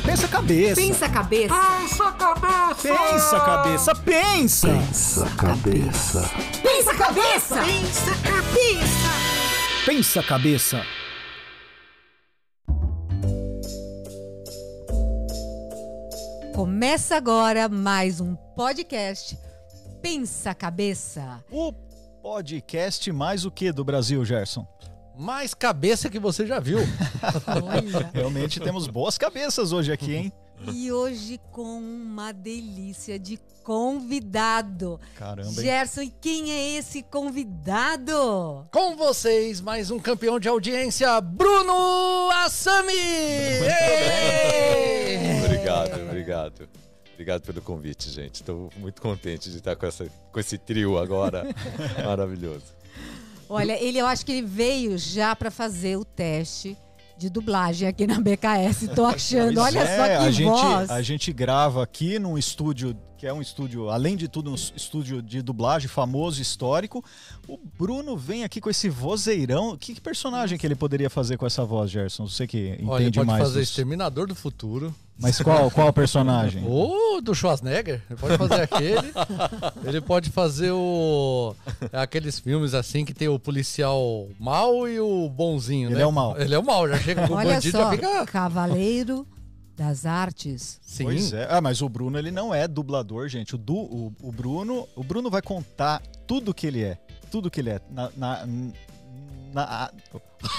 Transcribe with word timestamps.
calma. 0.00 0.06
Pensa 0.06 0.26
a 0.26 0.28
cabeça. 0.28 0.74
Pensa 0.80 1.06
a 1.06 1.08
cabeça. 1.08 1.54
Pensa 1.54 2.10
cabeça! 2.12 2.82
Pensa 2.82 3.36
a 3.36 3.40
cabeça. 3.40 3.94
Pensa. 3.94 4.68
Pensa 4.68 5.26
cabeça. 5.36 6.30
Pensa 6.62 6.90
a 6.90 6.94
cabeça. 6.94 7.62
Pensa 7.64 8.14
cabeça! 8.22 9.10
Pensa 9.86 10.20
a 10.20 10.22
cabeça. 10.22 10.82
Começa 16.54 17.16
agora 17.16 17.68
mais 17.68 18.20
um 18.20 18.34
podcast 18.34 19.38
Pensa 20.02 20.50
a 20.50 20.54
Cabeça. 20.54 21.44
O 21.50 21.72
podcast 22.22 23.10
mais 23.12 23.44
o 23.44 23.50
que 23.50 23.72
do 23.72 23.84
Brasil, 23.84 24.24
Gerson? 24.24 24.66
Mais 25.20 25.52
cabeça 25.52 26.08
que 26.08 26.18
você 26.18 26.46
já 26.46 26.58
viu. 26.58 26.78
Realmente 28.14 28.58
temos 28.58 28.86
boas 28.86 29.18
cabeças 29.18 29.70
hoje 29.70 29.92
aqui, 29.92 30.14
hein? 30.14 30.32
e 30.72 30.90
hoje 30.90 31.38
com 31.52 31.78
uma 31.78 32.32
delícia 32.32 33.18
de 33.18 33.38
convidado. 33.62 34.98
Caramba, 35.16 35.48
hein? 35.48 35.54
Gerson, 35.54 36.02
e 36.02 36.10
quem 36.10 36.50
é 36.50 36.78
esse 36.78 37.02
convidado? 37.02 38.66
Com 38.72 38.96
vocês, 38.96 39.60
mais 39.60 39.90
um 39.90 39.98
campeão 39.98 40.40
de 40.40 40.48
audiência, 40.48 41.20
Bruno 41.20 42.30
Assami! 42.30 42.94
Obrigado, 45.44 46.00
obrigado. 46.00 46.68
Obrigado 47.12 47.42
pelo 47.42 47.60
convite, 47.60 48.08
gente. 48.08 48.36
Estou 48.36 48.70
muito 48.78 49.02
contente 49.02 49.50
de 49.50 49.58
estar 49.58 49.76
com, 49.76 49.84
essa, 49.84 50.06
com 50.32 50.40
esse 50.40 50.56
trio 50.56 50.96
agora 50.98 51.44
maravilhoso. 52.02 52.79
Olha, 53.50 53.72
ele 53.82 53.98
eu 53.98 54.06
acho 54.06 54.24
que 54.24 54.30
ele 54.30 54.46
veio 54.46 54.96
já 54.96 55.34
para 55.34 55.50
fazer 55.50 55.96
o 55.96 56.04
teste 56.04 56.76
de 57.18 57.28
dublagem 57.28 57.88
aqui 57.88 58.06
na 58.06 58.20
BKS. 58.20 58.88
Tô 58.94 59.04
achando. 59.04 59.54
Pois 59.54 59.74
Olha 59.74 59.80
é, 59.80 59.96
só 59.96 60.04
que 60.04 60.28
a 60.28 60.30
gente, 60.30 60.48
voz. 60.48 60.90
A 60.90 61.02
gente 61.02 61.32
grava 61.32 61.82
aqui 61.82 62.18
num 62.20 62.38
estúdio, 62.38 62.96
que 63.20 63.26
é 63.26 63.32
um 63.34 63.42
estúdio, 63.42 63.90
além 63.90 64.16
de 64.16 64.28
tudo, 64.28 64.50
um 64.50 64.54
estúdio 64.54 65.20
de 65.20 65.42
dublagem 65.42 65.88
famoso, 65.88 66.40
histórico. 66.40 67.04
O 67.46 67.58
Bruno 67.78 68.16
vem 68.16 68.44
aqui 68.44 68.62
com 68.62 68.70
esse 68.70 68.88
vozeirão. 68.88 69.76
Que, 69.76 69.94
que 69.94 70.00
personagem 70.00 70.56
que 70.56 70.66
ele 70.66 70.74
poderia 70.74 71.10
fazer 71.10 71.36
com 71.36 71.46
essa 71.46 71.62
voz, 71.62 71.90
Gerson? 71.90 72.26
Você 72.26 72.46
que 72.46 72.70
entende 72.70 72.88
Olha, 72.88 73.02
ele 73.02 73.12
pode 73.12 73.26
mais. 73.26 73.42
fazer 73.42 73.60
disso. 73.60 73.72
Exterminador 73.72 74.26
do 74.26 74.34
Futuro. 74.34 74.94
Mas 75.18 75.38
qual, 75.38 75.70
qual 75.70 75.92
personagem? 75.92 76.64
Ou 76.66 77.20
do 77.20 77.34
Schwarzenegger. 77.34 78.00
Ele 78.08 78.18
pode 78.18 78.38
fazer 78.38 78.62
aquele. 78.62 79.12
Ele 79.84 80.00
pode 80.00 80.30
fazer 80.30 80.70
o. 80.70 81.54
Aqueles 81.92 82.38
filmes 82.38 82.72
assim 82.72 83.04
que 83.04 83.12
tem 83.12 83.28
o 83.28 83.38
policial 83.38 84.28
mal 84.40 84.88
e 84.88 84.98
o 84.98 85.28
bonzinho, 85.28 85.90
Ele 85.90 85.96
né? 85.96 86.02
é 86.04 86.06
o 86.06 86.12
mal. 86.12 86.40
Ele 86.40 86.54
é 86.54 86.58
o 86.58 86.64
mal. 86.64 86.88
Já 86.88 86.98
chega 86.98 87.28
com 87.28 87.34
o 87.34 87.36
Olha 87.36 87.56
bandido 87.56 87.76
só, 87.76 87.84
já 87.84 87.90
fica. 87.90 88.24
Cavaleiro 88.24 89.26
das 89.80 90.04
Artes. 90.04 90.78
Sim. 90.82 91.04
Pois 91.04 91.32
é. 91.32 91.46
Ah, 91.50 91.58
mas 91.62 91.80
o 91.80 91.88
Bruno 91.88 92.18
ele 92.18 92.30
não 92.30 92.54
é 92.54 92.68
dublador, 92.68 93.28
gente. 93.28 93.54
O, 93.54 93.58
du, 93.58 93.74
o, 93.76 94.12
o 94.20 94.30
Bruno, 94.30 94.86
o 94.94 95.02
Bruno 95.02 95.30
vai 95.30 95.40
contar 95.40 96.02
tudo 96.26 96.52
que 96.52 96.66
ele 96.66 96.82
é, 96.84 96.98
tudo 97.30 97.50
que 97.50 97.60
ele 97.60 97.70
é 97.70 97.80
na, 97.90 98.10
na, 98.14 98.46
na- 99.54 99.64
a- 99.64 99.90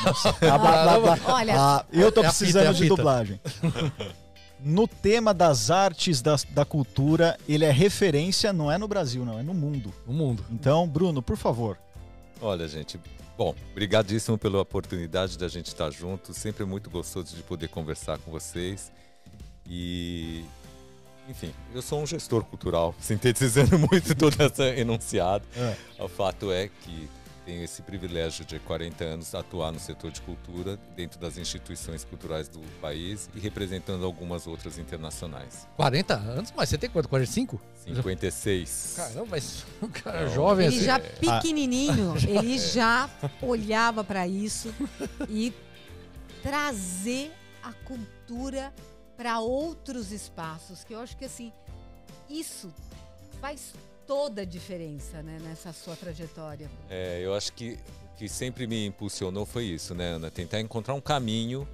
Nossa, 0.03 0.29
ah, 0.29 0.57
blá, 0.57 0.97
blá, 0.97 0.99
blá. 1.17 1.33
Olha, 1.35 1.53
Ah, 1.55 1.85
eu 1.93 2.11
tô 2.11 2.23
É 2.23 2.25
a 2.25 2.31
fita, 2.31 2.39
precisando 2.39 2.65
é 2.65 2.69
a 2.69 2.73
de 2.73 2.87
dublagem. 2.87 3.39
No 4.63 4.87
tema 4.87 5.33
das 5.33 5.71
artes, 5.71 6.21
da, 6.21 6.35
da 6.51 6.63
cultura, 6.63 7.35
ele 7.49 7.65
é 7.65 7.71
referência, 7.71 8.53
não 8.53 8.71
é 8.71 8.77
no 8.77 8.87
Brasil, 8.87 9.25
não, 9.25 9.39
é 9.39 9.41
no 9.41 9.55
mundo. 9.55 9.91
O 10.05 10.13
mundo. 10.13 10.45
Então, 10.51 10.87
Bruno, 10.87 11.19
por 11.19 11.35
favor. 11.35 11.79
Olha, 12.39 12.67
gente, 12.67 12.99
bom, 13.35 13.55
brigadíssimo 13.73 14.37
pela 14.37 14.59
oportunidade 14.61 15.35
da 15.35 15.47
gente 15.47 15.65
estar 15.67 15.89
junto. 15.89 16.31
Sempre 16.31 16.61
é 16.61 16.65
muito 16.67 16.91
gostoso 16.91 17.35
de 17.35 17.41
poder 17.41 17.69
conversar 17.69 18.19
com 18.19 18.29
vocês. 18.29 18.91
E, 19.73 20.43
enfim, 21.29 21.53
eu 21.73 21.81
sou 21.81 22.01
um 22.01 22.05
gestor 22.05 22.43
cultural, 22.43 22.93
sintetizando 22.99 23.79
muito 23.79 24.13
todo 24.13 24.35
esse 24.43 24.63
enunciado. 24.81 25.45
É. 25.55 25.75
O 26.03 26.09
fato 26.09 26.51
é 26.51 26.67
que 26.67 27.09
tenho 27.45 27.63
esse 27.63 27.81
privilégio 27.81 28.43
de 28.45 28.59
40 28.59 29.03
anos 29.03 29.33
atuar 29.33 29.71
no 29.71 29.79
setor 29.79 30.11
de 30.11 30.19
cultura 30.21 30.77
dentro 30.95 31.17
das 31.19 31.37
instituições 31.37 32.03
culturais 32.03 32.47
do 32.49 32.59
país 32.81 33.29
e 33.33 33.39
representando 33.39 34.05
algumas 34.05 34.45
outras 34.45 34.77
internacionais. 34.77 35.65
40 35.77 36.13
anos? 36.15 36.53
Mas 36.55 36.67
você 36.69 36.77
tem 36.77 36.89
quanto? 36.89 37.07
45? 37.09 37.59
56. 37.85 38.93
Caramba, 38.97 39.25
mas 39.31 39.65
o 39.81 39.87
cara 39.89 40.25
Não, 40.25 40.33
jovem 40.35 40.67
ele 40.67 40.75
assim. 40.75 40.85
já 40.85 40.97
Ah. 40.97 40.99
pequenininho, 40.99 42.13
ele 42.27 42.59
já 42.59 43.09
olhava 43.41 44.03
para 44.03 44.27
isso 44.27 44.71
e 45.29 45.51
trazer 46.43 47.31
a 47.63 47.71
cultura 47.85 48.71
para 49.21 49.39
outros 49.39 50.11
espaços, 50.11 50.83
que 50.83 50.95
eu 50.95 50.99
acho 50.99 51.15
que 51.15 51.25
assim, 51.25 51.53
isso 52.27 52.73
faz 53.39 53.71
toda 54.07 54.41
a 54.41 54.45
diferença, 54.45 55.21
né, 55.21 55.37
nessa 55.43 55.71
sua 55.71 55.95
trajetória. 55.95 56.67
É, 56.89 57.21
eu 57.23 57.35
acho 57.35 57.53
que 57.53 57.77
que 58.17 58.27
sempre 58.27 58.65
me 58.65 58.87
impulsionou 58.87 59.45
foi 59.45 59.65
isso, 59.65 59.93
né, 59.93 60.13
Ana? 60.13 60.31
Tentar 60.31 60.59
encontrar 60.59 60.95
um 60.95 61.01
caminho 61.01 61.67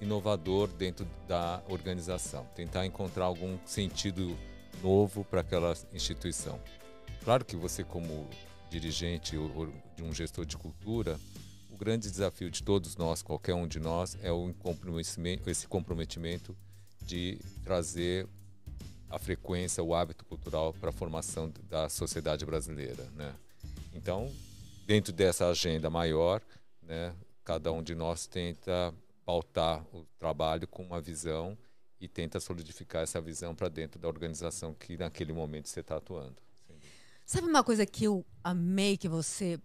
inovador 0.00 0.68
dentro 0.68 1.06
da 1.28 1.62
organização, 1.68 2.46
tentar 2.54 2.86
encontrar 2.86 3.26
algum 3.26 3.58
sentido 3.66 4.34
novo 4.82 5.22
para 5.22 5.42
aquela 5.42 5.74
instituição. 5.92 6.58
Claro 7.24 7.44
que 7.44 7.56
você, 7.56 7.84
como 7.84 8.26
dirigente 8.70 9.36
ou 9.36 9.68
de 9.94 10.02
um 10.02 10.14
gestor 10.14 10.46
de 10.46 10.56
cultura, 10.56 11.20
o 11.70 11.76
grande 11.76 12.10
desafio 12.10 12.50
de 12.50 12.62
todos 12.62 12.96
nós, 12.96 13.20
qualquer 13.20 13.54
um 13.54 13.66
de 13.66 13.80
nós, 13.80 14.16
é 14.22 14.32
o 14.32 14.52
comprometimento, 14.54 15.50
esse 15.50 15.66
comprometimento 15.66 16.56
de 17.06 17.38
trazer 17.64 18.28
a 19.08 19.18
frequência, 19.18 19.82
o 19.82 19.94
hábito 19.94 20.24
cultural 20.24 20.74
para 20.74 20.90
a 20.90 20.92
formação 20.92 21.52
da 21.68 21.88
sociedade 21.88 22.44
brasileira, 22.44 23.04
né? 23.14 23.34
Então, 23.94 24.30
dentro 24.84 25.12
dessa 25.12 25.48
agenda 25.48 25.88
maior, 25.88 26.42
né, 26.82 27.14
cada 27.44 27.72
um 27.72 27.82
de 27.82 27.94
nós 27.94 28.26
tenta 28.26 28.92
pautar 29.24 29.84
o 29.94 30.04
trabalho 30.18 30.66
com 30.68 30.82
uma 30.82 31.00
visão 31.00 31.56
e 32.00 32.08
tenta 32.08 32.38
solidificar 32.38 33.02
essa 33.02 33.20
visão 33.20 33.54
para 33.54 33.68
dentro 33.68 33.98
da 33.98 34.08
organização 34.08 34.74
que 34.74 34.96
naquele 34.96 35.32
momento 35.32 35.68
você 35.68 35.80
está 35.80 35.96
atuando. 35.96 36.36
Sabe 37.24 37.48
uma 37.48 37.64
coisa 37.64 37.86
que 37.86 38.04
eu 38.04 38.24
amei 38.44 38.96
que 38.96 39.08
você 39.08 39.58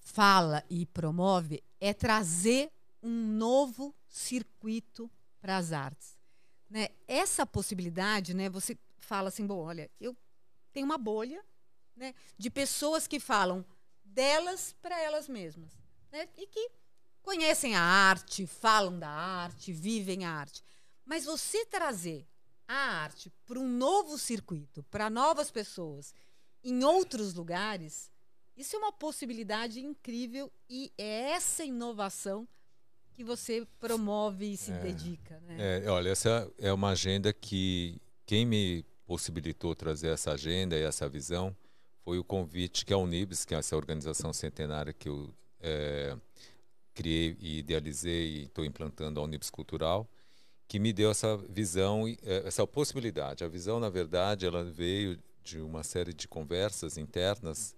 fala 0.00 0.64
e 0.68 0.84
promove 0.86 1.62
é 1.80 1.94
trazer 1.94 2.70
um 3.02 3.36
novo 3.38 3.94
circuito 4.08 5.10
para 5.40 5.56
as 5.56 5.72
artes, 5.72 6.18
né? 6.70 6.88
Essa 7.08 7.44
possibilidade, 7.44 8.32
né? 8.32 8.48
Você 8.48 8.78
fala 9.00 9.28
assim, 9.28 9.46
bom, 9.46 9.58
olha, 9.58 9.90
eu 10.00 10.16
tenho 10.72 10.86
uma 10.86 10.96
bolha, 10.96 11.44
né? 11.96 12.14
De 12.38 12.48
pessoas 12.48 13.06
que 13.08 13.18
falam 13.18 13.66
delas 14.04 14.74
para 14.80 14.98
elas 15.00 15.28
mesmas, 15.28 15.72
né? 16.12 16.28
E 16.36 16.46
que 16.46 16.70
conhecem 17.22 17.74
a 17.74 17.82
arte, 17.82 18.46
falam 18.46 18.98
da 18.98 19.10
arte, 19.10 19.72
vivem 19.72 20.24
a 20.24 20.30
arte. 20.30 20.64
Mas 21.04 21.24
você 21.24 21.66
trazer 21.66 22.26
a 22.68 23.02
arte 23.02 23.32
para 23.44 23.58
um 23.58 23.68
novo 23.68 24.16
circuito, 24.16 24.84
para 24.84 25.10
novas 25.10 25.50
pessoas, 25.50 26.14
em 26.62 26.84
outros 26.84 27.34
lugares, 27.34 28.10
isso 28.56 28.76
é 28.76 28.78
uma 28.78 28.92
possibilidade 28.92 29.80
incrível 29.80 30.52
e 30.68 30.92
é 30.96 31.30
essa 31.32 31.64
inovação 31.64 32.46
que 33.20 33.24
você 33.24 33.66
promove 33.78 34.46
e 34.52 34.56
se 34.56 34.72
dedica. 34.72 35.38
Né? 35.40 35.82
É, 35.84 35.90
olha, 35.90 36.08
essa 36.08 36.50
é 36.58 36.72
uma 36.72 36.88
agenda 36.88 37.34
que 37.34 38.00
quem 38.24 38.46
me 38.46 38.82
possibilitou 39.06 39.74
trazer 39.74 40.08
essa 40.08 40.32
agenda 40.32 40.74
e 40.74 40.80
essa 40.80 41.06
visão 41.06 41.54
foi 42.02 42.18
o 42.18 42.24
convite 42.24 42.86
que 42.86 42.94
a 42.94 42.96
Unibis, 42.96 43.44
que 43.44 43.54
é 43.54 43.58
essa 43.58 43.76
organização 43.76 44.32
centenária 44.32 44.94
que 44.94 45.10
eu 45.10 45.34
é, 45.60 46.16
criei 46.94 47.36
e 47.38 47.58
idealizei 47.58 48.28
e 48.28 48.42
estou 48.44 48.64
implantando 48.64 49.20
a 49.20 49.22
Unibis 49.22 49.50
Cultural, 49.50 50.08
que 50.66 50.78
me 50.78 50.90
deu 50.90 51.10
essa 51.10 51.36
visão, 51.36 52.08
eh, 52.08 52.42
essa 52.46 52.66
possibilidade. 52.66 53.44
A 53.44 53.48
visão, 53.48 53.78
na 53.78 53.90
verdade, 53.90 54.46
ela 54.46 54.64
veio 54.64 55.18
de 55.44 55.60
uma 55.60 55.82
série 55.82 56.14
de 56.14 56.26
conversas 56.26 56.96
internas 56.96 57.76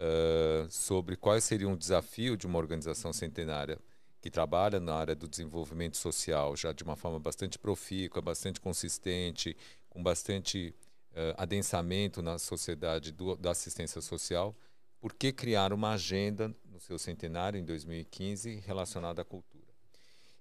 eh, 0.00 0.66
sobre 0.70 1.14
quais 1.14 1.44
seriam 1.44 1.74
o 1.74 1.76
desafio 1.76 2.38
de 2.38 2.46
uma 2.46 2.58
organização 2.58 3.12
centenária 3.12 3.78
que 4.20 4.30
trabalha 4.30 4.80
na 4.80 4.94
área 4.94 5.14
do 5.14 5.28
desenvolvimento 5.28 5.96
social 5.96 6.56
já 6.56 6.72
de 6.72 6.82
uma 6.82 6.96
forma 6.96 7.18
bastante 7.20 7.58
profícua, 7.58 8.20
bastante 8.20 8.60
consistente, 8.60 9.56
com 9.88 10.02
bastante 10.02 10.74
eh, 11.14 11.34
adensamento 11.38 12.22
na 12.22 12.38
sociedade 12.38 13.10
do- 13.12 13.34
da 13.36 13.50
assistência 13.50 14.00
social, 14.00 14.54
por 15.00 15.12
que 15.14 15.32
criar 15.32 15.72
uma 15.72 15.92
agenda 15.92 16.54
no 16.64 16.78
seu 16.80 16.98
centenário, 16.98 17.58
em 17.58 17.64
2015, 17.64 18.56
relacionada 18.66 19.22
à 19.22 19.24
cultura? 19.24 19.66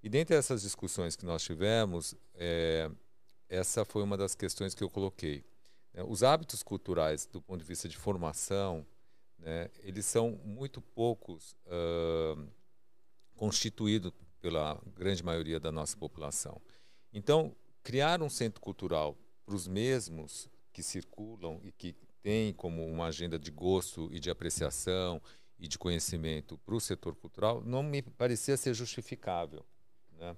E 0.03 0.09
dentre 0.09 0.35
essas 0.35 0.61
discussões 0.61 1.15
que 1.15 1.25
nós 1.25 1.41
tivemos, 1.41 2.13
eh, 2.35 2.91
essa 3.49 3.85
foi 3.85 4.03
uma 4.03 4.17
das 4.17 4.35
questões 4.35 4.75
que 4.75 4.83
eu 4.83 4.89
coloquei. 4.89 5.43
né? 5.93 6.03
Os 6.07 6.21
hábitos 6.21 6.61
culturais, 6.61 7.25
do 7.25 7.41
ponto 7.41 7.61
de 7.61 7.65
vista 7.67 7.87
de 7.89 7.97
formação, 7.97 8.85
né, 9.39 9.69
eles 9.83 10.05
são 10.05 10.31
muito 10.43 10.81
poucos 10.81 11.55
ah, 11.67 12.35
constituídos 13.37 14.11
pela 14.41 14.81
grande 14.95 15.23
maioria 15.23 15.59
da 15.59 15.71
nossa 15.71 15.95
população. 15.95 16.61
Então, 17.13 17.55
criar 17.83 18.21
um 18.21 18.29
centro 18.29 18.59
cultural 18.59 19.17
para 19.45 19.55
os 19.55 19.67
mesmos 19.67 20.49
que 20.73 20.83
circulam 20.83 21.61
e 21.63 21.71
que 21.71 21.95
têm 22.21 22.51
como 22.51 22.85
uma 22.85 23.05
agenda 23.05 23.39
de 23.39 23.49
gosto 23.49 24.09
e 24.11 24.19
de 24.19 24.29
apreciação 24.29 25.21
e 25.57 25.67
de 25.67 25.77
conhecimento 25.77 26.57
para 26.59 26.75
o 26.75 26.81
setor 26.81 27.15
cultural 27.15 27.61
não 27.61 27.81
me 27.81 28.01
parecia 28.01 28.57
ser 28.57 28.73
justificável. 28.73 29.65
Né? 30.11 30.35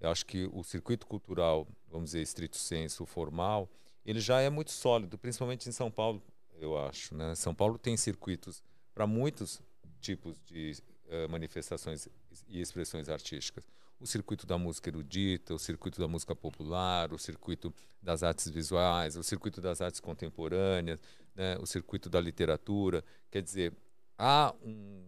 Eu 0.00 0.10
acho 0.10 0.26
que 0.26 0.48
o 0.52 0.62
circuito 0.64 1.06
cultural, 1.06 1.66
vamos 1.86 2.06
dizer, 2.06 2.22
estrito 2.22 2.56
senso, 2.56 3.06
formal, 3.06 3.70
ele 4.04 4.20
já 4.20 4.40
é 4.40 4.50
muito 4.50 4.72
sólido, 4.72 5.16
principalmente 5.18 5.68
em 5.68 5.72
São 5.72 5.90
Paulo, 5.90 6.22
eu 6.54 6.76
acho. 6.78 7.14
Né? 7.14 7.34
São 7.34 7.54
Paulo 7.54 7.78
tem 7.78 7.96
circuitos 7.96 8.62
para 8.94 9.06
muitos 9.06 9.62
tipos 10.00 10.40
de 10.44 10.76
uh, 11.08 11.28
manifestações 11.28 12.08
e 12.46 12.60
expressões 12.60 13.08
artísticas. 13.08 13.64
O 14.00 14.06
circuito 14.06 14.46
da 14.46 14.56
música 14.56 14.88
erudita, 14.88 15.54
o 15.54 15.58
circuito 15.58 16.00
da 16.00 16.06
música 16.06 16.34
popular, 16.34 17.12
o 17.12 17.18
circuito 17.18 17.74
das 18.00 18.22
artes 18.22 18.48
visuais, 18.48 19.16
o 19.16 19.24
circuito 19.24 19.60
das 19.60 19.80
artes 19.80 20.00
contemporâneas, 20.00 21.00
né? 21.34 21.56
o 21.58 21.66
circuito 21.66 22.08
da 22.08 22.20
literatura. 22.20 23.04
Quer 23.30 23.42
dizer, 23.42 23.72
há 24.16 24.54
um, 24.62 25.04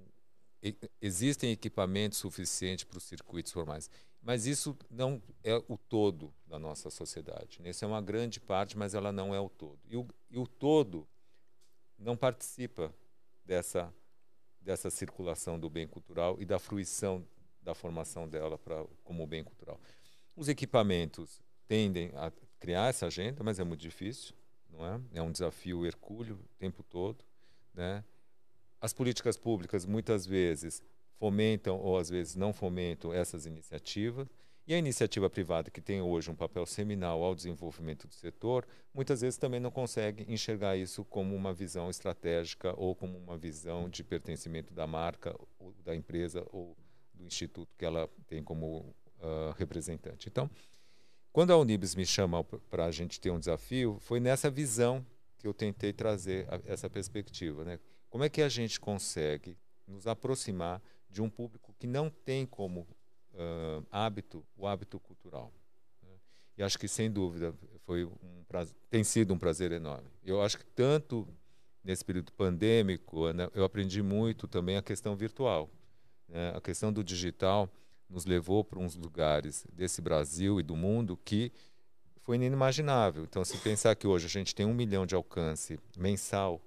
existem 1.01 1.53
equipamentos 1.53 2.19
suficientes 2.19 2.85
para 2.85 2.99
os 2.99 3.05
circuitos 3.05 3.53
formais. 3.53 3.89
Mas 4.23 4.47
isso 4.47 4.77
não 4.91 5.23
é 5.43 5.57
o 5.67 5.79
todo 5.79 6.33
da 6.47 6.59
nossa 6.59 6.91
sociedade. 6.91 7.61
Isso 7.65 7.85
é 7.85 7.89
uma 7.89 8.03
grande 8.03 8.39
parte, 8.39 8.77
mas 8.77 8.95
ela 8.95 9.11
não 9.11 9.35
é 9.35 9.41
o 9.41 9.49
todo. 9.49 9.79
E 9.89 9.97
o, 9.97 10.07
e 10.31 10.39
o 10.39 10.47
todo 10.47 11.09
não 11.99 12.17
participa 12.17 12.95
dessa, 13.45 13.93
dessa 14.61 14.91
circulação 14.91 15.59
do 15.59 15.71
bem 15.71 15.87
cultural 15.87 16.37
e 16.41 16.45
da 16.45 16.59
fruição 16.59 17.27
da 17.63 17.75
formação 17.75 18.29
dela 18.29 18.59
pra, 18.59 18.85
como 19.05 19.27
bem 19.27 19.45
cultural. 19.45 19.81
Os 20.35 20.49
equipamentos 20.49 21.41
tendem 21.69 22.11
a 22.17 22.33
criar 22.59 22.89
essa 22.89 23.07
agenda, 23.07 23.43
mas 23.43 23.59
é 23.59 23.65
muito 23.65 23.81
difícil, 23.81 24.35
não 24.71 24.87
é? 24.87 25.01
É 25.15 25.23
um 25.23 25.31
desafio 25.31 25.85
hercúleo 25.87 26.37
o 26.37 26.59
tempo 26.59 26.83
todo, 26.83 27.25
né? 27.75 28.05
As 28.81 28.93
políticas 28.93 29.37
públicas 29.37 29.85
muitas 29.85 30.25
vezes 30.25 30.83
fomentam 31.19 31.79
ou 31.79 31.99
às 31.99 32.09
vezes 32.09 32.35
não 32.35 32.53
fomentam 32.53 33.13
essas 33.13 33.45
iniciativas. 33.45 34.27
E 34.71 34.75
a 34.75 34.79
iniciativa 34.79 35.29
privada, 35.29 35.69
que 35.69 35.81
tem 35.81 36.01
hoje 36.01 36.31
um 36.31 36.35
papel 36.37 36.65
seminal 36.65 37.25
ao 37.25 37.35
desenvolvimento 37.35 38.07
do 38.07 38.15
setor, 38.15 38.65
muitas 38.95 39.21
vezes 39.21 39.37
também 39.37 39.59
não 39.59 39.69
consegue 39.69 40.25
enxergar 40.33 40.77
isso 40.77 41.05
como 41.07 41.35
uma 41.35 41.53
visão 41.53 41.91
estratégica 41.91 42.73
ou 42.77 42.95
como 42.95 43.19
uma 43.19 43.37
visão 43.37 43.89
de 43.89 44.05
pertencimento 44.05 44.73
da 44.73 44.87
marca, 44.87 45.35
ou 45.59 45.75
da 45.85 45.93
empresa 45.93 46.47
ou 46.53 46.77
do 47.13 47.27
instituto 47.27 47.75
que 47.77 47.85
ela 47.85 48.09
tem 48.29 48.45
como 48.45 48.95
uh, 49.19 49.51
representante. 49.59 50.29
Então, 50.29 50.49
quando 51.33 51.53
a 51.53 51.57
Unibis 51.57 51.97
me 51.97 52.07
chama 52.07 52.45
para 52.45 52.85
a 52.85 52.93
gente 52.93 53.21
ter 53.21 53.33
um 53.33 53.41
desafio, 53.41 53.99
foi 53.99 54.21
nessa 54.21 54.49
visão 54.49 55.05
que 55.37 55.49
eu 55.49 55.53
tentei 55.53 55.93
trazer 55.93 56.47
a, 56.49 56.61
essa 56.65 56.89
perspectiva. 56.89 57.65
Né? 57.65 57.81
Como 58.09 58.23
é 58.23 58.29
que 58.29 58.41
a 58.41 58.49
gente 58.49 58.79
consegue 58.79 59.59
nos 59.85 60.07
aproximar 60.07 60.81
de 61.11 61.21
um 61.21 61.29
público 61.29 61.75
que 61.77 61.89
não 61.89 62.09
tem 62.09 62.47
como 62.47 62.87
uh, 63.35 63.87
hábito 63.91 64.45
o 64.57 64.67
hábito 64.67 64.99
cultural. 65.01 65.53
Né? 66.03 66.11
E 66.59 66.63
acho 66.63 66.79
que, 66.79 66.89
sem 66.89 67.11
dúvida, 67.11 67.55
foi 67.85 68.05
um 68.05 68.45
prazer, 68.49 68.75
tem 68.89 69.05
sido 69.05 69.35
um 69.35 69.39
prazer 69.39 69.73
enorme. 69.73 70.09
Eu 70.25 70.43
acho 70.43 70.59
que 70.59 70.65
tanto 70.65 71.27
nesse 71.83 72.05
período 72.05 72.33
pandêmico, 72.33 73.33
né, 73.33 73.49
eu 73.55 73.65
aprendi 73.65 74.03
muito 74.03 74.47
também 74.47 74.77
a 74.77 74.83
questão 74.83 75.17
virtual. 75.17 75.71
Né? 76.29 76.53
A 76.55 76.61
questão 76.61 76.93
do 76.93 77.03
digital 77.03 77.69
nos 78.09 78.27
levou 78.27 78.65
para 78.65 78.79
uns 78.79 78.97
lugares 78.97 79.67
desse 79.73 80.03
Brasil 80.03 80.61
e 80.61 80.63
do 80.63 80.77
mundo 80.77 81.17
que 81.17 81.53
foi 82.23 82.37
inimaginável. 82.37 83.25
Então, 83.25 83.45
se 83.45 83.57
pensar 83.59 83.95
que 83.97 84.07
hoje 84.07 84.27
a 84.27 84.29
gente 84.29 84.55
tem 84.55 84.67
um 84.67 84.75
milhão 84.75 85.07
de 85.07 85.15
alcance 85.15 85.79
mensal 85.97 86.61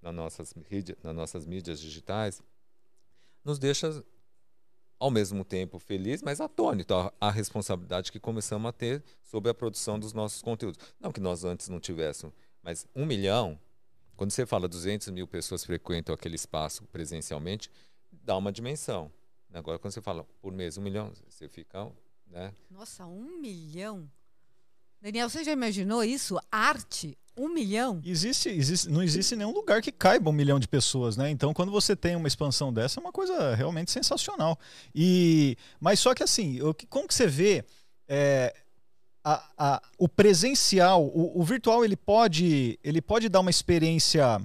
nas 0.00 0.14
nossas, 0.14 0.54
nas 1.02 1.14
nossas 1.14 1.46
mídias 1.46 1.80
digitais, 1.80 2.42
nos 3.44 3.58
deixa 3.58 4.04
ao 5.02 5.10
mesmo 5.10 5.44
tempo 5.44 5.80
feliz, 5.80 6.22
mas 6.22 6.40
atônito 6.40 6.94
a, 6.94 7.12
a 7.20 7.28
responsabilidade 7.28 8.12
que 8.12 8.20
começamos 8.20 8.68
a 8.68 8.72
ter 8.72 9.02
sobre 9.20 9.50
a 9.50 9.54
produção 9.54 9.98
dos 9.98 10.12
nossos 10.12 10.40
conteúdos. 10.40 10.78
Não 11.00 11.10
que 11.10 11.18
nós 11.18 11.42
antes 11.42 11.68
não 11.68 11.80
tivéssemos, 11.80 12.32
mas 12.62 12.86
um 12.94 13.04
milhão, 13.04 13.58
quando 14.16 14.30
você 14.30 14.46
fala 14.46 14.68
200 14.68 15.08
mil 15.08 15.26
pessoas 15.26 15.64
frequentam 15.64 16.14
aquele 16.14 16.36
espaço 16.36 16.84
presencialmente, 16.84 17.68
dá 18.12 18.36
uma 18.36 18.52
dimensão. 18.52 19.10
Agora, 19.52 19.76
quando 19.76 19.92
você 19.92 20.00
fala 20.00 20.22
por 20.40 20.52
mês 20.52 20.78
um 20.78 20.82
milhão, 20.82 21.10
você 21.28 21.48
fica. 21.48 21.90
Né? 22.28 22.54
Nossa, 22.70 23.04
um 23.04 23.40
milhão? 23.40 24.08
Daniel, 25.00 25.28
você 25.28 25.42
já 25.42 25.50
imaginou 25.50 26.04
isso? 26.04 26.38
Arte 26.48 27.18
um 27.36 27.48
milhão? 27.48 28.00
Existe, 28.04 28.48
existe, 28.48 28.88
não 28.88 29.02
existe 29.02 29.34
nenhum 29.34 29.52
lugar 29.52 29.80
que 29.80 29.90
caiba 29.90 30.30
um 30.30 30.32
milhão 30.32 30.58
de 30.58 30.68
pessoas, 30.68 31.16
né? 31.16 31.30
Então, 31.30 31.54
quando 31.54 31.72
você 31.72 31.96
tem 31.96 32.16
uma 32.16 32.28
expansão 32.28 32.72
dessa, 32.72 32.98
é 32.98 33.02
uma 33.02 33.12
coisa 33.12 33.54
realmente 33.54 33.90
sensacional. 33.90 34.58
E, 34.94 35.56
mas 35.80 35.98
só 36.00 36.14
que 36.14 36.22
assim, 36.22 36.58
como 36.88 37.08
que 37.08 37.14
você 37.14 37.26
vê 37.26 37.64
é, 38.08 38.54
a, 39.24 39.44
a, 39.56 39.82
o 39.98 40.08
presencial, 40.08 41.04
o, 41.04 41.40
o, 41.40 41.42
virtual, 41.42 41.84
ele 41.84 41.96
pode, 41.96 42.78
ele 42.82 43.00
pode 43.00 43.28
dar 43.28 43.40
uma 43.40 43.50
experiência 43.50 44.40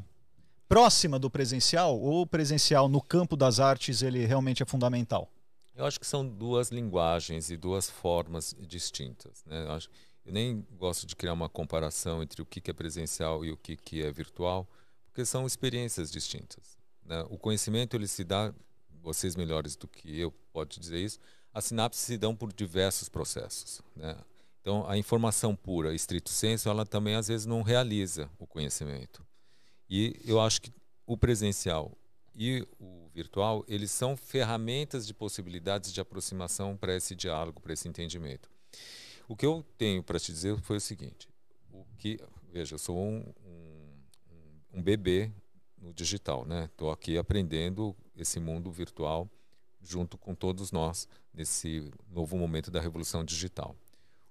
próxima 0.67 1.17
do 1.17 1.29
presencial 1.29 1.99
ou 1.99 2.21
o 2.21 2.27
presencial 2.27 2.87
no 2.87 3.01
campo 3.01 3.35
das 3.35 3.59
artes 3.59 4.01
ele 4.01 4.25
realmente 4.25 4.61
é 4.61 4.65
fundamental? 4.65 5.29
Eu 5.75 5.85
acho 5.85 5.99
que 5.99 6.07
são 6.07 6.27
duas 6.27 6.69
linguagens 6.69 7.51
e 7.51 7.57
duas 7.57 7.89
formas 7.89 8.55
distintas, 8.59 9.43
né? 9.45 9.63
Eu 9.63 9.71
acho 9.73 9.89
eu 10.27 10.33
nem 10.33 10.67
gosto 10.77 11.07
de 11.07 11.15
criar 11.15 11.31
uma 11.31 11.47
comparação 11.47 12.21
entre 12.21 12.41
o 12.41 12.45
que 12.45 12.69
é 12.69 12.73
presencial 12.73 13.45
e 13.45 13.51
o 13.51 13.57
que 13.57 14.03
é 14.03 14.11
virtual, 14.11 14.69
porque 15.05 15.25
são 15.25 15.47
experiências 15.47 16.11
distintas. 16.11 16.77
Né? 17.05 17.25
O 17.29 17.37
conhecimento 17.37 17.95
ele 17.95 18.07
se 18.09 18.25
dá, 18.25 18.53
vocês 19.01 19.37
melhores 19.37 19.77
do 19.77 19.87
que 19.87 20.19
eu 20.19 20.29
pode 20.51 20.81
dizer 20.81 20.99
isso, 20.99 21.17
as 21.53 21.63
sinapses 21.63 22.03
se 22.03 22.17
dão 22.17 22.35
por 22.35 22.51
diversos 22.51 23.07
processos. 23.07 23.81
Né? 23.95 24.17
Então, 24.59 24.85
a 24.89 24.97
informação 24.97 25.55
pura, 25.55 25.95
estrito 25.95 26.29
senso, 26.29 26.67
ela 26.67 26.85
também 26.85 27.15
às 27.15 27.29
vezes 27.29 27.45
não 27.45 27.61
realiza 27.61 28.29
o 28.37 28.45
conhecimento. 28.45 29.25
E 29.89 30.19
eu 30.25 30.41
acho 30.41 30.61
que 30.61 30.73
o 31.05 31.15
presencial 31.15 31.97
e 32.35 32.67
o 32.77 33.07
virtual, 33.13 33.63
eles 33.65 33.91
são 33.91 34.17
ferramentas 34.17 35.07
de 35.07 35.13
possibilidades 35.13 35.93
de 35.93 36.01
aproximação 36.01 36.75
para 36.75 36.93
esse 36.93 37.15
diálogo, 37.15 37.61
para 37.61 37.71
esse 37.71 37.87
entendimento. 37.87 38.49
O 39.27 39.35
que 39.35 39.45
eu 39.45 39.65
tenho 39.77 40.01
para 40.01 40.19
te 40.19 40.31
dizer 40.31 40.57
foi 40.61 40.77
o 40.77 40.81
seguinte: 40.81 41.27
o 41.71 41.85
que, 41.97 42.19
veja, 42.51 42.75
eu 42.75 42.79
sou 42.79 42.97
um, 42.97 43.33
um, 43.45 44.79
um 44.79 44.81
bebê 44.81 45.31
no 45.77 45.93
digital, 45.93 46.45
né? 46.45 46.65
Estou 46.65 46.91
aqui 46.91 47.17
aprendendo 47.17 47.95
esse 48.15 48.39
mundo 48.39 48.71
virtual 48.71 49.29
junto 49.81 50.17
com 50.17 50.33
todos 50.33 50.71
nós 50.71 51.07
nesse 51.33 51.91
novo 52.09 52.37
momento 52.37 52.71
da 52.71 52.81
revolução 52.81 53.23
digital. 53.23 53.75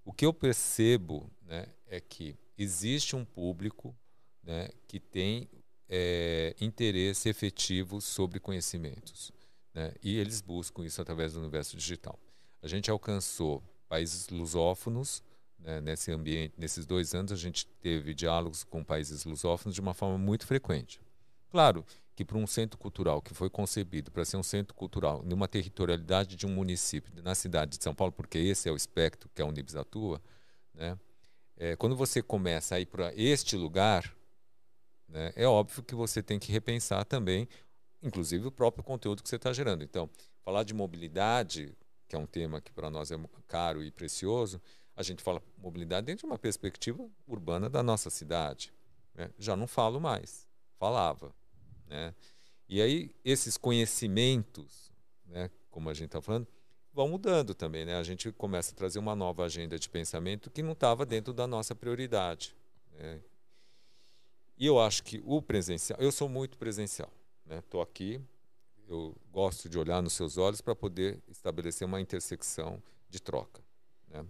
O 0.05 0.13
que 0.13 0.25
eu 0.25 0.33
percebo, 0.33 1.31
né, 1.43 1.67
é 1.87 2.01
que 2.01 2.37
existe 2.57 3.17
um 3.17 3.25
público, 3.25 3.95
né, 4.43 4.69
que 4.87 5.01
tem 5.01 5.49
é, 5.89 6.55
interesse 6.61 7.29
efetivo 7.29 8.01
sobre 8.01 8.39
conhecimentos, 8.39 9.33
né, 9.75 9.95
e 10.03 10.17
eles 10.17 10.41
buscam 10.41 10.85
isso 10.85 11.01
através 11.01 11.33
do 11.33 11.41
universo 11.41 11.77
digital. 11.77 12.19
A 12.63 12.69
gente 12.69 12.91
alcançou 12.91 13.63
países 13.89 14.29
lusófonos. 14.29 15.23
Né, 15.59 15.81
nesse 15.81 16.13
ambiente, 16.13 16.55
nesses 16.59 16.85
dois 16.85 17.15
anos, 17.15 17.33
a 17.33 17.37
gente 17.37 17.67
teve 17.67 18.13
diálogos 18.13 18.63
com 18.63 18.85
países 18.85 19.25
lusófonos 19.25 19.75
de 19.75 19.81
uma 19.81 19.95
forma 19.95 20.19
muito 20.19 20.47
frequente. 20.47 21.01
Claro 21.51 21.85
que 22.15 22.25
para 22.25 22.39
um 22.39 22.47
centro 22.47 22.79
cultural 22.79 23.21
que 23.21 23.35
foi 23.35 23.51
concebido 23.51 24.11
para 24.11 24.25
ser 24.25 24.37
um 24.37 24.43
centro 24.43 24.75
cultural 24.75 25.23
numa 25.23 25.47
territorialidade 25.47 26.35
de 26.35 26.47
um 26.47 26.51
município, 26.51 27.13
na 27.23 27.35
cidade 27.35 27.77
de 27.77 27.85
São 27.85 27.95
Paulo, 27.95 28.13
porque 28.13 28.39
esse 28.39 28.69
é 28.69 28.73
o 28.73 28.77
espectro 28.77 29.31
que 29.35 29.43
a 29.43 29.45
Unibis 29.45 29.77
atua, 29.77 30.21
né, 30.75 30.99
é, 31.59 31.77
quando 31.77 31.95
você 31.95 32.23
começa 32.23 32.75
a 32.75 32.81
ir 32.81 32.87
para 32.87 33.15
este 33.15 33.55
lugar, 33.55 34.15
né, 35.09 35.33
é 35.37 35.47
óbvio 35.47 35.83
que 35.83 35.95
você 35.95 36.23
tem 36.23 36.39
que 36.39 36.51
repensar 36.51 37.05
também, 37.05 37.47
inclusive 38.03 38.47
o 38.47 38.53
próprio 38.53 38.83
conteúdo 38.83 39.23
que 39.23 39.29
você 39.29 39.37
está 39.37 39.53
gerando. 39.53 39.85
Então, 39.85 40.09
falar 40.43 40.63
de 40.65 40.73
mobilidade 40.73 41.75
que 42.09 42.15
é 42.17 42.19
um 42.19 42.27
tema 42.27 42.61
que 42.61 42.73
para 42.73 42.91
nós 42.91 43.11
é 43.11 43.19
caro 43.47 43.83
e 43.83 43.91
precioso, 43.91 44.61
a 44.95 45.03
gente 45.03 45.23
fala 45.23 45.43
mobilidade 45.59 46.07
dentro 46.07 46.27
de 46.27 46.33
uma 46.33 46.39
perspectiva 46.39 47.09
urbana 47.27 47.69
da 47.69 47.83
nossa 47.83 48.09
cidade. 48.11 48.73
Né? 49.15 49.31
Já 49.39 49.57
não 49.57 49.67
falo 49.67 50.01
mais, 50.01 50.49
falava. 50.79 51.35
Né? 51.87 52.15
E 52.69 52.81
aí 52.81 53.11
esses 53.25 53.57
conhecimentos, 53.57 54.91
né, 55.27 55.51
como 55.71 55.91
a 55.91 55.95
gente 55.95 56.07
está 56.07 56.21
falando, 56.21 56.47
vão 56.93 57.09
mudando 57.09 57.55
também. 57.55 57.85
Né? 57.85 57.97
A 57.97 58.03
gente 58.03 58.33
começa 58.33 58.73
a 58.73 58.75
trazer 58.75 58.99
uma 58.99 59.15
nova 59.15 59.45
agenda 59.45 59.79
de 59.79 59.89
pensamento 59.89 60.51
que 60.51 60.63
não 60.63 60.73
estava 60.73 61.05
dentro 61.05 61.35
da 61.35 61.47
nossa 61.47 61.75
prioridade. 61.75 62.57
Né? 62.93 63.21
E 64.57 64.65
eu 64.65 64.81
acho 64.81 65.03
que 65.03 65.23
o 65.27 65.43
presencial, 65.43 66.01
eu 66.01 66.11
sou 66.11 66.29
muito 66.29 66.57
presencial. 66.57 67.11
Estou 67.49 67.81
né? 67.81 67.87
aqui, 67.89 68.21
eu 68.89 69.17
gosto 69.33 69.69
de 69.69 69.79
olhar 69.79 70.03
nos 70.03 70.13
seus 70.13 70.37
olhos 70.39 70.61
para 70.61 70.75
poder 70.75 71.23
estabelecer 71.29 71.87
uma 71.87 72.01
intersecção 72.01 72.83
de 73.09 73.21
troca. 73.21 73.63
Né? 74.09 74.25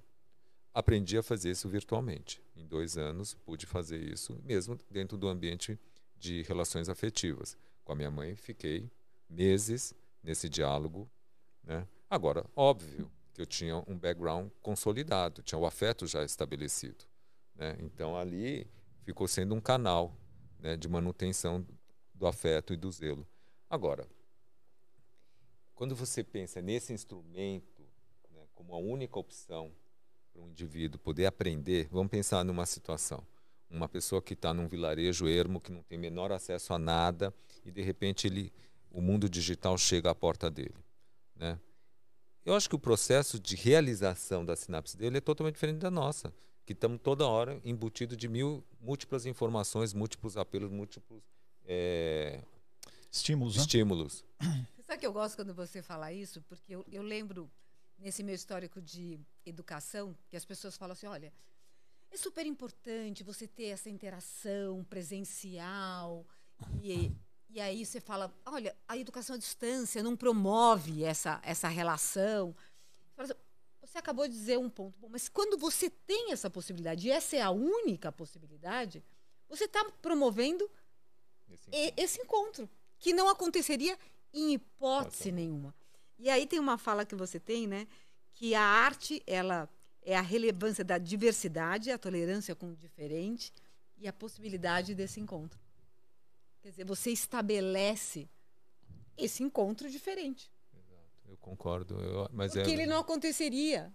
aprendi 0.76 1.16
a 1.16 1.22
fazer 1.22 1.52
isso 1.52 1.70
virtualmente. 1.70 2.42
Em 2.54 2.66
dois 2.66 2.98
anos 2.98 3.32
pude 3.46 3.64
fazer 3.64 3.98
isso, 3.98 4.38
mesmo 4.44 4.78
dentro 4.90 5.16
do 5.16 5.26
ambiente 5.26 5.80
de 6.18 6.42
relações 6.42 6.90
afetivas. 6.90 7.56
Com 7.82 7.92
a 7.92 7.94
minha 7.94 8.10
mãe 8.10 8.36
fiquei 8.36 8.90
meses 9.26 9.94
nesse 10.22 10.50
diálogo, 10.50 11.10
né? 11.64 11.88
Agora, 12.10 12.44
óbvio 12.54 13.10
que 13.32 13.40
eu 13.40 13.46
tinha 13.46 13.78
um 13.88 13.98
background 13.98 14.50
consolidado, 14.60 15.42
tinha 15.42 15.58
o 15.58 15.64
afeto 15.64 16.06
já 16.06 16.22
estabelecido, 16.22 17.06
né? 17.54 17.74
Então 17.80 18.14
ali 18.14 18.66
ficou 19.02 19.26
sendo 19.26 19.54
um 19.54 19.60
canal 19.62 20.14
né, 20.58 20.76
de 20.76 20.88
manutenção 20.88 21.66
do 22.14 22.26
afeto 22.26 22.74
e 22.74 22.76
do 22.76 22.92
zelo. 22.92 23.26
Agora, 23.70 24.06
quando 25.76 25.94
você 25.94 26.24
pensa 26.24 26.60
nesse 26.60 26.92
instrumento 26.92 27.82
né, 28.34 28.40
como 28.54 28.74
a 28.74 28.78
única 28.78 29.18
opção 29.18 29.70
para 30.32 30.42
um 30.42 30.48
indivíduo 30.48 30.98
poder 30.98 31.26
aprender, 31.26 31.86
vamos 31.92 32.10
pensar 32.10 32.42
numa 32.44 32.64
situação. 32.64 33.22
Uma 33.70 33.88
pessoa 33.88 34.22
que 34.22 34.32
está 34.32 34.54
num 34.54 34.66
vilarejo 34.66 35.28
ermo, 35.28 35.60
que 35.60 35.70
não 35.70 35.82
tem 35.82 35.98
menor 35.98 36.32
acesso 36.32 36.72
a 36.72 36.78
nada, 36.78 37.32
e 37.64 37.70
de 37.70 37.82
repente 37.82 38.26
ele, 38.26 38.52
o 38.90 39.02
mundo 39.02 39.28
digital 39.28 39.76
chega 39.76 40.10
à 40.10 40.14
porta 40.14 40.50
dele. 40.50 40.74
Né? 41.34 41.60
Eu 42.44 42.54
acho 42.54 42.68
que 42.70 42.74
o 42.74 42.78
processo 42.78 43.38
de 43.38 43.54
realização 43.54 44.44
da 44.44 44.56
sinapse 44.56 44.96
dele 44.96 45.18
é 45.18 45.20
totalmente 45.20 45.54
diferente 45.54 45.78
da 45.78 45.90
nossa, 45.90 46.32
que 46.64 46.72
estamos 46.72 47.00
toda 47.02 47.26
hora 47.26 47.60
embutido 47.64 48.16
de 48.16 48.28
mil 48.28 48.64
múltiplas 48.80 49.26
informações, 49.26 49.92
múltiplos 49.92 50.38
apelos, 50.38 50.70
múltiplos 50.70 51.22
é, 51.66 52.40
Estímulos, 53.10 53.56
né? 53.56 53.62
Sabe 54.86 55.00
que 55.00 55.06
eu 55.06 55.12
gosto 55.12 55.36
quando 55.36 55.52
você 55.54 55.82
fala 55.82 56.12
isso? 56.12 56.40
Porque 56.42 56.74
eu, 56.74 56.84
eu 56.90 57.02
lembro, 57.02 57.50
nesse 57.98 58.22
meu 58.22 58.34
histórico 58.34 58.80
de 58.80 59.18
educação, 59.44 60.16
que 60.28 60.36
as 60.36 60.44
pessoas 60.44 60.76
falam 60.76 60.92
assim: 60.92 61.06
olha, 61.06 61.32
é 62.10 62.16
super 62.16 62.46
importante 62.46 63.24
você 63.24 63.46
ter 63.48 63.66
essa 63.66 63.90
interação 63.90 64.84
presencial. 64.84 66.24
E, 66.80 67.12
e 67.50 67.60
aí 67.60 67.84
você 67.84 68.00
fala: 68.00 68.32
olha, 68.44 68.76
a 68.86 68.96
educação 68.96 69.34
à 69.34 69.38
distância 69.38 70.02
não 70.02 70.16
promove 70.16 71.02
essa, 71.02 71.40
essa 71.42 71.68
relação. 71.68 72.54
Assim, 73.16 73.32
Você 73.82 73.98
acabou 73.98 74.28
de 74.28 74.34
dizer 74.34 74.58
um 74.58 74.70
ponto, 74.70 74.96
bom, 74.98 75.08
mas 75.08 75.28
quando 75.28 75.58
você 75.58 75.90
tem 75.90 76.32
essa 76.32 76.48
possibilidade, 76.50 77.08
e 77.08 77.10
essa 77.10 77.36
é 77.36 77.40
a 77.42 77.50
única 77.50 78.12
possibilidade, 78.12 79.02
você 79.48 79.64
está 79.64 79.84
promovendo 80.02 80.68
Esse 81.48 81.70
e- 81.72 81.94
esse 81.96 82.20
encontro, 82.20 82.68
que 82.98 83.12
não 83.12 83.28
aconteceria 83.28 83.98
em 84.36 84.52
hipótese 84.52 85.32
nenhuma. 85.32 85.74
E 86.18 86.28
aí 86.30 86.46
tem 86.46 86.58
uma 86.60 86.76
fala 86.78 87.04
que 87.06 87.14
você 87.14 87.40
tem, 87.40 87.66
né? 87.66 87.86
Que 88.34 88.54
a 88.54 88.62
arte, 88.62 89.22
ela 89.26 89.68
é 90.02 90.16
a 90.16 90.20
relevância 90.20 90.84
da 90.84 90.98
diversidade, 90.98 91.90
a 91.90 91.98
tolerância 91.98 92.54
com 92.54 92.70
o 92.70 92.76
diferente 92.76 93.52
e 93.98 94.06
a 94.06 94.12
possibilidade 94.12 94.94
desse 94.94 95.18
encontro. 95.20 95.58
Quer 96.62 96.70
dizer, 96.70 96.84
você 96.84 97.10
estabelece 97.10 98.28
esse 99.16 99.42
encontro 99.42 99.90
diferente. 99.90 100.50
Eu 101.26 101.36
concordo, 101.38 101.98
eu- 102.00 102.28
mas 102.32 102.52
Porque 102.52 102.70
é, 102.70 102.72
ele 102.74 102.86
não 102.86 102.98
aconteceria. 102.98 103.92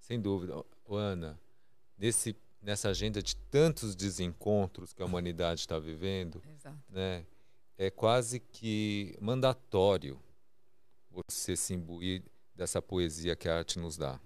sem 0.00 0.20
dúvida. 0.20 0.62
Ô, 0.84 0.96
Ana, 0.96 1.38
nesse, 1.96 2.36
nessa 2.60 2.88
agenda 2.90 3.22
de 3.22 3.36
tantos 3.36 3.94
desencontros 3.94 4.92
que 4.92 5.00
a 5.00 5.06
humanidade 5.06 5.60
está 5.60 5.78
vivendo, 5.78 6.42
Exato. 6.46 6.76
né, 6.90 7.24
é 7.78 7.90
quase 7.90 8.40
que 8.40 9.16
mandatório 9.20 10.20
você 11.10 11.56
se 11.56 11.74
imbuir 11.74 12.22
dessa 12.54 12.80
poesia 12.80 13.36
que 13.36 13.48
a 13.48 13.58
arte 13.58 13.78
nos 13.78 13.96
dá, 13.96 14.20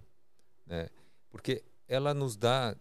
né? 0.66 0.88
Porque 1.30 1.64
ela 1.88 2.12
nos 2.14 2.36
dá 2.36 2.76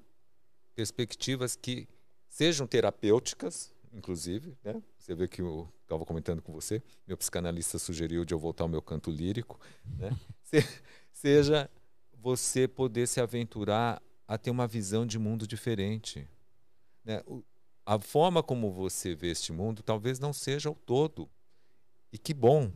perspectivas 0.75 1.55
que 1.55 1.87
sejam 2.27 2.67
terapêuticas, 2.67 3.73
inclusive, 3.93 4.57
né? 4.63 4.81
Você 4.97 5.15
vê 5.15 5.27
que 5.27 5.41
eu 5.41 5.71
estava 5.83 6.05
comentando 6.05 6.41
com 6.41 6.51
você, 6.51 6.81
meu 7.07 7.17
psicanalista 7.17 7.79
sugeriu 7.79 8.25
de 8.25 8.33
eu 8.33 8.39
voltar 8.39 8.63
ao 8.63 8.67
meu 8.69 8.81
canto 8.81 9.09
lírico, 9.11 9.59
né? 9.97 10.09
Se- 10.43 10.81
seja 11.13 11.69
você 12.13 12.67
poder 12.67 13.07
se 13.07 13.21
aventurar 13.21 14.01
a 14.27 14.37
ter 14.37 14.49
uma 14.49 14.67
visão 14.67 15.05
de 15.05 15.17
mundo 15.19 15.47
diferente, 15.47 16.27
né? 17.03 17.21
O- 17.25 17.43
a 17.85 17.99
forma 17.99 18.41
como 18.41 18.71
você 18.71 19.13
vê 19.13 19.29
este 19.29 19.53
mundo 19.53 19.83
talvez 19.83 20.19
não 20.19 20.33
seja 20.33 20.69
o 20.69 20.75
todo. 20.75 21.29
E 22.11 22.17
que 22.17 22.33
bom. 22.33 22.71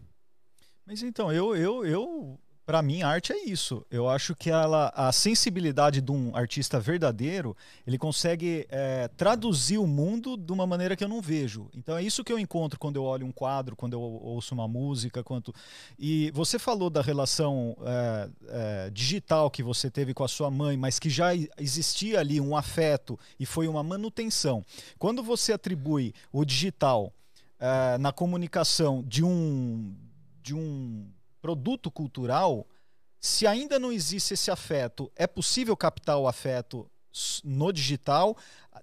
Mas 0.86 1.02
então, 1.02 1.32
eu, 1.32 1.56
eu, 1.56 1.86
eu 1.86 2.40
para 2.70 2.84
mim, 2.84 3.02
arte 3.02 3.34
é 3.34 3.46
isso. 3.46 3.84
Eu 3.90 4.08
acho 4.08 4.36
que 4.36 4.52
ela, 4.52 4.94
a 4.96 5.12
sensibilidade 5.12 6.02
de 6.02 6.12
um 6.12 6.36
artista 6.36 6.80
verdadeiro, 6.80 7.58
ele 7.88 7.98
consegue 7.98 8.68
é, 8.70 9.08
traduzir 9.08 9.80
o 9.80 9.88
mundo 9.88 10.38
de 10.38 10.54
uma 10.54 10.68
maneira 10.68 10.96
que 10.96 11.04
eu 11.04 11.08
não 11.08 11.20
vejo. 11.20 11.68
Então 11.74 11.98
é 11.98 12.04
isso 12.04 12.24
que 12.24 12.32
eu 12.32 12.38
encontro 12.38 12.80
quando 12.80 12.98
eu 12.98 13.04
olho 13.04 13.26
um 13.26 13.32
quadro, 13.32 13.76
quando 13.76 13.94
eu 13.94 14.00
ouço 14.00 14.54
uma 14.54 14.68
música, 14.68 15.24
quanto. 15.24 15.52
E 15.98 16.30
você 16.30 16.60
falou 16.60 16.92
da 16.92 17.02
relação 17.02 17.76
é, 17.82 18.30
é, 18.50 18.90
digital 18.92 19.50
que 19.50 19.64
você 19.64 19.90
teve 19.90 20.14
com 20.14 20.24
a 20.24 20.28
sua 20.28 20.52
mãe, 20.52 20.78
mas 20.78 21.00
que 21.00 21.10
já 21.10 21.32
existia 21.58 22.20
ali 22.20 22.40
um 22.40 22.56
afeto 22.56 23.18
e 23.40 23.48
foi 23.48 23.68
uma 23.68 23.82
manutenção. 23.82 24.64
Quando 25.00 25.24
você 25.24 25.54
atribui 25.54 26.14
o 26.32 26.46
digital 26.46 27.12
é, 27.60 27.98
na 27.98 28.12
comunicação 28.12 29.04
de 29.08 29.24
um 29.24 29.96
de 30.44 30.54
um 30.54 31.08
produto 31.42 31.90
cultural, 31.92 32.68
se 33.20 33.46
ainda 33.46 33.78
não 33.78 33.92
existe 33.92 34.34
esse 34.34 34.50
afeto, 34.50 35.12
é 35.16 35.28
possível 35.28 35.76
captar 35.76 36.18
o 36.18 36.28
afeto 36.28 36.90
no 37.44 37.72
digital 37.72 38.38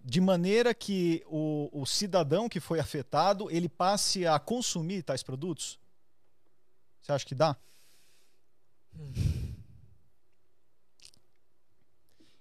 de 0.05 0.21
maneira 0.21 0.75
que 0.75 1.23
o, 1.27 1.71
o 1.73 1.87
cidadão 1.87 2.49
que 2.49 2.61
foi 2.61 2.79
afetado 2.79 3.51
ele 3.51 3.69
passe 3.69 4.27
a 4.27 4.39
consumir 4.39 5.03
tais 5.03 5.23
produtos? 5.23 5.79
Você 7.01 7.13
acha 7.13 7.25
que 7.25 7.35
dá? 7.35 7.57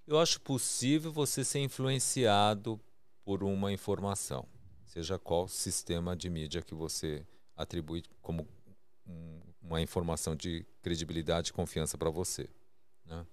Eu 0.06 0.18
acho 0.20 0.40
possível 0.40 1.12
você 1.12 1.44
ser 1.44 1.60
influenciado 1.60 2.80
por 3.24 3.42
uma 3.42 3.72
informação, 3.72 4.46
seja 4.84 5.18
qual 5.18 5.48
sistema 5.48 6.14
de 6.14 6.30
mídia 6.30 6.62
que 6.62 6.74
você 6.74 7.26
atribui 7.56 8.04
como 8.22 8.46
um- 9.06 9.40
uma 9.66 9.80
informação 9.82 10.34
de 10.36 10.64
credibilidade 10.82 11.50
e 11.50 11.52
confiança 11.52 11.98
para 11.98 12.10
você. 12.10 12.48
né? 13.04 13.26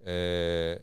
É, 0.00 0.82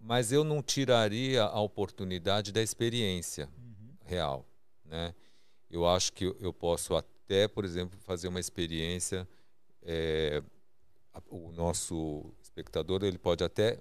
Mas 0.00 0.30
eu 0.32 0.44
não 0.44 0.62
tiraria 0.62 1.42
a 1.42 1.60
oportunidade 1.60 2.52
da 2.52 2.62
experiência 2.62 3.48
real. 4.04 4.46
Né? 4.84 5.14
Eu 5.68 5.86
acho 5.86 6.12
que 6.12 6.24
eu- 6.24 6.52
posso 6.52 6.94
até, 6.94 7.48
por 7.48 7.64
exemplo, 7.64 7.98
fazer 8.00 8.28
uma 8.28 8.40
experiência. 8.40 9.26
é, 9.82 10.42
o 11.30 11.50
nosso 11.52 12.32
espectador 12.42 13.02
ele 13.02 13.16
pode 13.18 13.42
até 13.42 13.80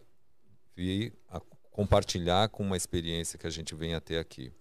vir 0.76 1.14
a 1.28 1.40
compartilhar 1.72 2.50
com 2.50 2.64
uma 2.64 2.78
experiência 2.78 3.38
que 3.38 3.46
a 3.46 3.50
gente 3.50 3.76
vem 3.76 3.94
até 3.94 4.18
aqui. 4.18 4.52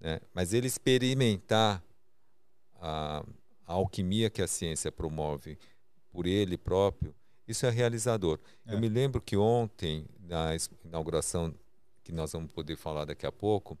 Né? 0.00 0.20
Mas 0.34 0.52
ele 0.52 0.66
experimentar 0.66 1.82
a, 2.80 3.24
a 3.66 3.72
alquimia 3.72 4.30
que 4.30 4.42
a 4.42 4.46
ciência 4.46 4.90
promove 4.90 5.58
por 6.10 6.26
ele 6.26 6.56
próprio, 6.56 7.14
isso 7.46 7.66
é 7.66 7.70
realizador. 7.70 8.38
É. 8.66 8.74
Eu 8.74 8.80
me 8.80 8.88
lembro 8.88 9.20
que 9.20 9.36
ontem, 9.36 10.06
na 10.20 10.50
inauguração, 10.84 11.54
que 12.02 12.12
nós 12.12 12.32
vamos 12.32 12.50
poder 12.52 12.76
falar 12.76 13.04
daqui 13.04 13.26
a 13.26 13.32
pouco, 13.32 13.78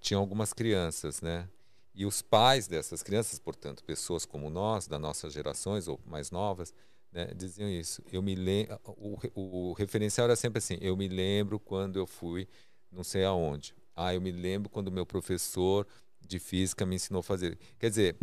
tinha 0.00 0.18
algumas 0.18 0.52
crianças, 0.52 1.20
né? 1.20 1.48
E 1.94 2.06
os 2.06 2.22
pais 2.22 2.66
dessas 2.66 3.02
crianças, 3.02 3.38
portanto, 3.38 3.84
pessoas 3.84 4.24
como 4.24 4.48
nós, 4.48 4.86
das 4.86 5.00
nossas 5.00 5.32
gerações 5.32 5.88
ou 5.88 6.00
mais 6.06 6.30
novas, 6.30 6.72
né, 7.12 7.26
diziam 7.36 7.68
isso. 7.68 8.02
Eu 8.10 8.22
me 8.22 8.34
lembro, 8.34 8.80
o, 8.96 9.14
re- 9.16 9.32
o 9.34 9.72
referencial 9.74 10.24
era 10.24 10.36
sempre 10.36 10.58
assim: 10.58 10.78
eu 10.80 10.96
me 10.96 11.06
lembro 11.08 11.60
quando 11.60 11.98
eu 11.98 12.06
fui 12.06 12.48
não 12.90 13.04
sei 13.04 13.24
aonde. 13.24 13.74
Ah, 13.94 14.14
eu 14.14 14.20
me 14.20 14.30
lembro 14.32 14.70
quando 14.70 14.90
meu 14.90 15.04
professor 15.06 15.86
de 16.20 16.38
física 16.38 16.86
me 16.86 16.96
ensinou 16.96 17.20
a 17.20 17.22
fazer. 17.22 17.58
Quer 17.78 17.90
dizer, 17.90 18.16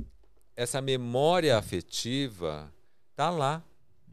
essa 0.59 0.81
memória 0.81 1.57
afetiva 1.57 2.69
tá 3.15 3.29
lá. 3.29 3.63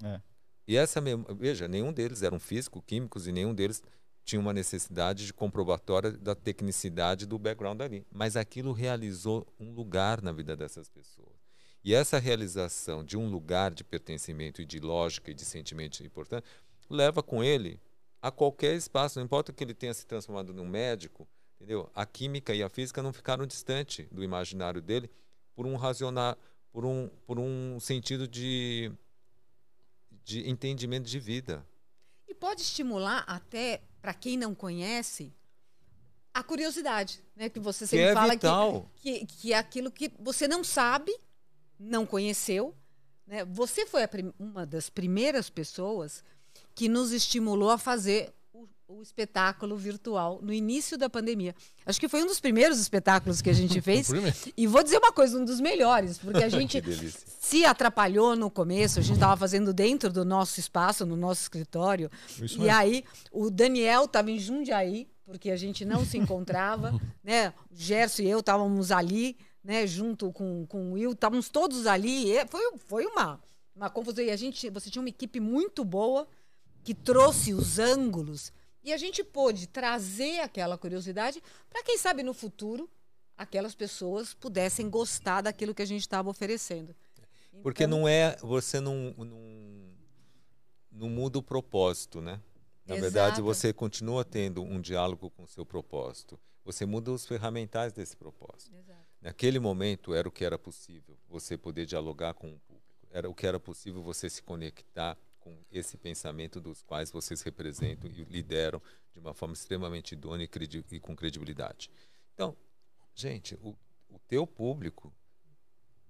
É. 0.01 0.21
E 0.69 0.77
essa 0.77 1.01
memória, 1.01 1.35
veja, 1.35 1.67
nenhum 1.67 1.93
deles 1.93 2.23
eram 2.23 2.39
físicos, 2.39 2.85
químicos 2.87 3.27
e 3.27 3.33
nenhum 3.33 3.53
deles 3.53 3.83
tinha 4.25 4.39
uma 4.39 4.53
necessidade 4.53 5.27
de 5.27 5.33
comprobatória 5.35 6.13
da 6.13 6.37
tecnicidade 6.37 7.27
do 7.27 7.37
background 7.37 7.81
ali. 7.81 8.07
Mas 8.13 8.37
aquilo 8.37 8.71
realizou 8.71 9.45
um 9.59 9.73
lugar 9.73 10.23
na 10.23 10.31
vida 10.31 10.57
dessas 10.57 10.89
pessoas. 10.89 11.35
E 11.83 11.93
essa 11.93 12.17
realização 12.17 13.03
de 13.03 13.17
um 13.17 13.29
lugar 13.29 13.75
de 13.75 13.83
pertencimento 13.83 14.63
e 14.63 14.65
de 14.65 14.79
lógica 14.79 15.33
e 15.33 15.35
de 15.35 15.45
sentimento 15.45 16.05
importante 16.05 16.47
leva 16.89 17.25
com 17.25 17.43
ele 17.43 17.81
a 18.23 18.31
qualquer 18.31 18.77
espaço, 18.77 19.19
não 19.19 19.25
importa 19.25 19.53
que 19.53 19.65
ele 19.65 19.75
tenha 19.75 19.93
se 19.93 20.07
transformado 20.07 20.55
num 20.55 20.65
médico, 20.65 21.27
entendeu? 21.57 21.91
A 21.93 22.07
química 22.07 22.55
e 22.55 22.63
a 22.63 22.69
física 22.69 23.03
não 23.03 23.13
ficaram 23.13 23.45
distantes 23.47 24.07
do 24.13 24.23
imaginário 24.23 24.81
dele 24.81 25.11
por 25.57 25.67
um 25.67 25.75
racionar, 25.75 26.39
por 26.71 26.85
um, 26.85 27.09
por 27.27 27.41
um 27.41 27.81
sentido 27.81 28.29
de 28.29 28.93
de 30.27 30.51
entendimento 30.51 31.09
de 31.09 31.21
vida. 31.21 31.65
E 32.27 32.35
pode 32.35 32.61
estimular 32.61 33.23
até, 33.29 33.81
para 34.03 34.13
quem 34.13 34.37
não 34.37 34.57
conhece, 34.57 35.33
a 36.35 36.43
curiosidade, 36.43 37.23
né? 37.37 37.49
Que 37.49 37.61
você 37.61 37.87
sempre 37.87 38.07
é 38.07 38.13
fala 38.13 38.33
vital. 38.33 38.91
Que, 38.97 39.21
que, 39.21 39.27
que 39.27 39.53
é 39.53 39.57
aquilo 39.57 39.91
que 39.91 40.11
você 40.19 40.49
não 40.49 40.65
sabe, 40.65 41.17
não 41.79 42.05
conheceu. 42.05 42.75
Né? 43.25 43.45
Você 43.45 43.87
foi 43.87 44.03
uma 44.37 44.67
das 44.67 44.91
primeiras 44.91 45.49
pessoas 45.49 46.25
que 46.75 46.89
nos 46.89 47.13
estimulou 47.13 47.71
a 47.71 47.79
fazer 47.79 48.35
o, 48.89 49.03
espetáculo 49.03 49.77
virtual 49.77 50.41
no 50.43 50.53
início 50.53 50.97
da 50.97 51.09
pandemia. 51.09 51.55
Acho 51.85 52.01
que 52.01 52.09
foi 52.09 52.23
um 52.23 52.27
dos 52.27 52.41
primeiros 52.41 52.79
espetáculos 52.79 53.43
que 53.43 53.51
a 53.51 53.53
gente 53.53 53.81
fez. 53.83 54.11
E 54.57 54.67
vou 54.67 54.83
dizer 54.83 54.99
uma 54.99 55.13
coisa, 55.13 55.39
um 55.39 55.45
dos 55.45 55.61
melhores, 55.61 56.19
porque 56.19 56.43
a 56.43 56.49
gente 56.51 56.83
se 57.41 57.65
atrapalhou 57.65 58.37
no 58.37 58.51
começo, 58.51 58.99
a 58.99 59.03
gente 59.03 59.15
estava 59.15 59.37
fazendo 59.37 59.73
dentro 59.73 60.11
do 60.11 60.25
nosso 60.25 60.61
espaço, 60.61 61.05
no 61.05 61.17
nosso 61.17 61.43
escritório. 61.43 62.11
Isso 62.41 62.61
e 62.63 62.69
aí 62.69 63.05
o 63.31 63.51
Daniel 63.51 64.05
estava 64.05 64.31
em 64.31 64.39
Jundiaí, 64.39 65.09
porque 65.25 65.51
a 65.51 65.57
gente 65.57 65.85
não 65.85 66.05
se 66.05 66.17
encontrava, 66.17 66.95
né? 67.23 67.53
O 67.71 67.75
Gerson 67.75 68.23
e 68.23 68.31
eu 68.31 68.41
estávamos 68.41 68.93
ali, 68.93 69.37
né, 69.63 69.85
junto 69.87 70.33
com, 70.33 70.65
com 70.67 70.91
o 70.91 70.93
Will, 70.93 71.13
estávamos 71.13 71.49
todos 71.49 71.87
ali. 71.87 72.31
E 72.31 72.47
foi, 72.47 72.63
foi 72.87 73.05
uma, 73.05 73.41
uma 73.75 73.91
confusão. 73.91 74.25
E 74.25 74.31
a 74.31 74.37
gente, 74.37 74.71
você 74.71 74.89
tinha 74.89 75.03
uma 75.03 75.09
equipe 75.09 75.41
muito 75.41 75.85
boa 75.85 76.29
que 76.85 76.95
trouxe 76.95 77.53
os 77.53 77.81
ângulos 77.81 78.53
e 78.87 78.93
a 78.93 78.97
gente 78.97 79.25
pôde 79.25 79.67
trazer 79.67 80.39
aquela 80.39 80.79
curiosidade 80.79 81.43
para 81.69 81.83
quem 81.83 81.99
sabe 81.99 82.23
no 82.23 82.33
futuro 82.33 82.89
aquelas 83.37 83.75
pessoas 83.75 84.33
pudessem 84.33 84.89
gostar 84.89 85.41
daquilo 85.41 85.75
que 85.75 85.83
a 85.83 85.87
gente 85.87 86.03
estava 86.03 86.31
oferecendo. 86.31 86.95
Porque 87.63 87.83
Então, 87.83 87.99
não 87.99 88.09
é. 88.09 88.37
Você 88.37 88.79
não, 88.79 89.13
não, 89.19 89.91
não 90.93 91.09
muda 91.11 91.39
o 91.39 91.43
propósito, 91.43 92.21
né? 92.21 92.41
Na 92.87 92.95
verdade, 92.95 93.41
Exato. 93.41 93.43
você 93.43 93.73
continua 93.73 94.25
tendo 94.25 94.63
um 94.63 94.81
diálogo 94.81 95.31
com 95.31 95.43
o 95.43 95.49
seu 95.49 95.67
propósito. 95.67 96.39
Você 96.65 96.87
muda 96.87 97.11
os 97.11 97.27
ferramentais 97.27 97.93
desse 97.93 98.17
propósito. 98.17 98.77
Exato. 98.77 99.01
Naquele 99.21 99.59
momento 99.59 100.15
era 100.15 100.29
o 100.29 100.31
que 100.31 100.45
era 100.45 100.57
possível, 100.57 101.19
você 101.29 101.59
poder 101.59 101.87
dialogar 101.87 102.35
com 102.35 102.47
o 102.55 102.59
público. 102.61 103.07
Era 103.11 103.29
o 103.29 103.35
que 103.35 103.47
era 103.47 103.59
possível 103.59 104.01
você 104.01 104.31
se 104.31 104.43
conectar 104.43 105.19
com 105.47 105.57
esse 105.71 105.97
pensamento 105.97 106.61
dos 106.61 106.83
quais 106.83 107.09
vocês 107.09 107.41
representam 107.43 108.11
e 108.11 108.25
lideram 108.25 108.83
de 109.13 109.21
uma 109.21 109.33
forma 109.33 109.55
extremamente 109.55 110.13
idônea 110.13 110.43
e, 110.43 110.49
credi- 110.49 110.85
e 110.91 110.99
com 110.99 111.15
credibilidade. 111.15 111.89
Então, 112.35 112.57
gente, 113.15 113.55
o, 113.63 113.77
o 114.11 114.19
teu 114.27 114.45
público, 114.45 115.15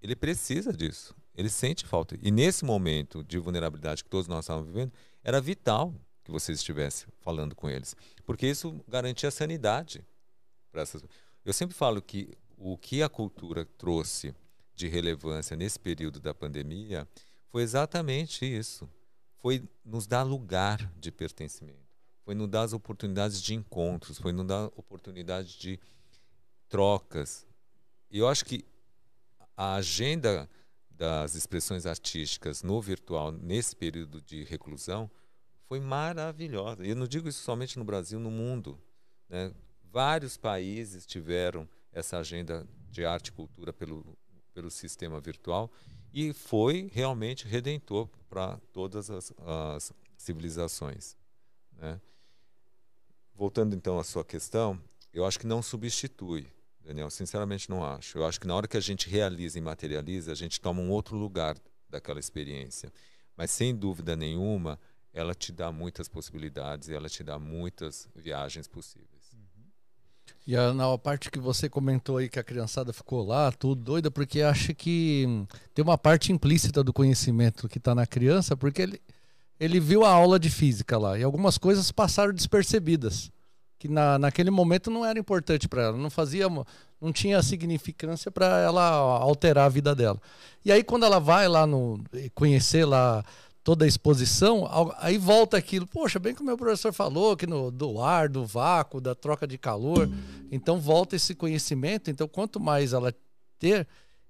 ele 0.02 0.16
precisa 0.16 0.72
disso. 0.72 1.14
Ele 1.34 1.50
sente 1.50 1.84
falta. 1.84 2.16
E 2.22 2.30
nesse 2.30 2.64
momento 2.64 3.22
de 3.22 3.38
vulnerabilidade 3.38 4.02
que 4.02 4.08
todos 4.08 4.26
nós 4.26 4.46
estávamos 4.46 4.68
vivendo, 4.68 4.90
era 5.22 5.38
vital 5.38 5.94
que 6.24 6.30
vocês 6.30 6.58
estivessem 6.58 7.06
falando 7.20 7.54
com 7.54 7.68
eles. 7.68 7.94
Porque 8.24 8.46
isso 8.46 8.82
garantia 8.88 9.30
sanidade 9.30 10.02
para 10.72 10.80
essas 10.80 11.02
Eu 11.44 11.52
sempre 11.52 11.76
falo 11.76 12.00
que 12.00 12.30
o 12.56 12.78
que 12.78 13.02
a 13.02 13.08
cultura 13.10 13.66
trouxe 13.66 14.34
de 14.74 14.88
relevância 14.88 15.54
nesse 15.54 15.78
período 15.78 16.20
da 16.20 16.32
pandemia 16.32 17.06
foi 17.50 17.62
exatamente 17.62 18.46
isso. 18.46 18.88
Foi 19.46 19.62
nos 19.84 20.08
dar 20.08 20.24
lugar 20.24 20.92
de 20.98 21.12
pertencimento. 21.12 21.86
Foi 22.24 22.34
nos 22.34 22.48
dar 22.48 22.62
as 22.62 22.72
oportunidades 22.72 23.40
de 23.40 23.54
encontros, 23.54 24.18
foi 24.18 24.32
nos 24.32 24.44
dar 24.44 24.64
oportunidades 24.74 25.52
de 25.52 25.78
trocas. 26.68 27.46
E 28.10 28.18
eu 28.18 28.26
acho 28.26 28.44
que 28.44 28.64
a 29.56 29.74
agenda 29.74 30.50
das 30.90 31.36
expressões 31.36 31.86
artísticas 31.86 32.64
no 32.64 32.82
virtual 32.82 33.30
nesse 33.30 33.76
período 33.76 34.20
de 34.20 34.42
reclusão 34.42 35.08
foi 35.68 35.78
maravilhosa. 35.78 36.84
E 36.84 36.90
eu 36.90 36.96
não 36.96 37.06
digo 37.06 37.28
isso 37.28 37.44
somente 37.44 37.78
no 37.78 37.84
Brasil, 37.84 38.18
no 38.18 38.32
mundo. 38.32 38.76
Né? 39.28 39.54
Vários 39.92 40.36
países 40.36 41.06
tiveram 41.06 41.68
essa 41.92 42.18
agenda 42.18 42.66
de 42.90 43.04
arte 43.04 43.28
e 43.28 43.32
cultura 43.32 43.73
pelo, 43.73 44.18
pelo 44.52 44.73
sistema 44.73 45.21
virtual 45.21 45.71
e 46.16 46.32
foi 46.32 46.90
realmente 46.94 47.46
redentor 47.46 48.08
para 48.30 48.58
todas 48.72 49.10
as, 49.10 49.34
as 49.36 49.92
civilizações. 50.16 51.14
Né? 51.76 52.00
Voltando 53.34 53.76
então 53.76 53.98
à 53.98 54.02
sua 54.02 54.24
questão, 54.24 54.80
eu 55.12 55.26
acho 55.26 55.38
que 55.38 55.46
não 55.46 55.62
substitui, 55.62 56.46
Daniel, 56.80 57.10
sinceramente 57.10 57.68
não 57.68 57.84
acho. 57.84 58.16
Eu 58.16 58.24
acho 58.24 58.40
que 58.40 58.46
na 58.46 58.54
hora 58.54 58.66
que 58.66 58.78
a 58.78 58.80
gente 58.80 59.10
realiza 59.10 59.58
e 59.58 59.60
materializa, 59.60 60.32
a 60.32 60.34
gente 60.34 60.58
toma 60.58 60.80
um 60.80 60.90
outro 60.90 61.18
lugar 61.18 61.54
daquela 61.86 62.18
experiência. 62.18 62.90
Mas 63.36 63.50
sem 63.50 63.76
dúvida 63.76 64.16
nenhuma, 64.16 64.80
ela 65.12 65.34
te 65.34 65.52
dá 65.52 65.70
muitas 65.70 66.08
possibilidades 66.08 66.88
e 66.88 66.94
ela 66.94 67.10
te 67.10 67.22
dá 67.22 67.38
muitas 67.38 68.08
viagens 68.16 68.66
possíveis. 68.66 69.15
E 70.47 70.56
a, 70.56 70.73
na 70.73 70.97
parte 70.97 71.30
que 71.30 71.41
você 71.41 71.69
comentou 71.69 72.19
aí 72.19 72.28
que 72.28 72.39
a 72.39 72.45
criançada 72.45 72.93
ficou 72.93 73.26
lá, 73.26 73.50
tudo 73.50 73.82
doida, 73.82 74.11
porque 74.11 74.43
acha 74.43 74.73
que 74.73 75.25
hum, 75.26 75.47
tem 75.75 75.82
uma 75.82 75.99
parte 75.99 76.32
implícita 76.32 76.85
do 76.85 76.93
conhecimento 76.93 77.69
que 77.69 77.78
está 77.78 77.95
na 77.95 78.06
criança, 78.06 78.56
porque 78.56 78.82
ele, 78.82 79.02
ele 79.59 79.80
viu 79.80 80.04
a 80.04 80.11
aula 80.11 80.39
de 80.39 80.49
física 80.49 80.97
lá 80.97 81.19
e 81.19 81.25
algumas 81.25 81.59
coisas 81.59 81.91
passaram 81.91 82.32
despercebidas, 82.32 83.28
que 83.76 83.89
na, 83.89 84.21
naquele 84.21 84.50
momento 84.50 84.89
não 84.89 85.04
era 85.04 85.19
importante 85.19 85.67
para 85.67 85.82
ela, 85.82 85.97
não 85.99 86.11
fazia, 86.11 86.47
não 87.00 87.13
tinha 87.13 87.43
significância 87.43 88.30
para 88.30 88.61
ela 88.61 88.82
alterar 88.89 89.67
a 89.67 89.69
vida 89.69 89.97
dela. 89.97 90.21
E 90.65 90.71
aí 90.71 90.85
quando 90.85 91.04
ela 91.04 91.19
vai 91.19 91.49
lá 91.49 91.67
no 91.67 92.00
conhecer 92.37 92.85
lá 92.85 93.25
toda 93.66 93.84
a 93.84 93.88
exposição, 93.88 94.70
aí 94.96 95.18
volta 95.18 95.56
aquilo, 95.56 95.88
poxa, 95.88 96.20
bem 96.20 96.32
que 96.32 96.40
o 96.40 96.44
meu 96.44 96.56
professor 96.56 96.92
falou 96.92 97.36
que 97.36 97.48
no 97.48 97.68
do 97.68 98.00
ar, 98.00 98.28
do 98.28 98.46
vácuo, 98.46 99.00
da 99.00 99.12
troca 99.12 99.44
de 99.44 99.58
calor, 99.58 100.08
então 100.52 100.78
volta 100.80 101.16
esse 101.16 101.34
conhecimento, 101.34 102.08
então 102.08 102.28
quanto 102.28 102.60
mais 102.60 102.92
ela 102.92 103.12
ter 103.58 103.84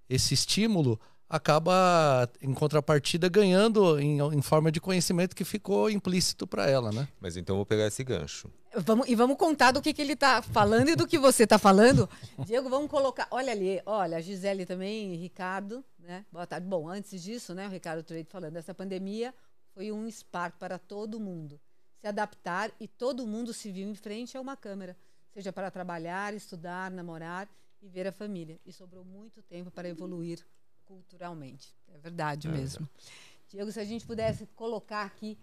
esse 0.09 0.33
estímulo, 0.33 0.99
acaba 1.29 2.27
em 2.41 2.55
contrapartida 2.55 3.29
ganhando 3.29 4.01
em, 4.01 4.21
em 4.21 4.41
forma 4.41 4.73
de 4.73 4.81
conhecimento 4.81 5.37
que 5.37 5.45
ficou 5.45 5.91
implícito 5.91 6.47
para 6.47 6.71
ela, 6.71 6.91
né? 6.91 7.07
Mas 7.21 7.37
então 7.37 7.57
eu 7.57 7.59
vou 7.59 7.67
pegar 7.67 7.87
esse 7.87 8.03
gancho. 8.03 8.49
Vamos, 8.85 9.09
e 9.09 9.15
vamos 9.15 9.39
contar 9.39 9.73
do 9.73 9.81
que, 9.81 9.95
que 9.95 10.03
ele 10.03 10.13
está 10.13 10.43
falando 10.43 10.91
e 10.91 10.97
do 10.97 11.07
que 11.07 11.19
você 11.19 11.45
está 11.45 11.59
falando. 11.59 12.09
Diego, 12.45 12.69
vamos 12.69 12.91
colocar. 12.91 13.27
Olha 13.31 13.51
ali, 13.51 13.81
olha, 13.87 14.19
a 14.19 14.21
Gisele 14.21 14.67
também, 14.67 15.15
Ricardo, 15.15 15.83
né? 15.99 16.27
Boa 16.31 16.47
tarde. 16.47 16.67
Bom, 16.67 16.87
antes 16.87 17.23
disso, 17.23 17.55
né, 17.55 17.67
o 17.67 17.71
Ricardo 17.71 18.03
Trade 18.03 18.29
falando, 18.29 18.55
essa 18.57 18.75
pandemia 18.75 19.35
foi 19.73 19.91
um 19.91 20.07
spark 20.11 20.59
para 20.59 20.79
todo 20.79 21.19
mundo. 21.19 21.59
Se 21.99 22.07
adaptar 22.07 22.71
e 22.79 22.87
todo 22.87 23.27
mundo 23.27 23.55
se 23.55 23.73
viu 23.73 23.89
em 23.89 23.95
frente 23.95 24.37
a 24.37 24.41
uma 24.43 24.57
câmera, 24.57 24.95
seja 25.33 25.51
para 25.51 25.71
trabalhar, 25.71 26.35
estudar, 26.35 26.91
namorar 26.91 27.49
e 27.81 27.89
ver 27.89 28.07
a 28.07 28.13
família. 28.13 28.61
E 28.67 28.75
sobrou 28.75 29.07
muito 29.07 29.41
tempo 29.43 29.71
para 29.71 29.89
evoluir 29.89 30.45
culturalmente. 30.85 31.75
É 31.95 31.97
verdade 31.97 32.47
mesmo. 32.47 32.87
Diego, 33.49 33.73
se 33.73 33.81
a 33.81 33.85
gente 33.85 34.05
pudesse 34.05 34.47
colocar 34.55 35.03
aqui 35.03 35.39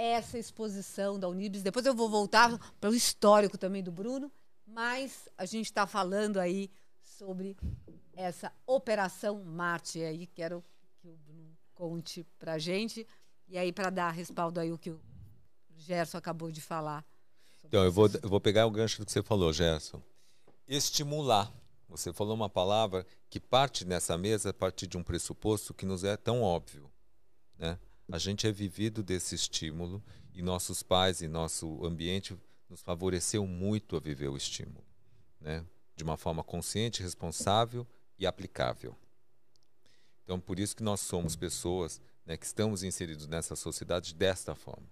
essa 0.00 0.38
exposição 0.38 1.18
da 1.18 1.28
Unibis. 1.28 1.62
Depois 1.62 1.84
eu 1.84 1.94
vou 1.94 2.08
voltar 2.08 2.58
para 2.80 2.88
o 2.88 2.94
histórico 2.94 3.58
também 3.58 3.82
do 3.82 3.92
Bruno, 3.92 4.32
mas 4.66 5.28
a 5.36 5.44
gente 5.44 5.66
está 5.66 5.86
falando 5.86 6.38
aí 6.38 6.70
sobre 7.02 7.54
essa 8.14 8.50
Operação 8.66 9.44
Marte. 9.44 9.98
E 9.98 10.04
aí 10.04 10.26
quero 10.26 10.64
que 10.98 11.08
o 11.08 11.16
Bruno 11.16 11.56
conte 11.74 12.24
para 12.38 12.54
a 12.54 12.58
gente. 12.58 13.06
E 13.46 13.58
aí, 13.58 13.72
para 13.72 13.90
dar 13.90 14.10
respaldo 14.10 14.58
aí 14.60 14.72
o 14.72 14.78
que 14.78 14.90
o 14.90 15.00
Gerson 15.76 16.16
acabou 16.16 16.50
de 16.50 16.60
falar. 16.60 17.04
Então, 17.64 17.84
eu 17.84 17.92
vou, 17.92 18.08
eu 18.22 18.28
vou 18.28 18.40
pegar 18.40 18.66
o 18.66 18.70
gancho 18.70 18.98
do 19.00 19.06
que 19.06 19.12
você 19.12 19.22
falou, 19.22 19.52
Gerson. 19.52 20.00
Estimular. 20.66 21.52
Você 21.88 22.12
falou 22.12 22.34
uma 22.34 22.48
palavra 22.48 23.04
que 23.28 23.40
parte 23.40 23.84
nessa 23.84 24.16
mesa 24.16 24.50
a 24.50 24.54
partir 24.54 24.86
de 24.86 24.96
um 24.96 25.02
pressuposto 25.02 25.74
que 25.74 25.84
nos 25.84 26.04
é 26.04 26.16
tão 26.16 26.42
óbvio. 26.42 26.90
Né? 27.58 27.78
A 28.12 28.18
gente 28.18 28.46
é 28.46 28.52
vivido 28.52 29.02
desse 29.02 29.34
estímulo 29.34 30.02
e 30.34 30.42
nossos 30.42 30.82
pais 30.82 31.20
e 31.20 31.28
nosso 31.28 31.84
ambiente 31.84 32.36
nos 32.68 32.82
favoreceu 32.82 33.46
muito 33.46 33.96
a 33.96 34.00
viver 34.00 34.28
o 34.28 34.36
estímulo. 34.36 34.84
Né? 35.40 35.64
De 35.94 36.02
uma 36.02 36.16
forma 36.16 36.42
consciente, 36.42 37.02
responsável 37.02 37.86
e 38.18 38.26
aplicável. 38.26 38.96
Então, 40.24 40.40
por 40.40 40.58
isso 40.58 40.76
que 40.76 40.82
nós 40.82 41.00
somos 41.00 41.36
pessoas 41.36 42.00
né, 42.24 42.36
que 42.36 42.46
estamos 42.46 42.82
inseridos 42.82 43.26
nessa 43.26 43.56
sociedade 43.56 44.14
desta 44.14 44.54
forma. 44.54 44.86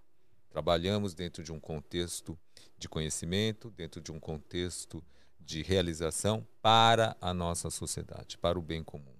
Trabalhamos 0.50 1.14
dentro 1.14 1.42
de 1.42 1.52
um 1.52 1.61
contexto 1.61 2.38
de 2.76 2.88
conhecimento, 2.88 3.70
dentro 3.70 4.00
de 4.00 4.11
um 4.11 4.18
contexto 4.18 5.04
de 5.38 5.62
realização 5.62 6.46
para 6.61 7.16
a 7.20 7.33
nossa 7.33 7.70
sociedade, 7.70 8.38
para 8.38 8.59
o 8.59 8.62
bem 8.62 8.83
comum. 8.83 9.14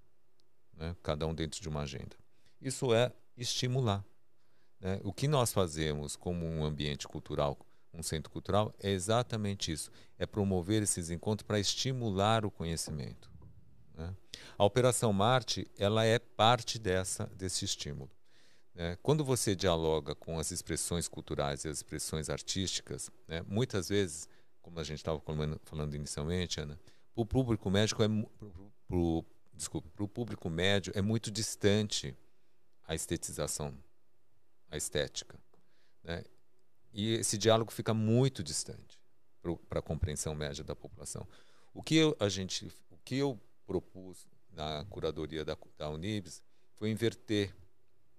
Né? 0.73 0.97
Cada 1.03 1.27
um 1.27 1.35
dentro 1.35 1.61
de 1.61 1.69
uma 1.69 1.83
agenda. 1.83 2.17
Isso 2.61 2.93
é 2.93 3.13
estimular. 3.39 4.05
Né? 4.81 5.01
O 5.03 5.13
que 5.13 5.29
nós 5.29 5.53
fazemos 5.53 6.17
como 6.17 6.47
um 6.47 6.65
ambiente 6.65 7.07
cultural, 7.09 7.59
um 7.93 8.03
centro 8.03 8.31
cultural, 8.31 8.75
é 8.81 8.91
exatamente 8.91 9.73
isso: 9.73 9.91
é 10.19 10.27
promover 10.27 10.83
esses 10.83 11.11
encontros 11.11 11.47
para 11.47 11.59
estimular 11.59 12.45
o 12.45 12.51
conhecimento. 12.51 13.31
Né? 13.95 14.15
A 14.57 14.65
Operação 14.65 15.13
Marte 15.13 15.71
ela 15.77 16.05
é 16.05 16.19
parte 16.19 16.79
dessa, 16.79 17.27
desse 17.37 17.65
estímulo. 17.65 18.11
né, 18.75 18.97
quando 19.03 19.25
você 19.25 19.57
dialoga 19.57 20.15
com 20.15 20.39
as 20.39 20.51
expressões 20.51 21.09
culturais 21.09 21.65
e 21.65 21.69
as 21.69 21.79
expressões 21.79 22.31
artísticas, 22.31 23.11
né, 23.27 23.43
muitas 23.47 23.89
vezes, 23.89 24.29
como 24.63 24.79
a 24.79 24.85
gente 24.85 24.99
estava 24.99 25.21
falando, 25.65 25.95
inicialmente, 25.95 26.61
Ana, 26.61 26.79
o 27.15 27.27
público 27.27 27.69
médico 27.69 28.03
é 28.05 28.09
pro, 28.87 29.25
pro, 29.69 29.83
para 29.83 30.05
o 30.05 30.09
público 30.09 30.49
médio 30.49 30.93
é 30.95 31.03
muito 31.03 31.33
distante 31.33 32.15
a 32.89 32.95
estetização, 32.97 33.73
a 34.69 34.77
estética, 34.77 35.39
né? 36.03 36.25
E 36.93 37.13
esse 37.13 37.39
diálogo 37.39 37.71
fica 37.71 37.95
muito 37.95 38.43
distante 38.43 38.99
para 39.69 39.79
a 39.79 39.83
compreensão 39.83 40.35
média 40.35 40.65
da 40.65 40.75
população. 40.75 41.29
O 41.73 41.83
que 41.83 41.95
eu, 41.95 42.17
a 42.19 42.29
gente, 42.29 42.67
o 42.91 42.97
que 43.05 43.17
eu 43.17 43.41
propus 43.65 44.27
na 44.51 44.85
curadoria 44.91 45.45
da, 45.45 45.57
da 45.77 45.89
Unibs 45.89 46.43
foi 46.75 46.91
inverter 46.91 47.55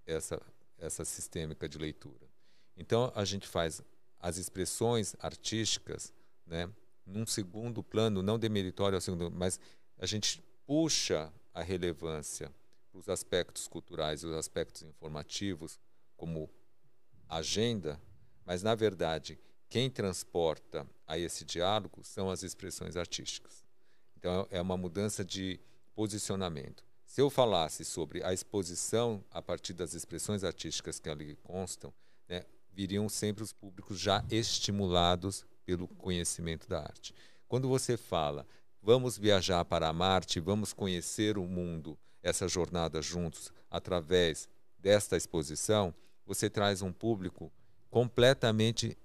essa 0.06 0.40
essa 0.80 1.06
sistêmica 1.06 1.68
de 1.68 1.78
leitura. 1.78 2.28
Então 2.76 3.12
a 3.16 3.26
gente 3.26 3.48
faz 3.48 3.82
as 4.20 4.38
expressões 4.38 5.16
artísticas, 5.20 6.14
né, 6.46 6.70
num 7.06 7.26
segundo 7.26 7.84
plano, 7.84 8.22
não 8.22 8.40
demeritório 8.40 8.96
ao 8.96 9.02
segundo, 9.02 9.30
mas 9.32 9.60
a 9.98 10.06
gente 10.06 10.42
puxa 10.66 11.32
a 11.54 11.62
relevância 11.62 12.54
para 12.92 13.00
os 13.00 13.10
aspectos 13.10 13.68
culturais 13.68 14.24
e 14.24 14.26
os 14.26 14.34
aspectos 14.34 14.84
informativos 14.84 15.80
como 16.18 16.50
agenda, 17.28 18.02
mas 18.46 18.64
na 18.64 18.76
verdade 18.76 19.40
quem 19.70 19.90
transporta 19.90 20.88
a 21.06 21.18
esse 21.18 21.46
diálogo 21.46 22.04
são 22.04 22.30
as 22.30 22.42
expressões 22.42 22.98
artísticas. 22.98 23.64
Então 24.18 24.48
é 24.50 24.60
uma 24.60 24.76
mudança 24.76 25.24
de 25.24 25.60
posicionamento. 25.94 26.84
Se 27.06 27.22
eu 27.22 27.30
falasse 27.30 27.86
sobre 27.86 28.24
a 28.24 28.34
exposição 28.34 29.24
a 29.32 29.42
partir 29.42 29.74
das 29.74 29.94
expressões 29.94 30.44
artísticas 30.44 31.00
que 31.00 31.10
ali 31.10 31.36
constam, 31.38 31.94
né, 32.28 32.46
viriam 32.72 33.08
sempre 33.10 33.44
os 33.44 33.54
públicos 33.54 34.00
já 34.00 34.24
estimulados 34.30 35.46
pelo 35.66 35.88
conhecimento 35.88 36.68
da 36.68 36.82
arte. 36.82 37.14
Quando 37.48 37.68
você 37.68 37.98
fala, 37.98 38.48
vamos 38.82 39.18
viajar 39.18 39.66
para 39.66 39.92
Marte, 39.92 40.40
vamos 40.40 40.74
conhecer 40.74 41.38
o 41.38 41.46
mundo, 41.46 41.98
essa 42.22 42.48
jornada 42.48 43.02
juntos, 43.02 43.52
através 43.70 44.48
desta 44.78 45.18
exposição, 45.18 45.94
você 46.26 46.50
traz 46.50 46.82
um 46.82 46.92
público 46.92 47.52
completamente 47.90 48.98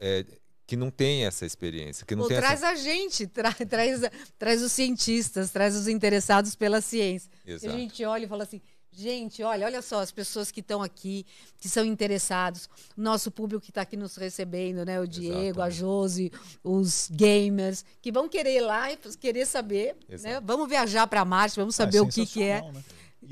é, 0.00 0.24
que 0.66 0.76
não 0.76 0.90
tem 0.90 1.24
essa 1.24 1.46
experiência. 1.46 2.04
Que 2.04 2.14
não 2.14 2.24
Pô, 2.24 2.28
tem 2.28 2.38
traz 2.38 2.62
essa... 2.62 2.72
a 2.72 2.74
gente, 2.74 3.26
tra 3.26 3.52
traz, 3.52 4.00
traz 4.38 4.62
os 4.62 4.70
cientistas, 4.72 5.50
traz 5.50 5.74
os 5.74 5.88
interessados 5.88 6.54
pela 6.54 6.80
ciência. 6.80 7.30
Exato. 7.46 7.66
E 7.66 7.68
a 7.74 7.78
gente 7.78 8.04
olha 8.04 8.24
e 8.24 8.28
fala 8.28 8.42
assim, 8.42 8.60
gente, 9.00 9.42
olha, 9.42 9.66
olha 9.66 9.80
só 9.80 10.00
as 10.00 10.10
pessoas 10.10 10.50
que 10.50 10.60
estão 10.60 10.82
aqui, 10.82 11.24
que 11.58 11.68
são 11.68 11.84
interessados, 11.84 12.68
nosso 12.96 13.30
público 13.30 13.62
que 13.64 13.70
está 13.70 13.82
aqui 13.82 13.96
nos 13.96 14.16
recebendo, 14.16 14.84
né? 14.84 15.00
O 15.00 15.06
Diego, 15.06 15.36
Exatamente. 15.60 15.60
a 15.60 15.70
Josi, 15.70 16.32
os 16.64 17.08
gamers, 17.12 17.84
que 18.02 18.10
vão 18.10 18.28
querer 18.28 18.56
ir 18.56 18.60
lá 18.60 18.92
e 18.92 18.96
querer 18.96 19.46
saber, 19.46 19.94
né? 20.08 20.14
Exato. 20.14 20.46
Vamos 20.46 20.68
viajar 20.68 21.06
para 21.06 21.24
Marte, 21.24 21.56
vamos 21.56 21.74
Ah, 21.78 21.84
saber 21.84 22.00
o 22.00 22.08
que, 22.08 22.26
que 22.26 22.42
é. 22.42 22.60
né? 22.72 22.82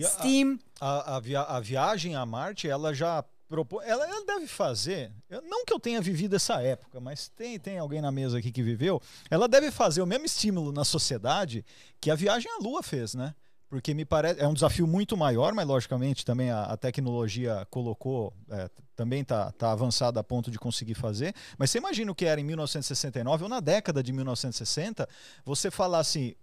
Steam. 0.04 0.58
a, 0.80 1.16
a, 1.16 1.20
via- 1.20 1.42
a 1.42 1.60
viagem 1.60 2.14
a 2.16 2.24
Marte, 2.26 2.68
ela 2.68 2.92
já 2.92 3.24
propõe. 3.48 3.84
Ela, 3.86 4.04
ela 4.08 4.24
deve 4.26 4.46
fazer. 4.48 5.12
eu- 5.30 5.40
não 5.42 5.64
que 5.64 5.72
eu 5.72 5.78
tenha 5.78 6.00
vivido 6.00 6.34
essa 6.34 6.60
época, 6.60 6.98
mas 7.00 7.28
tem, 7.28 7.58
tem 7.58 7.78
alguém 7.78 8.00
na 8.02 8.10
mesa 8.10 8.38
aqui 8.38 8.50
que 8.50 8.62
viveu. 8.62 9.00
Ela 9.30 9.46
deve 9.46 9.70
fazer 9.70 10.02
o 10.02 10.06
mesmo 10.06 10.26
estímulo 10.26 10.72
na 10.72 10.84
sociedade 10.84 11.64
que 12.00 12.10
a 12.10 12.14
viagem 12.16 12.50
à 12.50 12.58
Lua 12.58 12.82
fez, 12.82 13.14
né? 13.14 13.34
Porque 13.68 13.92
me 13.94 14.04
parece. 14.04 14.40
É 14.40 14.46
um 14.46 14.54
desafio 14.54 14.86
muito 14.86 15.16
maior, 15.16 15.52
mas 15.52 15.66
logicamente 15.66 16.24
também 16.24 16.50
a, 16.50 16.64
a 16.64 16.76
tecnologia 16.76 17.66
colocou. 17.70 18.32
é, 18.50 18.70
também 18.94 19.20
está 19.22 19.50
tá 19.52 19.72
avançada 19.72 20.18
a 20.20 20.24
ponto 20.24 20.50
de 20.50 20.58
conseguir 20.58 20.94
fazer. 20.94 21.34
Mas 21.58 21.70
você 21.70 21.78
imagina 21.78 22.10
o 22.10 22.14
que 22.14 22.24
era 22.24 22.40
em 22.40 22.44
1969 22.44 23.42
ou 23.44 23.48
na 23.48 23.60
década 23.60 24.02
de 24.02 24.12
1960, 24.12 25.08
você 25.44 25.70
falar 25.70 25.98
assim: 25.98 26.34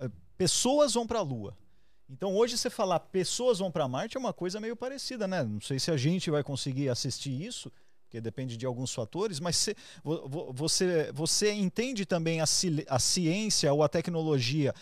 eh, 0.00 0.10
pessoas 0.36 0.94
vão 0.94 1.06
para 1.06 1.20
a 1.20 1.22
Lua. 1.22 1.56
Então 2.10 2.34
hoje 2.36 2.58
você 2.58 2.68
falar 2.68 3.00
pessoas 3.00 3.58
vão 3.60 3.70
para 3.70 3.88
Marte 3.88 4.16
é 4.16 4.20
uma 4.20 4.32
coisa 4.32 4.60
meio 4.60 4.76
parecida, 4.76 5.26
né? 5.26 5.42
Não 5.42 5.60
sei 5.60 5.78
se 5.78 5.90
a 5.90 5.96
gente 5.96 6.30
vai 6.30 6.42
conseguir 6.42 6.90
assistir 6.90 7.30
isso, 7.40 7.72
porque 8.04 8.20
depende 8.20 8.56
de 8.58 8.66
alguns 8.66 8.92
fatores, 8.92 9.40
mas 9.40 9.70
vo- 10.04 10.52
você, 10.52 11.10
você 11.14 11.52
entende 11.52 12.04
também 12.04 12.42
a, 12.42 12.46
ci- 12.46 12.84
a 12.88 12.98
ciência 12.98 13.72
ou 13.72 13.82
a 13.82 13.88
tecnologia 13.88 14.74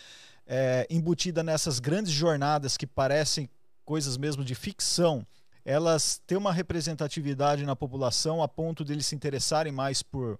é, 0.46 0.86
embutida 0.90 1.42
nessas 1.42 1.78
grandes 1.78 2.12
jornadas 2.12 2.76
que 2.76 2.86
parecem 2.86 3.48
coisas 3.84 4.16
mesmo 4.16 4.44
de 4.44 4.54
ficção, 4.54 5.26
elas 5.64 6.20
têm 6.26 6.36
uma 6.38 6.52
representatividade 6.52 7.64
na 7.64 7.76
população 7.76 8.42
a 8.42 8.48
ponto 8.48 8.84
de 8.84 8.92
eles 8.92 9.06
se 9.06 9.14
interessarem 9.14 9.72
mais 9.72 10.02
por, 10.02 10.38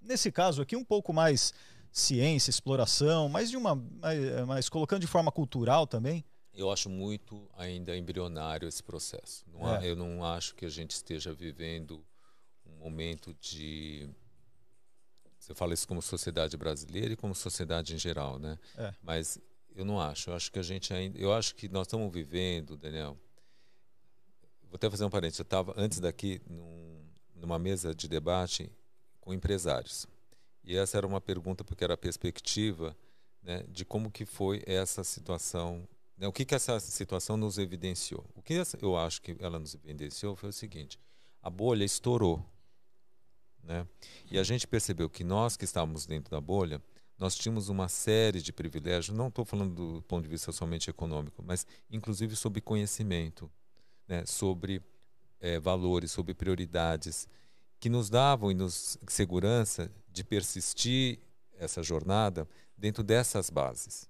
nesse 0.00 0.30
caso 0.32 0.62
aqui, 0.62 0.76
um 0.76 0.84
pouco 0.84 1.12
mais 1.12 1.52
ciência, 1.92 2.50
exploração, 2.50 3.28
mas 3.28 3.50
de 3.50 3.56
uma, 3.56 3.74
mas, 3.74 4.18
mas 4.46 4.68
colocando 4.68 5.00
de 5.00 5.06
forma 5.06 5.30
cultural 5.32 5.86
também. 5.86 6.24
Eu 6.54 6.70
acho 6.70 6.88
muito 6.90 7.48
ainda 7.56 7.96
embrionário 7.96 8.66
esse 8.68 8.82
processo. 8.82 9.44
Não 9.52 9.66
há- 9.66 9.84
É. 9.84 9.90
eu 9.90 9.94
não 9.96 10.24
acho 10.24 10.54
que 10.54 10.64
a 10.66 10.68
gente 10.70 10.90
esteja 10.92 11.32
vivendo 11.32 12.04
um 12.66 12.76
momento 12.84 13.34
de. 13.40 14.08
Você 15.48 15.54
fala 15.54 15.72
isso 15.72 15.88
como 15.88 16.02
sociedade 16.02 16.58
brasileira 16.58 17.14
e 17.14 17.16
como 17.16 17.34
sociedade 17.34 17.94
em 17.94 17.98
geral, 17.98 18.38
né? 18.38 18.58
É. 18.76 18.92
Mas 19.02 19.38
eu 19.74 19.82
não 19.82 19.98
acho. 19.98 20.28
Eu 20.28 20.34
acho 20.34 20.52
que 20.52 20.58
a 20.58 20.62
gente 20.62 20.92
ainda. 20.92 21.18
Eu 21.18 21.32
acho 21.32 21.54
que 21.54 21.70
nós 21.70 21.86
estamos 21.86 22.12
vivendo, 22.12 22.76
Daniel. 22.76 23.16
Vou 24.64 24.74
até 24.74 24.90
fazer 24.90 25.06
um 25.06 25.10
parênteses. 25.10 25.38
Eu 25.38 25.44
estava 25.44 25.72
antes 25.74 26.00
daqui 26.00 26.38
num- 26.46 27.02
numa 27.34 27.58
mesa 27.58 27.94
de 27.94 28.06
debate 28.08 28.70
com 29.22 29.32
empresários. 29.32 30.06
E 30.62 30.76
essa 30.76 30.98
era 30.98 31.06
uma 31.06 31.18
pergunta 31.20 31.64
porque 31.64 31.82
era 31.82 31.94
a 31.94 31.96
perspectiva 31.96 32.94
né, 33.42 33.64
de 33.68 33.86
como 33.86 34.10
que 34.10 34.26
foi 34.26 34.62
essa 34.66 35.02
situação 35.02 35.88
né, 36.18 36.28
O 36.28 36.32
que, 36.32 36.44
que 36.44 36.54
essa 36.54 36.78
situação 36.78 37.38
nos 37.38 37.56
evidenciou? 37.56 38.22
O 38.34 38.42
que 38.42 38.60
eu 38.82 38.96
acho 38.98 39.22
que 39.22 39.34
ela 39.40 39.58
nos 39.58 39.74
evidenciou 39.76 40.36
foi 40.36 40.50
o 40.50 40.52
seguinte: 40.52 41.00
a 41.42 41.48
bolha 41.48 41.84
estourou. 41.84 42.44
Né? 43.68 43.86
E 44.30 44.38
a 44.38 44.42
gente 44.42 44.66
percebeu 44.66 45.10
que 45.10 45.22
nós 45.22 45.54
que 45.54 45.66
estávamos 45.66 46.06
dentro 46.06 46.30
da 46.30 46.40
bolha, 46.40 46.82
nós 47.18 47.36
tínhamos 47.36 47.68
uma 47.68 47.86
série 47.86 48.40
de 48.40 48.50
privilégios, 48.50 49.14
não 49.14 49.28
estou 49.28 49.44
falando 49.44 49.74
do 49.74 50.02
ponto 50.02 50.22
de 50.22 50.28
vista 50.28 50.50
somente 50.52 50.88
econômico, 50.88 51.42
mas 51.44 51.66
inclusive 51.90 52.34
sobre 52.34 52.62
conhecimento, 52.62 53.50
né? 54.06 54.24
sobre 54.24 54.82
eh, 55.38 55.58
valores, 55.58 56.10
sobre 56.10 56.32
prioridades, 56.32 57.28
que 57.78 57.90
nos 57.90 58.08
davam 58.08 58.50
e 58.50 58.54
nos 58.54 58.96
segurança 59.06 59.92
de 60.10 60.24
persistir 60.24 61.18
essa 61.58 61.82
jornada 61.82 62.48
dentro 62.76 63.02
dessas 63.02 63.50
bases 63.50 64.08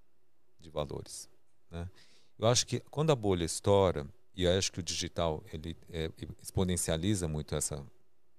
de 0.60 0.70
valores. 0.70 1.28
Né? 1.68 1.90
Eu 2.38 2.46
acho 2.46 2.64
que 2.64 2.78
quando 2.78 3.10
a 3.10 3.16
bolha 3.16 3.44
estoura, 3.44 4.06
e 4.36 4.44
eu 4.44 4.56
acho 4.56 4.70
que 4.70 4.78
o 4.78 4.82
digital 4.82 5.42
ele 5.52 5.76
é, 5.90 6.08
exponencializa 6.40 7.26
muito 7.26 7.56
essa, 7.56 7.84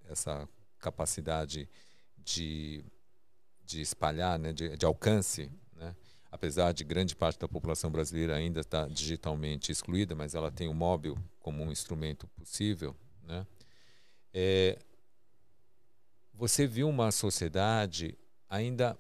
essa 0.08 0.48
capacidade 0.80 1.70
de, 2.18 2.84
de 3.66 3.82
espalhar, 3.82 4.40
né? 4.40 4.54
de, 4.54 4.76
de 4.76 4.86
alcance, 4.86 5.52
né? 5.76 5.96
apesar 6.32 6.72
de 6.72 6.84
grande 6.84 7.16
parte 7.16 7.40
da 7.40 7.48
população 7.48 7.92
brasileira 7.92 8.36
ainda 8.36 8.62
estar 8.62 8.88
digitalmente 8.90 9.72
excluída, 9.72 10.16
mas 10.16 10.36
ela 10.36 10.52
tem 10.52 10.68
o 10.68 10.74
móvel 10.74 11.18
como 11.40 11.64
um 11.64 11.72
instrumento 11.72 12.28
possível, 12.30 12.96
né? 13.24 13.46
É, 14.32 14.78
você 16.34 16.66
viu 16.66 16.88
uma 16.88 17.12
sociedade 17.12 18.18
ainda 18.48 18.98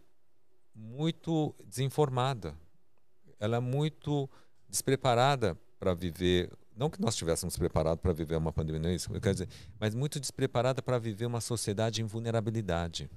muito 0.75 1.55
desinformada. 1.65 2.53
Ela 3.39 3.57
é 3.57 3.59
muito 3.59 4.29
despreparada 4.67 5.57
para 5.79 5.93
viver. 5.93 6.51
Não 6.79 6.89
que 6.89 7.01
nós 7.01 7.13
estivéssemos 7.13 7.57
preparados 7.57 8.01
para 8.01 8.13
viver 8.13 8.37
uma 8.37 8.53
pandemia, 8.53 8.79
não 8.79 8.89
é 8.89 8.95
isso? 8.95 9.13
Eu 9.13 9.19
quero 9.19 9.35
dizer, 9.35 9.49
mas 9.77 9.93
muito 9.93 10.17
despreparada 10.17 10.81
para 10.81 10.97
viver 10.97 11.25
uma 11.25 11.41
sociedade 11.41 12.01
em 12.01 12.05
vulnerabilidade. 12.05 13.09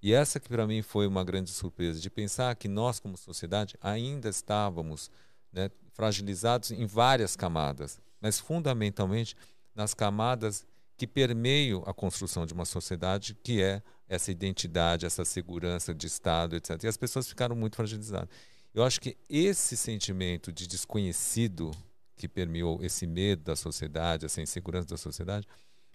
E 0.00 0.12
essa 0.14 0.38
que 0.38 0.48
para 0.48 0.64
mim 0.64 0.80
foi 0.80 1.08
uma 1.08 1.24
grande 1.24 1.50
surpresa, 1.50 1.98
de 1.98 2.08
pensar 2.08 2.54
que 2.54 2.68
nós, 2.68 3.00
como 3.00 3.16
sociedade, 3.16 3.76
ainda 3.80 4.28
estávamos 4.28 5.10
né, 5.52 5.68
fragilizados 5.94 6.70
em 6.70 6.86
várias 6.86 7.34
camadas, 7.34 7.98
mas 8.20 8.38
fundamentalmente 8.38 9.34
nas 9.74 9.92
camadas 9.92 10.64
que 10.96 11.08
permeiam 11.08 11.82
a 11.84 11.92
construção 11.92 12.46
de 12.46 12.54
uma 12.54 12.64
sociedade, 12.64 13.36
que 13.42 13.60
é 13.60 13.82
essa 14.08 14.30
identidade, 14.30 15.06
essa 15.06 15.24
segurança 15.24 15.92
de 15.92 16.06
Estado, 16.06 16.54
etc. 16.54 16.84
E 16.84 16.86
as 16.86 16.96
pessoas 16.96 17.26
ficaram 17.26 17.56
muito 17.56 17.74
fragilizadas. 17.74 18.28
Eu 18.72 18.84
acho 18.84 19.00
que 19.00 19.16
esse 19.28 19.76
sentimento 19.76 20.52
de 20.52 20.68
desconhecido 20.68 21.72
que 22.16 22.28
permeou 22.28 22.82
esse 22.82 23.06
medo 23.06 23.42
da 23.42 23.56
sociedade, 23.56 24.26
essa 24.26 24.40
insegurança 24.40 24.88
da 24.88 24.96
sociedade, 24.96 25.46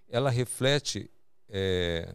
ela 0.08 0.30
reflete 0.30 1.10
é, 1.48 2.14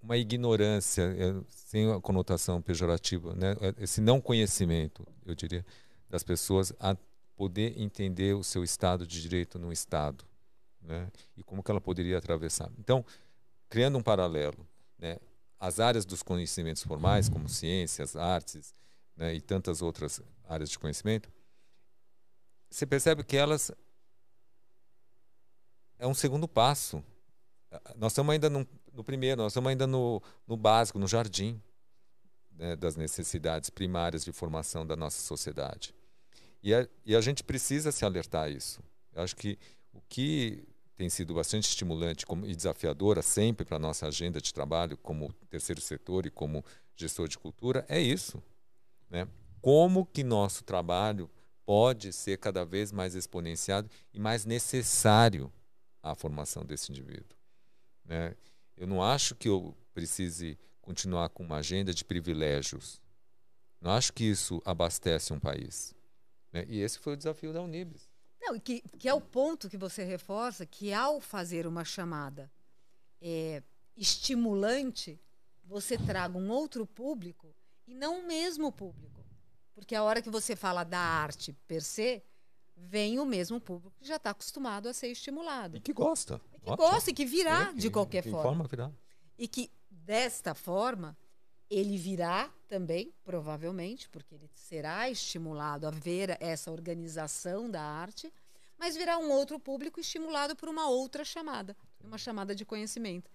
uma 0.00 0.16
ignorância, 0.16 1.02
é, 1.02 1.34
sem 1.48 1.90
a 1.92 2.00
conotação 2.00 2.62
pejorativa, 2.62 3.34
né? 3.34 3.54
esse 3.78 4.00
não 4.00 4.20
conhecimento, 4.20 5.06
eu 5.26 5.34
diria, 5.34 5.64
das 6.08 6.22
pessoas 6.22 6.72
a, 6.80 6.96
poder 7.38 7.80
entender 7.80 8.34
o 8.34 8.42
seu 8.42 8.64
estado 8.64 9.06
de 9.06 9.22
direito 9.22 9.60
no 9.60 9.72
estado, 9.72 10.24
né? 10.82 11.08
E 11.36 11.44
como 11.44 11.62
que 11.62 11.70
ela 11.70 11.80
poderia 11.80 12.18
atravessar. 12.18 12.68
Então, 12.76 13.04
criando 13.68 13.96
um 13.96 14.02
paralelo, 14.02 14.66
né? 14.98 15.18
As 15.60 15.78
áreas 15.78 16.04
dos 16.04 16.20
conhecimentos 16.20 16.82
formais, 16.82 17.28
como 17.28 17.48
ciências, 17.48 18.16
artes, 18.16 18.74
né? 19.16 19.34
E 19.34 19.40
tantas 19.40 19.80
outras 19.80 20.20
áreas 20.48 20.68
de 20.68 20.78
conhecimento, 20.80 21.30
você 22.70 22.86
percebe 22.86 23.24
que 23.24 23.36
elas 23.36 23.72
é 25.98 26.06
um 26.06 26.14
segundo 26.14 26.46
passo. 26.46 27.02
Nós 27.96 28.12
estamos 28.12 28.32
ainda 28.32 28.48
no, 28.48 28.66
no 28.92 29.02
primeiro, 29.02 29.42
nós 29.42 29.52
estamos 29.52 29.68
ainda 29.68 29.86
no, 29.86 30.22
no 30.46 30.56
básico, 30.56 30.98
no 30.98 31.08
jardim 31.08 31.60
né, 32.52 32.76
das 32.76 32.96
necessidades 32.96 33.70
primárias 33.70 34.24
de 34.24 34.32
formação 34.32 34.86
da 34.86 34.96
nossa 34.96 35.20
sociedade. 35.20 35.94
E 36.62 36.74
a, 36.74 36.88
e 37.04 37.14
a 37.14 37.20
gente 37.20 37.44
precisa 37.44 37.92
se 37.92 38.04
alertar 38.04 38.44
a 38.44 38.48
isso. 38.48 38.82
Eu 39.12 39.22
acho 39.22 39.36
que 39.36 39.58
o 39.92 40.00
que 40.08 40.66
tem 40.96 41.08
sido 41.08 41.34
bastante 41.34 41.68
estimulante 41.68 42.24
e 42.44 42.56
desafiadora 42.56 43.22
sempre 43.22 43.64
para 43.64 43.76
a 43.76 43.80
nossa 43.80 44.06
agenda 44.08 44.40
de 44.40 44.52
trabalho 44.52 44.96
como 44.96 45.32
terceiro 45.48 45.80
setor 45.80 46.26
e 46.26 46.30
como 46.30 46.64
gestor 46.96 47.28
de 47.28 47.38
cultura 47.38 47.84
é 47.88 48.00
isso. 48.00 48.42
Né? 49.08 49.28
Como 49.60 50.04
que 50.04 50.24
nosso 50.24 50.64
trabalho 50.64 51.30
pode 51.68 52.14
ser 52.14 52.38
cada 52.38 52.64
vez 52.64 52.90
mais 52.90 53.14
exponenciado 53.14 53.90
e 54.14 54.18
mais 54.18 54.46
necessário 54.46 55.52
à 56.02 56.14
formação 56.14 56.64
desse 56.64 56.90
indivíduo. 56.90 57.36
Né? 58.06 58.34
Eu 58.74 58.86
não 58.86 59.02
acho 59.02 59.34
que 59.34 59.50
eu 59.50 59.76
precise 59.92 60.58
continuar 60.80 61.28
com 61.28 61.42
uma 61.42 61.58
agenda 61.58 61.92
de 61.92 62.06
privilégios. 62.06 63.02
Não 63.82 63.90
acho 63.90 64.14
que 64.14 64.24
isso 64.24 64.62
abastece 64.64 65.30
um 65.30 65.38
país. 65.38 65.94
Né? 66.50 66.64
E 66.68 66.80
esse 66.80 66.98
foi 66.98 67.12
o 67.12 67.16
desafio 67.18 67.52
da 67.52 67.60
Unibis. 67.60 68.08
Não, 68.40 68.58
que, 68.58 68.80
que 68.98 69.06
é 69.06 69.12
o 69.12 69.20
ponto 69.20 69.68
que 69.68 69.76
você 69.76 70.04
reforça, 70.04 70.64
que 70.64 70.90
ao 70.94 71.20
fazer 71.20 71.66
uma 71.66 71.84
chamada 71.84 72.50
é, 73.20 73.62
estimulante, 73.94 75.20
você 75.62 75.98
traga 75.98 76.38
um 76.38 76.48
outro 76.48 76.86
público 76.86 77.54
e 77.86 77.94
não 77.94 78.20
o 78.20 78.26
mesmo 78.26 78.72
público. 78.72 79.17
Porque 79.78 79.94
a 79.94 80.02
hora 80.02 80.20
que 80.20 80.28
você 80.28 80.56
fala 80.56 80.82
da 80.82 80.98
arte 80.98 81.52
per 81.68 81.82
se, 81.82 82.20
vem 82.76 83.18
o 83.20 83.24
mesmo 83.24 83.60
público 83.60 83.94
que 84.00 84.06
já 84.06 84.16
está 84.16 84.30
acostumado 84.30 84.88
a 84.88 84.92
ser 84.92 85.08
estimulado. 85.08 85.76
E 85.76 85.80
que 85.80 85.92
gosta. 85.92 86.40
E 86.52 86.60
que 86.60 86.76
gosta 86.76 87.10
e 87.10 87.14
que 87.14 87.24
virá 87.24 87.70
É, 87.70 87.72
de 87.74 87.88
qualquer 87.88 88.24
que 88.24 88.30
forma. 88.30 88.42
forma 88.42 88.64
virá. 88.64 88.90
E 89.38 89.46
que 89.46 89.70
desta 89.88 90.52
forma 90.52 91.16
ele 91.70 91.96
virá 91.96 92.50
também, 92.66 93.14
provavelmente, 93.24 94.08
porque 94.08 94.34
ele 94.34 94.50
será 94.52 95.08
estimulado 95.08 95.86
a 95.86 95.90
ver 95.90 96.36
essa 96.40 96.72
organização 96.72 97.70
da 97.70 97.82
arte, 97.82 98.32
mas 98.76 98.96
virá 98.96 99.16
um 99.18 99.30
outro 99.30 99.60
público 99.60 100.00
estimulado 100.00 100.56
por 100.56 100.68
uma 100.68 100.88
outra 100.88 101.24
chamada, 101.24 101.76
uma 102.02 102.18
chamada 102.18 102.54
de 102.54 102.64
conhecimento. 102.64 103.30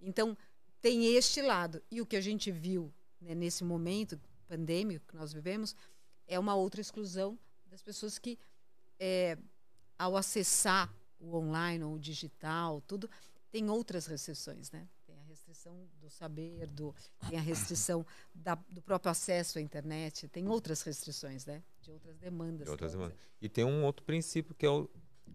Então, 0.00 0.36
tem 0.80 1.14
este 1.14 1.40
lado. 1.40 1.82
E 1.90 2.00
o 2.00 2.06
que 2.06 2.16
a 2.16 2.20
gente 2.20 2.50
viu 2.50 2.92
né, 3.20 3.34
nesse 3.34 3.62
momento 3.64 4.20
pandêmico 4.44 5.06
que 5.08 5.16
nós 5.16 5.32
vivemos 5.32 5.74
é 6.26 6.38
uma 6.38 6.54
outra 6.54 6.80
exclusão 6.80 7.38
das 7.66 7.82
pessoas 7.82 8.18
que, 8.18 8.38
é, 8.98 9.36
ao 9.98 10.16
acessar 10.16 10.94
o 11.18 11.36
online 11.36 11.82
ou 11.82 11.94
o 11.94 11.98
digital, 11.98 12.80
tudo, 12.82 13.10
tem 13.50 13.68
outras 13.70 14.06
restrições, 14.06 14.70
né? 14.70 14.88
Tem 15.06 15.18
a 15.18 15.22
restrição 15.22 15.88
do 16.00 16.10
saber, 16.10 16.66
do, 16.70 16.94
tem 17.28 17.38
a 17.38 17.42
restrição 17.42 18.04
da, 18.34 18.54
do 18.68 18.82
próprio 18.82 19.10
acesso 19.10 19.58
à 19.58 19.60
internet, 19.60 20.28
tem 20.28 20.48
outras 20.48 20.82
restrições, 20.82 21.46
né? 21.46 21.62
De 21.80 21.90
outras 21.90 22.18
demandas. 22.18 22.64
De 22.64 22.70
outras 22.70 22.92
demandas. 22.92 23.16
E 23.40 23.48
tem 23.48 23.64
um 23.64 23.84
outro 23.84 24.04
princípio 24.04 24.54
que 24.54 24.66
é 24.66 24.70
o, 24.70 24.88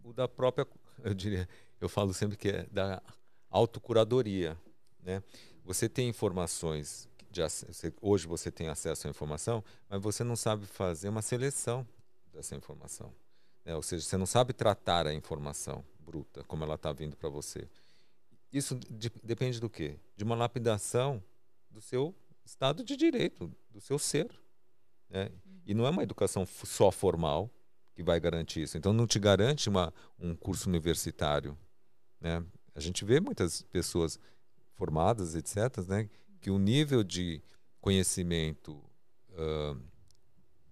o 0.04 0.14
da 0.14 0.28
própria, 0.28 0.68
eu 1.04 1.14
diria, 1.14 1.48
eu 1.80 1.90
falo 1.90 2.14
sempre 2.14 2.38
que 2.38 2.50
é 2.50 2.64
da 2.68 3.02
autocuradoria, 3.50 4.58
né? 5.02 5.24
Você 5.64 5.90
tem 5.90 6.10
informações 6.10 7.09
de, 7.30 7.42
hoje 8.02 8.28
você 8.28 8.52
tem 8.52 8.68
acesso 8.68 9.08
à 9.08 9.10
informação, 9.10 9.64
mas 9.88 10.02
você 10.02 10.24
não 10.24 10.36
sabe 10.36 10.66
fazer 10.66 11.10
uma 11.10 11.22
seleção 11.22 11.88
dessa 12.34 12.56
informação, 12.56 13.14
né? 13.64 13.76
Ou 13.76 13.84
seja, 13.84 14.06
você 14.06 14.18
não 14.18 14.26
sabe 14.26 14.54
tratar 14.54 15.08
a 15.08 15.14
informação 15.14 15.84
bruta 16.00 16.44
como 16.46 16.64
ela 16.64 16.76
está 16.76 16.92
vindo 16.92 17.16
para 17.16 17.30
você. 17.30 17.68
Isso 18.52 18.76
de- 18.76 19.12
depende 19.24 19.60
do 19.60 19.70
quê? 19.70 20.00
De 20.16 20.24
uma 20.24 20.36
lapidação 20.36 21.24
do 21.70 21.80
seu 21.80 22.16
estado 22.44 22.84
de 22.84 22.96
direito, 22.96 23.52
do 23.70 23.80
seu 23.80 24.00
ser. 24.00 24.28
Né? 25.10 25.32
E 25.66 25.74
não 25.74 25.86
é 25.86 25.90
uma 25.90 26.04
educação 26.04 26.46
só 26.46 26.92
formal 26.92 27.50
que 27.94 28.02
vai 28.02 28.20
garantir 28.20 28.64
isso. 28.64 28.78
Então, 28.78 28.92
não 28.92 29.06
te 29.06 29.20
garante 29.20 29.70
uma, 29.70 29.94
um 30.18 30.36
curso 30.36 30.68
universitário. 30.68 31.58
Né? 32.20 32.44
A 32.74 32.80
gente 32.80 33.06
vê 33.06 33.20
muitas 33.20 33.62
pessoas 33.62 34.20
formadas, 34.74 35.36
etc., 35.36 35.78
né? 35.88 36.10
Que 36.40 36.50
o 36.50 36.58
nível 36.58 37.04
de 37.04 37.42
conhecimento 37.82 38.82
ah, 39.34 39.76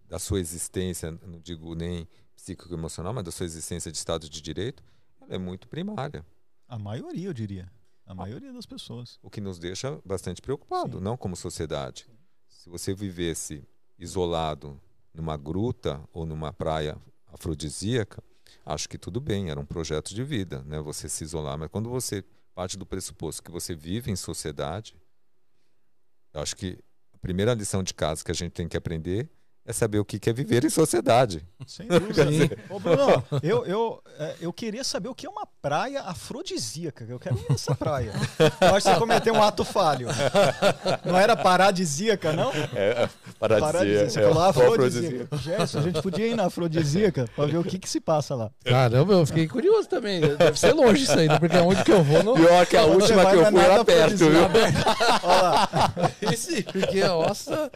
da 0.08 0.20
sua 0.20 0.40
existência, 0.40 1.12
não 1.12 1.40
digo 1.40 1.76
nem 1.76 2.08
psíquico-emocional, 2.36 3.14
mas 3.14 3.24
da 3.24 3.32
sua 3.32 3.46
existência 3.46 3.92
de 3.92 3.98
estado 3.98 4.30
de 4.30 4.42
direito, 4.42 4.84
ela 5.20 5.36
é 5.36 5.38
muito 5.38 5.68
primária. 5.68 6.26
A 6.68 6.80
maioria, 6.80 7.28
eu 7.28 7.34
diria. 7.34 7.72
A 8.06 8.16
maioria 8.16 8.54
das 8.54 8.66
pessoas. 8.66 9.20
o 9.22 9.30
que 9.30 9.42
nos 9.42 9.60
deixa 9.60 10.00
bastante 10.06 10.42
preocupado, 10.42 10.98
Sim. 10.98 11.04
não 11.04 11.18
como 11.18 11.36
sociedade. 11.36 12.08
Se 12.48 12.70
você 12.70 12.94
vivesse 12.94 13.68
isolado 14.00 14.80
numa 15.14 15.36
gruta 15.36 16.02
ou 16.14 16.26
numa 16.26 16.54
praia 16.54 16.98
afrodisíaca, 17.28 18.24
acho 18.66 18.88
que 18.88 18.98
tudo 18.98 19.20
bem, 19.20 19.50
era 19.50 19.60
um 19.60 19.66
projeto 19.66 20.16
de 20.16 20.24
vida, 20.24 20.64
né? 20.64 20.80
Você 20.80 21.10
se 21.10 21.26
isolar, 21.26 21.58
mas 21.58 21.70
quando 21.70 21.90
você 21.90 22.24
parte 22.56 22.78
do 22.78 22.86
pressuposto 22.86 23.44
que 23.44 23.52
você 23.52 23.76
vive 23.76 24.10
em 24.10 24.16
sociedade, 24.16 24.96
eu 26.38 26.44
acho 26.44 26.56
que 26.56 26.78
a 27.14 27.18
primeira 27.18 27.54
lição 27.54 27.82
de 27.82 27.94
casa 27.94 28.24
que 28.24 28.32
a 28.32 28.34
gente 28.34 28.52
tem 28.52 28.68
que 28.68 28.78
aprender 28.78 29.30
é 29.68 29.74
saber 29.74 30.00
o 30.00 30.06
que 30.06 30.30
é 30.30 30.34
viver 30.34 30.64
em 30.64 30.70
sociedade. 30.70 31.46
Sem 31.68 31.88
dúvida. 31.88 32.26
Ô, 32.70 32.80
Bruno, 32.80 33.22
eu, 33.44 33.66
eu, 33.66 34.02
é, 34.18 34.36
eu 34.40 34.54
queria 34.54 34.82
saber 34.82 35.10
o 35.10 35.16
que 35.16 35.28
é 35.28 35.30
uma 35.30 35.46
praia 35.62 36.04
afrodisíaca. 36.04 37.06
Eu 37.08 37.20
quero 37.20 37.38
ir 37.38 37.46
nessa 37.50 37.76
praia. 37.76 38.14
Eu 38.62 38.76
acho 38.76 38.88
que 38.88 38.94
você 38.94 38.96
cometeu 38.98 39.34
um 39.34 39.44
ato 39.44 39.66
falho. 39.66 40.08
Não 41.04 41.18
era 41.18 41.36
paradisíaca, 41.36 42.32
não? 42.32 42.50
É, 42.74 43.10
Paradisíaca. 43.38 44.10
Você 44.10 44.22
falou 44.22 44.44
afrodisíaca. 44.44 45.38
Gerson, 45.38 45.80
a 45.80 45.82
gente 45.82 46.02
podia 46.02 46.28
ir 46.28 46.36
na 46.36 46.46
afrodisíaca 46.46 47.30
pra 47.36 47.46
ver 47.46 47.58
o 47.58 47.64
que, 47.64 47.78
que 47.78 47.90
se 47.90 48.00
passa 48.00 48.36
lá. 48.36 48.50
Caramba, 48.64 49.14
eu 49.16 49.26
fiquei 49.26 49.50
curioso 49.50 49.90
também. 49.90 50.22
Deve 50.22 50.58
ser 50.58 50.72
longe 50.72 51.04
isso 51.04 51.20
aí, 51.20 51.28
né? 51.28 51.38
porque 51.38 51.58
aonde 51.58 51.84
que 51.84 51.92
eu 51.92 52.04
vou 52.04 52.24
não. 52.24 52.36
Pior 52.36 52.66
que 52.66 52.78
a 52.78 52.86
última 52.86 53.26
que 53.30 53.36
eu 53.36 53.46
fui 53.48 53.60
era 53.60 53.84
perto, 53.84 54.18
viu? 54.18 54.46
afrodisíaca. 54.46 54.96
Olha 55.24 55.42
lá. 55.42 55.70
Esse, 56.22 56.64
porque, 56.64 57.04
nossa. 57.04 57.70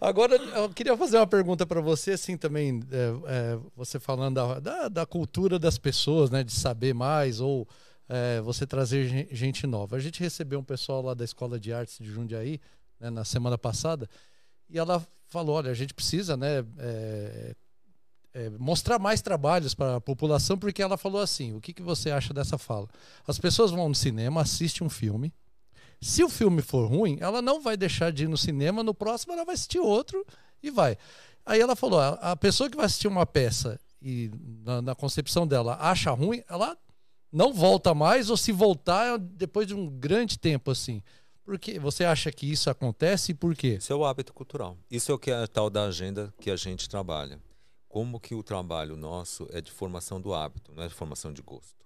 Agora, 0.00 0.36
eu 0.36 0.68
queria 0.68 0.96
fazer 0.96 1.16
uma 1.16 1.26
pergunta 1.32 1.64
para 1.64 1.80
você, 1.80 2.10
assim, 2.10 2.36
também, 2.36 2.80
é, 2.90 3.54
é, 3.54 3.58
você 3.74 3.98
falando 3.98 4.34
da, 4.34 4.60
da, 4.60 4.88
da 4.88 5.06
cultura 5.06 5.58
das 5.58 5.78
pessoas, 5.78 6.28
né, 6.30 6.44
de 6.44 6.52
saber 6.52 6.92
mais, 6.92 7.40
ou 7.40 7.66
é, 8.06 8.38
você 8.42 8.66
trazer 8.66 9.08
gen- 9.08 9.28
gente 9.30 9.66
nova. 9.66 9.96
A 9.96 9.98
gente 9.98 10.20
recebeu 10.20 10.60
um 10.60 10.64
pessoal 10.64 11.00
lá 11.00 11.14
da 11.14 11.24
Escola 11.24 11.58
de 11.58 11.72
Artes 11.72 11.96
de 11.98 12.12
Jundiaí, 12.12 12.60
né, 13.00 13.08
na 13.08 13.24
semana 13.24 13.56
passada, 13.56 14.06
e 14.68 14.78
ela 14.78 15.02
falou: 15.26 15.56
olha, 15.56 15.70
a 15.70 15.74
gente 15.74 15.94
precisa, 15.94 16.36
né, 16.36 16.62
é, 16.78 17.54
é, 18.34 18.50
mostrar 18.58 18.98
mais 18.98 19.22
trabalhos 19.22 19.74
para 19.74 19.96
a 19.96 20.00
população, 20.02 20.58
porque 20.58 20.82
ela 20.82 20.98
falou 20.98 21.22
assim: 21.22 21.54
o 21.54 21.62
que, 21.62 21.72
que 21.72 21.82
você 21.82 22.10
acha 22.10 22.34
dessa 22.34 22.58
fala? 22.58 22.88
As 23.26 23.38
pessoas 23.38 23.70
vão 23.70 23.88
no 23.88 23.94
cinema, 23.94 24.42
assistem 24.42 24.86
um 24.86 24.90
filme. 24.90 25.32
Se 25.98 26.22
o 26.22 26.28
filme 26.28 26.60
for 26.60 26.90
ruim, 26.90 27.16
ela 27.20 27.40
não 27.40 27.62
vai 27.62 27.74
deixar 27.74 28.12
de 28.12 28.24
ir 28.24 28.28
no 28.28 28.36
cinema, 28.36 28.82
no 28.82 28.92
próximo 28.92 29.32
ela 29.32 29.46
vai 29.46 29.54
assistir 29.54 29.78
outro 29.78 30.26
e 30.62 30.70
vai. 30.70 30.96
Aí 31.44 31.60
ela 31.60 31.74
falou: 31.74 32.00
a, 32.00 32.32
a 32.32 32.36
pessoa 32.36 32.70
que 32.70 32.76
vai 32.76 32.86
assistir 32.86 33.08
uma 33.08 33.26
peça 33.26 33.80
e 34.00 34.30
na, 34.64 34.82
na 34.82 34.94
concepção 34.94 35.46
dela 35.46 35.76
acha 35.80 36.10
ruim, 36.10 36.42
ela 36.48 36.76
não 37.30 37.52
volta 37.52 37.94
mais, 37.94 38.28
ou 38.28 38.36
se 38.36 38.52
voltar 38.52 39.14
é 39.14 39.18
depois 39.18 39.66
de 39.66 39.74
um 39.74 39.88
grande 39.88 40.38
tempo 40.38 40.70
assim. 40.70 41.02
Porque 41.44 41.78
você 41.78 42.04
acha 42.04 42.30
que 42.30 42.50
isso 42.50 42.70
acontece 42.70 43.32
e 43.32 43.34
por 43.34 43.56
quê? 43.56 43.78
Isso 43.80 43.92
é 43.92 43.96
o 43.96 44.04
hábito 44.04 44.32
cultural. 44.32 44.76
Isso 44.90 45.10
é 45.10 45.14
o 45.14 45.18
que 45.18 45.30
é 45.30 45.42
a 45.42 45.48
tal 45.48 45.68
da 45.68 45.84
agenda 45.84 46.32
que 46.40 46.50
a 46.50 46.56
gente 46.56 46.88
trabalha. 46.88 47.40
Como 47.88 48.20
que 48.20 48.34
o 48.34 48.42
trabalho 48.42 48.96
nosso 48.96 49.48
é 49.50 49.60
de 49.60 49.70
formação 49.70 50.20
do 50.20 50.32
hábito, 50.32 50.72
não 50.72 50.84
é 50.84 50.88
de 50.88 50.94
formação 50.94 51.32
de 51.32 51.42
gosto. 51.42 51.84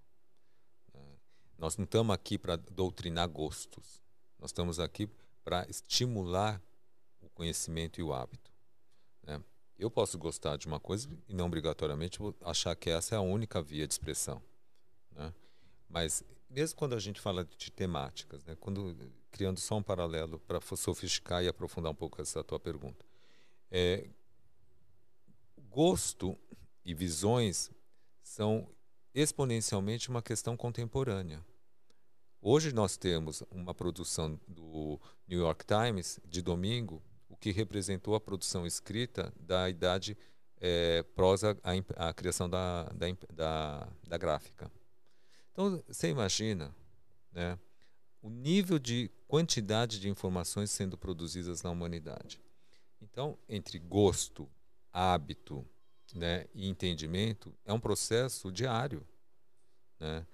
É. 0.95 1.01
Nós 1.59 1.77
não 1.77 1.85
estamos 1.85 2.15
aqui 2.15 2.37
para 2.37 2.57
doutrinar 2.57 3.29
gostos. 3.29 4.03
Nós 4.39 4.51
estamos 4.51 4.79
aqui 4.79 5.09
para 5.43 5.67
estimular 5.71 6.61
o 7.21 7.29
conhecimento 7.31 7.99
e 7.99 8.03
o 8.03 8.13
hábito. 8.13 8.56
Né? 9.27 9.43
Eu 9.79 9.91
posso 9.91 10.17
gostar 10.17 10.57
de 10.57 10.67
uma 10.67 10.81
coisa 10.81 11.09
e 11.29 11.35
não 11.35 11.47
obrigatoriamente 11.47 12.19
achar 12.43 12.75
que 12.75 12.89
essa 12.89 13.15
é 13.15 13.19
a 13.19 13.21
única 13.21 13.61
via 13.61 13.87
de 13.87 13.93
expressão. 13.93 14.43
né? 15.11 15.35
Mas 15.89 16.25
mesmo 16.49 16.77
quando 16.77 16.95
a 16.95 16.99
gente 16.99 17.21
fala 17.21 17.45
de 17.45 17.71
temáticas, 17.71 18.45
né? 18.45 18.57
quando 18.59 18.97
criando 19.31 19.61
só 19.61 19.77
um 19.77 19.83
paralelo 19.83 20.39
para 20.39 20.61
sofisticar 20.77 21.43
e 21.45 21.49
aprofundar 21.49 21.93
um 21.93 21.95
pouco 21.95 22.23
essa 22.23 22.43
tua 22.43 22.59
pergunta, 22.59 23.05
é, 23.71 24.09
gosto 25.69 26.39
e 26.85 26.95
visões 26.95 27.71
são 28.23 28.67
exponencialmente 29.13 30.09
uma 30.09 30.23
questão 30.23 30.57
contemporânea. 30.57 31.45
Hoje 32.41 32.73
nós 32.73 32.97
temos 32.97 33.43
uma 33.51 33.75
produção 33.75 34.39
do 34.47 35.01
New 35.27 35.41
York 35.41 35.65
Times 35.67 36.21
de 36.25 36.41
domingo, 36.41 37.03
que 37.47 37.53
representou 37.53 38.17
a 38.17 38.21
produção 38.21 38.67
escrita 38.67 39.33
da 39.39 39.71
idade 39.71 40.19
é, 40.61 41.05
prosa, 41.15 41.57
a 41.95 42.13
criação 42.13 42.51
da, 42.51 42.83
da, 42.93 43.07
da, 43.33 43.89
da, 44.09 44.19
gráfica. 44.19 44.69
Então, 45.53 45.81
você 45.87 46.09
imagina 46.09 46.75
né, 47.31 47.57
o 48.21 48.29
nível 48.29 48.81
de 48.81 49.09
quantidade 49.29 50.01
de 50.01 50.09
informações 50.09 50.73
sendo 50.73 50.99
produzidas 50.99 51.63
na 51.63 51.71
humanidade. 51.71 52.41
Então, 53.01 53.39
entre 53.49 53.79
gosto, 53.79 54.49
hábito 54.93 55.65
né, 56.17 56.47
e 56.53 56.69
entendimento, 56.69 57.55
é 57.65 57.73
um 57.73 57.79
processo 57.79 58.51
diário. 58.51 59.07
Né? 60.01 60.27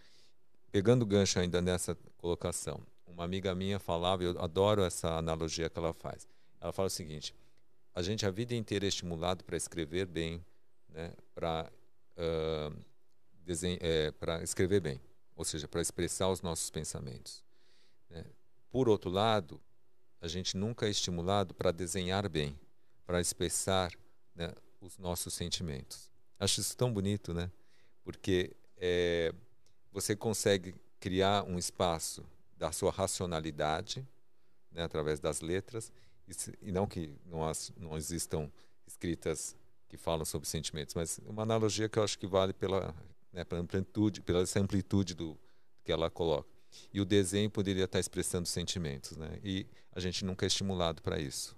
Pegando 0.71 1.05
gancho 1.05 1.39
ainda 1.39 1.61
nessa 1.61 1.95
colocação, 2.17 2.81
uma 3.07 3.25
amiga 3.25 3.55
minha 3.55 3.79
falava, 3.79 4.25
eu 4.25 4.41
adoro 4.41 4.83
essa 4.83 5.19
analogia 5.19 5.69
que 5.69 5.79
ela 5.79 5.93
faz. 5.93 6.32
Ela 6.63 6.73
fala 6.73 6.87
o 6.87 6.91
seguinte: 6.91 7.35
a 7.93 8.01
gente 8.01 8.25
a 8.25 8.31
vida 8.31 8.55
inteira 8.55 8.87
é 8.87 8.89
estimulado 8.89 9.45
para 9.45 9.57
escrever 9.57 10.07
bem, 10.07 10.43
né, 10.89 11.13
para 11.35 11.71
uh, 12.17 12.93
é, 13.81 14.13
para 14.13 14.43
escrever 14.43 14.81
bem, 14.81 15.01
ou 15.35 15.45
seja, 15.45 15.67
para 15.67 15.83
expressar 15.83 16.29
os 16.29 16.41
nossos 16.41 16.71
pensamentos. 16.71 17.43
Né? 18.09 18.25
Por 18.71 18.89
outro 18.89 19.11
lado, 19.11 19.61
a 20.21 20.29
gente 20.29 20.57
nunca 20.57 20.87
é 20.87 20.91
estimulado 20.91 21.53
para 21.53 21.73
desenhar 21.73 22.29
bem, 22.29 22.57
para 23.05 23.21
expressar 23.21 23.93
né, 24.35 24.55
os 24.81 24.97
nossos 24.97 25.35
sentimentos. 25.35 26.09
Acho 26.39 26.61
isso 26.61 26.77
tão 26.77 26.93
bonito, 26.93 27.35
né? 27.35 27.51
Porque 28.05 28.55
é, 28.77 29.35
você 29.91 30.15
consegue 30.15 30.75
criar 31.01 31.43
um 31.43 31.59
espaço 31.59 32.25
da 32.57 32.71
sua 32.71 32.93
racionalidade, 32.93 34.07
né, 34.71 34.85
através 34.85 35.19
das 35.19 35.41
letras, 35.41 35.93
e, 36.61 36.73
não 36.73 36.87
que 36.87 37.15
não, 37.27 37.45
as, 37.45 37.73
não 37.77 37.97
existam 37.97 38.51
escritas 38.87 39.57
que 39.89 39.97
falam 39.97 40.25
sobre 40.25 40.49
sentimentos, 40.49 40.95
mas 40.95 41.21
uma 41.27 41.43
analogia 41.43 41.89
que 41.89 41.99
eu 41.99 42.03
acho 42.03 42.19
que 42.19 42.27
vale 42.27 42.53
pela, 42.53 42.95
né, 43.33 43.45
pela 43.45 43.61
amplitude, 43.61 44.21
pela 44.21 44.45
amplitude 44.57 45.15
do 45.15 45.39
que 45.85 45.93
ela 45.93 46.09
coloca. 46.11 46.49
E 46.93 47.01
o 47.01 47.05
desenho 47.05 47.51
poderia 47.51 47.85
estar 47.85 48.01
expressando 48.01 48.49
sentimentos, 48.49 49.17
né? 49.17 49.39
E 49.45 49.67
a 49.93 50.01
gente 50.01 50.25
nunca 50.25 50.47
é 50.47 50.49
estimulado 50.49 51.03
para 51.03 51.19
isso. 51.19 51.55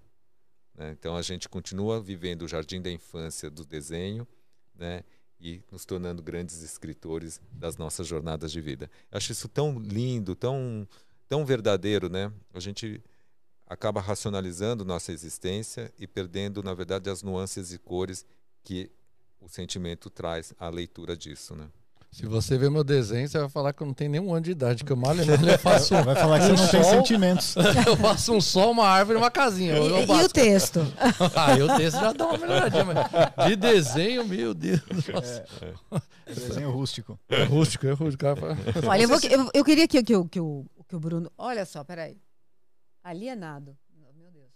Né? 0.73 0.91
Então 0.91 1.15
a 1.15 1.21
gente 1.21 1.47
continua 1.47 2.01
vivendo 2.01 2.41
o 2.41 2.47
jardim 2.47 2.81
da 2.81 2.91
infância 2.91 3.49
do 3.49 3.65
desenho, 3.65 4.27
né? 4.73 5.03
E 5.39 5.61
nos 5.71 5.85
tornando 5.85 6.21
grandes 6.21 6.61
escritores 6.61 7.41
das 7.51 7.77
nossas 7.77 8.07
jornadas 8.07 8.51
de 8.51 8.59
vida. 8.59 8.89
Eu 9.11 9.17
acho 9.17 9.31
isso 9.31 9.47
tão 9.47 9.79
lindo, 9.79 10.35
tão 10.35 10.87
tão 11.27 11.45
verdadeiro, 11.45 12.09
né? 12.09 12.31
A 12.53 12.59
gente 12.59 13.01
acaba 13.67 13.99
racionalizando 13.99 14.85
nossa 14.85 15.11
existência 15.11 15.91
e 15.97 16.07
perdendo, 16.07 16.61
na 16.61 16.73
verdade, 16.73 17.09
as 17.09 17.23
nuances 17.23 17.71
e 17.71 17.77
cores 17.77 18.25
que 18.63 18.91
o 19.39 19.47
sentimento 19.47 20.09
traz 20.09 20.53
à 20.59 20.69
leitura 20.69 21.15
disso, 21.15 21.55
né? 21.55 21.67
Se 22.15 22.25
você 22.25 22.57
ver 22.57 22.71
meu 22.71 22.81
desenho, 22.81 23.27
você 23.27 23.37
vai 23.37 23.49
falar 23.49 23.73
que 23.73 23.83
eu 23.83 23.87
não 23.87 23.93
tenho 23.93 24.09
nenhum 24.09 24.33
ano 24.33 24.45
de 24.45 24.51
idade, 24.51 24.85
que 24.85 24.91
eu 24.93 24.95
mal 24.95 25.13
eu 25.13 25.59
faço. 25.59 25.93
Vai 26.01 26.15
falar 26.15 26.39
que 26.39 26.45
um 26.45 26.55
você 26.55 26.77
não 26.77 26.83
sol, 26.83 26.91
tem 26.91 26.99
sentimentos. 27.01 27.55
eu 27.85 27.97
faço 27.97 28.33
um 28.33 28.39
sol, 28.39 28.71
uma 28.71 28.87
árvore 28.87 29.19
e 29.19 29.21
uma 29.21 29.29
casinha. 29.29 29.77
E, 29.77 30.05
e 30.05 30.23
o 30.23 30.29
texto? 30.29 30.79
ah, 31.35 31.57
e 31.57 31.61
o 31.61 31.75
texto 31.75 31.99
já 31.99 32.13
dá 32.13 32.25
uma 32.25 32.37
melhoradinha, 32.37 32.85
mas 32.85 33.49
de 33.49 33.57
desenho, 33.57 34.25
meu 34.25 34.53
Deus. 34.53 34.79
É, 35.61 35.73
é, 36.25 36.33
desenho 36.33 36.71
rústico. 36.71 37.19
É 37.27 37.43
rústico, 37.43 37.85
é 37.85 37.91
rústico. 37.91 38.25
Olha, 38.87 39.01
eu, 39.01 39.09
vou, 39.09 39.19
eu, 39.29 39.49
eu, 39.53 39.65
queria 39.65 39.85
que, 39.85 40.01
que, 40.01 40.15
que, 40.15 40.29
que, 40.29 40.39
o, 40.39 40.65
que 40.87 40.95
o 40.95 40.99
Bruno. 41.01 41.29
Olha 41.37 41.65
só, 41.65 41.83
peraí. 41.83 42.17
Alienado. 43.05 43.77
Meu 44.15 44.31
Deus. 44.31 44.51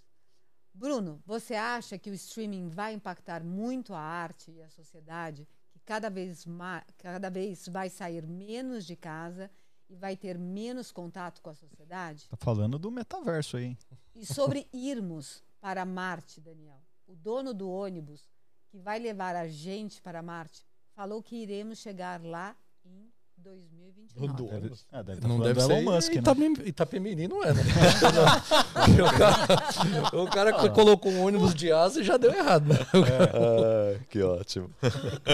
Bruno, 0.74 1.22
você 1.24 1.54
acha 1.54 2.00
que 2.00 2.10
o 2.10 2.16
streaming 2.16 2.68
vai 2.68 2.96
impactar 2.96 3.44
muito 3.44 3.94
a 3.94 4.00
arte 4.00 4.50
e 4.50 4.64
a 4.64 4.70
sociedade? 4.72 5.48
Que 5.70 5.80
cada 5.82 6.10
vez, 6.10 6.48
mais, 6.48 6.84
cada 6.98 7.30
vez 7.30 7.68
vai 7.68 7.92
sair 7.92 8.26
menos 8.26 8.88
de 8.88 8.96
casa 8.96 9.52
e 9.88 9.96
vai 9.96 10.18
ter 10.18 10.36
menos 10.40 10.92
contato 10.92 11.44
com 11.44 11.52
a 11.52 11.54
sociedade? 11.54 12.28
Tá 12.28 12.38
falando 12.38 12.80
do 12.80 12.90
metaverso 12.90 13.58
aí. 13.58 13.78
E 14.16 14.26
sobre 14.26 14.68
irmos 14.74 15.44
para 15.62 15.86
Marte, 15.86 16.42
Daniel. 16.42 16.82
O 17.06 17.16
dono 17.16 17.54
do 17.54 17.70
ônibus 17.70 18.28
que 18.68 18.80
vai 18.80 18.98
levar 18.98 19.36
a 19.36 19.48
gente 19.48 20.02
para 20.02 20.24
Marte 20.24 20.66
falou 20.96 21.22
que 21.22 21.36
iremos 21.36 21.78
chegar 21.78 22.20
lá 22.24 22.56
em 22.84 23.12
2029. 23.40 24.70
Do 24.70 24.78
ah, 24.92 25.02
deve 25.02 25.22
tá 25.22 25.28
não 25.28 25.40
deve 25.40 25.62
ser 25.62 25.72
Elon 25.72 25.94
Musk, 25.94 26.14
né? 26.14 26.22
Itapemirim 26.66 27.28
não 27.28 27.44
é, 27.44 27.54
né? 27.54 27.62
o 29.02 29.18
cara, 29.18 30.24
o 30.24 30.30
cara 30.30 30.50
ah. 30.50 30.70
colocou 30.70 31.12
um 31.12 31.24
ônibus 31.24 31.54
de 31.54 31.72
asa 31.72 32.02
e 32.02 32.04
já 32.04 32.18
deu 32.18 32.34
errado. 32.34 32.68
Né? 32.68 32.76
É. 32.76 34.00
Ah, 34.00 34.06
que 34.10 34.22
ótimo. 34.22 34.70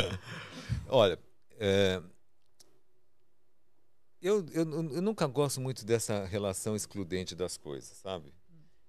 Olha, 0.87 1.17
é, 1.59 2.01
eu, 4.21 4.45
eu, 4.53 4.63
eu 4.91 5.01
nunca 5.01 5.27
gosto 5.27 5.61
muito 5.61 5.85
dessa 5.85 6.25
relação 6.25 6.75
excludente 6.75 7.35
das 7.35 7.57
coisas, 7.57 7.97
sabe? 7.97 8.33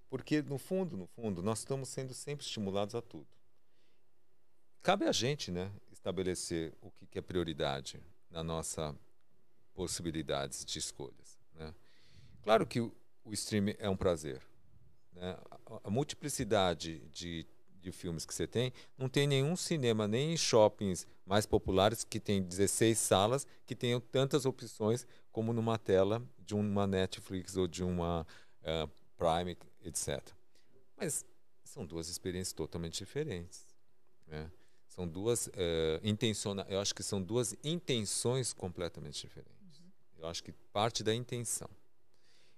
Porque, 0.09 0.41
no 0.41 0.57
fundo, 0.57 0.97
no 0.97 1.05
fundo, 1.05 1.43
nós 1.43 1.59
estamos 1.59 1.89
sendo 1.89 2.13
sempre 2.13 2.45
estimulados 2.45 2.95
a 2.95 3.01
tudo. 3.01 3.27
Cabe 4.81 5.05
a 5.05 5.11
gente, 5.11 5.51
né, 5.51 5.71
estabelecer 5.91 6.73
o 6.81 6.91
que 7.07 7.19
é 7.19 7.21
prioridade 7.21 8.01
na 8.31 8.43
nossa 8.43 8.95
possibilidades 9.77 10.65
de 10.65 10.79
escolhas. 10.79 11.37
Né? 11.53 11.71
Claro 12.41 12.65
que 12.65 12.81
o, 12.81 12.91
streaming 13.31 13.75
é 13.77 13.87
um 13.87 13.95
prazer. 13.95 14.41
Né? 15.13 15.37
A, 15.83 15.89
multiplicidade 15.91 17.07
de, 17.09 17.45
de 17.79 17.91
filmes 17.91 18.25
que 18.25 18.33
você 18.33 18.47
tem, 18.47 18.73
não 18.97 19.07
tem 19.07 19.27
nenhum 19.27 19.55
cinema, 19.55 20.07
nem 20.07 20.33
em 20.33 20.37
shoppings 20.37 21.05
mais 21.23 21.45
populares 21.45 22.03
que 22.03 22.19
tem 22.19 22.41
16 22.41 22.97
salas, 22.97 23.45
que 23.67 23.75
tenham 23.75 23.99
tantas 23.99 24.47
opções 24.47 25.05
como 25.31 25.53
numa 25.53 25.77
tela 25.77 26.27
de 26.39 26.55
uma 26.55 26.87
Netflix 26.87 27.55
ou 27.55 27.67
de 27.67 27.83
uma 27.83 28.25
uh, 28.63 28.89
Prime, 29.15 29.55
etc. 29.83 30.19
Mas 30.95 31.23
são 31.63 31.85
duas 31.85 32.09
experiências 32.09 32.53
totalmente 32.53 32.97
diferentes. 32.97 33.67
Né? 34.25 34.49
São 34.87 35.07
duas 35.07 35.45
uh, 35.45 35.51
intenciona 36.01 36.65
eu 36.67 36.79
acho 36.79 36.95
que 36.95 37.03
são 37.03 37.21
duas 37.21 37.55
intenções 37.63 38.53
completamente 38.53 39.21
diferentes. 39.21 39.56
Eu 40.17 40.27
acho 40.27 40.43
que 40.43 40.51
parte 40.51 41.03
da 41.03 41.13
intenção. 41.13 41.69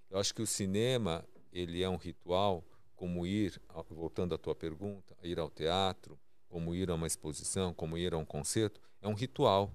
Eu 0.08 0.18
acho 0.18 0.34
que 0.34 0.42
o 0.42 0.46
cinema 0.46 1.24
ele 1.52 1.82
é 1.82 1.88
um 1.88 1.96
ritual, 1.96 2.64
como 2.96 3.26
ir, 3.26 3.60
voltando 3.88 4.34
à 4.34 4.38
tua 4.38 4.54
pergunta, 4.54 5.16
ir 5.22 5.38
ao 5.38 5.50
teatro, 5.50 6.18
como 6.48 6.74
ir 6.74 6.90
a 6.90 6.94
uma 6.94 7.06
exposição, 7.06 7.72
como 7.72 7.96
ir 7.96 8.12
a 8.12 8.18
um 8.18 8.24
concerto, 8.24 8.80
é 9.00 9.08
um 9.08 9.14
ritual. 9.14 9.72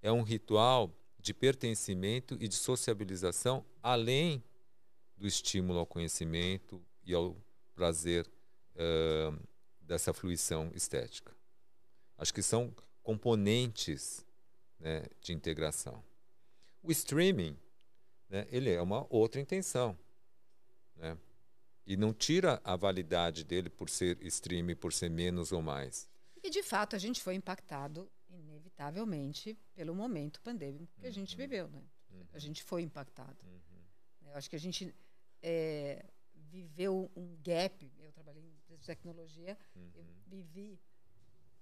É 0.00 0.12
um 0.12 0.22
ritual 0.22 0.94
de 1.18 1.34
pertencimento 1.34 2.36
e 2.40 2.46
de 2.46 2.54
sociabilização, 2.54 3.64
além 3.82 4.42
do 5.16 5.26
estímulo 5.26 5.80
ao 5.80 5.86
conhecimento 5.86 6.80
e 7.04 7.12
ao 7.12 7.36
prazer 7.74 8.30
uh, 8.74 9.48
dessa 9.80 10.12
fluição 10.12 10.70
estética. 10.74 11.36
Acho 12.16 12.32
que 12.32 12.42
são 12.42 12.74
componentes 13.02 14.24
né, 14.78 15.04
de 15.20 15.32
integração. 15.32 16.02
O 16.82 16.90
streaming, 16.90 17.56
né, 18.28 18.46
ele 18.50 18.70
é 18.70 18.80
uma 18.80 19.06
outra 19.10 19.40
intenção. 19.40 19.98
Né? 20.96 21.16
E 21.86 21.96
não 21.96 22.12
tira 22.12 22.60
a 22.64 22.76
validade 22.76 23.44
dele 23.44 23.70
por 23.70 23.88
ser 23.88 24.18
streaming, 24.26 24.76
por 24.76 24.92
ser 24.92 25.08
menos 25.08 25.52
ou 25.52 25.62
mais. 25.62 26.08
E, 26.42 26.50
de 26.50 26.62
fato, 26.62 26.94
a 26.94 26.98
gente 26.98 27.22
foi 27.22 27.34
impactado, 27.34 28.10
inevitavelmente, 28.28 29.58
pelo 29.74 29.94
momento 29.94 30.40
pandêmico 30.40 30.98
que 31.00 31.06
a 31.06 31.10
gente 31.10 31.34
uhum. 31.34 31.38
viveu. 31.38 31.68
Né? 31.68 31.82
Uhum. 32.10 32.26
A 32.32 32.38
gente 32.38 32.62
foi 32.62 32.82
impactado. 32.82 33.38
Uhum. 33.44 34.28
Eu 34.28 34.34
acho 34.34 34.50
que 34.50 34.56
a 34.56 34.60
gente 34.60 34.94
é, 35.42 36.04
viveu 36.34 37.10
um 37.16 37.36
gap. 37.42 37.90
Eu 37.98 38.12
trabalhei 38.12 38.52
em 38.68 38.76
tecnologia, 38.78 39.58
eu 39.74 40.02
uhum. 40.02 40.22
vivi 40.26 40.78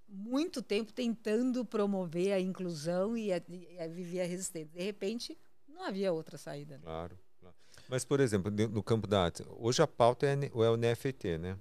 muito 0.09 0.63
tempo 0.63 0.93
tentando 0.93 1.65
promover 1.65 2.33
a 2.33 2.41
inclusão 2.41 3.17
e, 3.17 3.33
a, 3.33 3.43
e 3.49 3.79
a 3.79 3.89
viver 3.89 4.21
a 4.21 4.27
resistência. 4.27 4.71
De 4.73 4.83
repente, 4.83 5.37
não 5.69 5.83
havia 5.83 6.13
outra 6.13 6.39
saída. 6.39 6.77
Né? 6.77 6.83
Claro, 6.85 7.19
claro. 7.41 7.57
Mas, 7.89 8.05
por 8.05 8.21
exemplo, 8.21 8.51
no 8.51 8.83
campo 8.83 9.07
da 9.07 9.25
arte, 9.25 9.45
hoje 9.59 9.83
a 9.83 9.87
pauta 9.87 10.27
é, 10.27 10.33
é 10.33 10.71
o 10.71 10.77
NFT, 10.77 11.39
né? 11.39 11.59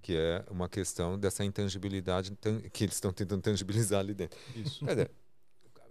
Que 0.00 0.16
é 0.16 0.44
uma 0.50 0.68
questão 0.68 1.18
dessa 1.18 1.44
intangibilidade 1.44 2.36
que 2.72 2.84
eles 2.84 2.94
estão 2.94 3.12
tentando 3.12 3.42
tangibilizar 3.42 4.00
ali 4.00 4.14
dentro. 4.14 4.38
Isso. 4.54 4.84
Dizer, 4.84 5.10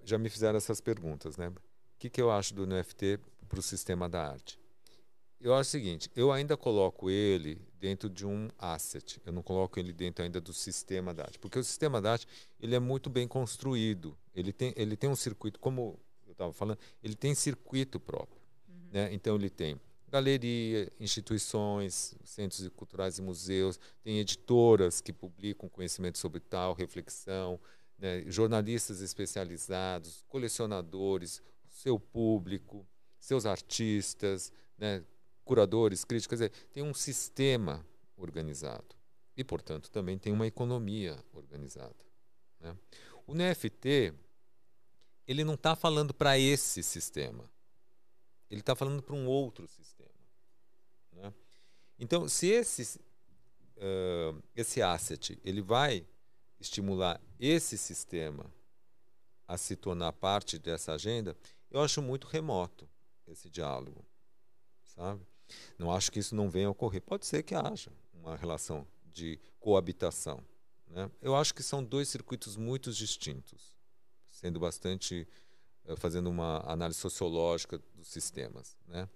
já 0.06 0.18
me 0.18 0.30
fizeram 0.30 0.58
essas 0.58 0.80
perguntas, 0.80 1.38
né? 1.38 1.50
O 1.50 1.54
que, 1.98 2.10
que 2.10 2.22
eu 2.22 2.30
acho 2.32 2.54
do 2.54 2.68
NFT 2.68 3.20
para 3.48 3.60
o 3.60 3.62
sistema 3.62 4.08
da 4.08 4.32
arte? 4.32 4.60
Eu 5.40 5.54
acho 5.54 5.70
o 5.70 5.72
seguinte, 5.72 6.10
eu 6.16 6.32
ainda 6.32 6.56
coloco 6.56 7.10
ele 7.10 7.60
dentro 7.84 8.10
de 8.10 8.26
um 8.26 8.48
asset. 8.58 9.20
Eu 9.26 9.34
não 9.34 9.44
coloco 9.44 9.78
ele 9.78 9.92
dentro 9.92 10.24
ainda 10.24 10.40
do 10.40 10.54
sistema 10.54 11.14
DAT, 11.14 11.38
porque 11.38 11.60
o 11.60 11.64
sistema 11.66 12.02
DAT 12.02 12.26
ele 12.58 12.76
é 12.76 12.80
muito 12.80 13.10
bem 13.10 13.28
construído. 13.28 14.18
Ele 14.34 14.54
tem, 14.54 14.74
ele 14.78 14.96
tem 14.96 15.10
um 15.10 15.16
circuito, 15.18 15.60
como 15.60 16.00
eu 16.26 16.32
estava 16.32 16.54
falando, 16.54 16.80
ele 17.04 17.14
tem 17.14 17.36
circuito 17.36 18.00
próprio. 18.00 18.42
Né? 18.90 19.14
Então 19.14 19.36
ele 19.36 19.50
tem 19.50 19.78
galeria, 20.08 20.90
instituições, 20.98 22.16
centros 22.24 22.66
culturais 22.70 23.18
e 23.18 23.22
museus, 23.22 23.78
tem 24.02 24.18
editoras 24.18 25.02
que 25.02 25.12
publicam 25.12 25.68
conhecimento 25.68 26.18
sobre 26.18 26.40
tal, 26.40 26.74
reflexão, 26.74 27.60
né? 28.00 28.24
jornalistas 28.28 29.02
especializados, 29.02 30.24
colecionadores, 30.30 31.42
seu 31.68 32.00
público, 32.00 32.88
seus 33.20 33.46
artistas, 33.46 34.54
né? 34.78 35.04
Curadores, 35.44 36.04
críticos, 36.04 36.40
quer 36.40 36.48
dizer, 36.48 36.68
tem 36.72 36.84
um 36.84 36.94
sistema 36.94 37.86
organizado 38.16 38.96
e, 39.36 39.44
portanto, 39.44 39.90
também 39.90 40.18
tem 40.18 40.32
uma 40.32 40.48
economia 40.48 41.18
organizada. 41.34 41.96
Né? 42.60 42.76
O 43.28 43.34
NFT 43.34 44.14
ele 45.28 45.44
não 45.44 45.54
está 45.54 45.76
falando 45.76 46.14
para 46.14 46.38
esse 46.38 46.84
sistema, 46.84 47.50
ele 48.50 48.60
está 48.60 48.76
falando 48.76 49.02
para 49.02 49.16
um 49.16 49.26
outro 49.28 49.68
sistema. 49.68 50.10
Né? 51.12 51.34
Então, 51.98 52.28
se 52.28 52.48
esse, 52.48 53.00
uh, 53.78 54.44
esse 54.56 54.82
asset 54.82 55.40
ele 55.44 55.62
vai 55.62 56.06
estimular 56.60 57.22
esse 57.40 57.78
sistema 57.78 58.46
a 59.48 59.58
se 59.58 59.76
tornar 59.76 60.14
parte 60.14 60.58
dessa 60.58 60.94
agenda, 60.94 61.36
eu 61.70 61.82
acho 61.82 62.02
muito 62.02 62.28
remoto 62.28 62.88
esse 63.28 63.50
diálogo, 63.50 64.06
sabe? 64.84 65.26
Não 65.78 65.92
acho 65.92 66.12
que 66.12 66.20
isso 66.20 66.36
não 66.36 66.50
venha 66.50 66.68
a 66.68 66.72
ocorrer. 66.72 67.02
Pode 67.02 67.26
ser 67.26 67.44
que 67.44 67.56
haja 67.56 67.92
uma 68.14 68.36
relação 68.36 68.88
de 69.12 69.40
coabitação. 69.60 70.44
Né? 70.88 71.10
Eu 71.22 71.36
acho 71.36 71.54
que 71.54 71.64
são 71.64 71.84
dois 71.84 72.08
circuitos 72.10 72.56
muito 72.56 72.92
distintos, 72.92 73.74
sendo 74.30 74.60
bastante 74.60 75.28
eh, 75.86 75.96
fazendo 75.96 76.30
uma 76.30 76.60
análise 76.72 77.00
sociológica 77.00 77.78
dos 77.96 78.08
sistemas, 78.08 78.78
né? 78.88 79.10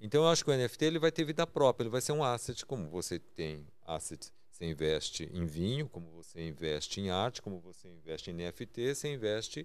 Então 0.00 0.24
eu 0.24 0.28
acho 0.28 0.44
que 0.44 0.50
o 0.50 0.56
NFT 0.56 0.84
ele 0.84 0.98
vai 0.98 1.12
ter 1.12 1.24
vida 1.24 1.46
própria, 1.46 1.84
ele 1.84 1.90
vai 1.90 2.00
ser 2.00 2.10
um 2.10 2.24
asset 2.24 2.66
como 2.66 2.88
você 2.88 3.20
tem 3.20 3.68
asset, 3.82 4.32
você 4.50 4.66
investe 4.66 5.30
em 5.32 5.46
vinho, 5.46 5.88
como 5.88 6.10
você 6.10 6.44
investe 6.44 7.00
em 7.00 7.10
arte, 7.10 7.40
como 7.40 7.60
você 7.60 7.88
investe 7.88 8.30
em 8.30 8.34
NFT, 8.34 8.96
você 8.96 9.12
investe, 9.12 9.64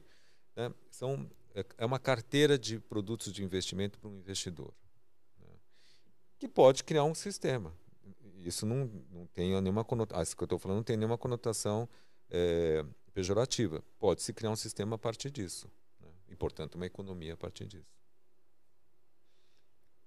né? 0.55 0.72
são 0.91 1.28
é, 1.55 1.66
é 1.80 1.86
uma 1.86 1.97
carteira 1.97 2.55
de 2.55 2.80
produtos 2.80 3.34
de 3.34 3.43
investimento 3.43 3.97
para 3.97 4.10
um 4.10 4.18
investidor 4.20 4.72
que 6.38 6.47
pode 6.47 6.83
criar 6.83 7.03
um 7.03 7.15
sistema. 7.15 7.73
Isso 8.43 8.65
não, 8.65 8.89
não 9.11 9.25
tem 9.27 9.59
nenhuma 9.61 9.83
conotação, 9.83 10.19
ah, 10.19 10.23
isso 10.23 10.35
que 10.35 10.43
eu 10.43 10.45
estou 10.45 10.59
falando 10.59 10.77
não 10.77 10.83
tem 10.83 10.95
nenhuma 10.95 11.17
conotação 11.17 11.89
é, 12.29 12.85
pejorativa. 13.13 13.83
Pode-se 13.99 14.31
criar 14.33 14.51
um 14.51 14.55
sistema 14.55 14.95
a 14.95 14.99
partir 14.99 15.31
disso. 15.31 15.69
Né? 15.99 16.07
E, 16.29 16.35
portanto, 16.35 16.75
uma 16.75 16.85
economia 16.85 17.33
a 17.33 17.38
partir 17.38 17.65
disso. 17.65 17.97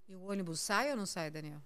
E 0.08 0.14
o 0.14 0.22
ônibus 0.24 0.60
sai 0.60 0.90
ou 0.90 0.96
não 0.96 1.06
sai, 1.06 1.30
Daniel? 1.30 1.60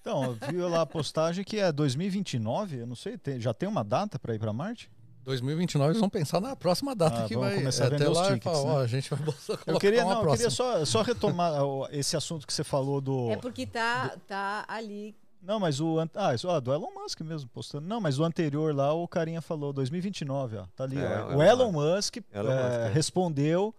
Então, 0.00 0.24
eu 0.24 0.34
vi 0.34 0.58
lá 0.58 0.82
a 0.82 0.86
postagem 0.86 1.44
que 1.44 1.58
é 1.58 1.72
2029, 1.72 2.80
eu 2.80 2.86
não 2.86 2.94
sei, 2.94 3.16
tem, 3.16 3.40
já 3.40 3.54
tem 3.54 3.66
uma 3.66 3.82
data 3.82 4.18
para 4.18 4.34
ir 4.34 4.38
para 4.38 4.52
Marte? 4.52 4.90
2029 5.24 5.90
eles 5.90 6.00
vão 6.00 6.08
pensar 6.10 6.40
na 6.40 6.54
próxima 6.54 6.94
data 6.94 7.24
Ah, 7.24 7.28
que 7.28 7.34
vamos 7.34 7.48
vai 7.50 7.58
começar 7.58 7.84
a 7.84 7.86
até 7.88 7.96
vender 7.98 8.10
os 8.10 8.18
lá 8.18 8.32
tickets, 8.34 8.64
né? 8.64 8.70
ó, 8.70 8.78
a 8.80 8.86
gente 8.86 9.10
vai 9.10 9.18
Eu 9.66 9.78
queria, 9.80 10.04
não, 10.04 10.22
eu 10.22 10.30
queria 10.32 10.50
só, 10.50 10.84
só 10.84 11.02
retomar 11.02 11.52
esse 11.90 12.16
assunto 12.16 12.46
que 12.46 12.52
você 12.52 12.62
falou 12.62 13.00
do. 13.00 13.30
É 13.30 13.36
porque 13.36 13.66
tá, 13.66 14.16
tá 14.26 14.64
ali. 14.68 15.16
Não, 15.42 15.58
mas 15.60 15.80
o. 15.80 15.96
Ah, 16.14 16.34
isso, 16.34 16.48
ó, 16.48 16.58
do 16.60 16.72
Elon 16.72 16.90
Musk 16.94 17.20
mesmo 17.22 17.48
postando. 17.50 17.86
Não, 17.86 18.00
mas 18.00 18.18
o 18.18 18.24
anterior 18.24 18.74
lá, 18.74 18.92
o 18.94 19.06
carinha 19.08 19.40
falou 19.42 19.72
2029, 19.72 20.56
ó. 20.56 20.66
Tá 20.74 20.84
ali, 20.84 20.98
É, 20.98 21.00
ó. 21.04 21.32
é 21.32 21.34
O 21.34 21.38
o 21.38 21.42
Elon 21.42 21.72
Musk, 21.72 22.16
Elon 22.32 22.50
é, 22.52 22.62
Musk, 22.62 22.80
é. 22.80 22.88
respondeu 22.92 23.74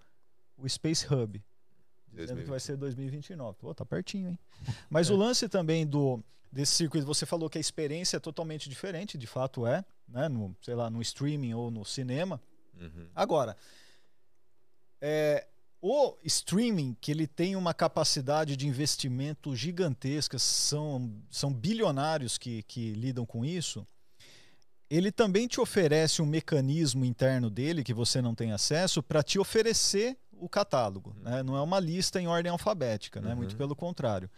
o 0.58 0.68
Space 0.70 1.06
Hub. 1.12 1.44
Dizendo 2.12 2.40
que 2.40 2.46
2029. 2.46 2.50
vai 2.50 2.60
ser 2.60 2.78
2029. 2.78 3.58
Pô, 3.60 3.74
tá 3.74 3.84
pertinho, 3.86 4.30
hein? 4.30 4.40
Mas 4.90 5.10
o 5.10 5.16
lance 5.16 5.50
também 5.50 5.86
do 5.86 6.20
desse 6.56 6.72
circuito, 6.72 7.06
você 7.06 7.26
falou 7.26 7.50
que 7.50 7.58
a 7.58 7.62
experiência 7.62 8.16
é 8.16 8.20
totalmente 8.20 8.70
diferente, 8.70 9.18
de 9.18 9.28
fato 9.28 9.68
é, 9.68 9.84
né? 10.08 10.30
No, 10.30 10.56
sei 10.62 10.74
lá, 10.74 10.90
no 10.90 11.02
streaming 11.02 11.54
ou 11.54 11.70
no 11.70 11.84
cinema. 11.84 12.42
Uhum. 12.80 13.10
Agora, 13.14 13.58
é, 15.02 15.46
o 15.82 16.16
streaming, 16.24 16.96
que 17.02 17.12
ele 17.12 17.28
tem 17.28 17.58
uma 17.58 17.74
capacidade 17.74 18.56
de 18.56 18.70
investimento 18.70 19.54
gigantesca, 19.54 20.40
são, 20.40 21.14
são 21.30 21.54
bilionários 21.54 22.38
que, 22.38 22.64
que 22.64 22.94
lidam 22.94 23.26
com 23.26 23.44
isso, 23.44 23.86
ele 24.90 25.12
também 25.12 25.48
te 25.48 25.60
oferece 25.60 26.22
um 26.22 26.26
mecanismo 26.26 27.04
interno 27.04 27.50
dele 27.50 27.84
que 27.84 27.94
você 27.94 28.22
não 28.22 28.34
tem 28.34 28.54
acesso 28.54 29.04
para 29.04 29.22
te 29.22 29.38
oferecer 29.38 30.18
o 30.32 30.48
catálogo. 30.48 31.14
Né? 31.22 31.44
Não 31.44 31.58
é 31.58 31.62
uma 31.62 31.82
lista 31.82 32.22
em 32.22 32.28
ordem 32.28 32.50
alfabética, 32.50 33.20
né? 33.20 33.32
Uhum. 33.32 33.36
muito 33.36 33.58
pelo 33.58 33.76
contrário. 33.76 34.30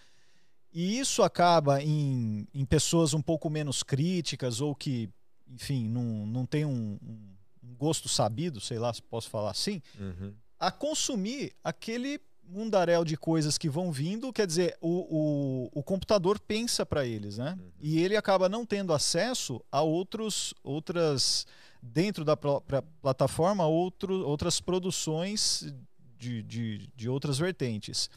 E 0.80 0.99
isso 0.99 1.23
acaba 1.23 1.82
em, 1.82 2.47
em 2.53 2.63
pessoas 2.65 3.15
um 3.15 3.21
pouco 3.21 3.49
menos 3.49 3.82
críticas 3.82 4.61
ou 4.61 4.75
que, 4.75 5.09
enfim, 5.49 5.89
não, 5.89 6.03
não 6.28 6.45
tem 6.45 6.65
um, 6.65 6.99
um- 7.01 7.36
gosto 7.80 8.07
sabido, 8.07 8.61
sei 8.61 8.78
lá 8.78 8.93
se 8.93 9.01
posso 9.01 9.28
falar 9.28 9.49
assim, 9.51 9.82
Uhum. 9.99 10.34
a 10.59 10.71
consumir 10.71 11.53
aquele 11.63 12.19
mundaréu 12.43 13.03
de 13.03 13.17
coisas 13.17 13.57
que 13.57 13.67
vão 13.67 13.91
vindo, 13.91 14.32
quer 14.32 14.45
dizer, 14.45 14.78
o, 14.80 15.67
o, 15.73 15.80
o 15.80 15.84
computador 15.84 16.39
pensa 16.39 16.86
para 16.86 17.05
eles, 17.05 17.38
né? 17.39 17.57
E 17.82 17.99
ele 17.99 18.15
acaba 18.15 18.47
não 18.47 18.63
tendo 18.63 18.93
acesso 18.93 19.59
a 19.71 19.82
outros, 19.82 20.53
outras, 20.63 21.45
dentro 21.82 22.23
da 22.23 22.38
própria 22.38 22.82
plataforma, 23.01 23.65
outro, 23.65 24.25
outras 24.28 24.61
produções 24.61 25.73
de, 26.19 26.41
de, 26.43 26.88
de 26.95 27.09
outras 27.09 27.38
vertentes. 27.39 28.09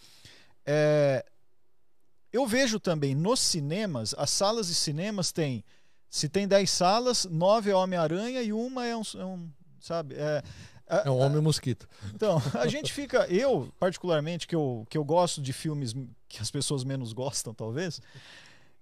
É, 0.64 1.24
eu 2.32 2.46
vejo 2.46 2.78
também 2.80 3.14
nos 3.14 3.40
cinemas, 3.40 4.14
as 4.16 4.30
salas 4.30 4.68
de 4.68 4.74
cinemas 4.74 5.32
têm, 5.32 5.64
se 6.08 6.28
tem 6.28 6.46
10 6.48 6.68
salas, 6.70 7.24
9 7.24 7.70
é 7.70 7.74
Homem-Aranha 7.74 8.42
e 8.42 8.52
uma 8.52 8.86
é 8.86 8.96
um, 8.96 9.02
é 9.16 9.24
um, 9.24 9.48
sabe, 9.80 10.14
é, 10.16 10.42
a- 10.88 11.02
É 11.06 11.10
um 11.10 11.18
homem 11.18 11.40
mosquito. 11.40 11.88
então, 12.14 12.42
a 12.58 12.66
gente 12.66 12.92
fica. 12.92 13.26
Eu, 13.28 13.72
particularmente, 13.78 14.46
que 14.48 14.54
eu, 14.56 14.84
que 14.90 14.98
eu 14.98 15.04
gosto 15.04 15.40
de 15.40 15.52
filmes 15.52 15.94
que 16.28 16.40
as 16.42 16.50
pessoas 16.50 16.82
menos 16.84 17.12
gostam, 17.12 17.54
talvez. 17.54 18.00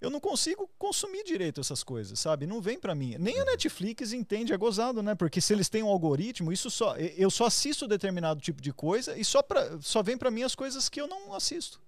Eu 0.00 0.10
não 0.10 0.20
consigo 0.20 0.70
consumir 0.78 1.24
direito 1.24 1.60
essas 1.60 1.82
coisas, 1.82 2.20
sabe? 2.20 2.46
Não 2.46 2.60
vem 2.62 2.78
pra 2.78 2.94
mim. 2.94 3.16
Nem 3.18 3.40
a 3.40 3.44
Netflix 3.44 4.12
entende, 4.12 4.52
é 4.52 4.56
gozado, 4.56 5.02
né? 5.02 5.14
Porque 5.16 5.40
se 5.40 5.52
eles 5.52 5.68
têm 5.68 5.82
um 5.82 5.88
algoritmo, 5.88 6.52
isso 6.52 6.70
só. 6.70 6.96
Eu 6.96 7.28
só 7.30 7.46
assisto 7.46 7.86
determinado 7.88 8.40
tipo 8.40 8.62
de 8.62 8.72
coisa 8.72 9.18
e 9.18 9.24
só, 9.24 9.42
pra, 9.42 9.76
só 9.82 10.00
vem 10.02 10.16
pra 10.16 10.30
mim 10.30 10.44
as 10.44 10.54
coisas 10.54 10.88
que 10.88 11.00
eu 11.00 11.08
não 11.08 11.34
assisto. 11.34 11.80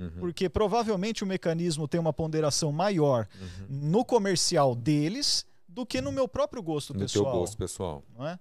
Uhum. 0.00 0.10
Porque 0.18 0.48
provavelmente 0.48 1.22
o 1.22 1.26
mecanismo 1.26 1.86
tem 1.86 2.00
uma 2.00 2.12
ponderação 2.12 2.72
maior 2.72 3.28
Uhum. 3.40 3.66
no 3.68 4.04
comercial 4.04 4.74
deles 4.74 5.44
do 5.68 5.84
que 5.86 6.00
no 6.00 6.10
meu 6.10 6.26
próprio 6.26 6.62
gosto 6.62 6.92
No 6.94 7.00
pessoal 7.00 7.24
teu 7.30 7.40
gosto 7.40 7.56
pessoal. 7.56 8.02
não 8.18 8.26
é? 8.26 8.38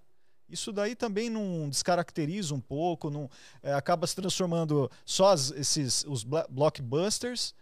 Isso 0.50 0.72
daí 0.72 0.96
também 0.96 1.30
não 1.30 1.70
descaracteriza 1.70 2.56
um 2.56 2.60
pouco, 2.60 3.12
não 3.12 3.30
é, 3.62 3.72
acaba 3.74 4.08
se 4.08 4.16
transformando 4.16 4.90
só 5.06 5.32
as- 5.34 5.52
esses 5.52 6.04
os 6.08 6.24
blockbusters 6.70 7.54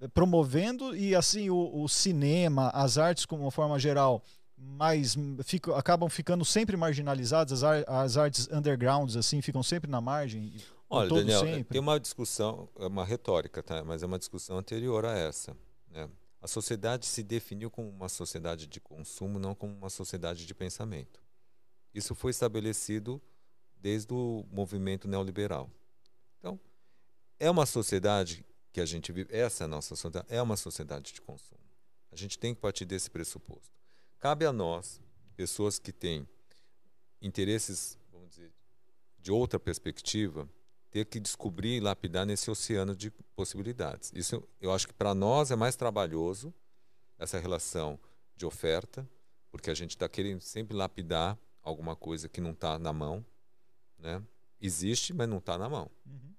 é, 0.00 0.08
promovendo 0.08 0.94
e 0.96 1.14
assim 1.14 1.48
o, 1.50 1.82
o 1.82 1.88
cinema, 1.88 2.70
as 2.74 2.98
artes 2.98 3.24
como 3.26 3.42
uma 3.42 3.50
forma 3.50 3.78
geral 3.78 4.22
mais 4.56 5.16
ficam, 5.42 5.74
acabam 5.74 6.08
ficando 6.08 6.44
sempre 6.44 6.76
marginalizadas, 6.76 7.52
as, 7.52 7.64
ar- 7.64 7.84
as 7.88 8.16
artes 8.16 8.48
undergrounds 8.52 9.16
assim 9.16 9.40
ficam 9.42 9.62
sempre 9.62 9.90
na 9.90 10.00
margem. 10.00 10.52
Olha, 10.94 11.08
Daniel, 11.08 11.40
sempre. 11.40 11.64
tem 11.64 11.80
uma 11.80 11.98
discussão, 11.98 12.68
é 12.76 12.86
uma 12.86 13.02
retórica, 13.02 13.62
tá? 13.62 13.82
mas 13.82 14.02
é 14.02 14.06
uma 14.06 14.18
discussão 14.18 14.58
anterior 14.58 15.06
a 15.06 15.16
essa. 15.16 15.56
né? 15.88 16.06
A 16.42 16.46
sociedade 16.46 17.06
se 17.06 17.22
definiu 17.22 17.70
como 17.70 17.88
uma 17.88 18.10
sociedade 18.10 18.66
de 18.66 18.78
consumo, 18.78 19.38
não 19.38 19.54
como 19.54 19.74
uma 19.74 19.88
sociedade 19.88 20.44
de 20.44 20.54
pensamento. 20.54 21.22
Isso 21.94 22.14
foi 22.14 22.30
estabelecido 22.30 23.22
desde 23.74 24.12
o 24.12 24.44
movimento 24.50 25.08
neoliberal. 25.08 25.70
Então, 26.38 26.60
é 27.38 27.50
uma 27.50 27.64
sociedade 27.64 28.44
que 28.70 28.80
a 28.80 28.84
gente 28.84 29.12
vive, 29.12 29.34
essa 29.34 29.64
é 29.64 29.66
a 29.66 29.68
nossa 29.68 29.96
sociedade, 29.96 30.26
é 30.28 30.42
uma 30.42 30.58
sociedade 30.58 31.14
de 31.14 31.22
consumo. 31.22 31.60
A 32.10 32.16
gente 32.16 32.38
tem 32.38 32.54
que 32.54 32.60
partir 32.60 32.84
desse 32.84 33.10
pressuposto. 33.10 33.72
Cabe 34.18 34.44
a 34.44 34.52
nós, 34.52 35.00
pessoas 35.36 35.78
que 35.78 35.90
têm 35.90 36.28
interesses, 37.20 37.98
vamos 38.12 38.28
dizer, 38.28 38.52
de 39.18 39.32
outra 39.32 39.58
perspectiva, 39.58 40.46
ter 40.92 41.06
que 41.06 41.18
descobrir 41.18 41.78
e 41.78 41.80
lapidar 41.80 42.26
nesse 42.26 42.50
oceano 42.50 42.94
de 42.94 43.10
possibilidades. 43.34 44.12
Isso 44.14 44.46
eu 44.60 44.70
acho 44.70 44.86
que 44.86 44.92
para 44.92 45.14
nós 45.14 45.50
é 45.50 45.56
mais 45.56 45.74
trabalhoso 45.74 46.54
essa 47.18 47.38
relação 47.38 47.98
de 48.36 48.44
oferta, 48.44 49.08
porque 49.50 49.70
a 49.70 49.74
gente 49.74 49.90
está 49.90 50.06
querendo 50.08 50.42
sempre 50.42 50.76
lapidar 50.76 51.38
alguma 51.62 51.96
coisa 51.96 52.28
que 52.28 52.40
não 52.40 52.50
está 52.50 52.78
na 52.78 52.92
mão, 52.92 53.24
né? 53.98 54.22
Existe, 54.60 55.14
mas 55.14 55.28
não 55.28 55.38
está 55.38 55.56
na 55.56 55.68
mão. 55.68 55.90
Uhum. 56.06 56.34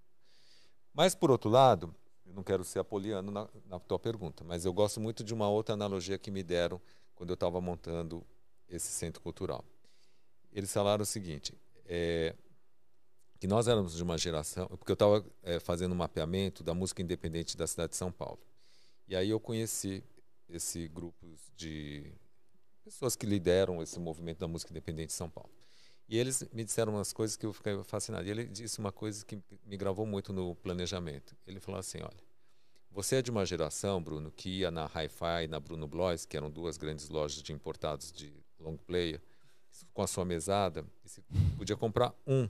Mas 0.93 1.15
por 1.15 1.31
outro 1.31 1.49
lado, 1.49 1.93
Eu 2.25 2.33
não 2.33 2.43
quero 2.43 2.63
ser 2.63 2.79
apoliano 2.79 3.31
na, 3.31 3.49
na 3.65 3.79
tua 3.79 3.99
pergunta, 3.99 4.43
mas 4.43 4.65
eu 4.65 4.73
gosto 4.73 4.99
muito 4.99 5.23
de 5.23 5.33
uma 5.33 5.49
outra 5.49 5.73
analogia 5.73 6.17
que 6.17 6.31
me 6.31 6.41
deram 6.41 6.79
quando 7.15 7.29
eu 7.31 7.35
estava 7.35 7.59
montando 7.59 8.25
esse 8.67 8.87
centro 8.87 9.21
cultural. 9.21 9.63
Eles 10.51 10.71
falaram 10.71 11.03
o 11.03 11.05
seguinte: 11.05 11.53
é, 11.85 12.35
que 13.43 13.47
nós 13.47 13.67
éramos 13.67 13.93
de 13.93 14.01
uma 14.01 14.17
geração, 14.17 14.67
porque 14.67 14.89
eu 14.89 14.93
estava 14.93 15.25
é, 15.43 15.59
fazendo 15.59 15.91
um 15.91 15.97
mapeamento 15.97 16.63
da 16.63 16.73
música 16.73 17.01
independente 17.01 17.57
da 17.57 17.67
cidade 17.67 17.89
de 17.89 17.97
São 17.97 18.09
Paulo. 18.09 18.39
E 19.05 19.17
aí 19.17 19.31
eu 19.31 19.37
conheci 19.37 20.01
esse 20.47 20.87
grupo 20.87 21.27
de 21.53 22.13
pessoas 22.85 23.17
que 23.17 23.25
lideram 23.25 23.83
esse 23.83 23.99
movimento 23.99 24.39
da 24.39 24.47
música 24.47 24.71
independente 24.71 25.07
de 25.07 25.13
São 25.15 25.29
Paulo. 25.29 25.51
E 26.07 26.17
eles 26.17 26.47
me 26.53 26.63
disseram 26.63 26.93
umas 26.93 27.11
coisas 27.11 27.35
que 27.35 27.45
eu 27.45 27.51
fiquei 27.51 27.83
fascinado. 27.83 28.25
E 28.25 28.31
ele 28.31 28.45
disse 28.45 28.79
uma 28.79 28.93
coisa 28.93 29.25
que 29.25 29.37
me 29.65 29.75
gravou 29.75 30.05
muito 30.05 30.31
no 30.31 30.55
planejamento. 30.55 31.35
Ele 31.45 31.59
falou 31.59 31.81
assim: 31.81 31.97
olha, 31.97 32.23
você 32.89 33.17
é 33.17 33.21
de 33.21 33.29
uma 33.29 33.45
geração, 33.45 34.01
Bruno, 34.01 34.31
que 34.31 34.59
ia 34.59 34.71
na 34.71 34.85
Hi-Fi, 34.85 35.47
na 35.49 35.59
Bruno 35.59 35.85
Blois, 35.85 36.25
que 36.25 36.37
eram 36.37 36.49
duas 36.49 36.77
grandes 36.77 37.09
lojas 37.09 37.43
de 37.43 37.51
importados 37.51 38.09
de 38.09 38.33
long 38.57 38.77
player, 38.77 39.21
com 39.93 40.01
a 40.01 40.07
sua 40.07 40.23
mesada, 40.23 40.85
e 41.03 41.09
você 41.09 41.21
podia 41.57 41.75
comprar 41.75 42.13
um 42.25 42.47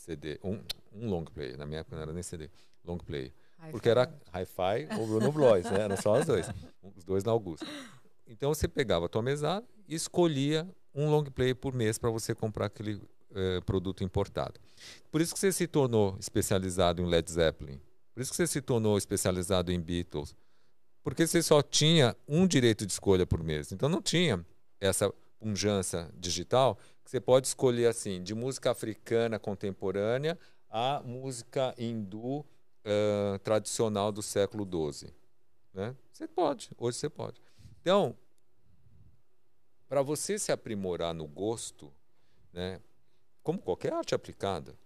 CD, 0.00 0.40
um, 0.42 0.58
um 0.92 1.08
long 1.08 1.24
player. 1.24 1.56
Na 1.56 1.66
minha 1.66 1.80
época 1.80 1.96
não 1.96 2.02
era 2.02 2.12
nem 2.12 2.22
CD, 2.22 2.50
long 2.84 2.98
player. 2.98 3.32
Porque 3.70 3.88
era 3.88 4.10
Hi-Fi 4.32 4.88
ou 4.98 5.06
Bruno 5.06 5.30
Blois, 5.30 5.64
né? 5.70 5.82
Eram 5.82 5.96
só 5.96 6.18
os 6.18 6.26
dois. 6.26 6.46
Os 6.96 7.04
dois 7.04 7.22
na 7.22 7.30
Augusta. 7.30 7.66
Então 8.26 8.52
você 8.52 8.66
pegava 8.66 9.06
a 9.06 9.08
tua 9.08 9.22
mesada 9.22 9.66
e 9.86 9.94
escolhia 9.94 10.66
um 10.94 11.10
long 11.10 11.24
play 11.24 11.54
por 11.54 11.74
mês 11.74 11.98
para 11.98 12.10
você 12.10 12.34
comprar 12.34 12.66
aquele 12.66 13.00
eh, 13.34 13.60
produto 13.60 14.02
importado. 14.02 14.58
Por 15.10 15.20
isso 15.20 15.34
que 15.34 15.38
você 15.38 15.52
se 15.52 15.66
tornou 15.66 16.16
especializado 16.18 17.02
em 17.02 17.06
Led 17.06 17.30
Zeppelin. 17.30 17.80
Por 18.14 18.22
isso 18.22 18.30
que 18.30 18.36
você 18.36 18.46
se 18.46 18.60
tornou 18.60 18.96
especializado 18.98 19.70
em 19.70 19.80
Beatles. 19.80 20.34
Porque 21.02 21.26
você 21.26 21.42
só 21.42 21.62
tinha 21.62 22.16
um 22.26 22.46
direito 22.46 22.84
de 22.86 22.92
escolha 22.92 23.26
por 23.26 23.42
mês. 23.42 23.72
Então 23.72 23.88
não 23.88 24.02
tinha 24.02 24.44
essa 24.80 25.12
punjança 25.40 26.12
digital 26.16 26.78
que 27.02 27.10
você 27.10 27.20
pode 27.20 27.48
escolher 27.48 27.86
assim, 27.86 28.22
de 28.22 28.34
música 28.34 28.70
africana 28.70 29.38
contemporânea 29.38 30.38
a 30.68 31.02
música 31.04 31.74
hindu 31.76 32.38
uh, 32.38 33.38
tradicional 33.42 34.12
do 34.12 34.22
século 34.22 34.64
XII. 34.92 35.12
Né? 35.74 35.96
Você 36.12 36.28
pode, 36.28 36.70
hoje 36.78 36.98
você 36.98 37.08
pode. 37.08 37.40
Então, 37.80 38.16
para 39.88 40.02
você 40.02 40.38
se 40.38 40.52
aprimorar 40.52 41.12
no 41.12 41.26
gosto, 41.26 41.92
né, 42.52 42.80
como 43.42 43.58
qualquer 43.58 43.92
arte 43.92 44.14
aplicada, 44.14 44.78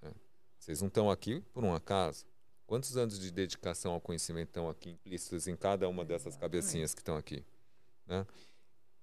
né, 0.00 0.12
vocês 0.58 0.80
não 0.80 0.88
estão 0.88 1.10
aqui 1.10 1.40
por 1.52 1.64
um 1.64 1.74
acaso. 1.74 2.26
Quantos 2.66 2.96
anos 2.96 3.18
de 3.18 3.30
dedicação 3.32 3.92
ao 3.92 4.00
conhecimento 4.00 4.48
estão 4.48 4.68
aqui 4.68 4.90
implícitos 4.90 5.48
em 5.48 5.56
cada 5.56 5.88
uma 5.88 6.04
dessas 6.04 6.36
cabecinhas 6.36 6.94
que 6.94 7.00
estão 7.00 7.16
aqui? 7.16 7.42
Né? 8.06 8.26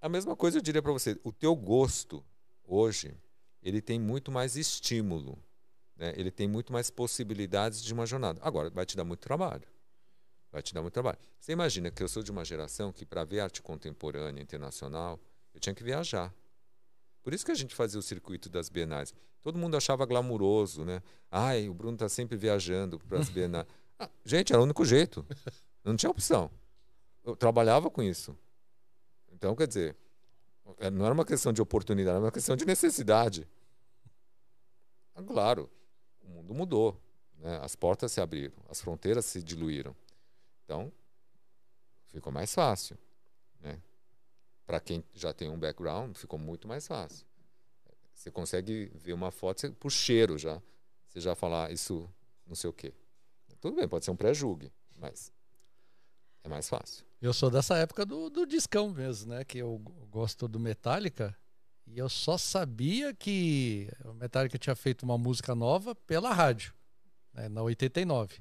A 0.00 0.08
mesma 0.08 0.36
coisa 0.36 0.58
eu 0.58 0.62
diria 0.62 0.82
para 0.82 0.92
você, 0.92 1.18
o 1.24 1.32
teu 1.32 1.54
gosto 1.54 2.24
hoje, 2.64 3.14
ele 3.62 3.80
tem 3.80 3.98
muito 3.98 4.30
mais 4.30 4.56
estímulo, 4.56 5.38
né? 5.96 6.12
ele 6.16 6.30
tem 6.30 6.46
muito 6.46 6.72
mais 6.72 6.90
possibilidades 6.90 7.82
de 7.82 7.92
uma 7.92 8.06
jornada. 8.06 8.40
Agora, 8.42 8.70
vai 8.70 8.84
te 8.84 8.96
dar 8.96 9.04
muito 9.04 9.20
trabalho. 9.20 9.66
Vai 10.52 10.62
te 10.62 10.72
dar 10.72 10.82
muito 10.82 10.94
trabalho. 10.94 11.18
Você 11.38 11.52
imagina 11.52 11.90
que 11.90 12.02
eu 12.02 12.08
sou 12.08 12.22
de 12.22 12.30
uma 12.30 12.44
geração 12.44 12.92
que, 12.92 13.04
para 13.04 13.24
ver 13.24 13.40
arte 13.40 13.60
contemporânea 13.60 14.40
internacional, 14.40 15.18
eu 15.52 15.60
tinha 15.60 15.74
que 15.74 15.82
viajar. 15.82 16.32
Por 17.22 17.34
isso 17.34 17.44
que 17.44 17.50
a 17.50 17.56
gente 17.56 17.74
fazia 17.74 17.98
o 17.98 18.02
circuito 18.02 18.48
das 18.48 18.68
bienais. 18.68 19.12
Todo 19.42 19.58
mundo 19.58 19.76
achava 19.76 20.06
glamuroso, 20.06 20.84
né? 20.84 21.02
Ai, 21.30 21.68
o 21.68 21.74
Bruno 21.74 21.94
está 21.94 22.08
sempre 22.08 22.36
viajando 22.36 22.98
para 23.00 23.18
as 23.18 23.28
bienais. 23.28 23.66
Ah, 23.98 24.10
gente, 24.26 24.52
era 24.52 24.60
o 24.60 24.64
único 24.64 24.84
jeito. 24.84 25.24
Não 25.82 25.96
tinha 25.96 26.10
opção. 26.10 26.50
Eu 27.24 27.34
trabalhava 27.34 27.88
com 27.88 28.02
isso. 28.02 28.36
Então, 29.36 29.54
quer 29.54 29.68
dizer, 29.68 29.94
é, 30.78 30.90
não 30.90 31.04
era 31.04 31.12
uma 31.12 31.24
questão 31.24 31.52
de 31.52 31.60
oportunidade, 31.60 32.16
era 32.16 32.24
uma 32.24 32.32
questão 32.32 32.56
de 32.56 32.64
necessidade. 32.64 33.46
Ah, 35.14 35.22
claro, 35.22 35.70
o 36.22 36.28
mundo 36.28 36.54
mudou. 36.54 37.00
Né? 37.38 37.58
As 37.62 37.76
portas 37.76 38.12
se 38.12 38.20
abriram, 38.20 38.56
as 38.66 38.80
fronteiras 38.80 39.26
se 39.26 39.42
diluíram. 39.42 39.94
Então, 40.64 40.90
ficou 42.06 42.32
mais 42.32 42.54
fácil. 42.54 42.96
Né? 43.60 43.78
Para 44.64 44.80
quem 44.80 45.04
já 45.12 45.34
tem 45.34 45.50
um 45.50 45.58
background, 45.58 46.16
ficou 46.16 46.38
muito 46.38 46.66
mais 46.66 46.86
fácil. 46.86 47.26
Você 48.14 48.30
consegue 48.30 48.90
ver 48.94 49.12
uma 49.12 49.30
foto 49.30 49.60
você, 49.60 49.70
por 49.70 49.90
cheiro 49.90 50.38
já. 50.38 50.62
Você 51.08 51.20
já 51.20 51.34
falar 51.34 51.70
isso, 51.70 52.10
não 52.46 52.54
sei 52.54 52.70
o 52.70 52.72
quê. 52.72 52.94
Tudo 53.60 53.76
bem, 53.76 53.86
pode 53.86 54.06
ser 54.06 54.10
um 54.10 54.16
pré-julgue, 54.16 54.72
mas 54.96 55.30
é 56.46 56.48
mais 56.48 56.68
fácil. 56.68 57.04
Eu 57.20 57.32
sou 57.32 57.50
dessa 57.50 57.76
época 57.76 58.06
do, 58.06 58.30
do 58.30 58.46
discão 58.46 58.90
mesmo, 58.90 59.34
né? 59.34 59.44
Que 59.44 59.58
eu 59.58 59.78
gosto 60.10 60.46
do 60.46 60.60
Metallica. 60.60 61.36
E 61.86 61.98
eu 61.98 62.08
só 62.08 62.36
sabia 62.36 63.12
que 63.14 63.88
o 64.04 64.12
Metallica 64.12 64.58
tinha 64.58 64.74
feito 64.74 65.02
uma 65.02 65.16
música 65.16 65.54
nova 65.54 65.94
pela 65.94 66.32
rádio, 66.32 66.74
né, 67.32 67.48
na 67.48 67.62
89. 67.62 68.38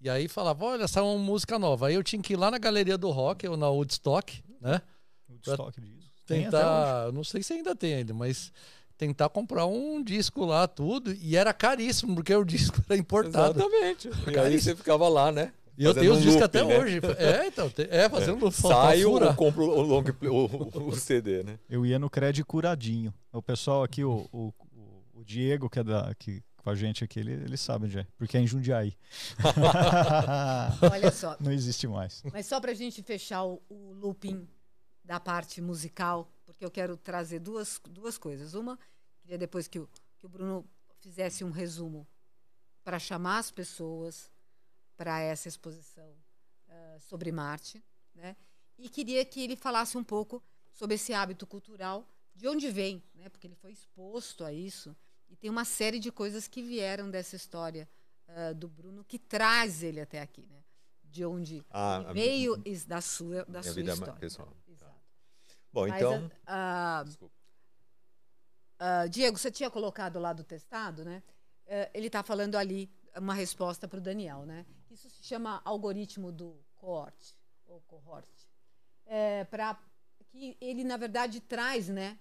E 0.00 0.08
aí 0.08 0.28
falava, 0.28 0.64
olha, 0.64 0.84
essa 0.84 1.00
é 1.00 1.02
uma 1.02 1.18
música 1.18 1.58
nova. 1.58 1.88
Aí 1.88 1.94
eu 1.94 2.02
tinha 2.02 2.22
que 2.22 2.32
ir 2.32 2.36
lá 2.36 2.50
na 2.50 2.56
Galeria 2.56 2.96
do 2.96 3.10
Rock, 3.10 3.46
ou 3.46 3.56
na 3.56 3.68
Woodstock, 3.68 4.42
né? 4.60 4.80
Woodstock 5.28 5.78
disso. 5.78 6.10
Tentar, 6.26 7.12
não 7.12 7.22
sei 7.22 7.42
se 7.42 7.52
ainda 7.52 7.76
tem 7.76 7.94
ainda, 7.94 8.14
mas 8.14 8.50
tentar 8.96 9.28
comprar 9.28 9.66
um 9.66 10.02
disco 10.02 10.44
lá, 10.44 10.66
tudo. 10.66 11.12
E 11.12 11.36
era 11.36 11.52
caríssimo, 11.52 12.14
porque 12.14 12.34
o 12.34 12.44
disco 12.46 12.82
era 12.88 12.98
importado. 12.98 13.58
Exatamente. 13.58 14.10
E 14.30 14.38
aí 14.38 14.58
você 14.58 14.74
ficava 14.74 15.06
lá, 15.08 15.30
né? 15.30 15.52
E 15.76 15.84
eu 15.84 15.94
tenho 15.94 16.12
os 16.12 16.18
um 16.18 16.22
discos 16.22 16.42
até 16.42 16.64
né? 16.64 16.78
hoje. 16.78 17.00
É, 17.18 17.46
então, 17.46 17.70
é, 17.88 18.08
fazendo 18.08 18.46
é. 18.46 18.50
Saio 18.50 19.12
ou 19.12 19.34
compro 19.34 19.64
o, 19.64 19.82
long, 19.82 20.04
o, 20.22 20.88
o, 20.88 20.96
CD, 20.96 21.42
né? 21.42 21.58
Eu 21.68 21.86
ia 21.86 21.98
no 21.98 22.10
crédito 22.10 22.46
curadinho. 22.46 23.14
O 23.32 23.42
pessoal 23.42 23.82
aqui, 23.82 24.04
o, 24.04 24.28
o, 24.32 24.52
o 25.14 25.24
Diego, 25.24 25.70
que 25.70 25.78
é 25.78 25.84
da, 25.84 26.14
que 26.18 26.42
com 26.62 26.70
a 26.70 26.74
gente 26.74 27.02
aqui, 27.02 27.20
ele, 27.20 27.32
ele 27.32 27.56
sabe 27.56 27.86
onde 27.86 27.98
é, 27.98 28.06
porque 28.18 28.36
é 28.36 28.40
em 28.40 28.46
Jundiaí. 28.46 28.94
Olha 30.92 31.10
só. 31.10 31.36
Não 31.40 31.52
existe 31.52 31.86
mais. 31.88 32.22
Mas 32.32 32.46
só 32.46 32.60
para 32.60 32.72
a 32.72 32.74
gente 32.74 33.02
fechar 33.02 33.44
o, 33.44 33.62
o, 33.68 33.92
looping 33.94 34.46
da 35.04 35.18
parte 35.18 35.60
musical, 35.60 36.30
porque 36.44 36.64
eu 36.64 36.70
quero 36.70 36.96
trazer 36.96 37.38
duas, 37.38 37.80
duas 37.88 38.18
coisas. 38.18 38.54
Uma, 38.54 38.78
queria 39.22 39.38
depois 39.38 39.66
que 39.66 39.78
o, 39.78 39.88
que 40.18 40.26
o 40.26 40.28
Bruno 40.28 40.66
fizesse 41.00 41.42
um 41.42 41.50
resumo 41.50 42.06
para 42.84 42.98
chamar 42.98 43.38
as 43.38 43.50
pessoas 43.50 44.30
para 45.00 45.18
essa 45.18 45.48
exposição 45.48 46.14
uh, 46.68 47.00
sobre 47.00 47.32
Marte, 47.32 47.82
né? 48.14 48.36
E 48.76 48.86
queria 48.86 49.24
que 49.24 49.42
ele 49.42 49.56
falasse 49.56 49.96
um 49.96 50.04
pouco 50.04 50.42
sobre 50.70 50.96
esse 50.96 51.14
hábito 51.14 51.46
cultural, 51.46 52.06
de 52.34 52.46
onde 52.46 52.70
vem, 52.70 53.02
né? 53.14 53.30
Porque 53.30 53.46
ele 53.46 53.54
foi 53.54 53.72
exposto 53.72 54.44
a 54.44 54.52
isso 54.52 54.94
e 55.30 55.34
tem 55.34 55.48
uma 55.48 55.64
série 55.64 55.98
de 55.98 56.12
coisas 56.12 56.46
que 56.46 56.62
vieram 56.62 57.10
dessa 57.10 57.34
história 57.34 57.88
uh, 58.28 58.54
do 58.54 58.68
Bruno 58.68 59.02
que 59.02 59.18
traz 59.18 59.82
ele 59.82 60.02
até 60.02 60.20
aqui, 60.20 60.44
né? 60.44 60.62
De 61.02 61.24
onde 61.24 61.64
ah, 61.70 62.12
veio 62.12 62.58
minha, 62.58 62.84
da 62.86 63.00
sua, 63.00 63.46
da 63.46 63.62
sua 63.62 63.72
vida 63.72 63.94
história. 63.94 64.14
Pessoal. 64.16 64.54
Exato. 64.68 65.00
Bom, 65.72 65.88
Mas, 65.88 65.96
então. 65.96 66.30
Uh, 68.78 69.08
Diego, 69.08 69.38
você 69.38 69.50
tinha 69.50 69.70
colocado 69.70 70.18
lá 70.18 70.34
do 70.34 70.44
testado, 70.44 71.06
né? 71.06 71.22
ele 71.94 72.08
está 72.08 72.20
falando 72.22 72.56
ali 72.56 72.90
uma 73.16 73.32
resposta 73.32 73.86
para 73.86 73.98
o 73.98 74.00
Daniel, 74.00 74.44
né? 74.44 74.66
Isso 74.90 75.08
se 75.08 75.22
chama 75.22 75.60
algoritmo 75.64 76.32
do 76.32 76.60
cohort 76.76 77.34
ou 77.66 77.80
cohort, 77.82 78.28
é, 79.06 79.44
para 79.44 79.78
que 80.28 80.56
ele 80.60 80.82
na 80.84 80.96
verdade 80.96 81.40
traz, 81.40 81.88
né? 81.88 82.18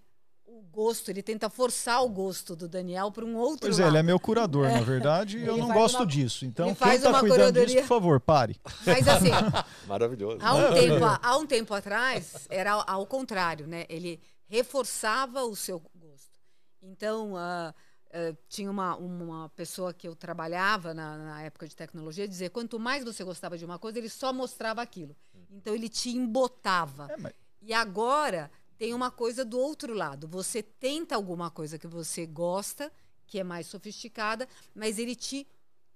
o 0.50 0.62
gosto, 0.72 1.10
ele 1.10 1.22
tenta 1.22 1.50
forçar 1.50 2.04
o 2.04 2.10
gosto 2.10 2.56
do 2.56 2.68
Daniel 2.68 3.12
para 3.12 3.24
um 3.24 3.36
outro 3.38 3.68
Pois 3.68 3.78
lado. 3.78 3.88
é, 3.88 3.92
ele 3.92 3.98
é 4.00 4.04
meu 4.04 4.20
curador, 4.20 4.66
é. 4.66 4.74
na 4.74 4.82
verdade, 4.82 5.38
e 5.38 5.46
eu 5.46 5.58
não 5.58 5.68
gosto 5.72 5.98
uma, 5.98 6.08
disso. 6.08 6.44
Então, 6.44 6.74
quem 6.74 6.96
está 6.96 7.20
cuidando 7.20 7.66
disso, 7.66 7.82
por 7.82 7.88
favor, 7.88 8.20
pare. 8.20 8.60
Mas 8.86 9.08
assim, 9.08 9.30
maravilhoso. 9.88 10.40
Há 10.42 10.56
um, 10.56 10.74
tempo, 10.74 11.06
há 11.22 11.38
um 11.38 11.46
tempo 11.46 11.74
atrás, 11.74 12.48
era 12.50 12.72
ao 12.72 13.06
contrário, 13.06 13.68
né? 13.68 13.86
Ele 13.88 14.20
reforçava 14.48 15.44
o 15.44 15.56
seu 15.56 15.80
gosto. 15.96 16.40
Então, 16.82 17.34
uh, 17.34 17.74
uh, 18.10 18.38
tinha 18.48 18.70
uma, 18.70 18.96
uma 18.96 19.50
pessoa 19.50 19.94
que 19.94 20.08
eu 20.08 20.16
trabalhava 20.16 20.94
na, 20.94 21.18
na 21.18 21.42
época 21.42 21.68
de 21.68 21.76
tecnologia 21.76 22.28
dizer 22.28 22.50
quanto 22.50 22.80
mais 22.80 23.04
você 23.04 23.24
gostava 23.24 23.58
de 23.58 23.66
uma 23.66 23.80
coisa, 23.80 23.98
ele 23.98 24.10
só 24.10 24.34
mostrava 24.34 24.82
aquilo. 24.82 25.16
Então, 25.52 25.74
ele 25.74 25.90
te 25.90 26.10
embotava. 26.10 27.08
É, 27.10 27.18
mas... 27.18 27.34
E 27.62 27.74
agora 27.74 28.52
tem 28.78 28.94
uma 28.94 29.12
coisa 29.12 29.44
do 29.44 29.60
outro 29.60 29.94
lado. 29.94 30.28
Você 30.28 30.62
tenta 30.62 31.16
alguma 31.16 31.50
coisa 31.50 31.78
que 31.78 31.88
você 31.88 32.26
gosta, 32.26 32.92
que 33.28 33.40
é 33.40 33.44
mais 33.44 33.68
sofisticada, 33.68 34.48
mas 34.74 34.98
ele 34.98 35.16
te 35.16 35.48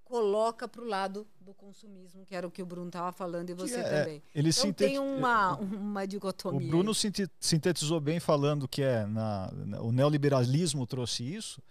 coloca 0.03 0.67
para 0.67 0.81
o 0.81 0.85
lado 0.85 1.25
do 1.39 1.53
consumismo, 1.53 2.25
que 2.25 2.35
era 2.35 2.45
o 2.45 2.51
que 2.51 2.61
o 2.61 2.65
Bruno 2.65 2.87
estava 2.87 3.11
falando 3.11 3.49
e 3.49 3.53
você 3.53 3.77
é, 3.77 3.83
também. 3.83 4.23
Ele 4.35 4.49
então 4.49 4.63
sintet... 4.63 4.89
tem 4.89 4.99
uma, 4.99 5.55
uma 5.55 6.05
dicotomia. 6.05 6.67
O 6.67 6.69
Bruno 6.69 6.91
aí. 6.91 7.27
sintetizou 7.39 7.99
bem 7.99 8.19
falando 8.19 8.67
que 8.67 8.83
é 8.83 9.05
na, 9.05 9.51
na, 9.51 9.81
o 9.81 9.91
neoliberalismo 9.91 10.85
trouxe 10.85 11.23
isso 11.23 11.61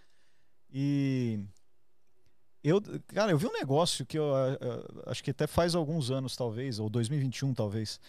e 0.72 1.40
Eu, 2.64 2.80
cara, 3.08 3.32
eu 3.32 3.38
vi 3.38 3.46
um 3.46 3.52
negócio 3.52 4.06
que 4.06 4.18
eu 4.18 4.34
ah, 4.34 4.58
ah, 4.60 5.10
acho 5.10 5.22
que 5.22 5.30
até 5.30 5.46
faz 5.46 5.74
alguns 5.74 6.10
anos, 6.10 6.36
talvez, 6.36 6.78
ou 6.78 6.88
2021, 6.88 7.54
talvez. 7.54 8.00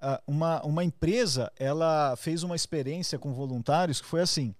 Ah, 0.00 0.20
uma, 0.26 0.62
uma 0.64 0.82
empresa, 0.82 1.52
ela 1.56 2.16
fez 2.16 2.42
uma 2.42 2.56
experiência 2.56 3.18
com 3.18 3.32
voluntários 3.32 4.00
que 4.00 4.06
foi 4.06 4.20
assim, 4.20 4.54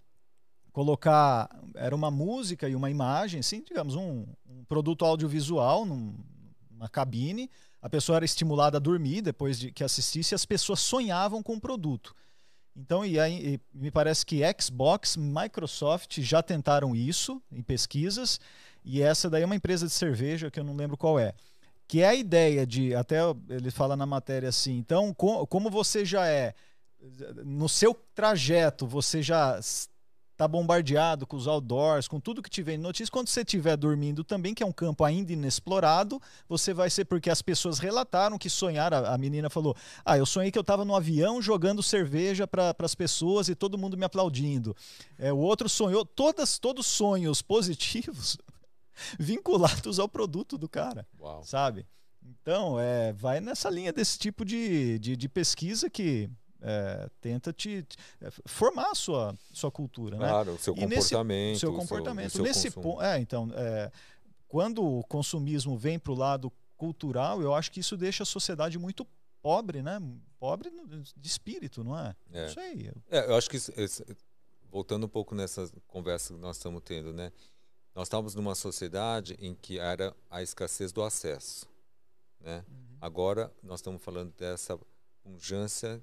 colocar, 0.72 1.50
era 1.74 1.94
uma 1.94 2.10
música 2.10 2.68
e 2.68 2.76
uma 2.76 2.90
imagem, 2.90 3.40
assim, 3.40 3.62
digamos, 3.62 3.94
um, 3.94 4.26
um 4.46 4.64
produto 4.64 5.04
audiovisual 5.04 5.84
num, 5.84 6.14
numa 6.70 6.88
cabine, 6.88 7.50
a 7.80 7.88
pessoa 7.88 8.16
era 8.16 8.24
estimulada 8.24 8.76
a 8.76 8.80
dormir 8.80 9.22
depois 9.22 9.58
de 9.58 9.72
que 9.72 9.82
assistisse, 9.82 10.34
as 10.34 10.46
pessoas 10.46 10.80
sonhavam 10.80 11.42
com 11.42 11.54
o 11.54 11.60
produto. 11.60 12.14
Então, 12.74 13.04
e 13.04 13.20
aí, 13.20 13.54
e 13.54 13.78
me 13.78 13.90
parece 13.90 14.24
que 14.24 14.40
Xbox, 14.60 15.16
Microsoft 15.16 16.20
já 16.20 16.42
tentaram 16.42 16.96
isso 16.96 17.42
em 17.50 17.62
pesquisas, 17.62 18.40
e 18.84 19.02
essa 19.02 19.28
daí 19.28 19.42
é 19.42 19.46
uma 19.46 19.56
empresa 19.56 19.86
de 19.86 19.92
cerveja 19.92 20.50
que 20.50 20.58
eu 20.58 20.64
não 20.64 20.74
lembro 20.74 20.96
qual 20.96 21.18
é. 21.18 21.34
Que 21.86 22.00
é 22.00 22.08
a 22.08 22.14
ideia 22.14 22.66
de, 22.66 22.94
até 22.94 23.18
ele 23.48 23.70
fala 23.70 23.96
na 23.96 24.06
matéria 24.06 24.48
assim, 24.48 24.78
então, 24.78 25.12
com, 25.12 25.44
como 25.46 25.70
você 25.70 26.04
já 26.04 26.26
é, 26.26 26.54
no 27.44 27.68
seu 27.68 27.94
trajeto, 28.14 28.86
você 28.86 29.22
já 29.22 29.60
tá 30.42 30.48
bombardeado 30.48 31.26
com 31.26 31.36
os 31.36 31.46
outdoors, 31.46 32.08
com 32.08 32.18
tudo 32.18 32.42
que 32.42 32.50
tiver 32.50 32.74
em 32.74 32.78
notícias. 32.78 33.08
Quando 33.08 33.28
você 33.28 33.42
estiver 33.42 33.76
dormindo 33.76 34.24
também, 34.24 34.54
que 34.54 34.62
é 34.62 34.66
um 34.66 34.72
campo 34.72 35.04
ainda 35.04 35.32
inexplorado, 35.32 36.20
você 36.48 36.74
vai 36.74 36.90
ser 36.90 37.04
porque 37.04 37.30
as 37.30 37.40
pessoas 37.40 37.78
relataram 37.78 38.36
que 38.36 38.50
sonharam. 38.50 39.06
A, 39.06 39.16
menina 39.16 39.48
falou: 39.48 39.76
Ah, 40.04 40.18
eu 40.18 40.26
sonhei 40.26 40.50
que 40.50 40.58
eu 40.58 40.62
estava 40.62 40.84
no 40.84 40.96
avião 40.96 41.40
jogando 41.40 41.82
cerveja 41.82 42.46
para 42.46 42.74
as 42.76 42.94
pessoas 42.94 43.48
e 43.48 43.54
todo 43.54 43.78
mundo 43.78 43.96
me 43.96 44.04
aplaudindo. 44.04 44.74
É, 45.16 45.32
o 45.32 45.38
outro 45.38 45.68
sonhou, 45.68 46.04
todas, 46.04 46.58
todos 46.58 46.86
sonhos 46.86 47.40
positivos 47.40 48.36
vinculados 49.18 50.00
ao 50.00 50.08
produto 50.08 50.58
do 50.58 50.68
cara, 50.68 51.06
Uau. 51.20 51.42
sabe? 51.44 51.86
Então, 52.24 52.80
é, 52.80 53.12
vai 53.12 53.40
nessa 53.40 53.70
linha 53.70 53.92
desse 53.92 54.18
tipo 54.18 54.44
de, 54.44 54.98
de, 54.98 55.16
de 55.16 55.28
pesquisa 55.28 55.88
que 55.88 56.28
é, 56.62 57.08
tenta 57.20 57.52
te, 57.52 57.82
te, 57.82 57.96
é, 58.20 58.30
formar 58.46 58.90
a 58.90 58.94
sua, 58.94 59.36
sua 59.52 59.70
cultura, 59.70 60.16
né? 60.16 60.28
Claro, 60.28 60.52
o 60.54 60.58
seu 60.58 60.74
E 60.76 60.86
nesse- 60.86 61.10
comportamento. 61.10 61.56
O 61.56 61.58
seu 61.58 61.72
comportamento. 61.74 62.30
seu 62.32 62.44
nesse 62.44 62.70
ponto, 62.70 63.02
é, 63.02 63.18
então, 63.20 63.50
é, 63.54 63.90
quando 64.48 64.82
o 64.84 65.02
consumismo 65.04 65.76
vem 65.76 65.98
para 65.98 66.12
o 66.12 66.14
lado 66.14 66.52
cultural, 66.76 67.42
eu 67.42 67.54
acho 67.54 67.70
que 67.70 67.80
isso 67.80 67.96
deixa 67.96 68.22
a 68.22 68.26
sociedade 68.26 68.78
muito 68.78 69.06
pobre, 69.42 69.82
né? 69.82 70.00
Pobre 70.38 70.70
de 71.16 71.28
espírito, 71.28 71.82
não 71.84 71.98
é? 71.98 72.14
É. 72.32 72.48
Sei. 72.48 72.88
eu- 72.88 73.02
É, 73.18 73.26
eu 73.30 73.36
acho 73.36 73.48
que, 73.50 73.56
isso- 73.56 73.72
voltando 74.70 75.04
um 75.06 75.08
pouco 75.08 75.34
nessa 75.34 75.70
conversa 75.86 76.32
que 76.34 76.40
nós 76.40 76.56
estamos 76.56 76.82
tendo, 76.84 77.12
né? 77.12 77.30
Nós 77.94 78.06
estávamos 78.06 78.34
numa 78.34 78.54
sociedade 78.54 79.36
em 79.38 79.54
que 79.54 79.78
era 79.78 80.14
a 80.30 80.42
escassez 80.42 80.92
do 80.92 81.02
acesso, 81.02 81.66
né? 82.40 82.64
Agora 83.00 83.52
nós 83.62 83.80
estamos 83.80 84.02
falando 84.02 84.32
dessa 84.38 84.78
pungência 85.22 86.00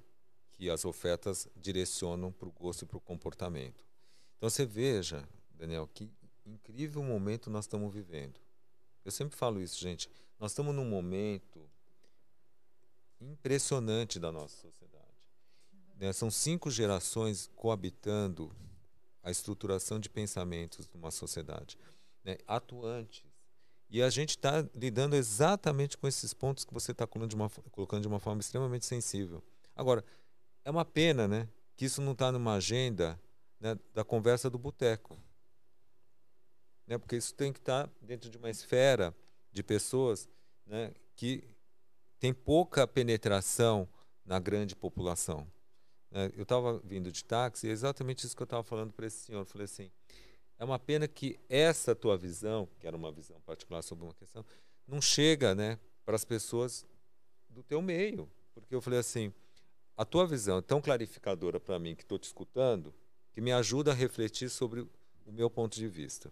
que 0.60 0.70
as 0.70 0.84
ofertas 0.84 1.47
direcionam 1.55 2.34
para 2.34 2.49
o 2.49 2.51
gosto 2.51 2.82
e 2.82 2.86
para 2.86 2.97
o 2.97 3.01
comportamento. 3.01 3.86
Então 4.36 4.49
você 4.49 4.66
veja, 4.66 5.24
Daniel, 5.51 5.88
que 5.88 6.12
incrível 6.45 7.01
momento 7.01 7.49
nós 7.49 7.64
estamos 7.64 7.93
vivendo. 7.93 8.41
Eu 9.05 9.12
sempre 9.12 9.38
falo 9.38 9.62
isso, 9.62 9.80
gente. 9.80 10.10
Nós 10.38 10.51
estamos 10.51 10.76
num 10.76 10.84
momento 10.84 11.70
impressionante 13.22 14.20
da 14.20 14.34
nossa 14.34 14.57
sociedade. 14.57 15.05
né? 15.95 16.12
São 16.12 16.30
cinco 16.30 16.70
gerações 16.70 17.49
coabitando 17.55 18.53
a 19.24 19.32
estruturação 19.32 19.97
de 19.97 20.10
pensamentos 20.10 20.89
de 20.89 20.97
uma 20.97 21.10
sociedade, 21.10 21.78
né? 22.22 22.38
atuantes. 22.45 23.24
E 23.89 24.01
a 24.01 24.10
gente 24.10 24.32
está 24.32 24.68
lidando 24.76 25.16
exatamente 25.16 25.97
com 25.97 26.05
esses 26.05 26.34
pontos 26.34 26.66
que 26.66 26.74
você 26.74 26.91
está 26.91 27.07
colocando, 27.07 27.49
colocando 27.72 28.01
de 28.01 28.07
uma 28.10 28.20
forma 28.20 28.41
extremamente 28.41 28.86
sensível. 28.86 29.41
Agora, 29.74 30.03
é 30.64 30.72
uma 30.72 30.86
pena 30.86 31.28
né, 31.28 31.47
que 31.76 31.86
isso 31.86 32.01
não 32.01 32.12
está 32.14 32.32
numa 32.32 32.53
agenda 32.53 33.20
né, 33.60 33.78
da 33.93 34.03
conversa 34.03 34.49
do 34.49 34.57
boteco. 34.57 35.18
Né, 36.86 36.97
porque 36.97 37.16
isso 37.16 37.34
tem 37.34 37.53
que 37.53 37.60
estar 37.60 37.89
dentro 38.01 38.30
de 38.30 38.38
uma 38.38 38.49
esfera 38.49 39.16
de 39.51 39.64
pessoas 39.64 40.28
né, 40.66 40.93
que 41.16 41.43
tem 42.20 42.34
pouca 42.34 42.88
penetração 42.88 43.88
na 44.26 44.39
grande 44.39 44.76
população. 44.76 45.47
né? 46.12 46.32
eu 46.36 46.43
estava 46.43 46.80
vindo 46.80 47.12
de 47.12 47.24
táxi 47.24 47.68
e 47.68 47.70
é 47.70 47.74
exatamente 47.74 48.26
isso 48.26 48.36
que 48.36 48.41
eu 48.41 48.45
estava 48.45 48.64
falando 48.64 48.91
para 48.91 49.07
esse 49.07 49.18
senhor. 49.26 49.39
Eu 49.39 49.45
falei 49.45 49.66
assim: 49.66 49.91
é 50.57 50.66
uma 50.66 50.78
pena 50.78 51.07
que 51.07 51.39
essa 51.47 51.95
tua 51.95 52.18
visão, 52.18 52.68
que 52.80 52.86
era 52.86 52.95
uma 52.95 53.12
visão 53.12 53.39
particular 53.41 53.82
sobre 53.82 54.03
uma 54.03 54.14
questão, 54.14 54.45
não 54.86 55.01
chega 55.01 55.55
né, 55.55 55.80
para 56.05 56.16
as 56.16 56.26
pessoas 56.26 56.86
do 57.49 57.64
teu 57.64 57.82
meio. 57.82 58.30
Porque 58.53 58.76
eu 58.76 58.82
falei 58.82 58.99
assim: 58.99 59.34
a 60.00 60.06
tua 60.06 60.26
visão 60.26 60.60
é 60.60 60.62
tão 60.62 60.80
clarificadora 60.82 61.60
para 61.60 61.78
mim 61.78 61.93
que 61.93 62.04
estou 62.04 62.18
te 62.18 62.24
escutando, 62.24 62.93
que 63.34 63.41
me 63.41 63.52
ajuda 63.52 63.91
a 63.91 63.93
refletir 63.93 64.50
sobre 64.50 64.80
o 65.26 65.32
meu 65.34 65.50
ponto 65.50 65.76
de 65.76 65.89
vista. 65.89 66.32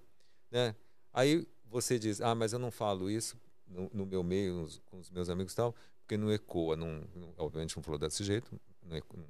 Né? 0.49 0.73
Aí 1.11 1.45
você 1.65 1.99
diz: 1.99 2.21
ah, 2.21 2.33
mas 2.33 2.53
eu 2.53 2.59
não 2.59 2.71
falo 2.71 3.11
isso 3.11 3.37
no, 3.67 3.89
no 3.93 4.05
meu 4.05 4.23
meio, 4.23 4.53
nos- 4.53 4.79
com 4.85 4.97
os 4.99 5.09
meus 5.11 5.27
amigos 5.27 5.51
e 5.51 5.55
tal, 5.57 5.75
porque 5.99 6.15
não 6.15 6.31
ecoa, 6.31 6.77
não, 6.77 7.03
não- 7.13 7.33
obviamente 7.37 7.75
não 7.75 7.83
falou 7.83 7.99
desse 7.99 8.23
jeito, 8.23 8.57
não, 8.81 8.95
eco- 8.95 9.17
não, 9.17 9.27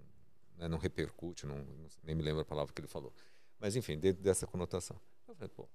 né, 0.56 0.68
não 0.68 0.78
repercute, 0.78 1.48
não, 1.48 1.66
nem 2.04 2.14
me 2.16 2.22
lembro 2.22 2.42
a 2.42 2.46
palavra 2.46 2.72
que 2.72 2.80
ele 2.80 2.88
falou. 2.88 3.12
Mas 3.60 3.76
enfim, 3.76 3.98
dentro 3.98 4.22
dessa 4.22 4.46
conotação. 4.46 5.02
Eu 5.28 5.34
falei, 5.34 5.50
pô, 5.50 5.68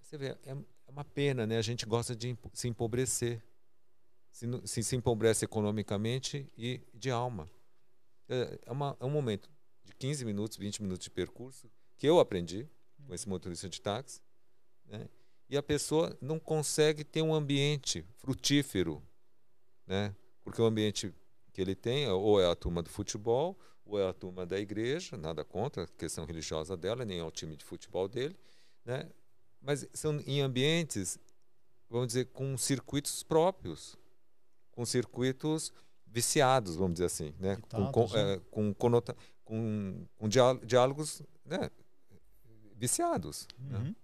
você 0.00 0.16
vê, 0.16 0.26
é, 0.44 0.52
é 0.52 0.90
uma 0.90 1.04
pena, 1.04 1.44
né? 1.44 1.58
A 1.58 1.62
gente 1.62 1.84
gosta 1.84 2.14
de 2.14 2.38
se 2.52 2.68
empobrecer. 2.68 3.42
Se, 4.36 4.46
se, 4.66 4.82
se 4.82 4.94
empobrece 4.94 5.46
economicamente 5.46 6.46
e 6.58 6.82
de 6.92 7.10
alma. 7.10 7.50
É, 8.28 8.58
é, 8.66 8.70
uma, 8.70 8.94
é 9.00 9.04
um 9.06 9.10
momento 9.10 9.50
de 9.82 9.94
15 9.94 10.26
minutos, 10.26 10.58
20 10.58 10.82
minutos 10.82 11.04
de 11.04 11.10
percurso 11.10 11.70
que 11.96 12.06
eu 12.06 12.20
aprendi 12.20 12.68
com 13.06 13.14
esse 13.14 13.26
motorista 13.26 13.66
de 13.66 13.80
táxi, 13.80 14.20
né? 14.84 15.08
e 15.48 15.56
a 15.56 15.62
pessoa 15.62 16.14
não 16.20 16.38
consegue 16.38 17.02
ter 17.02 17.22
um 17.22 17.32
ambiente 17.32 18.04
frutífero, 18.18 19.02
né? 19.86 20.14
porque 20.44 20.60
o 20.60 20.66
ambiente 20.66 21.14
que 21.50 21.62
ele 21.62 21.74
tem 21.74 22.04
é- 22.04 22.12
ou 22.12 22.38
é 22.38 22.46
a 22.46 22.54
turma 22.54 22.82
do 22.82 22.90
futebol, 22.90 23.58
ou 23.86 23.98
é 23.98 24.06
a 24.06 24.12
turma 24.12 24.44
da 24.44 24.60
igreja, 24.60 25.16
nada 25.16 25.46
contra 25.46 25.84
a 25.84 25.86
questão 25.86 26.26
religiosa 26.26 26.76
dela, 26.76 27.06
nem 27.06 27.26
é 27.26 27.30
time 27.30 27.56
de 27.56 27.64
futebol 27.64 28.06
dele, 28.06 28.36
né? 28.84 29.10
mas 29.62 29.88
são 29.94 30.20
em 30.26 30.42
ambientes, 30.42 31.18
vamos 31.88 32.08
dizer, 32.08 32.26
com 32.26 32.58
circuitos 32.58 33.22
próprios, 33.22 33.96
com 34.76 34.84
circuitos 34.84 35.72
viciados, 36.06 36.76
vamos 36.76 36.92
dizer 36.92 37.06
assim, 37.06 37.34
né? 37.40 37.56
com, 37.56 37.90
com, 37.90 38.04
Ditados, 38.04 38.12
né? 38.12 38.34
eh, 38.34 38.40
com, 38.50 38.74
conota, 38.74 39.16
com, 39.42 40.06
com 40.18 40.28
diá- 40.28 40.60
diálogos 40.62 41.22
né? 41.44 41.70
viciados. 42.74 43.48
né? 43.58 43.78
Uhum. 43.78 43.94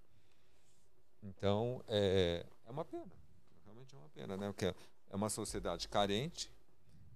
Então, 1.23 1.85
é, 1.87 2.45
é 2.65 2.71
uma 2.71 2.85
pena. 2.87 3.13
Realmente 3.65 3.95
é 3.95 3.99
uma 3.99 4.09
pena, 4.09 4.37
né? 4.37 4.49
Porque 4.49 4.65
é 4.65 5.15
uma 5.15 5.29
sociedade 5.29 5.89
carente 5.89 6.51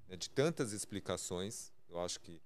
né, 0.06 0.16
de 0.16 0.28
tantas 0.30 0.72
explicações. 0.72 1.72
Eu 1.88 1.98
acho 1.98 2.20
que 2.20 2.40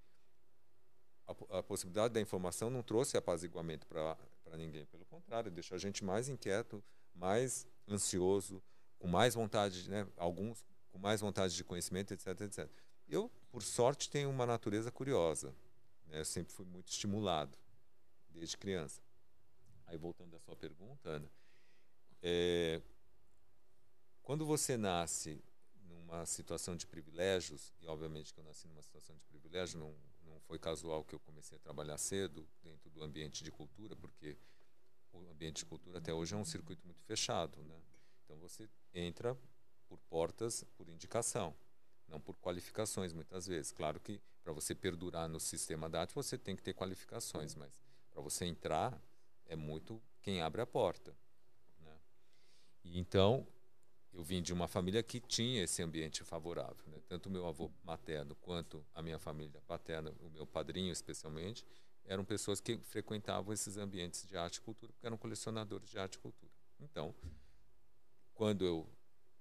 a, 1.27 1.59
a 1.59 1.63
possibilidade 1.63 2.15
da 2.15 2.21
informação 2.21 2.71
não 2.71 2.83
trouxe 2.85 3.17
apaziguamento 3.17 3.85
para 3.87 4.17
ninguém. 4.57 4.87
Pelo 4.87 5.05
contrário, 5.07 5.51
deixou 5.51 5.75
a 5.75 5.79
gente 5.79 6.05
mais 6.05 6.29
inquieto, 6.29 6.83
mais 7.15 7.67
ansioso, 7.89 8.63
com 8.99 9.09
mais 9.09 9.35
vontade, 9.35 9.91
né? 9.91 10.07
alguns 10.17 10.65
com 10.91 10.99
mais 10.99 11.21
vontade 11.21 11.55
de 11.55 11.65
conhecimento, 11.65 12.13
etc, 12.13 12.41
etc. 12.41 12.71
Eu, 13.09 13.31
por 13.51 13.63
sorte, 13.63 14.09
tenho 14.09 14.31
uma 14.31 14.47
natureza 14.47 14.91
curiosa. 14.91 15.55
né? 16.07 16.21
Eu 16.21 16.25
sempre 16.25 16.53
fui 16.53 16.65
muito 16.65 16.89
estimulado, 16.89 17.57
desde 18.29 18.57
criança. 18.57 19.01
Aí, 19.87 19.97
voltando 19.97 20.37
à 20.37 20.39
sua 20.39 20.55
pergunta, 20.55 21.09
Ana, 21.09 21.31
é, 22.23 22.81
quando 24.23 24.47
você 24.47 24.77
nasce 24.77 25.43
numa 25.89 26.25
situação 26.27 26.77
de 26.77 26.87
privilégios, 26.87 27.73
e 27.81 27.87
obviamente 27.89 28.33
que 28.33 28.39
eu 28.39 28.45
nasci 28.45 28.69
numa 28.69 28.83
situação 28.83 29.17
de 29.17 29.25
privilégio, 29.25 29.79
não, 29.79 29.95
não 30.25 30.39
foi 30.41 30.59
casual 30.59 31.05
que 31.05 31.15
eu 31.15 31.21
comecei 31.21 31.57
a 31.57 31.61
trabalhar 31.61 31.99
cedo 31.99 32.47
dentro 32.63 32.91
do 32.91 33.03
ambiente 33.03 33.43
de 33.43 33.51
cultura, 33.51 33.97
porque 33.97 34.37
o 35.13 35.29
ambiente 35.31 35.59
de 35.59 35.67
cultura 35.67 35.99
até 35.99 36.15
hoje 36.15 36.35
é 36.35 36.37
um 36.37 36.45
circuito 36.45 36.87
muito 36.87 37.03
fechado. 37.03 37.61
Né? 37.63 37.81
Então 38.25 38.37
você 38.39 38.69
entra 38.95 39.37
por 39.91 39.99
portas, 40.09 40.65
por 40.77 40.89
indicação, 40.89 41.53
não 42.07 42.21
por 42.21 42.37
qualificações, 42.37 43.13
muitas 43.13 43.49
vezes. 43.49 43.73
Claro 43.73 43.99
que 43.99 44.23
para 44.45 44.53
você 44.53 44.73
perdurar 44.73 45.29
no 45.29 45.41
sistema 45.41 45.91
da 45.91 46.03
arte, 46.03 46.15
você 46.15 46.39
tem 46.39 46.55
que 46.55 46.63
ter 46.63 46.73
qualificações, 46.73 47.57
mas 47.57 47.83
para 48.13 48.23
você 48.23 48.45
entrar, 48.45 49.03
é 49.47 49.57
muito 49.57 50.01
quem 50.23 50.41
abre 50.41 50.61
a 50.61 50.67
porta. 50.67 51.13
Né? 51.81 51.99
E 52.85 53.01
então, 53.01 53.45
eu 54.13 54.23
vim 54.23 54.41
de 54.41 54.53
uma 54.53 54.69
família 54.69 55.03
que 55.03 55.21
tinha 55.21 55.65
esse 55.65 55.83
ambiente 55.83 56.23
favorável. 56.23 56.85
Né? 56.87 57.01
Tanto 57.09 57.29
meu 57.29 57.47
avô 57.47 57.71
materno 57.83 58.37
quanto 58.37 58.85
a 58.95 59.03
minha 59.03 59.19
família 59.19 59.61
paterna, 59.67 60.15
o 60.21 60.31
meu 60.31 60.47
padrinho 60.47 60.93
especialmente, 60.93 61.67
eram 62.05 62.25
pessoas 62.25 62.61
que 62.61 62.79
frequentavam 62.79 63.53
esses 63.53 63.77
ambientes 63.77 64.27
de 64.27 64.37
arte 64.37 64.57
e 64.57 64.61
cultura, 64.61 64.93
porque 64.93 65.07
eram 65.07 65.17
colecionadores 65.17 65.91
de 65.91 65.99
arte 65.99 66.15
e 66.15 66.19
cultura. 66.19 66.53
Então, 66.79 67.15
quando 68.35 68.65
eu 68.65 68.89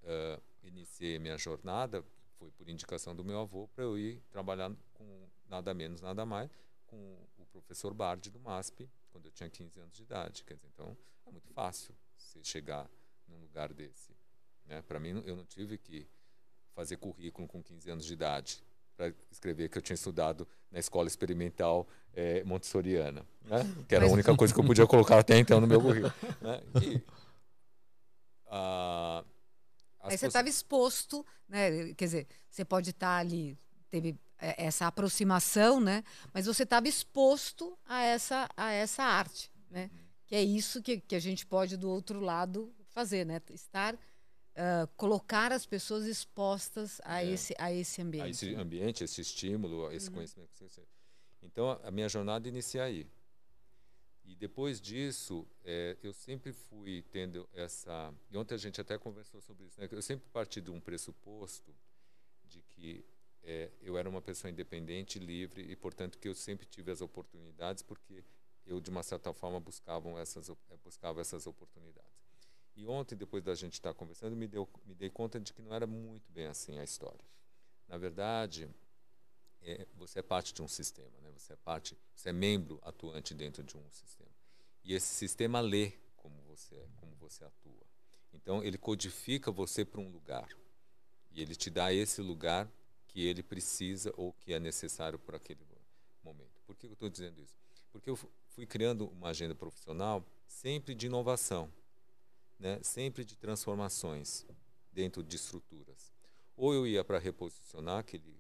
uh, 0.04 0.42
iniciei 0.64 1.20
minha 1.20 1.38
jornada, 1.38 2.04
foi 2.38 2.52
por 2.52 2.70
indicação 2.70 3.16
do 3.16 3.24
meu 3.24 3.40
avô 3.40 3.68
para 3.68 3.84
eu 3.84 3.98
ir 3.98 4.22
trabalhar 4.30 4.72
com 4.94 5.28
nada 5.48 5.74
menos, 5.74 6.02
nada 6.02 6.26
mais, 6.26 6.50
com 6.86 7.18
o 7.38 7.46
professor 7.48 7.94
Bard 7.94 8.30
do 8.30 8.40
MASP, 8.40 8.90
quando 9.12 9.26
eu 9.26 9.32
tinha 9.32 9.50
15 9.50 9.80
anos 9.80 9.94
de 9.94 10.04
idade. 10.04 10.44
Quer 10.44 10.56
dizer, 10.56 10.70
então, 10.74 10.98
é 11.26 11.32
muito 11.32 11.50
fácil 11.54 11.96
você 12.18 12.44
chegar 12.44 12.90
num 13.28 13.40
lugar 13.40 13.74
desse. 13.74 14.16
Né? 14.66 14.82
Para 14.82 15.00
mim, 15.00 15.22
eu 15.26 15.36
não 15.36 15.46
tive 15.46 15.78
que 15.78 16.08
fazer 16.74 16.98
currículo 16.98 17.48
com 17.48 17.62
15 17.62 17.92
anos 17.92 18.06
de 18.06 18.14
idade 18.14 18.64
para 18.96 19.14
escrever 19.32 19.70
que 19.70 19.78
eu 19.78 19.82
tinha 19.82 19.96
estudado 19.96 20.48
na 20.72 20.80
escola 20.80 21.08
experimental 21.08 21.88
é, 22.14 22.44
montessoriana, 22.44 23.26
né? 23.44 23.60
que 23.88 23.96
era 23.96 24.06
a 24.06 24.10
única 24.10 24.36
coisa 24.36 24.54
que 24.54 24.60
eu 24.60 24.66
podia 24.66 24.86
colocar 24.86 25.20
até 25.20 25.38
então 25.38 25.62
no 25.62 25.68
meu 25.68 25.82
currículo. 25.82 26.14
Né? 26.42 26.62
E, 26.84 27.02
ah, 30.10 30.14
Aí 30.14 30.18
você 30.18 30.28
estava 30.28 30.50
exposto, 30.50 31.26
né? 31.48 31.94
quer 31.94 32.06
dizer, 32.06 32.28
você 32.50 32.66
pode 32.66 32.92
estar 32.92 33.08
tá 33.08 33.18
ali, 33.18 33.58
teve 33.90 34.18
é, 34.38 34.66
essa 34.66 34.88
aproximação, 34.88 35.80
né? 35.80 36.04
mas 36.34 36.46
você 36.46 36.64
estava 36.64 36.88
exposto 36.88 37.78
a 37.86 38.04
essa, 38.04 38.50
a 38.56 38.72
essa 38.72 39.04
arte. 39.04 39.52
Né? 39.70 39.90
Uhum. 39.92 40.00
Que 40.28 40.36
é 40.36 40.44
isso 40.44 40.82
que, 40.82 41.00
que 41.00 41.16
a 41.16 41.20
gente 41.20 41.46
pode, 41.46 41.78
do 41.78 41.90
outro 41.90 42.20
lado, 42.20 42.74
fazer, 42.90 43.26
né? 43.26 43.42
estar 43.52 43.96
uh, 44.60 44.88
colocar 44.96 45.52
as 45.52 45.66
pessoas 45.66 46.06
expostas 46.06 47.00
a, 47.04 47.24
é. 47.24 47.32
esse, 47.32 47.56
a 47.58 47.72
esse 47.72 48.02
ambiente. 48.02 48.26
A 48.26 48.30
esse 48.30 48.56
ambiente, 48.56 49.04
esse 49.04 49.22
estímulo, 49.22 49.92
esse 49.92 50.08
uhum. 50.10 50.16
conhecimento. 50.16 50.52
Então, 51.42 51.80
a 51.84 51.92
minha 51.92 52.10
jornada 52.10 52.48
inicia 52.48 52.84
aí. 52.84 53.08
E 54.30 54.36
depois 54.36 54.80
disso, 54.80 55.44
é, 55.66 55.98
eu 56.04 56.14
sempre 56.14 56.54
fui 56.54 57.04
tendo 57.12 57.50
essa. 57.52 58.14
E 58.30 58.38
ontem 58.38 58.54
a 58.54 58.60
gente 58.60 58.80
até 58.80 58.96
conversou 58.96 59.42
sobre 59.42 59.66
isso. 59.66 59.82
Né? 59.82 59.90
Eu 59.92 60.04
sempre 60.04 60.30
parti 60.30 60.62
de 60.62 60.70
um 60.70 60.80
pressuposto 60.80 61.76
de 62.46 62.62
que 62.62 63.04
é, 63.42 63.72
eu 63.82 63.98
era 63.98 64.08
uma 64.08 64.22
pessoa 64.22 64.52
independente, 64.52 65.18
livre 65.18 65.64
e, 65.64 65.76
portanto, 65.76 66.20
que 66.20 66.28
eu 66.28 66.36
sempre 66.36 66.68
tive 66.68 66.92
as 66.92 67.02
oportunidades, 67.02 67.82
porque 67.82 68.24
eu, 68.68 68.80
de 68.80 68.92
uma 68.92 69.02
certa 69.02 69.34
forma, 69.34 69.60
buscava 69.60 70.08
essas, 70.20 70.52
buscava 70.84 71.20
essas 71.20 71.48
oportunidades. 71.48 72.14
E 72.76 72.86
ontem, 72.86 73.16
depois 73.16 73.44
da 73.44 73.56
gente 73.56 73.74
estar 73.74 73.96
conversando, 73.96 74.36
me, 74.36 74.48
deu, 74.48 74.70
me 74.86 74.94
dei 74.94 75.10
conta 75.10 75.40
de 75.40 75.52
que 75.52 75.62
não 75.64 75.74
era 75.74 75.88
muito 75.88 76.32
bem 76.32 76.46
assim 76.46 76.78
a 76.78 76.84
história. 76.84 77.26
Na 77.88 77.98
verdade, 77.98 78.70
é, 79.62 79.88
você 79.96 80.20
é 80.20 80.22
parte 80.22 80.54
de 80.54 80.62
um 80.62 80.68
sistema, 80.68 81.12
né? 81.22 81.32
Você 81.38 81.54
é 81.54 81.56
parte, 81.58 81.98
você 82.16 82.30
é 82.30 82.34
membro 82.34 82.80
atuante 82.82 83.34
dentro 83.34 83.64
de 83.64 83.78
um 83.78 83.92
sistema. 83.92 84.30
E 84.84 84.94
esse 84.94 85.14
sistema 85.14 85.60
lê 85.60 85.94
como 86.16 86.42
você 86.44 86.76
é, 86.76 86.88
como 86.98 87.16
você 87.16 87.44
atua. 87.44 87.86
Então 88.34 88.64
ele 88.64 88.78
codifica 88.78 89.52
você 89.52 89.84
para 89.84 90.02
um 90.02 90.10
lugar 90.10 90.48
e 91.32 91.42
ele 91.42 91.56
te 91.56 91.70
dá 91.70 91.94
esse 91.94 92.22
lugar 92.22 92.72
que 93.08 93.26
ele 93.26 93.44
precisa 93.44 94.14
ou 94.16 94.34
que 94.34 94.54
é 94.54 94.60
necessário 94.60 95.18
para 95.18 95.38
aquele 95.38 95.66
momento. 96.24 96.62
Por 96.66 96.76
que 96.76 96.86
eu 96.86 96.94
estou 96.94 97.10
dizendo 97.10 97.42
isso? 97.42 97.56
Porque 97.92 98.10
eu 98.10 98.16
fui 98.16 98.66
criando 98.66 99.08
uma 99.10 99.30
agenda 99.30 99.56
profissional 99.56 100.26
sempre 100.48 100.94
de 100.94 101.08
inovação 101.08 101.72
né, 102.60 102.80
sempre 102.84 103.24
de 103.24 103.38
transformações 103.38 104.46
dentro 104.92 105.24
de 105.24 105.38
estruturas. 105.38 106.12
Ou 106.58 106.74
eu 106.74 106.86
ia 106.86 107.04
para 107.04 107.18
reposicionar 107.18 108.00
aquele, 108.00 108.38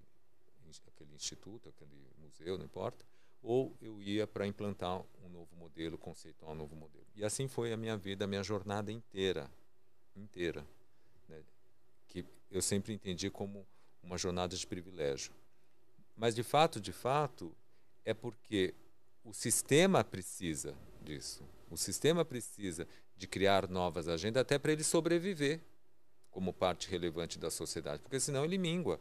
aquele 0.87 1.13
instituto, 1.13 1.69
aquele 1.69 2.07
museu, 2.17 2.57
não 2.57 2.65
importa, 2.65 3.05
ou 3.41 3.75
eu 3.81 4.01
ia 4.01 4.27
para 4.27 4.45
implantar 4.45 5.01
um 5.23 5.29
novo 5.29 5.55
modelo, 5.55 5.97
conceituar 5.97 6.51
um 6.51 6.55
novo 6.55 6.75
modelo. 6.75 7.05
E 7.15 7.23
assim 7.23 7.47
foi 7.47 7.71
a 7.71 7.77
minha 7.77 7.97
vida, 7.97 8.25
a 8.25 8.27
minha 8.27 8.43
jornada 8.43 8.91
inteira, 8.91 9.49
inteira, 10.15 10.65
né, 11.27 11.41
que 12.07 12.25
eu 12.51 12.61
sempre 12.61 12.93
entendi 12.93 13.29
como 13.29 13.65
uma 14.03 14.17
jornada 14.17 14.55
de 14.55 14.67
privilégio. 14.67 15.31
Mas 16.15 16.35
de 16.35 16.43
fato, 16.43 16.81
de 16.81 16.91
fato, 16.91 17.55
é 18.03 18.13
porque 18.13 18.73
o 19.23 19.33
sistema 19.33 20.03
precisa 20.03 20.75
disso. 21.01 21.43
O 21.69 21.77
sistema 21.77 22.25
precisa 22.25 22.87
de 23.15 23.27
criar 23.27 23.69
novas 23.69 24.07
agendas 24.07 24.41
até 24.41 24.57
para 24.57 24.71
ele 24.71 24.83
sobreviver 24.83 25.61
como 26.31 26.53
parte 26.53 26.89
relevante 26.89 27.37
da 27.37 27.49
sociedade, 27.51 28.01
porque 28.01 28.19
senão 28.19 28.43
ele 28.43 28.57
mingua. 28.57 28.99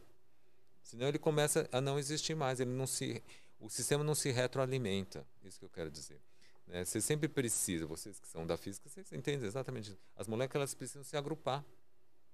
Senão 0.89 1.07
ele 1.07 1.19
começa 1.19 1.69
a 1.71 1.83
não 1.83 1.99
existir 1.99 2.35
mais, 2.35 2.61
ele 2.61 2.71
não 2.71 2.87
se 2.87 3.23
o 3.61 3.69
sistema 3.69 4.03
não 4.03 4.15
se 4.15 4.31
retroalimenta. 4.31 5.27
Isso 5.45 5.59
que 5.59 5.65
eu 5.67 5.69
quero 5.69 5.91
dizer. 5.91 6.19
Né? 6.67 6.83
Você 6.83 6.99
sempre 6.99 7.29
precisa, 7.29 7.85
vocês 7.85 8.19
que 8.19 8.27
são 8.27 8.47
da 8.47 8.57
física, 8.57 8.89
vocês 8.89 9.13
entendem 9.13 9.47
exatamente 9.47 9.91
isso. 9.91 10.01
As 10.17 10.27
moléculas 10.27 10.73
precisam 10.73 11.05
se 11.05 11.15
agrupar 11.15 11.63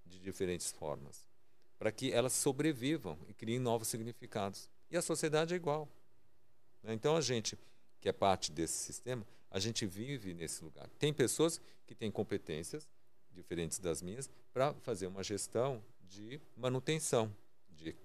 de 0.06 0.20
diferentes 0.20 0.70
formas 0.70 1.26
para 1.80 1.90
que 1.90 2.12
elas 2.12 2.32
sobrevivam 2.32 3.18
e 3.26 3.34
criem 3.34 3.58
novos 3.58 3.88
significados. 3.88 4.70
E 4.88 4.96
a 4.96 5.02
sociedade 5.02 5.52
é 5.52 5.56
igual. 5.56 5.88
Né? 6.80 6.94
Então 6.94 7.16
a 7.16 7.20
gente 7.20 7.58
que 8.00 8.08
é 8.08 8.12
parte 8.12 8.52
desse 8.52 8.78
sistema, 8.78 9.26
a 9.50 9.58
gente 9.58 9.84
vive 9.84 10.32
nesse 10.32 10.62
lugar. 10.62 10.88
Tem 10.96 11.12
pessoas 11.12 11.60
que 11.88 11.94
têm 11.94 12.08
competências 12.08 12.88
diferentes 13.32 13.80
das 13.80 14.00
minhas 14.00 14.30
para 14.52 14.72
fazer 14.74 15.08
uma 15.08 15.24
gestão 15.24 15.82
de 16.02 16.40
manutenção 16.56 17.34
de 17.68 17.96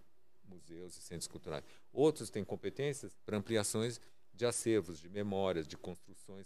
museus 0.49 0.97
e 0.97 1.01
centros 1.01 1.27
culturais. 1.27 1.63
Outros 1.93 2.29
têm 2.29 2.43
competências 2.43 3.15
para 3.25 3.37
ampliações 3.37 3.99
de 4.33 4.45
acervos, 4.45 4.99
de 4.99 5.09
memórias, 5.09 5.67
de 5.67 5.77
construções 5.77 6.45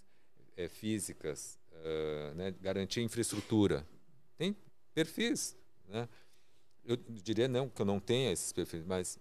é, 0.57 0.67
físicas, 0.67 1.59
uh, 1.71 2.35
né, 2.35 2.51
garantir 2.59 3.01
infraestrutura. 3.01 3.87
Tem 4.37 4.55
perfis. 4.93 5.55
Né? 5.87 6.07
Eu 6.83 6.97
diria 6.97 7.47
não 7.47 7.69
que 7.69 7.81
eu 7.81 7.85
não 7.85 7.99
tenha 7.99 8.31
esses 8.31 8.51
perfis, 8.51 8.83
mas 8.83 9.19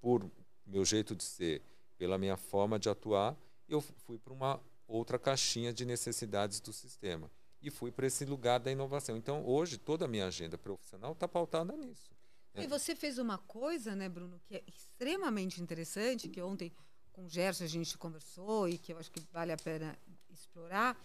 por 0.00 0.30
meu 0.66 0.84
jeito 0.84 1.14
de 1.14 1.24
ser, 1.24 1.62
pela 1.96 2.18
minha 2.18 2.36
forma 2.36 2.78
de 2.78 2.88
atuar, 2.88 3.36
eu 3.68 3.80
fui 3.80 4.18
para 4.18 4.32
uma 4.32 4.60
outra 4.86 5.18
caixinha 5.18 5.72
de 5.72 5.84
necessidades 5.84 6.60
do 6.60 6.72
sistema 6.72 7.30
e 7.60 7.70
fui 7.70 7.90
para 7.90 8.06
esse 8.06 8.24
lugar 8.24 8.60
da 8.60 8.70
inovação. 8.70 9.16
Então, 9.16 9.44
hoje, 9.46 9.78
toda 9.78 10.04
a 10.04 10.08
minha 10.08 10.26
agenda 10.26 10.58
profissional 10.58 11.12
está 11.12 11.26
pautada 11.26 11.74
nisso. 11.74 12.13
E 12.56 12.66
você 12.66 12.94
fez 12.94 13.18
uma 13.18 13.38
coisa, 13.38 13.96
né, 13.96 14.08
Bruno, 14.08 14.40
que 14.46 14.56
é 14.56 14.62
extremamente 14.66 15.60
interessante, 15.60 16.28
que 16.28 16.40
ontem 16.40 16.72
com 17.12 17.24
o 17.24 17.28
Gerson 17.28 17.64
a 17.64 17.68
gente 17.68 17.96
conversou 17.98 18.68
e 18.68 18.78
que 18.78 18.92
eu 18.92 18.98
acho 18.98 19.10
que 19.10 19.20
vale 19.32 19.52
a 19.52 19.56
pena 19.56 19.96
explorar, 20.30 20.96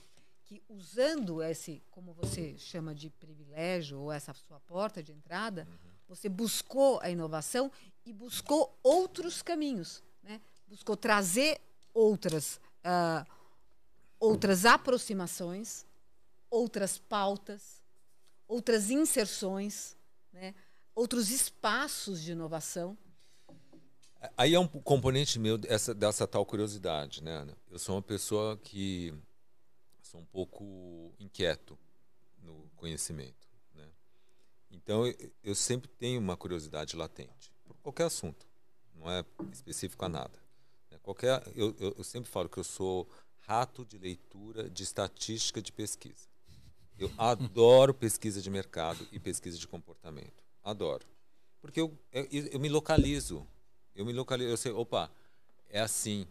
que 0.43 0.62
usando 0.68 1.43
esse, 1.43 1.84
como 1.91 2.14
você 2.14 2.58
chama 2.58 2.93
de 2.93 3.10
privilégio, 3.10 4.00
ou 4.00 4.12
essa 4.12 4.34
sua 4.34 4.60
porta 4.62 5.02
de 5.04 5.12
entrada, 5.12 5.68
uhum. 5.70 5.89
você 6.08 6.28
buscou 6.28 7.00
a 7.02 7.10
inovação 7.10 7.72
e 8.06 8.12
buscou 8.12 8.78
outros 8.82 9.41
caminhos, 9.43 10.04
né? 10.24 10.41
buscou 10.68 10.97
trazer 10.97 11.62
outras, 11.93 12.60
uh, 12.84 13.26
outras 14.20 14.66
aproximações, 14.66 15.86
outras 16.50 16.97
pautas, 16.97 17.84
outras 18.47 18.89
inserções, 18.89 19.95
né? 20.34 20.56
Outros 21.00 21.30
espaços 21.30 22.22
de 22.22 22.34
inovação. 22.34 22.97
Aí 24.36 24.54
é 24.54 24.60
um 24.60 24.68
componente 24.68 25.39
meu 25.39 25.58
dessa, 25.58 25.93
dessa 25.95 26.28
tal 26.28 26.45
curiosidade, 26.45 27.24
né, 27.24 27.32
Ana? 27.38 27.58
Eu 27.72 27.80
sou 27.80 27.95
uma 27.95 28.02
pessoa 28.02 28.58
que 28.58 29.14
sou 30.02 30.20
um 30.20 30.26
pouco 30.26 31.14
inquieto 31.18 31.80
no 32.39 32.70
conhecimento, 32.76 33.47
né? 33.74 33.88
Então 34.70 35.04
eu, 35.41 35.56
sempre 35.56 35.88
tenho 35.88 36.20
uma 36.20 36.36
curiosidade 36.36 36.97
latente 36.97 37.54
por 37.64 37.78
qualquer 37.78 38.08
assunto, 38.08 38.45
não 38.93 39.10
é 39.10 39.24
específico 39.54 40.04
a 40.04 40.10
nada. 40.10 40.38
Qualquer, 41.02 41.41
eu, 41.56 41.74
eu, 41.80 41.95
eu 41.97 42.04
sempre 42.04 42.30
falo 42.30 42.50
que 42.50 42.60
eu 42.60 42.64
sou 42.64 43.10
rato 43.39 43.86
de 43.86 43.97
leitura 43.97 44.70
de 44.70 44.84
estatística 44.84 45.62
de 45.62 45.72
pesquisa. 45.72 46.28
Eu 46.97 47.10
adoro 47.18 47.93
pesquisa 47.93 48.41
de 48.41 48.50
mercado 48.50 49.08
e 49.14 49.18
pesquisa 49.18 49.58
de 49.58 49.66
comportamento. 49.66 50.49
Adoro. 50.64 51.05
Porque 51.62 51.82
eu, 51.82 51.97
eu, 52.12 52.28
eu, 52.32 52.60
me 52.60 52.70
localizo. 52.70 53.45
Eu 53.95 54.05
me 54.05 54.14
localizo. 54.14 54.49
Eu 54.49 54.57
sei, 54.57 54.72
opa, 54.72 55.12
é 55.70 55.82
assim. 55.82 56.28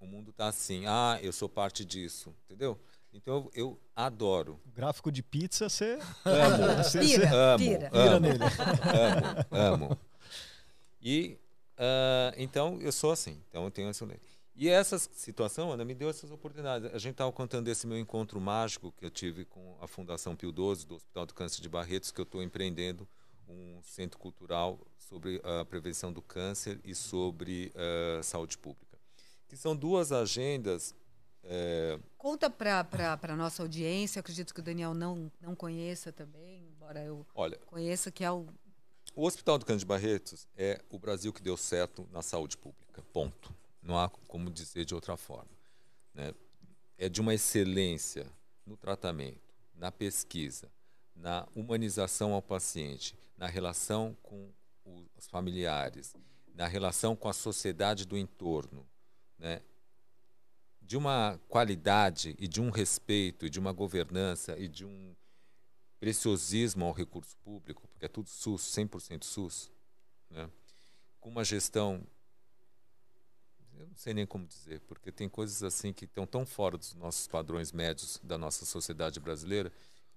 O 0.00 0.06
mundo 0.06 0.30
está 0.30 0.48
assim. 0.48 0.84
Ah, 0.86 1.18
eu 1.22 1.32
sou 1.32 1.48
parte 1.48 1.84
disso. 1.84 2.34
Entendeu? 2.46 2.78
Então 3.12 3.34
eu, 3.34 3.50
eu 3.54 3.80
adoro. 3.94 4.60
Gráfico 4.74 5.12
de 5.12 5.22
pizza, 5.22 5.68
você. 5.68 5.98
Amo. 6.24 6.82
Você, 6.82 7.00
pira, 7.00 7.34
amo, 7.34 7.58
pira. 7.58 7.90
amo, 7.92 8.20
nele. 8.20 8.44
amo, 9.50 9.84
amo. 9.84 9.98
E 11.00 11.38
Uh, 11.82 12.30
então, 12.36 12.78
eu 12.80 12.92
sou 12.92 13.10
assim. 13.10 13.42
Então, 13.48 13.64
eu 13.64 13.70
tenho 13.70 13.88
essa 13.88 14.04
lei. 14.04 14.20
E 14.54 14.68
essa 14.68 14.98
situação, 14.98 15.72
Ana, 15.72 15.84
me 15.84 15.94
deu 15.94 16.10
essas 16.10 16.30
oportunidades. 16.30 16.94
A 16.94 16.98
gente 16.98 17.12
estava 17.12 17.32
contando 17.32 17.66
esse 17.68 17.86
meu 17.86 17.98
encontro 17.98 18.40
mágico 18.40 18.92
que 18.92 19.04
eu 19.04 19.10
tive 19.10 19.44
com 19.44 19.76
a 19.80 19.88
Fundação 19.88 20.36
Pio 20.36 20.50
XII, 20.50 20.86
do 20.86 20.94
Hospital 20.94 21.26
do 21.26 21.34
Câncer 21.34 21.62
de 21.62 21.68
Barretos, 21.68 22.12
que 22.12 22.20
eu 22.20 22.24
estou 22.24 22.42
empreendendo 22.42 23.08
um 23.52 23.82
centro 23.82 24.18
cultural 24.18 24.80
sobre 24.98 25.40
a 25.44 25.64
prevenção 25.64 26.12
do 26.12 26.22
câncer 26.22 26.80
e 26.84 26.94
sobre 26.94 27.72
uh, 27.74 28.22
saúde 28.22 28.56
pública. 28.58 28.98
Que 29.48 29.56
são 29.56 29.76
duas 29.76 30.12
agendas 30.12 30.94
é, 31.44 31.98
Conta 32.16 32.48
para 32.48 32.86
a 33.20 33.36
nossa 33.36 33.62
audiência, 33.62 34.20
acredito 34.20 34.54
que 34.54 34.60
o 34.60 34.62
Daniel 34.62 34.94
não, 34.94 35.30
não 35.40 35.56
conheça 35.56 36.12
também, 36.12 36.68
embora 36.68 37.02
eu 37.02 37.26
olha, 37.34 37.58
conheça, 37.66 38.12
que 38.12 38.22
é 38.22 38.30
o. 38.30 38.46
o 39.14 39.26
Hospital 39.26 39.58
do 39.58 39.66
Cândido 39.66 39.88
Barretos 39.88 40.46
é 40.56 40.80
o 40.88 40.98
Brasil 40.98 41.32
que 41.32 41.42
deu 41.42 41.56
certo 41.56 42.08
na 42.12 42.22
saúde 42.22 42.56
pública. 42.56 43.02
Ponto. 43.12 43.52
Não 43.82 43.98
há 43.98 44.08
como 44.08 44.50
dizer 44.50 44.84
de 44.84 44.94
outra 44.94 45.16
forma. 45.16 45.50
né? 46.14 46.32
É 46.96 47.08
de 47.08 47.20
uma 47.20 47.34
excelência 47.34 48.30
no 48.64 48.76
tratamento, 48.76 49.52
na 49.74 49.90
pesquisa, 49.90 50.70
na 51.14 51.46
humanização 51.54 52.32
ao 52.32 52.42
paciente, 52.42 53.16
na 53.36 53.46
relação 53.46 54.16
com 54.22 54.50
os 55.16 55.26
familiares, 55.26 56.14
na 56.54 56.66
relação 56.66 57.14
com 57.14 57.28
a 57.28 57.32
sociedade 57.32 58.04
do 58.04 58.16
entorno, 58.16 58.86
né? 59.38 59.62
de 60.80 60.96
uma 60.96 61.40
qualidade 61.48 62.34
e 62.38 62.48
de 62.48 62.60
um 62.60 62.70
respeito 62.70 63.46
e 63.46 63.50
de 63.50 63.58
uma 63.58 63.72
governança 63.72 64.58
e 64.58 64.68
de 64.68 64.84
um 64.84 65.14
preciosismo 66.00 66.84
ao 66.84 66.92
recurso 66.92 67.36
público, 67.38 67.86
porque 67.88 68.04
é 68.04 68.08
tudo 68.08 68.28
SUS, 68.28 68.62
100% 68.62 69.22
SUS, 69.24 69.70
né? 70.28 70.50
com 71.20 71.30
uma 71.30 71.44
gestão, 71.44 72.04
eu 73.78 73.86
não 73.86 73.94
sei 73.94 74.12
nem 74.12 74.26
como 74.26 74.44
dizer, 74.44 74.80
porque 74.80 75.12
tem 75.12 75.28
coisas 75.28 75.62
assim 75.62 75.92
que 75.92 76.04
estão 76.04 76.26
tão 76.26 76.44
fora 76.44 76.76
dos 76.76 76.94
nossos 76.94 77.28
padrões 77.28 77.70
médios 77.70 78.20
da 78.22 78.36
nossa 78.36 78.64
sociedade 78.66 79.20
brasileira, 79.20 79.72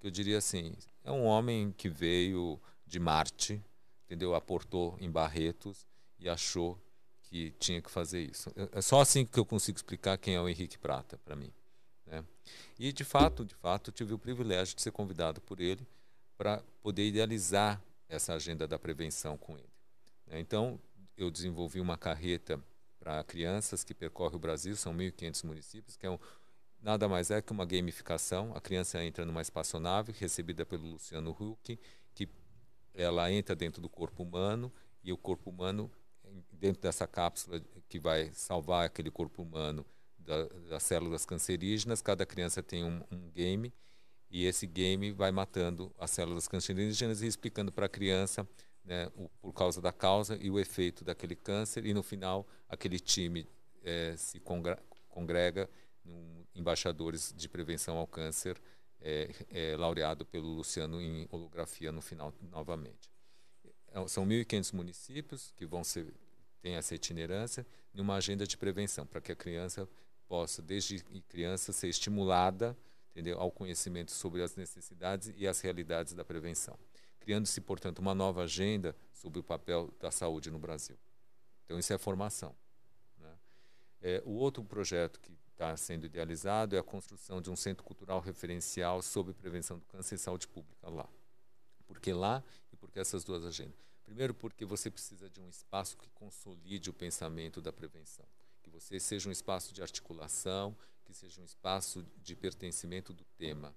eu 0.08 0.12
diria 0.12 0.38
assim, 0.38 0.74
é 1.04 1.12
um 1.12 1.24
homem 1.26 1.72
que 1.78 1.90
veio 1.90 2.60
de 2.86 3.00
Marte, 3.00 3.62
entendeu? 4.06 4.36
Aportou 4.36 4.96
em 5.00 5.10
Barretos 5.10 5.86
e 6.20 6.30
achou 6.30 6.80
que 7.24 7.52
tinha 7.60 7.82
que 7.82 7.90
fazer 7.90 8.22
isso. 8.22 8.50
É- 8.56 8.80
É 8.80 8.82
só 8.82 9.02
assim 9.02 9.26
que 9.26 9.40
eu 9.40 9.46
consigo 9.46 9.78
explicar 9.78 10.18
quem 10.18 10.36
é 10.36 10.42
o 10.42 10.48
Henrique 10.48 10.78
Prata 10.78 11.18
para 11.26 11.36
mim. 11.36 11.52
Né? 12.06 12.24
E 12.78 12.94
de 12.94 13.04
fato, 13.04 13.44
de 13.44 13.56
fato, 13.56 13.92
tive 13.92 14.14
o 14.14 14.20
privilégio 14.20 14.76
de 14.76 14.82
ser 14.82 14.92
convidado 14.92 15.42
por 15.42 15.60
ele 15.60 15.86
para 16.38 16.62
poder 16.84 17.08
idealizar 17.08 17.82
essa 18.08 18.34
agenda 18.34 18.68
da 18.68 18.78
prevenção 18.78 19.38
com 19.38 19.58
ele. 19.58 19.70
né? 20.28 20.40
Então, 20.40 20.80
eu 21.18 21.32
desenvolvi 21.32 21.80
uma 21.80 21.98
carreta 21.98 22.62
para 23.00 23.24
crianças 23.24 23.84
que 23.84 23.94
percorre 23.94 24.36
o 24.36 24.40
Brasil, 24.40 24.76
são 24.76 24.94
1.500 24.94 25.44
municípios, 25.44 25.96
que 25.98 26.06
é 26.06 26.10
um, 26.12 26.20
nada 26.82 27.08
mais 27.08 27.32
é 27.32 27.42
que 27.42 27.52
uma 27.52 27.66
gamificação. 27.66 28.56
A 28.56 28.62
criança 28.62 29.04
entra 29.04 29.26
numa 29.26 29.42
espaçonave 29.42 30.12
recebida 30.12 30.66
pelo 30.66 30.92
Luciano 30.92 31.32
Huck, 31.32 31.80
que 32.14 32.30
ela 32.94 33.32
entra 33.32 33.56
dentro 33.56 33.82
do 33.82 33.90
corpo 33.90 34.24
humano 34.24 34.72
e 35.04 35.12
o 35.12 35.18
corpo 35.18 35.50
humano 35.50 35.92
dentro 36.52 36.82
dessa 36.82 37.08
cápsula 37.08 37.62
que 37.88 38.00
vai 38.00 38.32
salvar 38.34 38.86
aquele 38.86 39.12
corpo 39.12 39.42
humano 39.44 39.86
da- 40.18 40.48
das 40.70 40.84
células 40.84 41.26
cancerígenas, 41.26 42.02
cada 42.02 42.26
criança 42.26 42.64
tem 42.64 42.84
um, 42.84 43.02
um 43.12 43.30
game 43.30 43.72
e 44.30 44.46
esse 44.46 44.66
game 44.66 45.12
vai 45.12 45.32
matando 45.32 45.94
as 46.00 46.12
células 46.12 46.48
cancerígenas 46.48 47.22
e 47.22 47.28
explicando 47.28 47.72
para 47.72 47.86
a 47.86 47.90
criança 47.90 48.48
né, 48.84 49.08
o, 49.16 49.30
por 49.42 49.54
causa 49.54 49.82
da 49.82 49.94
causa 49.94 50.38
e 50.42 50.50
o 50.50 50.60
efeito 50.60 51.04
daquele 51.04 51.36
câncer 51.36 51.86
e 51.86 51.94
no 51.94 52.02
final 52.04 52.48
aquele 52.68 53.00
time 53.00 53.48
eh, 53.84 54.16
se 54.18 54.42
congrega 55.10 55.70
em 56.04 56.35
embaixadores 56.56 57.34
de 57.36 57.50
prevenção 57.50 57.98
ao 57.98 58.08
câncer 58.08 58.60
eh, 59.02 59.30
eh, 59.50 59.76
laureado 59.78 60.26
pelo 60.26 60.48
Luciano 60.48 61.02
em 61.02 61.28
holografia 61.30 61.92
no 61.92 62.02
final 62.02 62.34
novamente. 62.50 63.10
É, 63.90 64.08
São 64.08 64.26
1.500 64.26 64.74
municípios 64.74 65.54
que 65.56 65.66
vão 65.66 65.84
ser 65.84 66.14
tem 66.62 66.76
essa 66.76 66.96
itinerância 66.96 67.66
em 67.94 68.02
uma 68.02 68.16
agenda 68.16 68.48
de 68.48 68.58
prevenção 68.58 69.06
para 69.06 69.22
que 69.22 69.32
a 69.32 69.36
criança 69.36 69.88
possa 70.28 70.64
desde 70.64 71.00
criança 71.30 71.72
ser 71.72 71.90
estimulada 71.90 72.76
entendeu 73.12 73.40
ao 73.40 73.52
conhecimento 73.52 74.12
sobre 74.12 74.42
as 74.42 74.56
necessidades 74.56 75.32
e 75.38 75.48
as 75.48 75.62
realidades 75.62 76.14
da 76.14 76.26
prevenção 76.26 76.76
criando-se 77.20 77.62
portanto 77.62 78.00
uma 78.00 78.16
nova 78.16 78.42
agenda 78.42 78.96
sobre 79.14 79.40
o 79.40 79.44
papel 79.44 79.94
da 80.00 80.10
saúde 80.10 80.50
no 80.50 80.58
Brasil 80.58 80.98
então 81.66 81.78
isso 81.78 81.94
é 81.94 82.00
formação 82.00 82.56
né? 83.20 83.38
É, 84.02 84.24
o 84.26 84.32
outro 84.32 84.64
projeto 84.64 85.20
que 85.20 85.32
está 85.56 85.76
sendo 85.78 86.06
idealizado 86.06 86.76
é 86.76 86.80
a 86.80 86.84
construção 86.84 87.42
de 87.42 87.50
um 87.50 87.56
centro 87.56 87.84
cultural 87.84 88.20
referencial 88.20 89.02
sobre 89.02 89.34
prevenção 89.34 89.80
do 89.80 89.86
câncer 89.86 90.16
e 90.16 90.18
saúde 90.18 90.48
pública 90.48 90.90
lá 90.90 91.10
por 91.86 92.00
que 92.00 92.14
lá 92.14 92.44
e 92.72 92.76
por 92.76 92.92
que 92.92 93.00
essas 93.00 93.24
duas 93.24 93.44
agendas? 93.46 93.86
Primeiro, 94.04 94.34
porque 94.34 94.66
você 94.66 94.92
precisa 94.92 95.30
de 95.30 95.40
um 95.40 95.50
espaço 95.50 95.98
que 95.98 96.10
consolide 96.10 96.90
o 96.90 96.94
pensamento 96.94 97.62
da 97.62 97.72
prevenção, 97.72 98.26
que 98.62 98.70
você 98.70 99.00
seja 99.00 99.30
um 99.30 99.32
espaço 99.32 99.74
de 99.74 99.82
articulação, 99.82 100.76
que 101.04 101.14
seja 101.14 101.42
um 101.42 101.46
espaço 101.46 102.06
de 102.18 102.36
pertencimento 102.36 103.14
do 103.14 103.24
tema. 103.38 103.76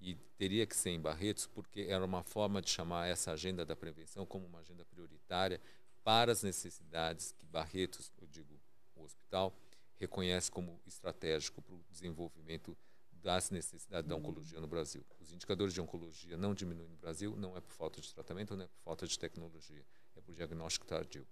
E 0.00 0.14
teria 0.36 0.66
que 0.66 0.76
ser 0.76 0.90
em 0.90 1.00
Barretos, 1.00 1.46
porque 1.46 1.86
era 1.88 2.04
uma 2.04 2.22
forma 2.22 2.60
de 2.60 2.70
chamar 2.70 3.06
essa 3.06 3.32
agenda 3.32 3.64
da 3.64 3.74
prevenção 3.74 4.26
como 4.26 4.46
uma 4.46 4.60
agenda 4.60 4.84
prioritária 4.84 5.60
para 6.04 6.32
as 6.32 6.42
necessidades 6.42 7.32
que 7.32 7.46
Barretos, 7.46 8.12
eu 8.20 8.26
digo, 8.26 8.60
o 8.94 9.02
hospital, 9.02 9.54
reconhece 9.98 10.50
como 10.50 10.80
estratégico 10.86 11.62
para 11.62 11.74
o 11.74 11.84
desenvolvimento 11.90 12.76
das 13.12 13.50
necessidades 13.50 14.08
da 14.08 14.14
oncologia 14.14 14.60
no 14.60 14.66
Brasil. 14.68 15.04
Os 15.18 15.32
indicadores 15.32 15.74
de 15.74 15.80
oncologia 15.80 16.36
não 16.36 16.54
diminuem 16.54 16.88
no 16.88 16.96
Brasil, 16.96 17.34
não 17.36 17.56
é 17.56 17.60
por 17.60 17.72
falta 17.72 18.00
de 18.00 18.12
tratamento, 18.14 18.56
não 18.56 18.64
é 18.64 18.68
por 18.68 18.78
falta 18.84 19.06
de 19.06 19.18
tecnologia, 19.18 19.84
é 20.14 20.20
por 20.20 20.34
diagnóstico 20.34 20.86
tardio. 20.86 21.26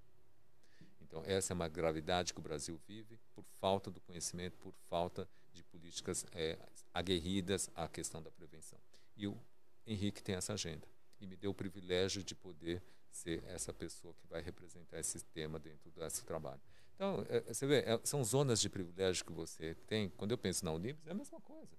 Então, 1.00 1.22
essa 1.24 1.52
é 1.52 1.54
uma 1.54 1.68
gravidade 1.68 2.32
que 2.34 2.40
o 2.40 2.42
Brasil 2.42 2.80
vive 2.88 3.20
por 3.32 3.44
falta 3.60 3.90
do 3.90 4.00
conhecimento, 4.00 4.58
por 4.58 4.72
falta 4.88 5.28
de 5.52 5.62
políticas 5.62 6.26
eh, 6.32 6.58
aguerridas 6.92 7.70
à 7.74 7.86
questão 7.86 8.20
da 8.20 8.30
prevenção. 8.30 8.80
E 9.16 9.28
o 9.28 9.38
Henrique 9.86 10.22
tem 10.22 10.34
essa 10.34 10.54
agenda 10.54 10.88
e 11.20 11.26
me 11.26 11.36
deu 11.36 11.52
o 11.52 11.54
privilégio 11.54 12.24
de 12.24 12.34
poder 12.34 12.82
ser 13.10 13.44
essa 13.44 13.72
pessoa 13.72 14.12
que 14.14 14.26
vai 14.26 14.42
representar 14.42 14.98
esse 14.98 15.20
tema 15.26 15.58
dentro 15.58 15.90
desse 15.92 16.24
trabalho. 16.24 16.60
Então, 16.94 17.24
eh, 17.28 17.52
você 17.52 17.66
vê, 17.66 17.78
eh, 17.80 18.00
são 18.04 18.22
zonas 18.22 18.60
de 18.60 18.68
privilégio 18.68 19.24
que 19.24 19.32
você 19.32 19.74
tem. 19.86 20.08
Quando 20.10 20.30
eu 20.30 20.38
penso 20.38 20.64
na 20.64 20.72
Unibs, 20.72 21.06
é 21.06 21.10
a 21.10 21.14
mesma 21.14 21.40
coisa. 21.40 21.76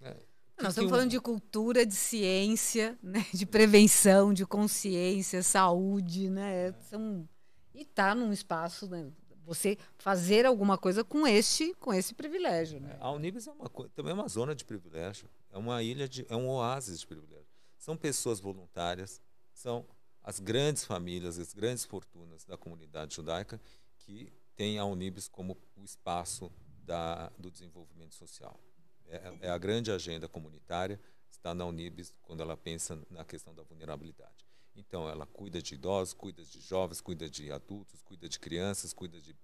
né? 0.00 0.16
Nós 0.60 0.70
estamos 0.70 0.90
falando 0.90 1.10
de 1.10 1.20
cultura, 1.20 1.86
de 1.86 1.94
ciência, 1.94 2.98
né? 3.02 3.24
de 3.32 3.46
prevenção, 3.46 4.32
de 4.32 4.44
consciência, 4.44 5.42
saúde, 5.42 6.28
né? 6.28 6.72
São... 6.82 7.28
E 7.72 7.82
está 7.82 8.14
num 8.14 8.32
espaço, 8.32 8.88
né? 8.88 9.12
Você 9.44 9.78
fazer 9.96 10.44
alguma 10.44 10.76
coisa 10.76 11.02
com 11.04 11.26
este, 11.26 11.72
com 11.74 11.94
esse 11.94 12.12
privilégio, 12.12 12.80
né? 12.80 12.98
A 13.00 13.10
Unibis 13.12 13.46
é 13.46 13.52
uma, 13.52 13.70
também 13.94 14.10
é 14.10 14.14
uma 14.14 14.28
zona 14.28 14.54
de 14.54 14.64
privilégio, 14.64 15.28
é 15.50 15.56
uma 15.56 15.82
ilha 15.82 16.06
de, 16.08 16.26
é 16.28 16.36
um 16.36 16.48
oásis 16.48 17.00
de 17.00 17.06
privilégio. 17.06 17.46
São 17.78 17.96
pessoas 17.96 18.40
voluntárias, 18.40 19.22
são 19.54 19.86
as 20.22 20.40
grandes 20.40 20.84
famílias, 20.84 21.38
as 21.38 21.54
grandes 21.54 21.84
fortunas 21.84 22.44
da 22.44 22.58
comunidade 22.58 23.14
judaica 23.14 23.58
que 23.96 24.30
têm 24.58 24.76
a 24.76 24.84
Unibis 24.84 25.28
como 25.28 25.56
o 25.76 25.84
espaço 25.84 26.52
da, 26.84 27.28
do 27.38 27.48
desenvolvimento 27.48 28.14
social. 28.16 28.58
É, 29.06 29.38
é 29.42 29.50
a 29.50 29.56
grande 29.56 29.92
agenda 29.92 30.28
comunitária 30.28 31.00
está 31.30 31.54
na 31.54 31.64
Unibis 31.64 32.12
quando 32.22 32.42
ela 32.42 32.56
pensa 32.56 33.00
na 33.08 33.24
questão 33.24 33.54
da 33.54 33.62
vulnerabilidade. 33.62 34.44
Então, 34.74 35.08
ela 35.08 35.26
cuida 35.26 35.62
de 35.62 35.74
idosos, 35.74 36.12
cuida 36.12 36.44
de 36.44 36.60
jovens, 36.60 37.00
cuida 37.00 37.30
de 37.30 37.52
adultos, 37.52 38.02
cuida 38.02 38.28
de 38.28 38.38
crianças, 38.38 38.92
cuida 38.92 39.20
de 39.20 39.34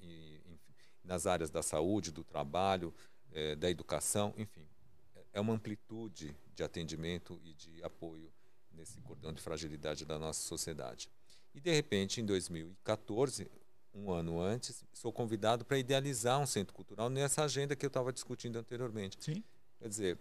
e, 0.00 0.40
enfim, 0.46 0.74
nas 1.02 1.26
áreas 1.26 1.48
da 1.50 1.62
saúde, 1.62 2.12
do 2.12 2.22
trabalho, 2.22 2.92
eh, 3.32 3.54
da 3.54 3.70
educação, 3.70 4.34
enfim. 4.36 4.66
É- 5.14 5.24
É 5.34 5.40
uma 5.40 5.54
amplitude 5.54 6.36
de 6.54 6.62
atendimento 6.62 7.40
e 7.42 7.54
de 7.54 7.82
apoio 7.82 8.30
nesse 8.70 9.00
cordão 9.00 9.32
de 9.32 9.40
fragilidade 9.40 10.04
da 10.04 10.18
nossa 10.18 10.42
sociedade. 10.46 11.08
E, 11.54 11.60
de 11.60 11.70
repente, 11.72 12.20
em 12.20 12.26
2014, 12.26 13.50
um 13.94 14.10
ano 14.10 14.40
antes, 14.40 14.84
sou 14.92 15.12
convidado 15.12 15.64
para 15.64 15.78
idealizar 15.78 16.40
um 16.40 16.46
centro 16.46 16.74
cultural 16.74 17.08
nessa 17.08 17.44
agenda 17.44 17.76
que 17.76 17.86
eu 17.86 17.88
estava 17.88 18.12
discutindo 18.12 18.58
anteriormente. 18.58 19.16
Sim. 19.20 19.42
Quer 19.78 19.88
dizer, 19.88 20.18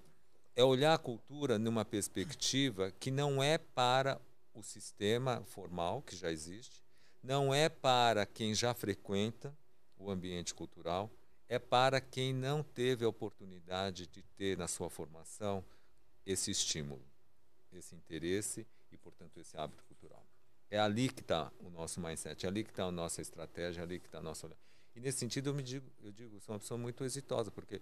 é 0.55 0.63
olhar 0.63 0.93
a 0.93 0.97
cultura 0.97 1.57
numa 1.57 1.83
perspectiva 1.83 2.91
que 2.91 3.09
não 3.09 3.41
é 3.41 3.57
para 3.57 4.21
o 4.53 4.61
sistema 4.61 5.43
formal 5.45 6.01
que 6.01 6.15
já 6.15 6.31
existe, 6.31 6.83
não 7.23 7.53
é 7.53 7.67
para 7.69 8.25
quem 8.25 8.53
já 8.53 8.73
frequenta 8.73 9.55
o 9.97 10.11
ambiente 10.11 10.53
cultural, 10.53 11.09
é 11.49 11.57
para 11.57 11.99
quem 11.99 12.33
não 12.33 12.61
teve 12.61 13.05
a 13.05 13.09
oportunidade 13.09 14.05
de 14.07 14.21
ter 14.21 14.57
na 14.57 14.67
sua 14.67 14.89
formação 14.89 15.63
esse 16.25 16.51
estímulo, 16.51 17.05
esse 17.71 17.95
interesse 17.95 18.67
e, 18.91 18.97
portanto, 18.97 19.37
esse 19.39 19.57
hábito 19.57 19.83
cultural. 19.85 20.25
É 20.69 20.79
ali 20.79 21.09
que 21.09 21.21
está 21.21 21.51
o 21.59 21.69
nosso 21.69 22.01
mindset, 22.01 22.45
é 22.45 22.49
ali 22.49 22.63
que 22.63 22.71
está 22.71 22.85
a 22.85 22.91
nossa 22.91 23.21
estratégia, 23.21 23.81
é 23.81 23.83
ali 23.83 23.99
que 23.99 24.07
está 24.07 24.17
a 24.17 24.21
nossa. 24.21 24.49
E 24.95 24.99
nesse 24.99 25.19
sentido 25.19 25.49
eu 25.49 25.53
me 25.53 25.61
digo, 25.63 25.89
eu 26.01 26.11
digo, 26.11 26.39
sou 26.39 26.53
uma 26.53 26.59
pessoa 26.59 26.77
muito 26.77 27.03
exitosa, 27.03 27.51
porque 27.51 27.81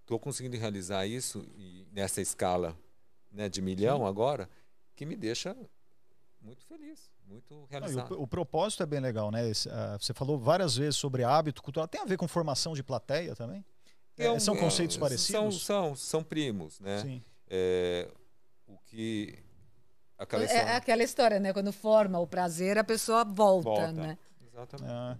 estou 0.00 0.18
conseguindo 0.18 0.56
realizar 0.56 1.06
isso 1.06 1.44
e 1.56 1.86
nessa 1.92 2.20
escala 2.20 2.76
né, 3.30 3.48
de 3.48 3.60
milhão 3.60 4.06
agora, 4.06 4.48
que 4.96 5.04
me 5.04 5.16
deixa 5.16 5.54
muito 6.40 6.64
feliz, 6.66 7.10
muito 7.26 7.52
Não, 7.54 7.66
realizado. 7.66 8.14
o, 8.14 8.22
o 8.22 8.26
propósito 8.26 8.82
é 8.82 8.86
bem 8.86 9.00
legal, 9.00 9.30
né? 9.30 9.48
Esse, 9.50 9.68
ah, 9.68 9.98
você 10.00 10.14
falou 10.14 10.38
várias 10.38 10.76
vezes 10.76 10.96
sobre 10.96 11.24
hábito 11.24 11.62
cultural. 11.62 11.86
Tem 11.88 12.00
a 12.00 12.04
ver 12.04 12.16
com 12.16 12.26
formação 12.26 12.72
de 12.74 12.82
plateia 12.82 13.34
também? 13.34 13.64
É, 14.16 14.26
É 14.26 14.32
um- 14.32 14.40
são 14.40 14.54
é, 14.54 14.58
conceitos 14.60 14.94
são- 14.94 15.00
parecidos? 15.00 15.62
São, 15.62 15.94
são 15.94 16.24
primos, 16.24 16.80
né? 16.80 17.02
Sim. 17.02 17.22
É, 17.48 18.08
o 18.66 18.78
que 18.78 19.38
aquela 20.18 20.42
É, 20.42 20.46
história- 20.46 20.68
é 20.70 20.76
aquela 20.76 21.02
história, 21.02 21.40
né? 21.40 21.52
Quando 21.52 21.72
forma 21.72 22.18
o 22.18 22.26
prazer, 22.26 22.76
a 22.78 22.84
pessoa 22.84 23.24
volta, 23.24 23.70
volta. 23.70 23.92
né? 23.92 24.18
Exatamente. 24.52 24.90
Ah, 24.92 25.16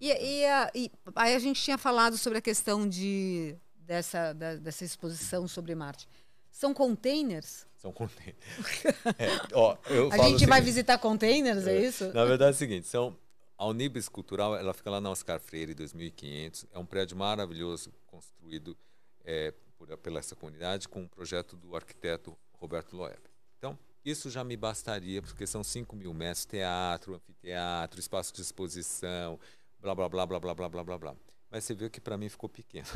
E, 0.00 0.08
e, 0.10 0.46
a- 0.46 0.70
e 0.74 0.90
aí 1.14 1.34
a 1.34 1.38
gente 1.38 1.62
tinha 1.62 1.78
falado 1.78 2.18
sobre 2.18 2.38
a 2.38 2.42
questão 2.42 2.86
de, 2.88 3.56
dessa, 3.76 4.32
da- 4.32 4.56
dessa 4.56 4.84
exposição 4.84 5.46
sobre 5.48 5.74
Marte. 5.74 6.08
São 6.50 6.74
containers? 6.74 7.66
São 7.76 7.92
containers. 7.92 8.36
É, 9.18 9.28
ó, 9.54 9.76
eu 9.88 10.08
A 10.08 10.16
falo 10.16 10.28
gente 10.30 10.46
vai 10.46 10.60
visitar 10.60 10.98
containers, 10.98 11.66
é, 11.66 11.78
isso? 11.80 12.12
Na 12.12 12.24
verdade 12.24 12.52
é 12.52 12.54
o 12.54 12.58
seguinte, 12.58 12.86
são 12.86 13.16
a 13.56 13.66
Unibis 13.66 14.08
Cultural, 14.08 14.56
ela 14.56 14.74
fica 14.74 14.90
lá 14.90 15.00
na 15.00 15.10
Oscar 15.10 15.38
Freire 15.40 15.74
2500, 15.74 16.66
é 16.72 16.78
um 16.78 16.84
prédio 16.86 17.16
maravilhoso 17.16 17.92
construído 18.06 18.76
é, 19.24 19.52
por, 19.78 19.96
pela 19.98 20.18
essa 20.18 20.34
comunidade 20.36 20.88
com 20.88 21.00
um 21.02 21.08
projeto 21.08 21.56
do 21.56 21.74
arquiteto 21.76 22.36
Roberto 22.54 22.96
Loeb. 22.96 23.20
Então, 23.64 23.78
isso 24.04 24.28
já 24.28 24.44
me 24.44 24.58
bastaria, 24.58 25.22
porque 25.22 25.46
são 25.46 25.64
5 25.64 25.96
mil 25.96 26.12
metros, 26.12 26.44
teatro, 26.44 27.14
anfiteatro, 27.14 27.98
espaço 27.98 28.34
de 28.34 28.42
exposição, 28.42 29.40
blá, 29.80 29.94
blá, 29.94 30.06
blá, 30.06 30.26
blá, 30.26 30.38
blá, 30.38 30.54
blá, 30.54 30.68
blá, 30.68 30.84
blá, 30.84 30.98
blá. 30.98 31.16
Mas 31.50 31.64
você 31.64 31.74
viu 31.74 31.88
que 31.88 31.98
para 31.98 32.18
mim 32.18 32.28
ficou 32.28 32.46
pequeno. 32.46 32.86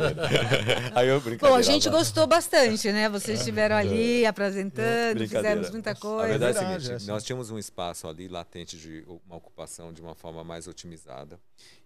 Aí 0.96 1.08
eu 1.08 1.20
Bom, 1.38 1.54
a 1.54 1.60
gente 1.60 1.90
lá. 1.90 1.98
gostou 1.98 2.26
bastante, 2.26 2.90
né? 2.90 3.06
Vocês 3.10 3.40
estiveram 3.40 3.76
ali 3.76 4.24
apresentando, 4.24 5.18
fizemos 5.28 5.68
muita 5.68 5.90
A 5.90 5.94
coisa. 5.94 6.38
verdade 6.38 6.56
é 6.56 6.60
a 6.60 6.80
seguinte, 6.80 6.92
essa. 6.92 7.12
nós 7.12 7.22
tínhamos 7.22 7.50
um 7.50 7.58
espaço 7.58 8.08
ali 8.08 8.28
latente 8.28 8.78
de 8.78 9.04
uma 9.26 9.36
ocupação 9.36 9.92
de 9.92 10.00
uma 10.00 10.14
forma 10.14 10.42
mais 10.42 10.66
otimizada. 10.66 11.38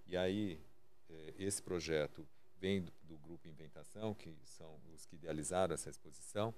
E 0.06 0.16
aí, 0.16 0.60
eh, 1.10 1.34
esse 1.40 1.60
projeto 1.60 2.24
vem 2.58 2.82
do, 2.82 2.92
do 3.04 3.18
Grupo 3.18 3.48
Inventação, 3.48 4.14
que 4.14 4.34
são 4.44 4.78
os 4.94 5.04
que 5.06 5.16
idealizaram 5.16 5.74
essa 5.74 5.90
exposição, 5.90 6.54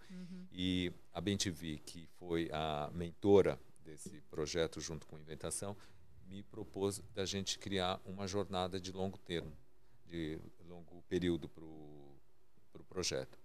e 0.52 0.92
a 1.12 1.20
BenTV, 1.20 1.78
que 1.84 2.06
foi 2.18 2.48
a 2.52 2.90
mentora 2.94 3.58
desse 3.84 4.20
projeto 4.30 4.80
junto 4.80 5.06
com 5.06 5.18
Inventação, 5.18 5.76
me 6.26 6.42
propôs 6.42 7.00
da 7.14 7.24
gente 7.24 7.58
criar 7.58 8.00
uma 8.04 8.26
jornada 8.26 8.78
de 8.80 8.92
longo 8.92 9.16
termo, 9.18 9.56
de 10.04 10.38
longo 10.66 11.02
período 11.08 11.48
para 11.48 11.64
o 11.64 12.14
pro 12.72 12.84
projeto. 12.84 13.38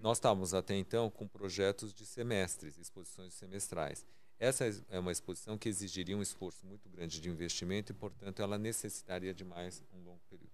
Nós 0.00 0.16
estávamos 0.16 0.54
até 0.54 0.74
então 0.74 1.10
com 1.10 1.28
projetos 1.28 1.92
de 1.92 2.06
semestres, 2.06 2.78
exposições 2.78 3.34
semestrais. 3.34 4.06
Essa 4.38 4.66
es- 4.66 4.82
é 4.88 4.98
uma 4.98 5.12
exposição 5.12 5.58
que 5.58 5.68
exigiria 5.68 6.16
um 6.16 6.22
esforço 6.22 6.64
muito 6.66 6.88
grande 6.88 7.20
de 7.20 7.28
investimento 7.28 7.92
e, 7.92 7.94
portanto, 7.94 8.40
ela 8.40 8.56
necessitaria 8.58 9.34
de 9.34 9.44
mais 9.44 9.84
um 9.92 10.02
longo 10.02 10.22
período. 10.30 10.50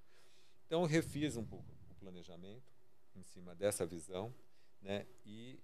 Então, 0.66 0.82
eu 0.82 0.86
refiz 0.86 1.36
um 1.36 1.44
pouco 1.44 1.64
o 1.88 1.94
planejamento 1.94 2.72
em 3.14 3.22
cima 3.22 3.54
dessa 3.54 3.86
visão, 3.86 4.34
né? 4.80 5.06
E 5.24 5.58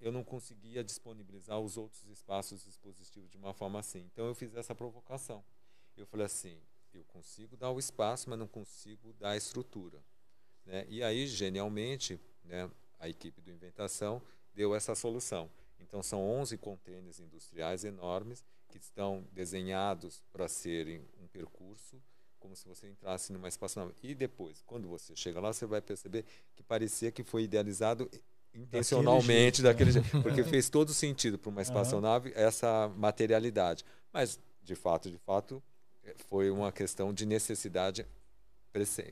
eu 0.00 0.10
não 0.10 0.24
conseguia 0.24 0.82
disponibilizar 0.82 1.58
os 1.60 1.76
outros 1.76 2.04
espaços 2.08 2.66
expositivos 2.66 3.30
de 3.30 3.36
uma 3.36 3.54
forma 3.54 3.78
assim. 3.78 4.00
Então, 4.12 4.26
eu 4.26 4.34
fiz 4.34 4.54
essa 4.54 4.74
provocação. 4.74 5.44
Eu 5.96 6.04
falei 6.04 6.26
assim: 6.26 6.60
eu 6.92 7.04
consigo 7.04 7.56
dar 7.56 7.70
o 7.70 7.78
espaço, 7.78 8.28
mas 8.28 8.38
não 8.38 8.48
consigo 8.48 9.12
dar 9.14 9.30
a 9.30 9.36
estrutura. 9.36 10.02
Né? 10.64 10.84
E 10.88 11.02
aí, 11.02 11.26
genialmente, 11.26 12.20
né, 12.42 12.70
a 12.98 13.08
equipe 13.08 13.40
do 13.40 13.50
Inventação 13.50 14.20
deu 14.52 14.74
essa 14.74 14.94
solução. 14.94 15.50
Então, 15.78 16.02
são 16.02 16.20
11 16.20 16.58
contêineres 16.58 17.20
industriais 17.20 17.84
enormes 17.84 18.44
que 18.68 18.78
estão 18.78 19.26
desenhados 19.32 20.22
para 20.32 20.48
serem 20.48 21.06
um 21.20 21.28
percurso, 21.28 22.02
como 22.44 22.54
se 22.54 22.68
você 22.68 22.86
entrasse 22.86 23.32
numa 23.32 23.48
espaçonave. 23.48 23.94
E 24.02 24.14
depois, 24.14 24.62
quando 24.66 24.86
você 24.86 25.16
chega 25.16 25.40
lá, 25.40 25.50
você 25.50 25.64
vai 25.64 25.80
perceber 25.80 26.26
que 26.54 26.62
parecia 26.62 27.10
que 27.10 27.24
foi 27.24 27.44
idealizado 27.44 28.10
intencionalmente 28.54 29.62
daquele 29.62 29.90
jeito, 29.90 30.20
porque 30.22 30.44
fez 30.44 30.68
todo 30.68 30.92
sentido 30.92 31.38
para 31.38 31.48
uma 31.48 31.62
espaçonave 31.62 32.32
essa 32.36 32.92
materialidade. 32.98 33.82
Mas, 34.12 34.38
de 34.62 34.74
fato, 34.74 35.10
de 35.10 35.16
fato, 35.16 35.62
eh, 36.04 36.14
foi 36.28 36.50
uma 36.50 36.70
questão 36.70 37.14
de 37.14 37.24
necessidade 37.24 38.06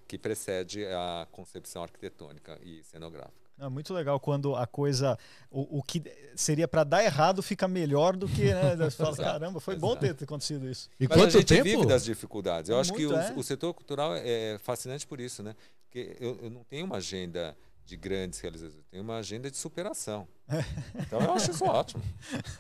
que 0.07 0.18
precede 0.18 0.85
a 0.85 1.26
concepção 1.33 1.83
arquitetônica 1.83 2.61
e 2.62 2.83
cenográfica. 2.85 3.41
É 3.59 3.68
muito 3.68 3.94
legal 3.94 4.18
quando 4.18 4.57
a 4.57 4.66
coisa, 4.66 5.16
o, 5.50 5.78
o 5.78 5.82
que 5.82 6.03
seria 6.34 6.66
para 6.66 6.82
dar 6.84 7.05
errado 7.05 7.42
fica 7.42 7.68
melhor 7.68 8.16
do 8.16 8.28
que, 8.28 8.53
né? 8.53 8.74
Você 8.90 8.96
fala, 8.96 9.16
caramba, 9.16 9.61
foi 9.61 9.76
bom 9.76 9.94
ter 9.94 10.16
acontecido 10.20 10.68
isso. 10.68 10.88
E 10.98 11.07
Mas 11.07 11.16
a 11.16 11.20
quanto 11.20 11.32
gente 11.32 11.46
tempo? 11.46 11.64
vive 11.64 11.86
das 11.86 12.05
dificuldades. 12.05 12.70
Eu 12.70 12.78
acho 12.78 12.92
que 12.92 13.07
o, 13.07 13.14
é. 13.14 13.32
o 13.36 13.42
setor 13.42 13.72
cultural 13.72 14.14
é 14.16 14.59
fascinante 14.62 15.07
por 15.07 15.20
isso, 15.20 15.42
né? 15.42 15.55
Porque 15.84 16.16
eu, 16.18 16.38
eu 16.42 16.50
não 16.50 16.64
tenho 16.64 16.86
uma 16.86 16.96
agenda 16.96 17.57
de 17.84 17.96
grandes 17.96 18.40
realizações, 18.40 18.78
eu 18.78 18.84
tenho 18.90 19.03
uma 19.03 19.16
agenda 19.16 19.50
de 19.50 19.57
superação. 19.57 20.26
Então 20.94 21.20
eu 21.20 21.32
acho 21.32 21.50
isso 21.50 21.64
ótimo. 21.64 22.03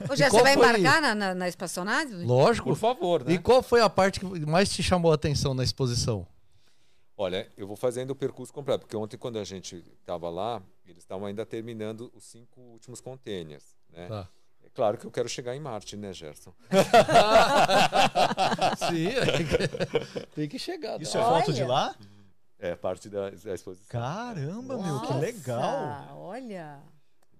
Ô, 0.00 0.06
qual 0.08 0.16
você 0.16 0.42
vai 0.42 0.54
embarcar 0.54 1.00
na, 1.00 1.14
na, 1.14 1.34
na 1.34 1.48
espaçonave? 1.48 2.14
Lógico. 2.14 2.68
Por 2.68 2.76
favor, 2.76 3.24
né? 3.24 3.32
E 3.34 3.38
qual 3.38 3.62
foi 3.62 3.80
a 3.80 3.88
parte 3.88 4.20
que 4.20 4.26
mais 4.26 4.70
te 4.70 4.82
chamou 4.82 5.10
a 5.10 5.14
atenção 5.14 5.54
na 5.54 5.64
exposição? 5.64 6.26
Olha, 7.22 7.48
eu 7.56 7.68
vou 7.68 7.76
fazendo 7.76 8.10
o 8.10 8.16
percurso 8.16 8.52
completo, 8.52 8.80
porque 8.80 8.96
ontem 8.96 9.16
quando 9.16 9.38
a 9.38 9.44
gente 9.44 9.76
estava 10.00 10.28
lá, 10.28 10.60
eles 10.84 11.04
estavam 11.04 11.26
ainda 11.26 11.46
terminando 11.46 12.10
os 12.16 12.24
cinco 12.24 12.60
últimos 12.60 13.00
containers, 13.00 13.76
né? 13.90 14.08
Tá. 14.08 14.28
É 14.64 14.68
claro 14.70 14.98
que 14.98 15.06
eu 15.06 15.10
quero 15.10 15.28
chegar 15.28 15.54
em 15.54 15.60
Marte, 15.60 15.96
né, 15.96 16.12
Gerson? 16.12 16.52
Sim, 18.90 19.06
é 19.06 20.26
tem 20.34 20.48
que 20.48 20.58
chegar. 20.58 21.00
Isso 21.00 21.16
é 21.16 21.20
né? 21.20 21.26
foto 21.26 21.52
de 21.52 21.62
lá? 21.62 21.94
É 22.58 22.74
parte 22.74 23.08
da, 23.08 23.30
da 23.30 23.54
exposição. 23.54 23.86
Caramba, 23.88 24.76
meu, 24.76 25.00
que 25.02 25.12
Nossa, 25.12 25.18
legal. 25.18 26.18
Olha. 26.18 26.80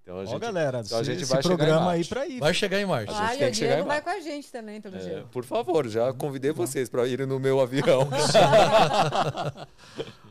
Então 0.03 0.17
a 0.17 0.23
Ó, 0.23 0.27
gente, 0.27 0.41
galera, 0.41 0.83
então 0.85 0.99
a 0.99 1.03
gente 1.05 1.23
esse 1.23 1.31
vai 1.33 1.43
programa 1.43 1.93
aí 1.93 2.05
para 2.05 2.27
ir. 2.27 2.41
Vai 2.41 2.53
chegar 2.53 2.81
em 2.81 2.87
Marte. 2.87 3.13
A 3.13 3.29
gente 3.29 3.39
tem 3.39 3.51
que 3.51 3.57
chegar 3.57 3.83
vai 3.85 4.03
com 4.03 4.11
a 4.11 4.21
gente 4.21 4.51
também, 4.51 4.81
pelo 4.81 4.97
É, 4.97 5.01
jeito. 5.01 5.29
por 5.29 5.45
favor, 5.45 5.89
já 5.89 6.13
convidei 6.13 6.51
vocês 6.51 6.89
para 6.89 7.07
irem 7.07 7.27
no 7.27 7.39
meu 7.39 7.61
avião. 7.61 8.09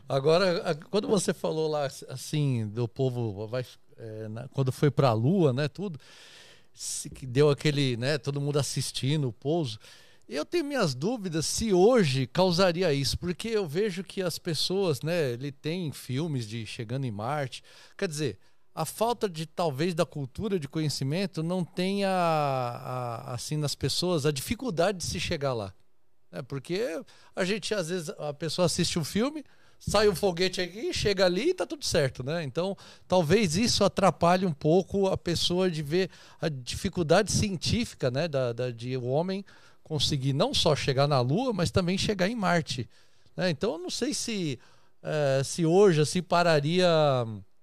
Agora, 0.08 0.78
quando 0.90 1.08
você 1.08 1.32
falou 1.32 1.68
lá 1.68 1.88
assim 2.08 2.66
do 2.68 2.86
povo 2.86 3.46
vai, 3.46 3.64
é, 3.96 4.28
na- 4.28 4.48
quando 4.48 4.70
foi 4.70 4.90
para 4.90 5.08
a 5.08 5.12
Lua, 5.12 5.52
né, 5.52 5.68
tudo, 5.68 5.98
se- 6.74 7.08
que 7.08 7.26
deu 7.26 7.48
aquele, 7.50 7.96
né, 7.96 8.18
todo 8.18 8.40
mundo 8.40 8.58
assistindo 8.58 9.28
o 9.28 9.32
pouso. 9.32 9.78
Eu 10.28 10.44
tenho 10.44 10.64
minhas 10.64 10.94
dúvidas 10.94 11.46
se 11.46 11.72
hoje 11.72 12.26
causaria 12.26 12.92
isso, 12.92 13.18
porque 13.18 13.48
eu 13.48 13.66
vejo 13.66 14.04
que 14.04 14.22
as 14.22 14.38
pessoas, 14.38 15.00
né, 15.02 15.30
ele 15.32 15.50
tem 15.50 15.90
filmes 15.92 16.46
de 16.46 16.66
chegando 16.66 17.04
em 17.06 17.10
Marte, 17.10 17.62
quer 17.96 18.08
dizer, 18.08 18.38
a 18.74 18.84
falta 18.84 19.28
de 19.28 19.44
talvez 19.46 19.94
da 19.94 20.06
cultura 20.06 20.58
de 20.58 20.66
conhecimento 20.68 21.42
não 21.42 21.64
tenha 21.64 22.08
a- 22.10 23.34
assim 23.34 23.56
nas 23.56 23.74
pessoas 23.74 24.24
a 24.26 24.30
dificuldade 24.32 24.98
de 24.98 25.04
se 25.04 25.20
chegar 25.20 25.52
lá. 25.52 25.72
É, 26.30 26.40
porque 26.42 27.02
a 27.36 27.44
gente, 27.44 27.74
às 27.74 27.88
vezes, 27.88 28.08
a 28.18 28.32
pessoa 28.32 28.64
assiste 28.64 28.98
um 28.98 29.04
filme, 29.04 29.44
sai 29.78 30.08
um 30.08 30.14
foguete 30.14 30.60
aqui, 30.62 30.92
chega 30.94 31.26
ali 31.26 31.50
e 31.50 31.54
tá 31.54 31.66
tudo 31.66 31.84
certo, 31.84 32.22
né? 32.24 32.42
Então, 32.42 32.74
talvez 33.06 33.56
isso 33.56 33.84
atrapalhe 33.84 34.46
um 34.46 34.52
pouco 34.52 35.08
a 35.08 35.16
pessoa 35.18 35.70
de 35.70 35.82
ver 35.82 36.08
a 36.40 36.48
dificuldade 36.48 37.30
científica, 37.30 38.10
né? 38.10 38.28
Da, 38.28 38.52
da- 38.54 38.70
de 38.70 38.96
o 38.96 39.04
homem 39.04 39.44
conseguir 39.82 40.32
não 40.32 40.54
só 40.54 40.74
chegar 40.74 41.06
na 41.06 41.20
Lua, 41.20 41.52
mas 41.52 41.70
também 41.70 41.98
chegar 41.98 42.28
em 42.28 42.34
Marte. 42.34 42.88
né? 43.36 43.50
Então, 43.50 43.72
eu 43.72 43.78
não 43.78 43.90
sei 43.90 44.14
se, 44.14 44.58
eh, 45.02 45.42
se 45.44 45.66
hoje, 45.66 46.00
assim, 46.00 46.22
pararia 46.22 46.88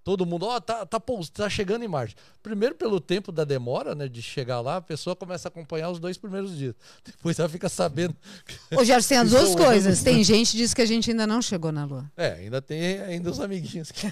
todo 0.10 0.26
mundo, 0.26 0.47
ó, 0.47 0.60
tá, 0.60 0.88
tá, 0.88 0.99
pous- 0.99 1.30
tá 1.30 1.47
chegando 1.47 1.86
em 1.86 1.88
Marte. 1.88 2.16
Primeiro, 2.41 2.74
pelo 2.74 2.99
tempo 2.99 3.32
da 3.32 3.43
demora, 3.43 3.93
né, 3.93 4.07
de 4.07 4.24
chegar 4.24 4.60
lá, 4.60 4.78
a 4.78 4.82
pessoa 4.82 5.16
começa 5.16 5.47
a 5.47 5.49
acompanhar 5.49 5.91
os 5.91 5.99
dois 5.99 6.18
primeiros 6.18 6.57
dias. 6.57 6.74
Depois 7.05 7.38
ela 7.38 7.47
fica 7.47 7.70
sabendo. 7.70 8.16
Ô, 8.76 8.84
Gerson, 8.84 9.10
tem 9.10 9.18
as 9.20 9.30
duas 9.30 9.49
um- 9.51 9.55
coisas. 9.64 10.01
Tem 10.03 10.24
gente 10.24 10.51
que 10.53 10.57
diz 10.57 10.74
que 10.74 10.82
a 10.82 10.86
gente 10.88 11.12
ainda 11.12 11.28
não 11.28 11.43
chegou 11.43 11.72
na 11.72 11.86
Lua. 11.86 12.12
É, 12.18 12.32
ainda 12.34 12.60
tem 12.60 12.99
ainda 13.01 13.30
os 13.30 13.39
amiguinhos 13.39 13.91
que. 13.91 14.07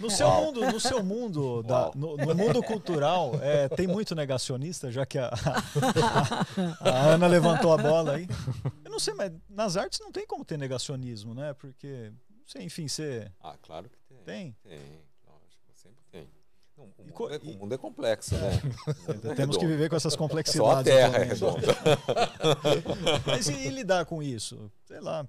No 0.00 0.08
seu 0.08 0.30
mundo, 0.30 0.60
no 0.72 0.80
seu 0.80 1.02
mundo, 1.04 1.62
da- 1.64 1.90
no, 1.94 2.16
no 2.16 2.34
mundo 2.34 2.62
cultural, 2.62 3.32
é, 3.42 3.68
tem 3.68 3.86
muito 3.86 4.14
negacionista, 4.14 4.90
já 4.90 5.04
que 5.04 5.18
a, 5.18 5.28
a- 5.28 6.90
a 6.90 7.02
Ana 7.14 7.26
levantou 7.26 7.72
a 7.74 7.76
bola 7.76 8.14
aí. 8.14 8.26
Eu 8.84 8.90
não 8.90 8.98
sei, 8.98 9.12
mas 9.12 9.30
nas 9.50 9.76
artes 9.76 10.00
não 10.00 10.10
tem 10.10 10.26
como 10.26 10.44
ter 10.46 10.56
negacionismo, 10.56 11.34
né? 11.34 11.52
Porque, 11.52 12.10
não 12.30 12.46
sei, 12.46 12.62
enfim, 12.62 12.88
você 12.88 13.30
ah, 13.42 13.54
claro 13.60 13.88
que 13.90 13.98
tem. 14.08 14.18
tem. 14.24 14.56
Tem, 14.62 14.78
lógico, 15.26 15.72
sempre 15.74 16.04
tem. 16.10 16.22
Não, 16.22 16.28
o, 16.82 17.04
mundo 17.04 17.34
é, 17.34 17.38
o 17.38 17.58
mundo 17.58 17.74
é 17.74 17.78
complexo, 17.78 18.34
né? 18.36 18.50
Mundo 19.08 19.30
é 19.32 19.34
Temos 19.34 19.56
que 19.56 19.66
viver 19.66 19.88
com 19.88 19.96
essas 19.96 20.12
Só 20.12 20.16
a 20.16 20.18
complexidades. 20.18 20.84
Terra 20.92 21.18
é 21.18 21.32
atualmente. 21.32 21.66
redonda. 21.66 23.20
Mas 23.26 23.48
e, 23.48 23.52
e 23.54 23.68
lidar 23.70 24.04
com 24.06 24.22
isso? 24.22 24.70
Sei 24.86 25.00
lá. 25.00 25.26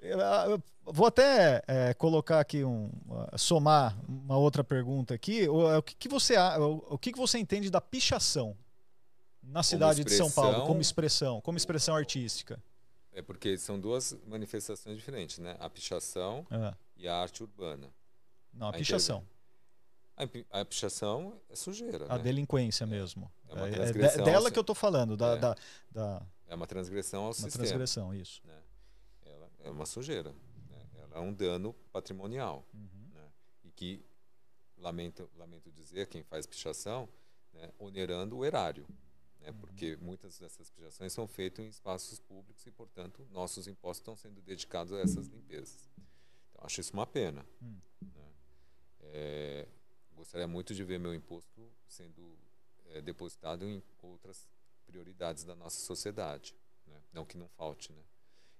Eu, 0.00 0.18
eu 0.20 0.62
vou 0.84 1.06
até 1.06 1.62
é, 1.66 1.94
colocar 1.94 2.38
aqui 2.40 2.62
um. 2.64 2.86
uh, 3.08 3.38
somar 3.38 3.98
uma 4.08 4.36
outra 4.36 4.62
pergunta 4.62 5.14
aqui. 5.14 5.48
O, 5.48 5.78
o 5.78 5.82
que, 5.82 5.94
que 5.96 6.08
você, 6.08 6.36
o, 6.38 6.84
o 6.90 6.98
que, 6.98 7.12
que 7.12 7.18
você 7.18 7.38
entende 7.38 7.70
da 7.70 7.80
pichação 7.80 8.56
Na 9.42 9.62
cidade 9.62 10.04
de 10.04 10.12
São 10.12 10.30
Paulo, 10.30 10.66
como 10.66 10.80
expressão, 10.80 11.40
como 11.40 11.58
expressão 11.58 11.96
artística. 11.96 12.62
É 13.12 13.22
porque 13.22 13.56
são 13.56 13.80
duas 13.80 14.14
manifestações 14.26 14.96
diferentes, 14.96 15.38
né? 15.38 15.56
A 15.58 15.70
pichação 15.70 16.46
É. 16.50 16.74
e 16.96 17.08
a 17.08 17.16
arte 17.16 17.42
urbana. 17.42 17.88
Não, 18.52 18.66
a 18.66 18.70
A 18.70 18.72
pichação. 18.74 19.24
A 20.50 20.64
pichação 20.64 21.38
é 21.48 21.54
sujeira, 21.56 22.06
A 22.08 22.16
né? 22.16 22.22
delinquência 22.24 22.86
mesmo. 22.86 23.30
É 23.48 23.54
uma 23.54 23.66
É- 23.66 23.70
é 23.70 23.74
transgressão 23.74 24.24
dela 24.24 24.48
ao 24.48 24.52
que 24.52 24.58
eu 24.58 24.64
tô 24.64 24.74
falando, 24.74 25.16
da, 25.16 25.34
É. 25.34 25.38
da, 25.38 25.56
da 25.90 26.26
É 26.48 26.54
uma 26.54 26.66
transgressão 26.66 27.20
ao 27.22 27.28
uma 27.28 27.34
sistema. 27.34 27.64
transgressão, 27.64 28.14
isso. 28.14 28.40
né? 28.44 28.62
Ela 29.24 29.50
é 29.64 29.70
uma 29.70 29.84
sujeira. 29.86 30.32
né? 30.70 30.86
Ela 30.94 31.16
é 31.16 31.20
um 31.20 31.32
dano 31.32 31.74
patrimonial. 31.92 32.64
Uhum. 32.72 33.10
né? 33.14 33.28
E 33.64 33.70
que, 33.70 34.04
lamento, 34.78 35.28
lamento 35.36 35.70
dizer, 35.70 36.06
quem 36.06 36.22
faz 36.22 36.46
pichação, 36.46 37.08
né, 37.52 37.70
onerando 37.78 38.36
o 38.38 38.44
erário. 38.44 38.86
Né? 39.40 39.50
Uhum. 39.50 39.58
Porque 39.58 39.96
muitas 40.00 40.38
dessas 40.38 40.70
pichações 40.70 41.12
são 41.12 41.26
feitas 41.28 41.64
em 41.64 41.68
espaços 41.68 42.18
públicos 42.20 42.64
e, 42.66 42.70
portanto, 42.70 43.26
nossos 43.30 43.66
impostos 43.66 44.00
estão 44.00 44.16
sendo 44.16 44.40
dedicados 44.40 44.92
a 44.94 45.00
essas 45.00 45.26
limpezas. 45.26 45.88
Então, 46.50 46.64
acho 46.64 46.80
isso 46.80 46.92
uma 46.94 47.06
pena. 47.06 47.44
Hum. 47.62 47.76
né? 48.14 48.32
É, 49.02 49.68
gostaria 50.16 50.48
muito 50.48 50.74
de 50.74 50.82
ver 50.82 50.98
meu 50.98 51.14
imposto 51.14 51.70
sendo 51.86 52.36
é, 52.86 53.00
depositado 53.00 53.64
em 53.64 53.82
outras 54.02 54.48
prioridades 54.86 55.44
da 55.44 55.54
nossa 55.54 55.80
sociedade. 55.84 56.56
Né? 56.86 57.00
Não 57.12 57.24
que 57.24 57.36
não 57.36 57.48
falte. 57.48 57.92
Né? 57.92 58.02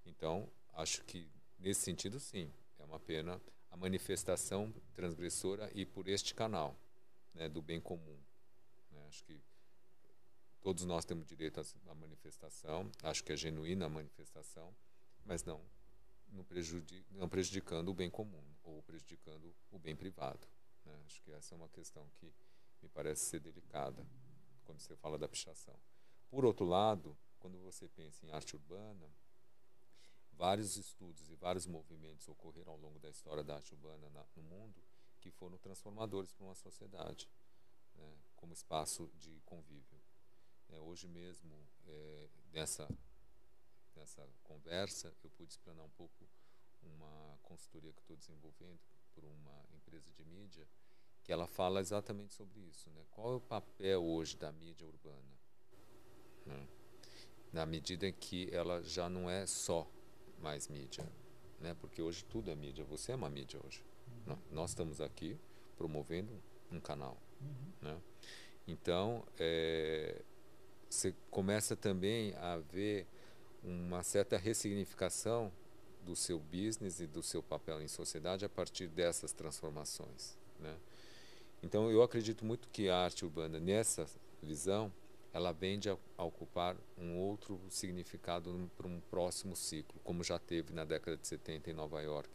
Então, 0.05 0.49
acho 0.75 1.03
que 1.05 1.29
nesse 1.59 1.81
sentido, 1.81 2.21
sim, 2.21 2.53
é 2.79 2.85
uma 2.85 3.01
pena 3.01 3.41
a 3.71 3.77
manifestação 3.77 4.73
transgressora 4.95 5.71
e 5.75 5.85
por 5.85 6.09
este 6.09 6.35
canal 6.35 6.77
né, 7.35 7.49
do 7.49 7.61
bem 7.63 7.81
comum. 7.81 8.19
né? 8.91 9.05
Acho 9.09 9.25
que 9.25 9.43
todos 10.61 10.85
nós 10.85 11.05
temos 11.05 11.27
direito 11.27 11.61
à- 11.61 11.95
manifestação, 11.95 12.91
acho 13.03 13.23
que 13.25 13.33
é 13.33 13.37
genuína 13.37 13.87
a 13.87 13.89
manifestação, 13.89 14.75
mas 15.25 15.45
não, 15.45 15.61
não, 16.29 16.45
prejudi 16.45 17.05
não 17.11 17.29
prejudicando 17.29 17.89
o 17.89 17.95
bem 17.95 18.11
comum 18.11 18.43
ou 18.63 18.83
prejudicando 18.83 19.55
o 19.71 19.79
bem 19.79 19.95
privado. 19.95 20.47
Né? 20.87 21.03
Acho 21.05 21.21
que 21.23 21.33
essa 21.33 21.55
é 21.55 21.57
uma 21.57 21.69
questão 21.69 22.09
que 22.17 22.33
me 22.81 22.89
parece 22.89 23.27
ser 23.27 23.41
delicada 23.41 24.07
quando 24.65 24.81
você 24.81 24.97
fala 24.97 25.19
da 25.19 25.29
pichação. 25.29 25.79
Por 26.31 26.45
outro 26.45 26.65
lado, 26.65 27.17
quando 27.39 27.59
você 27.59 27.89
pensa 27.89 28.25
em 28.25 28.31
arte 28.33 28.57
urbana, 28.57 29.11
vários 30.33 30.77
estudos 30.77 31.31
e 31.31 31.35
vários 31.35 31.67
movimentos 31.67 32.29
ocorreram 32.29 32.73
ao 32.73 32.79
longo 32.79 32.99
da 32.99 33.09
história 33.11 33.43
da 33.43 33.55
arte 33.57 33.73
urbana 33.75 34.09
na- 34.11 34.27
no 34.37 34.43
mundo 34.43 34.83
que 35.21 35.31
foram 35.31 35.59
transformadores 35.59 36.33
para 36.33 36.45
uma 36.45 36.55
sociedade, 36.55 37.29
né, 37.95 38.17
como 38.37 38.53
espaço 38.53 39.11
de 39.17 39.41
convívio. 39.45 40.01
né. 40.69 40.81
hoje 40.81 41.07
mesmo, 41.07 41.65
eh, 41.87 42.29
nessa, 42.53 42.89
nessa 43.95 44.29
conversa, 44.43 45.15
eu 45.23 45.31
pude 45.31 45.53
explanar 45.53 45.85
um 45.85 45.91
pouco 45.91 46.29
uma 46.83 47.39
consultoria 47.43 47.93
que 47.93 48.01
estou 48.01 48.17
desenvolvendo 48.17 48.81
por 49.17 49.25
uma 49.25 49.65
empresa 49.75 50.13
de 50.13 50.25
mídia, 50.25 50.69
que 51.25 51.33
ela 51.33 51.47
fala 51.47 51.81
exatamente 51.81 52.35
sobre 52.35 52.61
isso. 52.61 52.91
Né? 52.91 53.03
Qual 53.11 53.33
é 53.33 53.37
o 53.37 53.41
papel 53.41 54.05
hoje 54.05 54.37
da 54.37 54.53
mídia 54.53 54.87
urbana? 54.87 55.37
né? 56.45 56.69
Na 57.53 57.65
medida 57.67 58.07
em 58.07 58.13
que 58.13 58.49
ela 58.53 58.83
já 58.83 59.09
não 59.09 59.29
é 59.31 59.47
só 59.47 59.91
mais 60.41 60.69
mídia, 60.69 61.11
né? 61.61 61.75
porque 61.81 62.03
hoje 62.03 62.23
tudo 62.25 62.51
é 62.51 62.55
mídia, 62.55 62.85
você 62.85 63.13
é 63.13 63.15
uma 63.15 63.31
mídia 63.31 63.59
hoje. 63.65 63.83
Nó- 64.27 64.39
Nós 64.51 64.71
estamos 64.71 65.01
aqui 65.01 65.39
promovendo 65.77 66.31
um 66.71 66.79
canal. 66.79 67.17
Né? 67.81 67.99
Então, 68.69 69.25
é, 69.39 70.23
você 70.89 71.15
começa 71.31 71.75
também 71.75 72.35
a 72.37 72.59
ver 72.59 73.07
uma 73.63 74.03
certa 74.03 74.37
ressignificação 74.37 75.51
do 76.07 76.15
seu 76.15 76.39
business 76.39 77.01
e 77.01 77.07
do 77.07 77.23
seu 77.23 77.43
papel 77.43 77.83
em 77.83 77.89
sociedade 77.89 78.45
a 78.45 78.49
partir 78.49 78.87
dessas 78.87 79.33
transformações. 79.33 80.39
Né? 80.61 80.75
Então, 81.63 81.91
eu 81.91 82.01
acredito 82.03 82.45
muito 82.45 82.69
que 82.69 82.89
a 82.89 82.97
arte 82.97 83.25
urbana, 83.25 83.59
nessa 83.59 84.07
visão, 84.41 84.93
ela 85.33 85.53
vende 85.53 85.91
a, 85.91 85.99
a 86.17 86.25
ocupar 86.25 86.77
um 86.97 87.19
outro 87.19 87.61
significado 87.69 88.71
para 88.77 88.87
um 88.87 89.01
próximo 89.11 89.57
ciclo, 89.57 90.01
como 90.05 90.23
já 90.23 90.39
teve 90.39 90.73
na 90.73 90.85
década 90.85 91.17
de 91.17 91.27
70 91.27 91.71
em 91.71 91.75
Nova 91.75 92.01
York. 92.01 92.31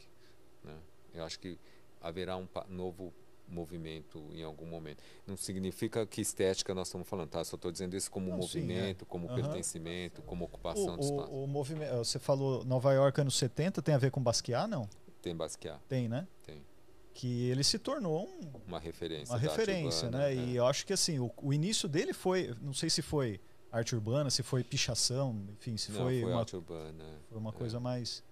Né? 0.63 0.77
Eu 1.13 1.23
acho 1.23 1.39
que 1.39 1.57
haverá 2.01 2.35
um 2.35 2.47
novo 2.67 3.13
movimento 3.51 4.29
em 4.31 4.43
algum 4.43 4.65
momento. 4.65 5.03
Não 5.27 5.35
significa 5.37 6.05
que 6.05 6.21
estética 6.21 6.73
nós 6.73 6.87
estamos 6.87 7.07
falando, 7.07 7.29
tá? 7.29 7.43
Só 7.43 7.55
estou 7.55 7.71
dizendo 7.71 7.95
isso 7.95 8.09
como 8.09 8.29
Não, 8.29 8.41
sim, 8.41 8.59
é. 8.59 8.61
movimento, 8.61 9.05
como 9.05 9.27
Aham. 9.27 9.35
pertencimento, 9.35 10.21
como 10.23 10.45
ocupação 10.45 10.97
de 10.97 11.05
espaço. 11.05 11.31
O, 11.31 11.41
o, 11.41 11.43
o 11.43 11.47
movimento, 11.47 11.95
você 11.97 12.17
falou 12.19 12.63
Nova 12.65 12.93
York 12.93 13.19
anos 13.21 13.35
70, 13.35 13.81
tem 13.81 13.93
a 13.95 13.97
ver 13.97 14.11
com 14.11 14.21
Basquiat, 14.21 14.67
não? 14.69 14.87
Tem 15.21 15.35
Basquiat, 15.35 15.79
Tem, 15.87 16.07
né? 16.07 16.27
tem 16.43 16.65
Que 17.13 17.49
ele 17.49 17.63
se 17.63 17.77
tornou 17.77 18.27
um- 18.27 18.51
uma 18.67 18.79
referência. 18.79 19.33
uma 19.33 19.39
referência, 19.39 20.05
urbana, 20.05 20.25
né? 20.25 20.33
é. 20.33 20.35
E 20.37 20.55
eu 20.55 20.65
acho 20.65 20.85
que 20.85 20.93
assim, 20.93 21.19
o, 21.19 21.29
o 21.41 21.53
início 21.53 21.87
dele 21.89 22.13
foi, 22.13 22.55
não 22.61 22.73
sei 22.73 22.89
se 22.89 23.01
foi 23.01 23.39
arte 23.71 23.93
urbana, 23.95 24.29
se 24.29 24.41
foi 24.43 24.63
pichação, 24.63 25.35
enfim, 25.53 25.77
se 25.77 25.91
Não, 25.91 26.01
foi, 26.03 26.21
foi 26.21 26.31
uma, 26.31 26.39
arte 26.39 26.55
urbana. 26.55 27.03
foi 27.29 27.37
uma 27.37 27.49
é. 27.51 27.53
coisa 27.53 27.79
mais 27.79 28.23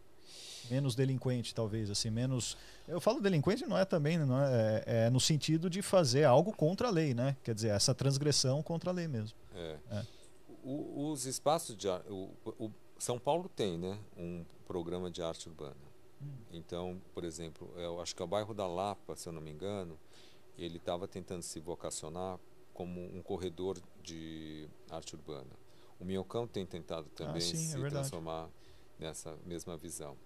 menos 0.70 0.96
delinquente, 0.96 1.54
talvez, 1.54 1.90
assim, 1.90 2.10
menos. 2.10 2.58
Eu 2.88 3.00
falo 3.02 3.20
delinquente 3.22 3.66
não 3.66 3.78
é 3.78 3.86
também, 3.86 4.18
não 4.18 4.40
é, 4.42 4.84
é, 4.86 5.06
é 5.06 5.10
no 5.10 5.20
sentido 5.20 5.70
de 5.70 5.82
fazer 5.82 6.24
algo 6.24 6.52
contra 6.54 6.88
a 6.88 6.92
lei, 6.92 7.14
né? 7.14 7.36
Quer 7.44 7.54
dizer, 7.56 7.70
essa 7.70 7.94
transgressão 7.94 8.62
contra 8.64 8.90
a 8.90 8.94
lei 8.94 9.08
mesmo. 9.08 9.38
É. 9.54 9.78
É. 9.92 10.06
O- 10.64 11.10
os 11.12 11.26
espaços 11.26 11.76
de 11.76 11.88
ar- 11.90 12.04
o, 12.10 12.30
o- 12.60 12.72
São 12.98 13.18
Paulo 13.18 13.50
tem, 13.56 13.78
né, 13.78 13.98
um 14.18 14.44
programa 14.68 15.10
de 15.10 15.22
arte 15.22 15.48
urbana. 15.48 15.76
Hum. 16.22 16.28
Então, 16.52 17.02
por 17.14 17.24
exemplo, 17.24 17.72
eu 17.78 18.02
acho 18.02 18.14
que 18.16 18.22
é 18.22 18.26
o 18.26 18.28
bairro 18.28 18.54
da 18.54 18.68
Lapa, 18.68 19.16
se 19.16 19.28
eu 19.30 19.34
não 19.34 19.42
me 19.42 19.50
engano, 19.52 19.98
ele 20.58 20.76
estava 20.78 21.08
tentando 21.08 21.42
se 21.42 21.60
vocacionar 21.62 22.38
como 22.74 23.00
um 23.16 23.22
corredor 23.22 23.78
de 24.04 24.68
arte 24.90 25.16
urbana. 25.16 25.48
O 26.00 26.04
Minhocão 26.06 26.46
tem 26.46 26.66
tentado 26.66 27.08
também 27.16 27.38
Ah, 27.38 27.42
sim, 27.42 27.54
é 27.56 27.58
se 27.70 27.72
verdade. 27.74 27.94
transformar 27.94 28.50
nessa 29.00 29.36
mesma 29.46 29.78
visão. 29.78 30.18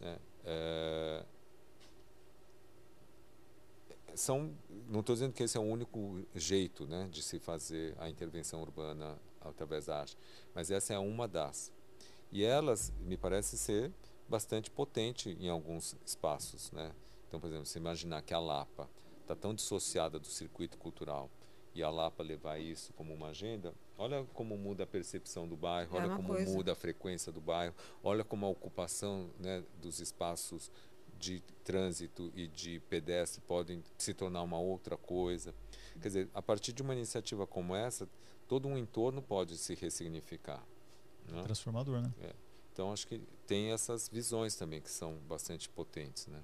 né? 0.00 0.18
É, 0.44 1.24
são, 4.14 4.54
não 4.88 5.00
estou 5.00 5.14
dizendo 5.14 5.32
que 5.32 5.42
esse 5.42 5.56
é 5.56 5.60
o 5.60 5.64
único 5.64 6.22
jeito 6.34 6.86
né, 6.86 7.08
de 7.10 7.22
se 7.22 7.38
fazer 7.38 7.94
a 7.98 8.08
intervenção 8.08 8.60
urbana 8.60 9.18
através 9.40 9.86
da 9.86 10.00
arte, 10.00 10.16
mas 10.54 10.70
essa 10.70 10.94
é 10.94 10.98
uma 10.98 11.26
das. 11.26 11.72
E 12.30 12.44
elas, 12.44 12.92
me 13.00 13.16
parece 13.16 13.58
ser 13.58 13.92
bastante 14.28 14.70
potente 14.70 15.36
em 15.40 15.48
alguns 15.48 15.96
espaços. 16.06 16.70
Né? 16.72 16.92
Então, 17.28 17.40
por 17.40 17.48
exemplo, 17.48 17.66
você 17.66 17.78
imaginar 17.78 18.22
que 18.22 18.32
a 18.32 18.38
Lapa 18.38 18.88
está 19.20 19.34
tão 19.34 19.54
dissociada 19.54 20.18
do 20.18 20.26
circuito 20.26 20.78
cultural 20.78 21.30
e 21.74 21.82
a 21.82 21.90
Lapa 21.90 22.22
levar 22.22 22.58
isso 22.58 22.92
como 22.94 23.12
uma 23.12 23.28
agenda, 23.28 23.74
olha 23.98 24.24
como 24.34 24.56
muda 24.56 24.84
a 24.84 24.86
percepção 24.86 25.46
do 25.48 25.56
bairro, 25.56 25.96
É 25.96 26.00
olha 26.00 26.16
como 26.16 26.28
coisa. 26.28 26.50
muda 26.52 26.72
a 26.72 26.74
frequência 26.74 27.30
do 27.32 27.40
bairro, 27.40 27.74
olha 28.02 28.24
como 28.24 28.46
a 28.46 28.48
ocupação 28.48 29.30
né, 29.38 29.62
dos 29.80 30.00
espaços 30.00 30.70
de 31.18 31.40
trânsito 31.62 32.32
e 32.34 32.48
de 32.48 32.80
pedestre 32.88 33.40
podem 33.42 33.82
se 33.96 34.12
tornar 34.12 34.42
uma 34.42 34.58
outra 34.58 34.96
coisa. 34.96 35.54
Quer 36.00 36.08
dizer, 36.08 36.28
a 36.34 36.42
partir 36.42 36.72
de 36.72 36.82
uma 36.82 36.94
iniciativa 36.94 37.46
como 37.46 37.76
essa, 37.76 38.08
todo 38.48 38.66
um 38.66 38.76
entorno 38.76 39.22
pode 39.22 39.56
se 39.56 39.74
ressignificar. 39.74 40.64
né? 41.28 41.42
Transformador, 41.44 42.00
né? 42.02 42.12
Então, 42.72 42.92
acho 42.92 43.06
que 43.06 43.20
tem 43.46 43.70
essas 43.70 44.08
visões 44.08 44.56
também 44.56 44.80
que 44.80 44.90
são 44.90 45.14
bastante 45.28 45.68
potentes. 45.68 46.26
Né? 46.26 46.40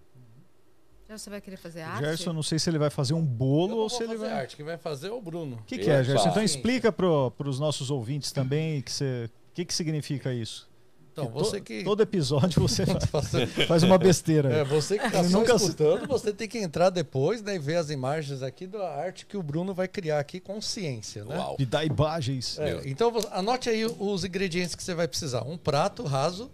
Já 1.09 1.17
você 1.17 1.31
vai 1.31 1.41
querer 1.41 1.57
fazer 1.57 1.81
arte? 1.81 2.05
Gerson, 2.05 2.33
não 2.35 2.43
sei 2.43 2.59
se 2.59 2.69
ele 2.69 2.79
vai 2.79 2.91
fazer 2.91 3.15
um 3.15 3.25
bolo 3.25 3.77
ou 3.77 3.89
vou 3.89 3.91
se 3.91 4.03
ele 4.03 4.17
vai. 4.17 4.31
arte, 4.31 4.57
quem 4.57 4.65
vai 4.65 4.77
fazer 4.77 5.09
é 5.09 5.11
o 5.13 5.21
Bruno. 5.23 5.57
O 5.57 5.63
que, 5.65 5.79
que 5.79 5.89
é! 5.91 6.05
Gerson? 6.05 6.29
Então 6.29 6.35
Sim. 6.41 6.45
explica 6.45 6.93
para 6.93 7.49
os 7.49 7.59
nossos 7.59 7.91
ouvintes 7.91 8.31
também 8.31 8.83
que 8.83 8.93
o 8.93 9.31
que, 9.55 9.65
que 9.65 9.73
significa 9.75 10.33
isso. 10.35 10.69
Então, 11.11 11.31
você 11.31 11.61
que. 11.61 11.83
Todo 11.83 12.01
episódio 12.03 12.61
você 12.63 12.85
fa- 12.87 13.21
Você- 13.23 13.47
faz 13.67 13.83
uma 13.83 13.99
besteira. 13.99 14.53
É, 14.53 14.63
você 14.65 14.99
que 14.99 15.07
está 15.07 15.25
só 15.25 15.39
nunca- 15.41 15.55
escutando, 15.57 16.07
você 16.07 16.33
tem 16.33 16.47
que 16.47 16.59
entrar 16.59 16.91
depois 16.91 17.43
né, 17.43 17.57
e 17.57 17.59
ver 17.59 17.75
as 17.77 17.91
imagens 17.91 18.41
aqui 18.43 18.67
da 18.69 18.89
arte 18.95 19.27
que 19.27 19.37
o 19.37 19.43
Bruno 19.43 19.75
vai 19.75 19.89
criar 19.89 20.21
aqui 20.21 20.39
com 20.39 20.61
ciência, 20.61 21.25
né? 21.25 21.37
Uau! 21.37 21.57
Me 21.59 21.67
dá 21.67 21.85
imagens. 21.85 22.57
É, 22.59 22.83
então 22.85 23.13
anote 23.33 23.69
aí 23.69 23.85
os 23.85 24.25
ingredientes 24.25 24.77
que 24.77 24.83
você 24.83 24.95
vai 24.95 25.09
precisar. 25.09 25.43
Um 25.43 25.57
prato 25.57 26.05
raso, 26.05 26.49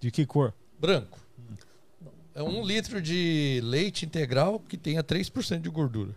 De 0.00 0.10
que 0.10 0.24
cor? 0.24 0.54
branco. 0.78 1.18
É 2.40 2.42
um 2.42 2.64
litro 2.64 3.02
de 3.02 3.60
leite 3.62 4.06
integral 4.06 4.58
que 4.60 4.78
tenha 4.78 5.04
3% 5.04 5.60
de 5.60 5.68
gordura. 5.68 6.14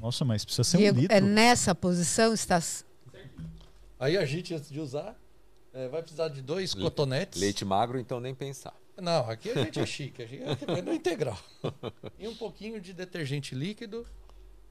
Nossa, 0.00 0.24
mas 0.24 0.44
precisa 0.44 0.62
ser 0.62 0.76
um 0.76 0.80
Diego, 0.80 1.00
litro. 1.00 1.16
é 1.16 1.20
nessa 1.20 1.74
posição 1.74 2.32
está 2.32 2.62
Aí 3.98 4.16
a 4.16 4.24
gente, 4.24 4.54
antes 4.54 4.70
de 4.70 4.78
usar, 4.78 5.18
é, 5.72 5.88
vai 5.88 6.00
precisar 6.00 6.28
de 6.28 6.40
dois 6.42 6.74
Le- 6.74 6.82
cotonetes. 6.82 7.40
Leite 7.40 7.64
magro, 7.64 7.98
então 7.98 8.20
nem 8.20 8.32
pensar. 8.32 8.72
Não, 8.96 9.28
aqui 9.28 9.50
a 9.50 9.64
gente 9.64 9.80
é 9.80 9.84
chique, 9.86 10.22
a 10.22 10.26
gente 10.26 10.44
é 10.44 10.80
no 10.82 10.92
integral. 10.94 11.38
E 12.20 12.28
um 12.28 12.36
pouquinho 12.36 12.80
de 12.80 12.92
detergente 12.92 13.52
líquido 13.56 14.06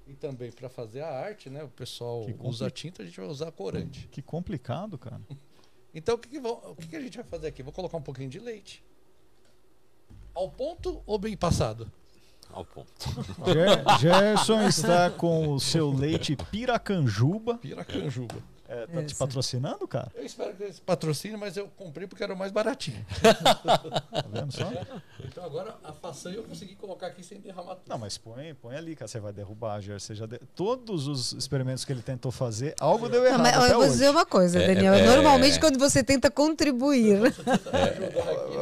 E 0.08 0.14
também 0.14 0.54
para 0.54 0.70
fazer 0.70 1.02
a 1.02 1.10
arte, 1.10 1.50
né? 1.50 1.66
O 1.66 1.68
pessoal 1.68 2.26
Que 2.26 2.34
usa 2.40 2.72
tinta, 2.72 3.04
a 3.04 3.06
gente 3.06 3.20
vai 3.20 3.28
usar 3.28 3.52
corante. 3.52 4.08
Que 4.10 4.22
complicado, 4.22 4.98
cara. 4.98 5.20
Então 5.94 6.16
o 6.16 6.18
que, 6.18 6.30
que, 6.30 6.40
vão- 6.40 6.62
o 6.72 6.76
que 6.78 6.88
que 6.88 6.96
a 6.96 7.02
gente 7.02 7.18
vai 7.18 7.26
fazer 7.26 7.48
aqui? 7.48 7.62
Vou 7.62 7.74
colocar 7.74 7.98
um 7.98 8.02
pouquinho 8.02 8.30
de 8.30 8.40
leite. 8.40 8.82
Ao 10.36 10.50
ponto 10.50 11.02
ou 11.06 11.18
bem 11.20 11.36
passado? 11.38 11.90
Ao 12.52 12.64
ponto. 12.66 12.88
Ger- 13.52 14.00
Gerson 14.00 14.62
está 14.68 15.10
com 15.10 15.54
o 15.54 15.60
seu 15.60 15.92
leite 15.92 16.36
Piracanjuba. 16.36 17.58
Piracanjuba. 17.58 18.36
É, 18.74 18.88
tá 18.88 19.02
te 19.04 19.10
Isso. 19.12 19.18
patrocinando, 19.18 19.88
cara? 19.88 20.12
Eu 20.16 20.26
espero 20.26 20.54
que 20.56 20.64
eles 20.64 20.80
patrocinem, 20.80 21.38
mas 21.38 21.56
eu 21.56 21.68
comprei 21.78 22.08
porque 22.08 22.24
era 22.24 22.34
o 22.34 22.38
mais 22.38 22.52
baratinho. 22.52 23.06
Tá 23.64 24.26
vendo 24.32 24.52
só? 24.52 24.72
Então 25.24 25.44
agora 25.44 25.76
a 25.84 25.92
façanha 25.94 26.36
eu 26.38 26.44
consegui 26.44 26.76
colocar 26.76 27.08
aqui 27.08 27.24
sem 27.24 27.40
derramar 27.40 27.76
tudo. 27.76 27.88
Não, 27.90 27.98
mas 27.98 28.18
põe, 28.18 28.54
põe 28.56 28.76
ali, 28.76 28.96
cara. 28.96 29.08
Você 29.08 29.20
vai 29.20 29.32
derrubar. 29.34 29.82
Você 29.82 30.16
já 30.16 30.26
de- 30.26 30.40
Todos 30.56 31.08
os 31.08 31.34
experimentos 31.34 31.86
que 31.86 31.92
ele 31.92 32.02
tentou 32.02 32.32
fazer, 32.32 32.74
algo 32.80 33.08
deu 33.10 33.22
Não, 33.22 33.28
errado. 33.28 33.42
mas 33.42 33.56
eu 33.56 33.70
vou 33.76 33.80
hoje. 33.82 33.92
dizer 33.92 34.10
uma 34.10 34.26
coisa, 34.26 34.60
É, 34.62 34.68
Daniel. 34.74 34.94
é- 34.94 35.06
Normalmente, 35.06 35.60
quando 35.60 35.78
você 35.80 36.04
tenta 36.04 36.30
contribuir, 36.32 37.20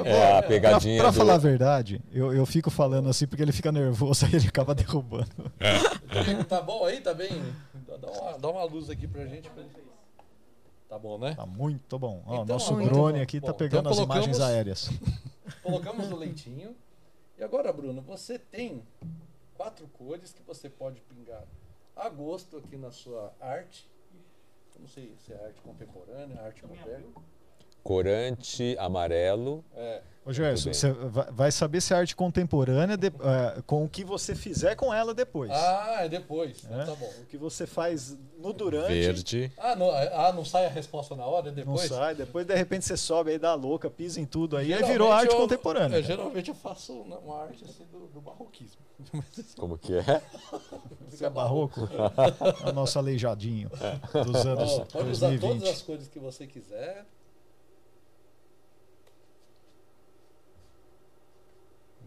É 0.05 0.37
a 0.37 0.39
Pra, 0.41 0.47
pegadinha 0.47 1.01
pra 1.01 1.11
do... 1.11 1.17
falar 1.17 1.35
a 1.35 1.37
verdade, 1.37 2.01
eu, 2.11 2.33
eu 2.33 2.45
fico 2.45 2.69
falando 2.69 3.09
assim 3.09 3.27
porque 3.27 3.41
ele 3.41 3.51
fica 3.51 3.71
nervoso, 3.71 4.25
aí 4.25 4.35
ele 4.35 4.47
acaba 4.47 4.73
derrubando. 4.75 5.29
Tá 6.47 6.61
bom 6.61 6.85
aí? 6.85 6.99
Tá 7.01 7.13
bem? 7.13 7.29
Dá 8.01 8.09
uma, 8.09 8.37
dá 8.39 8.49
uma 8.49 8.63
luz 8.63 8.89
aqui 8.89 9.07
pra 9.07 9.25
gente. 9.25 9.49
pra- 9.49 9.63
Tá 10.91 10.99
bom, 10.99 11.17
né? 11.17 11.33
Tá 11.35 11.45
muito 11.45 11.97
bom. 11.97 12.21
Ó, 12.25 12.33
Então, 12.33 12.45
nosso 12.47 12.73
muito 12.73 12.89
drone 12.89 13.19
bom. 13.19 13.23
aqui 13.23 13.39
tá 13.39 13.53
Bom, 13.53 13.57
pegando 13.57 13.79
então 13.89 13.91
as 13.93 13.97
imagens 13.99 14.41
aéreas. 14.41 14.89
Colocamos 15.63 16.11
o 16.11 16.17
leitinho. 16.17 16.75
E 17.37 17.43
agora, 17.45 17.71
Bruno, 17.71 18.01
você 18.01 18.37
tem 18.37 18.83
quatro 19.55 19.87
cores 19.87 20.33
que 20.33 20.43
você 20.43 20.69
pode 20.69 20.99
pingar 20.99 21.45
a 21.95 22.09
gosto 22.09 22.57
aqui 22.57 22.75
na 22.75 22.91
sua 22.91 23.33
arte. 23.39 23.89
Eu 24.75 24.81
não 24.81 24.87
sei 24.89 25.15
se 25.25 25.31
é 25.31 25.41
arte 25.45 25.61
contemporânea, 25.61 26.41
arte 26.41 26.65
moderna. 26.67 27.07
Corante 27.83 28.75
amarelo. 28.79 29.63
É, 29.75 30.01
Ô, 30.23 30.31
Gerson, 30.31 30.71
você 30.71 30.91
vai- 31.31 31.51
saber 31.51 31.81
se 31.81 31.95
é 31.95 31.97
arte 31.97 32.15
contemporânea 32.15 32.95
de- 32.95 33.07
é, 33.07 33.61
com 33.65 33.83
o 33.83 33.89
que 33.89 34.03
você 34.05 34.35
fizer 34.35 34.75
com 34.75 34.93
ela 34.93 35.15
depois. 35.15 35.49
Ah, 35.51 36.01
é 36.01 36.07
depois. 36.09 36.63
É? 36.69 36.73
Então 36.83 36.85
tá 36.85 36.95
bom. 36.95 37.11
O 37.21 37.25
que 37.25 37.37
você 37.37 37.65
faz 37.65 38.15
no 38.37 38.53
durante. 38.53 38.87
Verde. 38.93 39.51
Ah 39.57 39.75
não, 39.75 39.89
ah, 39.89 40.31
não 40.31 40.45
sai 40.45 40.67
a 40.67 40.69
resposta 40.69 41.15
na 41.15 41.25
hora? 41.25 41.47
É 41.47 41.49
Não 41.49 41.55
depois? 41.55 41.89
sai, 41.89 42.13
depois 42.13 42.45
de 42.45 42.53
repente 42.53 42.85
você 42.85 42.95
sobe 42.95 43.31
aí, 43.31 43.39
dá 43.39 43.55
louca, 43.55 43.89
pisa 43.89 44.21
em 44.21 44.25
tudo 44.25 44.55
aí, 44.57 44.71
aí 44.71 44.83
virou 44.83 45.11
arte 45.11 45.31
eu- 45.33 45.39
contemporânea. 45.39 45.97
é, 45.97 46.03
geralmente 46.03 46.49
eu 46.49 46.55
faço 46.55 46.93
uma 46.93 47.41
arte 47.41 47.65
assim 47.65 47.85
do, 47.91 48.05
do 48.05 48.21
barroquismo. 48.21 48.79
Como 49.57 49.75
que 49.75 49.95
é? 49.95 50.21
Isso 51.11 51.25
é 51.25 51.29
barroco. 51.31 51.81
É 52.63 52.69
o 52.69 52.73
nosso 52.73 52.99
aleijadinho 52.99 53.71
dos 54.23 54.45
anos 54.45 54.71
Ó, 54.73 54.85
pode 54.85 55.09
usar 55.09 55.29
2020. 55.29 55.39
todas 55.61 55.69
as 55.75 55.81
cores 55.81 56.07
que 56.07 56.19
você 56.19 56.45
quiser. 56.45 57.05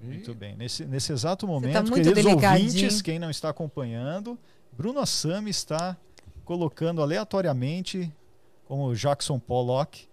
Muito 0.06 0.34
bem. 0.34 0.56
Nesse, 0.56 0.84
nesse 0.84 1.12
exato 1.12 1.46
momento, 1.46 1.72
tá 1.72 1.82
queridos 1.82 2.14
delicadinho. 2.24 2.66
ouvintes, 2.68 3.02
quem 3.02 3.18
não 3.18 3.30
está 3.30 3.48
acompanhando, 3.50 4.38
Bruno 4.72 5.00
Assami 5.00 5.50
está 5.50 5.96
colocando 6.44 7.00
aleatoriamente, 7.02 8.12
como 8.66 8.94
Jackson 8.94 9.38
Pollock, 9.38 10.06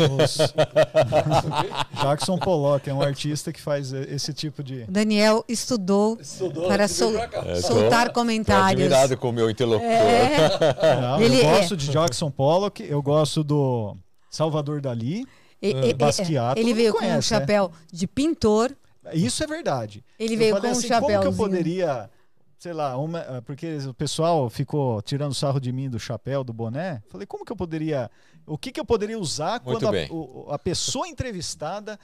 os... 0.00 0.38
Jackson 2.02 2.36
Pollock 2.38 2.88
é 2.88 2.92
um 2.94 3.00
artista 3.00 3.52
que 3.52 3.60
faz 3.60 3.92
eh, 3.92 4.06
esse 4.10 4.32
tipo 4.32 4.62
de. 4.62 4.84
Daniel 4.88 5.44
estudou 5.48 6.18
Estudou, 6.20 6.66
para 6.68 6.88
sol-. 6.88 7.16
É, 7.16 7.26
tô- 7.28 7.62
soltar 7.62 8.08
Tô 8.08 8.14
comentários. 8.14 8.72
admirado 8.82 9.16
com 9.16 9.28
o 9.28 9.32
meu 9.32 9.48
interlocutor. 9.50 9.90
É, 9.92 11.00
Não, 11.00 11.20
Ele 11.22 11.36
eu 11.40 11.48
é- 11.48 11.58
gosto 11.60 11.76
de 11.76 11.88
Jackson 11.90 12.30
Pollock, 12.30 12.82
eu 12.82 13.00
gosto 13.02 13.44
do 13.44 13.96
Salvador 14.30 14.80
Dali. 14.80 15.24
e- 15.62 15.70
e- 15.70 15.90
e- 15.90 15.94
Basquiat, 15.94 16.58
ele 16.58 16.74
veio 16.74 16.88
mundo 16.92 16.98
com 17.00 17.04
um 17.06 17.08
conhece, 17.10 17.32
né? 17.34 17.40
chapéu 17.40 17.70
de 17.92 18.06
pintor. 18.06 18.74
Isso 19.14 19.42
é 19.42 19.46
verdade. 19.46 20.04
Ele 20.18 20.34
Eu 20.34 20.38
veio 20.38 20.54
falei 20.54 20.70
com 20.70 20.76
um 20.76 20.78
assim, 20.78 20.88
como 20.88 21.20
que 21.20 21.26
eu 21.26 21.32
poderia, 21.34 22.10
sei 22.58 22.72
lá, 22.72 22.96
uma, 22.96 23.20
ah, 23.20 23.42
porque 23.42 23.76
o 23.88 23.94
pessoal 23.94 24.48
ficou 24.50 25.00
tirando 25.02 25.34
sarro 25.34 25.60
de 25.60 25.72
mim 25.72 25.88
do 25.88 25.98
chapéu, 25.98 26.42
do 26.44 26.52
boné. 26.52 27.02
Falei, 27.08 27.26
como 27.26 27.44
que 27.44 27.52
eu 27.52 27.56
poderia, 27.56 28.10
o 28.46 28.56
que 28.58 28.72
que 28.72 28.80
eu 28.80 28.84
poderia 28.84 29.18
usar 29.18 29.60
Muito 29.64 29.80
quando 29.80 29.96
a, 29.96 30.12
o- 30.12 30.46
a 30.52 30.58
pessoa 30.58 31.06
entrevistada 31.08 31.98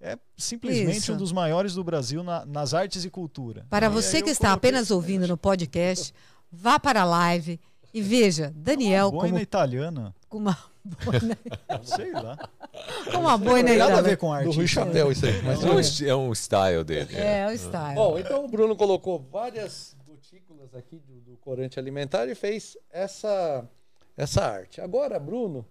é 0.00 0.18
simplesmente 0.36 0.98
Isso. 0.98 1.12
um 1.12 1.16
dos 1.16 1.30
maiores 1.32 1.74
do 1.74 1.84
Brasil 1.84 2.22
na- 2.22 2.44
nas 2.46 2.72
artes 2.74 3.04
e 3.04 3.10
cultura. 3.10 3.66
Para 3.68 3.86
E 3.86 3.90
você 3.90 4.22
que 4.22 4.30
está 4.30 4.48
coloquei 4.48 4.70
apenas 4.70 4.90
ouvindo 4.90 5.28
no 5.28 5.36
podcast, 5.36 6.14
vá 6.50 6.78
para 6.80 7.02
a 7.02 7.04
live 7.04 7.60
e 7.92 8.00
veja 8.00 8.52
Daniel 8.56 9.10
boina 9.10 9.28
como, 9.28 9.38
italiana, 9.42 10.14
com 10.28 10.38
uma 10.38 10.56
sei 11.84 12.12
lá. 12.12 12.36
com 13.10 13.18
uma 13.18 13.36
boina 13.36 13.62
Não 13.62 13.68
tem 13.68 13.78
nada 13.78 13.98
a 13.98 14.02
ver 14.02 14.16
com 14.16 14.32
arte. 14.32 14.46
Do 14.46 14.52
Rui 14.52 14.64
isso, 14.64 14.80
né? 14.80 14.86
Chapéu, 14.86 15.12
isso 15.12 15.26
aí. 15.26 15.42
Mas 15.42 15.62
É 15.62 15.68
um, 15.68 16.08
é 16.08 16.16
um 16.16 16.32
style 16.32 16.84
dele. 16.84 17.16
É, 17.16 17.46
o 17.46 17.52
style. 17.52 17.94
Bom, 17.94 18.18
então 18.18 18.44
o 18.44 18.48
Bruno 18.48 18.74
colocou 18.74 19.18
várias 19.30 19.96
gotículas 20.06 20.74
aqui 20.74 20.96
do, 20.98 21.20
do 21.20 21.36
corante 21.36 21.78
alimentar 21.78 22.26
e 22.28 22.34
fez 22.34 22.76
essa, 22.90 23.68
essa 24.16 24.44
arte. 24.44 24.80
Agora, 24.80 25.18
Bruno, 25.18 25.66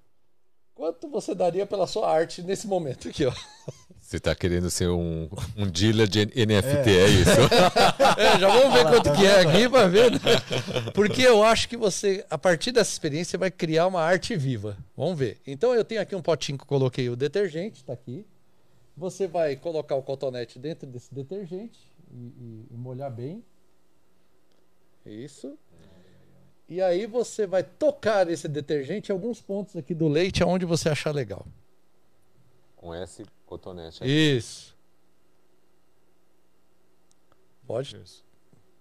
quanto 0.74 1.10
você 1.10 1.34
daria 1.34 1.66
pela 1.66 1.88
sua 1.88 2.10
arte 2.12 2.42
nesse 2.42 2.68
momento 2.68 3.10
aqui, 3.10 3.26
ó? 3.26 3.34
Você 4.10 4.18
está 4.18 4.34
querendo 4.34 4.72
ser 4.72 4.90
um, 4.90 5.30
um 5.56 5.68
dealer 5.70 6.08
de 6.08 6.26
NFT, 6.26 6.90
é, 6.90 7.08
isso? 7.10 7.30
É, 8.18 8.40
já 8.40 8.48
vamos 8.50 8.74
ver 8.74 8.84
quanto 8.86 9.14
que 9.16 9.24
é 9.24 9.40
aqui 9.42 9.70
para 9.70 9.88
ver. 9.88 10.12
né? 10.14 10.18
Porque 10.96 11.22
eu 11.22 11.44
acho 11.44 11.70
que 11.70 11.78
você, 11.78 12.26
a 12.28 12.36
partir 12.36 12.72
dessa 12.72 12.92
experiência, 12.92 13.38
vai 13.38 13.52
criar 13.52 13.86
uma 13.86 14.02
arte 14.02 14.36
viva. 14.36 14.76
Vamos 14.98 15.16
ver. 15.20 15.40
Então 15.46 15.76
eu 15.76 15.86
tenho 15.86 16.02
aqui 16.02 16.16
um 16.16 16.24
potinho 16.24 16.58
que 16.58 16.64
eu 16.64 16.68
coloquei 16.68 17.08
o 17.08 17.16
detergente, 17.16 17.84
tá 17.84 17.94
aqui. 17.94 18.26
Você 18.98 19.28
vai 19.28 19.56
colocar 19.56 19.94
o 19.94 20.02
cotonete 20.02 20.58
dentro 20.58 20.88
desse 20.88 21.14
detergente 21.14 21.80
e, 22.12 22.16
e- 22.18 22.66
e 22.72 22.78
molhar 22.78 23.12
bem. 23.12 23.44
Isso. 25.06 25.56
E 26.68 26.82
aí 26.82 27.06
você 27.06 27.46
vai 27.46 27.62
tocar 27.62 28.28
esse 28.28 28.48
detergente 28.48 29.12
em 29.12 29.14
alguns 29.14 29.40
pontos 29.40 29.76
aqui 29.76 29.94
do 29.94 30.08
leite, 30.08 30.42
aonde 30.42 30.66
você 30.66 30.90
achar 30.90 31.14
legal. 31.14 31.46
Com 32.76 32.96
esse 32.96 33.24
cotonete 33.50 34.04
aí. 34.04 34.38
Isso. 34.38 34.78
Pode. 37.66 38.00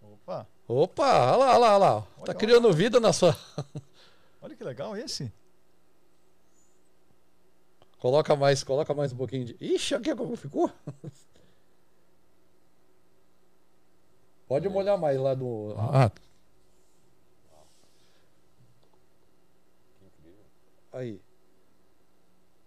Opa, 0.03 0.47
Opa, 0.67 1.33
olha 1.33 1.37
lá, 1.37 1.49
olha 1.49 1.59
lá, 1.59 1.69
olha 1.69 1.79
lá. 1.79 2.01
Tá 2.03 2.09
Olha, 2.19 2.35
criando 2.35 2.73
vida 2.73 3.01
na 3.01 3.13
sua. 3.13 3.35
olha 4.43 4.55
que 4.55 4.63
legal 4.63 4.95
esse. 4.97 5.33
Coloca 7.99 8.37
mais, 8.37 8.63
coloca 8.63 8.93
mais 8.95 9.13
um 9.13 9.17
pouquinho 9.17 9.47
de. 9.47 9.57
Ixi, 9.61 9.95
aqui 9.95 10.15
como 10.15 10.37
ficou? 10.37 10.71
Pode 14.47 14.69
molhar 14.69 14.99
mais 14.99 15.19
lá 15.19 15.35
no. 15.35 15.75
Ah. 15.77 16.13
Aí. 20.93 21.21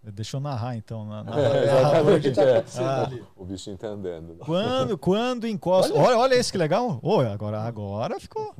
Deixa 0.03 0.38
eu 0.38 0.41
narrar 0.41 0.76
então. 0.76 1.06
Na, 1.06 1.23
na- 1.23 1.40
É, 1.40 1.65
é. 1.65 2.64
Ah, 2.80 3.10
O 3.36 3.45
bichinho 3.45 3.78
tá 3.78 3.88
andando. 3.88 4.36
Quando, 4.38 4.98
quando 4.98 5.48
encosta. 5.48 5.94
Olha, 5.94 6.18
olha 6.18 6.36
esse 6.36 6.52
que 6.52 6.57
legal. 6.57 6.99
Ô, 7.03 7.19
agora, 7.19 7.61
agora 7.61 8.19
ficou. 8.19 8.56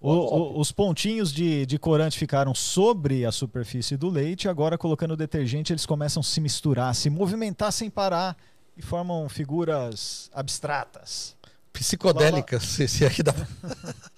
O- 0.00 0.10
o- 0.12 0.60
os 0.60 0.72
pontinhos 0.72 1.32
de, 1.32 1.66
de 1.66 1.78
corante 1.78 2.18
ficaram 2.18 2.54
sobre 2.54 3.26
a 3.26 3.32
superfície 3.32 3.96
do 3.96 4.08
leite. 4.08 4.48
Agora, 4.48 4.78
colocando 4.78 5.12
o 5.12 5.16
detergente, 5.16 5.72
eles 5.72 5.84
começam 5.84 6.20
a 6.20 6.24
se 6.24 6.40
misturar, 6.40 6.94
se 6.94 7.10
movimentar 7.10 7.70
sem 7.72 7.90
parar 7.90 8.36
e 8.76 8.80
formam 8.80 9.28
figuras 9.28 10.30
abstratas. 10.32 11.36
Psicodélicas, 11.72 12.80
esse 12.80 13.04
aqui 13.04 13.22
dá. 13.22 13.34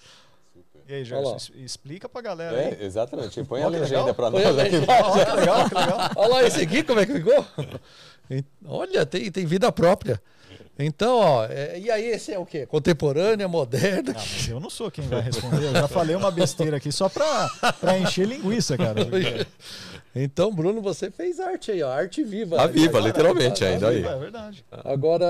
E 0.91 0.95
aí, 0.95 1.05
Gerson, 1.05 1.37
es- 1.37 1.51
explica 1.55 2.09
pra 2.09 2.21
galera 2.21 2.57
aí. 2.57 2.77
É, 2.81 2.83
exatamente. 2.83 3.41
Põe 3.45 3.63
a 3.63 3.67
Olha 3.67 3.75
que 3.77 3.81
legenda 3.83 4.05
legal. 4.11 4.31
Põe 4.31 4.43
nós 4.43 4.59
a 4.59 4.61
aqui. 4.63 4.75
Olha 4.75 5.25
que 5.25 5.31
legal, 5.39 5.69
que 5.69 5.75
legal. 5.75 5.99
Olha 6.17 6.29
lá 6.33 6.43
esse 6.43 6.61
aqui, 6.61 6.83
como 6.83 6.99
é 6.99 7.05
que 7.05 7.13
ficou? 7.13 7.45
Olha, 8.67 9.05
tem, 9.05 9.31
tem 9.31 9.45
vida 9.45 9.71
própria. 9.71 10.21
Então, 10.77 11.17
ó, 11.19 11.45
é- 11.45 11.79
e 11.79 11.89
aí 11.89 12.05
esse 12.07 12.33
é 12.33 12.39
o 12.39 12.45
quê? 12.45 12.65
Contemporânea, 12.65 13.47
moderna? 13.47 14.11
Ah, 14.11 14.19
mas 14.19 14.49
eu 14.49 14.59
não 14.59 14.69
sou 14.69 14.91
quem 14.91 15.07
vai 15.07 15.21
responder. 15.21 15.65
Eu 15.67 15.73
já 15.73 15.87
falei 15.87 16.13
uma 16.15 16.29
besteira 16.31 16.75
aqui 16.77 16.91
só 16.91 17.07
pra, 17.07 17.49
pra 17.79 17.97
encher 17.97 18.27
linguiça, 18.27 18.75
cara. 18.77 19.01
Então, 20.13 20.53
Bruno, 20.53 20.81
você 20.81 21.09
fez 21.09 21.39
arte 21.39 21.71
aí, 21.71 21.81
ó, 21.81 21.89
arte 21.89 22.21
viva. 22.21 22.57
Tá 22.57 22.67
né? 22.67 22.73
viva, 22.73 22.97
Agora- 22.97 23.05
literalmente, 23.05 23.63
ainda 23.63 23.87
aí. 23.87 24.03
É 24.05 24.17
verdade. 24.17 24.65
Agora, 24.69 25.25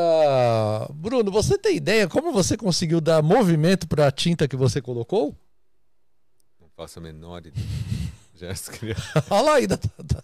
Bruno, 0.92 1.32
você 1.32 1.56
tem 1.56 1.76
ideia 1.76 2.08
como 2.08 2.32
você 2.32 2.58
conseguiu 2.58 3.00
dar 3.00 3.22
movimento 3.22 3.88
para 3.88 4.08
a 4.08 4.12
tinta 4.12 4.48
que 4.48 4.56
você 4.56 4.82
colocou? 4.82 5.36
Faço 6.82 6.98
a 6.98 7.02
menor 7.02 7.46
ideia. 7.46 7.54
Olha 9.30 9.42
lá 9.44 9.54
ainda. 9.58 9.78
tá- 9.78 9.90
tá. 10.08 10.24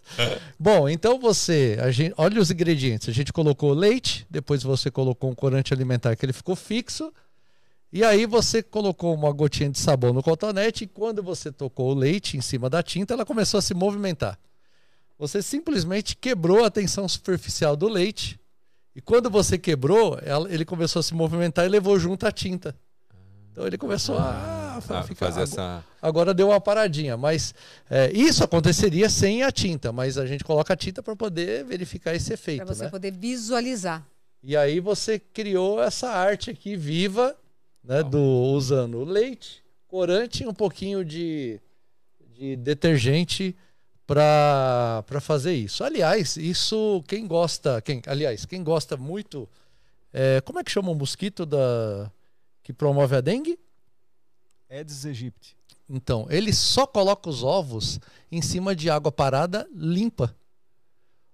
Bom, 0.58 0.90
então 0.90 1.20
você, 1.20 1.78
a 1.80 1.92
gente, 1.92 2.16
olha 2.18 2.42
os 2.42 2.50
ingredientes. 2.50 3.08
A 3.08 3.12
gente 3.12 3.32
colocou 3.32 3.72
leite, 3.76 4.26
depois 4.28 4.64
você 4.64 4.90
colocou 4.90 5.30
um 5.30 5.36
corante 5.36 5.72
alimentar 5.72 6.16
que 6.16 6.26
ele 6.26 6.34
ficou 6.34 6.56
fixo. 6.56 7.14
E 7.94 8.04
aí 8.04 8.26
você 8.26 8.64
colocou 8.64 9.14
uma 9.14 9.32
gotinha 9.32 9.70
de 9.70 9.78
sabão 9.78 10.14
no 10.14 10.24
cotonete 10.24 10.86
e 10.86 10.88
quando 10.88 11.22
você 11.22 11.52
tocou 11.52 11.92
o 11.92 11.94
leite 11.94 12.36
em 12.38 12.42
cima 12.42 12.68
da 12.72 12.82
tinta, 12.82 13.14
ela 13.14 13.24
começou 13.24 13.60
a 13.60 13.62
se 13.62 13.76
movimentar. 13.76 14.40
Você 15.20 15.44
simplesmente 15.44 16.16
quebrou 16.16 16.66
a 16.66 16.72
tensão 16.72 17.08
superficial 17.08 17.76
do 17.76 17.88
leite 17.88 18.40
e 18.96 19.00
quando 19.02 19.30
você 19.30 19.60
quebrou, 19.60 20.18
ela- 20.24 20.52
ele 20.52 20.66
começou 20.66 21.02
a 21.02 21.04
se 21.04 21.14
movimentar 21.14 21.66
e 21.68 21.70
levou 21.70 22.00
junto 22.00 22.26
a 22.26 22.32
tinta. 22.32 22.76
Então 23.52 23.66
ele 23.68 23.78
começou 23.78 24.18
a, 24.18 24.67
Ah, 24.78 25.04
ficar, 25.04 25.28
fazer 25.28 25.42
essa. 25.42 25.84
Agora 26.02 26.34
deu 26.34 26.50
uma 26.50 26.62
paradinha, 26.62 27.18
mas 27.18 27.54
é, 27.90 28.12
isso 28.12 28.44
aconteceria 28.44 29.10
sem 29.10 29.44
a 29.44 29.52
tinta, 29.52 29.92
mas 29.92 30.18
a 30.18 30.26
gente 30.26 30.44
coloca 30.44 30.74
a 30.74 30.78
tinta 30.78 31.02
para 31.04 31.16
poder 31.16 31.64
verificar 31.64 32.16
esse 32.16 32.34
efeito, 32.34 32.66
Para 32.66 32.74
você 32.74 32.84
né? 32.86 32.90
poder 32.90 33.12
visualizar. 33.12 34.06
E 34.44 34.56
aí 34.56 34.80
você 34.80 35.20
criou 35.20 35.82
essa 35.82 36.10
arte 36.10 36.50
aqui 36.50 36.76
viva, 36.76 37.36
né, 37.84 38.04
do 38.04 38.20
usando 38.20 39.04
leite, 39.04 39.64
corante 39.88 40.44
e 40.44 40.48
um 40.48 40.54
pouquinho 40.54 41.04
de, 41.04 41.60
de 42.36 42.56
detergente 42.56 43.56
para 44.06 45.04
fazer 45.20 45.54
isso. 45.54 45.84
Aliás, 45.84 46.38
isso 46.38 47.04
quem 47.08 47.28
gosta, 47.28 47.82
quem, 47.82 48.02
aliás, 48.08 48.46
quem 48.46 48.64
gosta 48.64 48.96
muito, 48.96 49.50
é, 50.14 50.40
como 50.42 50.60
é 50.60 50.64
que 50.64 50.72
chama 50.72 50.92
o 50.92 50.96
mosquito 50.96 51.46
da 51.46 52.10
que 52.64 52.72
promove 52.72 53.16
a 53.16 53.22
dengue? 53.22 53.60
Aedes 54.70 55.06
aegypti. 55.06 55.56
Então, 55.90 56.28
ele 56.30 56.52
só 56.54 56.86
coloca 56.86 57.30
os 57.30 57.44
ovos 57.44 58.00
em 58.32 58.42
cima 58.42 58.76
de 58.76 58.90
água 58.90 59.12
parada 59.12 59.68
limpa. 59.74 60.36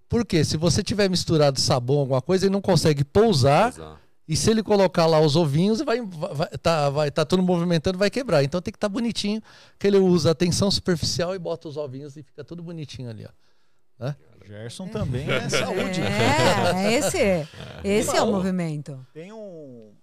Porque 0.07 0.43
se 0.45 0.57
você 0.57 0.83
tiver 0.83 1.09
misturado 1.09 1.59
sabão, 1.59 1.97
alguma 1.99 2.21
coisa, 2.21 2.45
ele 2.45 2.53
não 2.53 2.61
consegue 2.61 3.03
pousar. 3.03 3.69
usar. 3.71 3.99
E 4.27 4.37
se 4.37 4.49
ele 4.51 4.61
colocar 4.63 5.05
lá 5.07 5.19
os 5.19 5.35
ovinhos, 5.35 5.81
vai, 5.81 5.99
vai, 6.01 6.47
tá, 6.61 6.89
vai 6.89 7.11
tá 7.11 7.25
tudo 7.25 7.41
movimentando, 7.43 7.97
vai 7.97 8.09
quebrar. 8.11 8.43
Então 8.43 8.61
tem 8.61 8.71
que 8.71 8.77
estar 8.77 8.87
bonitinho, 8.87 9.41
que 9.79 9.87
ele 9.87 9.97
usa 9.97 10.31
a 10.31 10.35
tensão 10.35 10.69
superficial 10.71 11.33
e 11.35 11.39
bota 11.39 11.67
os 11.67 11.75
ovinhos 11.75 12.15
e 12.15 12.23
fica 12.23 12.43
tudo 12.43 12.61
bonitinho 12.63 13.09
ali, 13.09 13.25
ó. 13.25 14.13
Gerson 14.45 14.87
também 14.87 15.29
é 15.29 15.47
saúde. 15.49 16.01
É, 16.01 16.93
esse, 16.93 17.47
esse 17.83 18.15
é 18.15 18.21
o 18.21 18.31
movimento. 18.31 19.05
Tem 19.13 19.31
um- 19.33 19.93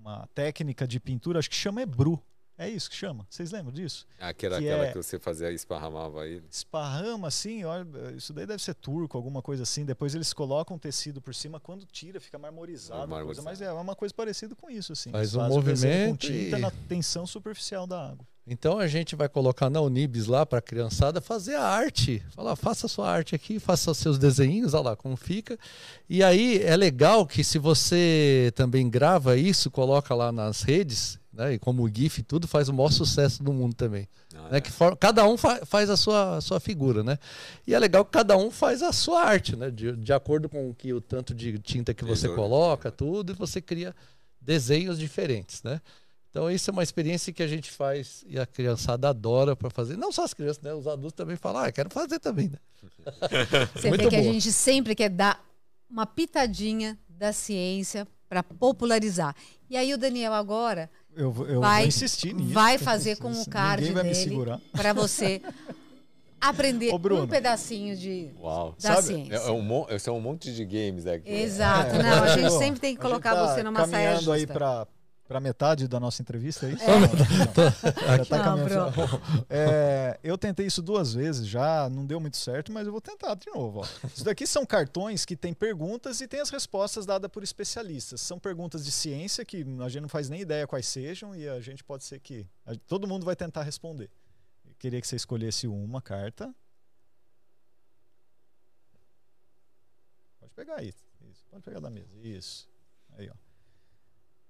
uma 0.00 0.28
técnica 0.34 0.86
de 0.86 0.98
pintura, 1.00 1.38
acho 1.38 1.48
que 1.50 1.56
chama 1.56 1.80
Ebru. 1.82 2.20
É 2.58 2.68
isso 2.68 2.90
que 2.90 2.96
chama. 2.96 3.24
Vocês 3.30 3.52
lembram 3.52 3.72
disso? 3.72 4.04
Aquela, 4.18 4.58
Que 4.58 4.68
aquela 4.68 4.86
é- 4.86 4.92
que 4.92 4.98
você 4.98 5.16
fazia, 5.18 5.50
esparramava 5.52 6.26
ele. 6.26 6.42
Esparrama 6.50 7.28
assim, 7.28 7.62
olha, 7.64 7.86
isso 8.16 8.32
daí 8.32 8.46
deve 8.46 8.60
ser 8.60 8.74
turco, 8.74 9.16
alguma 9.16 9.40
coisa 9.40 9.62
assim. 9.62 9.84
Depois 9.84 10.12
eles 10.14 10.32
colocam 10.32 10.74
um 10.76 10.78
tecido 10.78 11.20
por 11.20 11.32
cima, 11.34 11.60
quando 11.60 11.86
tira, 11.86 12.20
fica 12.20 12.36
marmorizado. 12.36 12.98
a 12.98 13.06
Coisa, 13.06 13.14
Marmorizado. 13.14 13.44
mas 13.48 13.60
é 13.60 13.70
uma 13.72 13.94
coisa 13.94 14.12
parecida 14.12 14.56
com 14.56 14.68
isso, 14.68 14.92
assim. 14.92 15.12
Faz 15.12 15.36
um 15.36 15.38
fazem 15.40 15.58
o 15.58 15.62
desenho 15.62 15.92
com 15.92 15.98
movimento 16.10 16.26
tinta 16.26 16.58
e- 16.58 16.60
na 16.60 16.70
tensão 16.88 17.26
superficial 17.26 17.86
da 17.86 18.08
água. 18.10 18.26
Então 18.50 18.78
a 18.78 18.86
gente 18.86 19.14
vai 19.14 19.28
colocar 19.28 19.68
na 19.68 19.78
Unibis 19.80 20.26
lá 20.26 20.44
para 20.46 20.58
a 20.58 20.62
criançada 20.62 21.20
fazer 21.20 21.54
a 21.54 21.62
arte. 21.64 22.22
Falar, 22.34 22.56
faça 22.56 22.86
a 22.86 22.88
sua 22.88 23.08
arte 23.08 23.34
aqui, 23.34 23.60
faça 23.60 23.90
os 23.90 23.98
seus 23.98 24.18
desenhos, 24.18 24.72
olha 24.72 24.84
lá 24.84 24.96
como 24.96 25.16
fica. 25.18 25.58
E 26.08 26.22
aí 26.24 26.60
é 26.62 26.74
legal 26.74 27.26
que 27.26 27.44
se 27.44 27.58
você 27.58 28.50
também 28.54 28.88
grava 28.88 29.36
isso, 29.36 29.70
coloca 29.70 30.14
lá 30.14 30.32
nas 30.32 30.62
redes, 30.62 31.18
né? 31.38 31.54
E 31.54 31.58
como 31.58 31.84
o 31.84 31.88
GIF 31.88 32.18
e 32.18 32.22
tudo, 32.22 32.48
faz 32.48 32.68
o 32.68 32.74
maior 32.74 32.90
sucesso 32.90 33.42
do 33.42 33.52
mundo 33.52 33.74
também. 33.74 34.08
Ah, 34.34 34.48
né, 34.50 34.60
que 34.60 34.70
for- 34.72 34.96
cada 34.96 35.24
um 35.26 35.36
fa- 35.38 35.64
faz 35.64 35.88
a 35.88 35.96
sua, 35.96 36.36
a 36.36 36.40
sua 36.40 36.58
figura, 36.60 37.02
né? 37.04 37.16
E 37.66 37.72
é 37.74 37.78
legal 37.78 38.04
que 38.04 38.10
cada 38.10 38.36
um 38.36 38.50
faz 38.50 38.82
a 38.82 38.92
sua 38.92 39.22
arte, 39.22 39.54
né? 39.56 39.70
De, 39.70 39.92
de 39.96 40.12
acordo 40.12 40.48
com 40.48 40.68
o 40.68 40.74
que 40.74 40.92
o 40.92 41.00
tanto 41.00 41.32
de 41.32 41.58
tinta 41.60 41.94
que 41.94 42.04
você 42.04 42.28
coloca, 42.28 42.90
tudo, 42.90 43.32
e 43.32 43.34
você 43.36 43.60
cria 43.60 43.94
desenhos 44.40 44.98
diferentes, 44.98 45.62
né? 45.62 45.80
Então 46.30 46.50
isso 46.50 46.68
é 46.68 46.72
uma 46.72 46.82
experiência 46.82 47.32
que 47.32 47.42
a 47.42 47.46
gente 47.46 47.70
faz 47.70 48.22
e 48.28 48.38
a 48.38 48.44
criançada 48.44 49.08
adora 49.08 49.56
para 49.56 49.70
fazer. 49.70 49.96
Não 49.96 50.12
só 50.12 50.24
as 50.24 50.34
crianças, 50.34 50.62
né? 50.62 50.74
Os 50.74 50.86
adultos 50.86 51.14
também 51.14 51.36
falam, 51.36 51.62
ah, 51.62 51.72
quero 51.72 51.88
fazer 51.90 52.18
também, 52.18 52.48
né? 52.48 52.58
Você 53.74 53.88
Muito 53.88 54.02
vê 54.04 54.08
que 54.10 54.16
a 54.16 54.20
boa. 54.20 54.32
gente 54.32 54.52
sempre 54.52 54.94
quer 54.94 55.08
dar 55.08 55.42
uma 55.90 56.04
pitadinha 56.06 56.98
da 57.08 57.32
ciência 57.32 58.06
para 58.28 58.42
popularizar. 58.42 59.34
E 59.70 59.76
aí 59.76 59.92
o 59.94 59.98
Daniel 59.98 60.34
agora 60.34 60.90
Eu, 61.16 61.32
vou- 61.32 61.46
eu 61.48 61.60
Vai- 61.60 61.80
vou 61.80 61.88
insistir 61.88 62.32
nisso. 62.34 62.52
vai 62.52 62.78
fazer 62.78 63.16
com 63.16 63.28
o 63.28 63.30
Ninguém 63.32 63.44
card 63.46 63.92
vai 63.92 64.02
me 64.04 64.10
dele. 64.10 64.14
segurar. 64.30 64.60
para 64.72 64.92
você 64.92 65.42
aprender 66.40 66.92
Ô, 66.94 66.98
Bruno. 66.98 67.24
um 67.24 67.26
pedacinho 67.26 67.96
de 67.96 68.30
Uau. 68.40 68.74
da 68.80 68.94
Sabe, 68.94 69.06
ciência. 69.08 69.34
é, 69.34 69.48
é 69.48 69.50
um, 69.50 69.86
é 69.88 70.10
um 70.12 70.20
monte 70.20 70.54
de 70.54 70.64
games 70.64 71.06
aqui. 71.06 71.28
Exato. 71.30 71.96
É. 71.96 72.02
Não, 72.02 72.22
a 72.24 72.28
gente 72.36 72.52
sempre 72.58 72.80
tem 72.80 72.94
que 72.94 73.00
colocar 73.02 73.34
tá 73.34 73.54
você 73.54 73.62
numa 73.62 73.86
saia 73.86 74.14
justa. 74.16 74.34
aí 74.34 74.46
para 74.46 74.86
para 75.28 75.38
metade 75.40 75.86
da 75.86 76.00
nossa 76.00 76.22
entrevista, 76.22 76.66
é 76.66 76.72
isso? 76.72 76.82
É. 76.84 76.86
Não, 76.88 77.00
não. 77.00 78.16
Já 78.16 78.24
tá 78.24 78.38
Não, 78.38 78.44
caminhando. 78.44 78.90
Bruno. 78.92 79.22
É, 79.50 80.18
eu 80.22 80.38
tentei 80.38 80.66
isso 80.66 80.80
duas 80.80 81.12
vezes 81.12 81.46
já, 81.46 81.88
não 81.90 82.06
deu 82.06 82.18
muito 82.18 82.38
certo, 82.38 82.72
mas 82.72 82.86
eu 82.86 82.92
vou 82.92 83.00
tentar 83.00 83.34
de 83.34 83.50
novo. 83.50 83.80
ó. 83.80 84.06
Isso 84.08 84.24
daqui 84.24 84.46
são 84.46 84.64
cartões 84.64 85.26
que 85.26 85.36
tem 85.36 85.52
perguntas 85.52 86.22
e 86.22 86.26
tem 86.26 86.40
as 86.40 86.48
respostas 86.48 87.04
dadas 87.04 87.30
por 87.30 87.42
especialistas. 87.42 88.22
São 88.22 88.38
perguntas 88.38 88.84
de 88.84 88.90
ciência 88.90 89.44
que 89.44 89.64
a 89.84 89.88
gente 89.90 90.00
não 90.02 90.08
faz 90.08 90.30
nem 90.30 90.40
ideia 90.40 90.66
quais 90.66 90.86
sejam 90.88 91.36
e 91.36 91.46
a 91.46 91.60
gente 91.60 91.84
pode 91.84 92.04
ser 92.04 92.18
que 92.20 92.46
a- 92.64 92.74
todo 92.86 93.06
mundo 93.06 93.26
vai 93.26 93.36
tentar 93.36 93.62
responder. 93.64 94.10
Eu 94.66 94.74
queria 94.78 94.98
que 95.00 95.06
você 95.06 95.16
escolhesse 95.16 95.66
uma 95.68 96.00
carta. 96.00 96.54
Pode 100.40 100.52
pegar 100.54 100.76
aí. 100.76 100.94
Isso, 101.30 101.44
pode 101.50 101.62
pegar 101.62 101.80
da 101.80 101.90
mesa. 101.90 102.08
Isso. 102.22 102.68
Aí, 103.16 103.28
ó. 103.28 103.34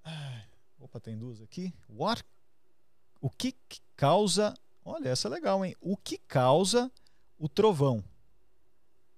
Ai, 0.04 0.44
Opa, 0.78 1.00
tem 1.00 1.16
duas 1.18 1.40
aqui. 1.40 1.72
What 1.88 2.24
o 3.20 3.28
que 3.28 3.54
causa. 3.96 4.54
Olha, 4.84 5.08
essa 5.08 5.28
é 5.28 5.30
legal, 5.30 5.64
hein? 5.64 5.74
O 5.80 5.96
que 5.96 6.18
causa 6.18 6.90
o 7.38 7.48
trovão? 7.48 8.02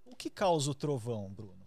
O 0.05 0.17
que 0.17 0.31
causa 0.31 0.71
o 0.71 0.75
trovão, 0.75 1.31
Bruno? 1.33 1.61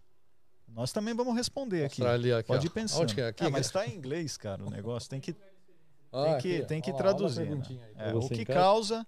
Nós 0.67 0.91
também 0.91 1.13
vamos 1.13 1.35
responder 1.35 1.85
aqui. 1.85 2.03
Ali, 2.03 2.33
aqui, 2.33 2.47
Pode 2.47 2.65
ó. 2.67 2.69
ir 2.69 2.73
pensando. 2.73 3.19
É? 3.19 3.27
Aqui, 3.27 3.45
Ah, 3.45 3.49
mas 3.49 3.67
está 3.67 3.85
em 3.87 3.95
inglês, 3.95 4.35
cara, 4.35 4.65
o 4.65 4.69
negócio. 4.69 5.09
Tem 5.09 5.21
que, 5.21 5.35
Ah, 6.11 6.23
tem 6.23 6.37
que, 6.41 6.55
aqui, 6.57 6.65
tem 6.67 6.81
que 6.81 6.93
traduzir. 6.93 7.49
né? 7.49 7.63
É, 7.95 8.13
o 8.15 8.27
que 8.27 8.43
causa 8.45 9.05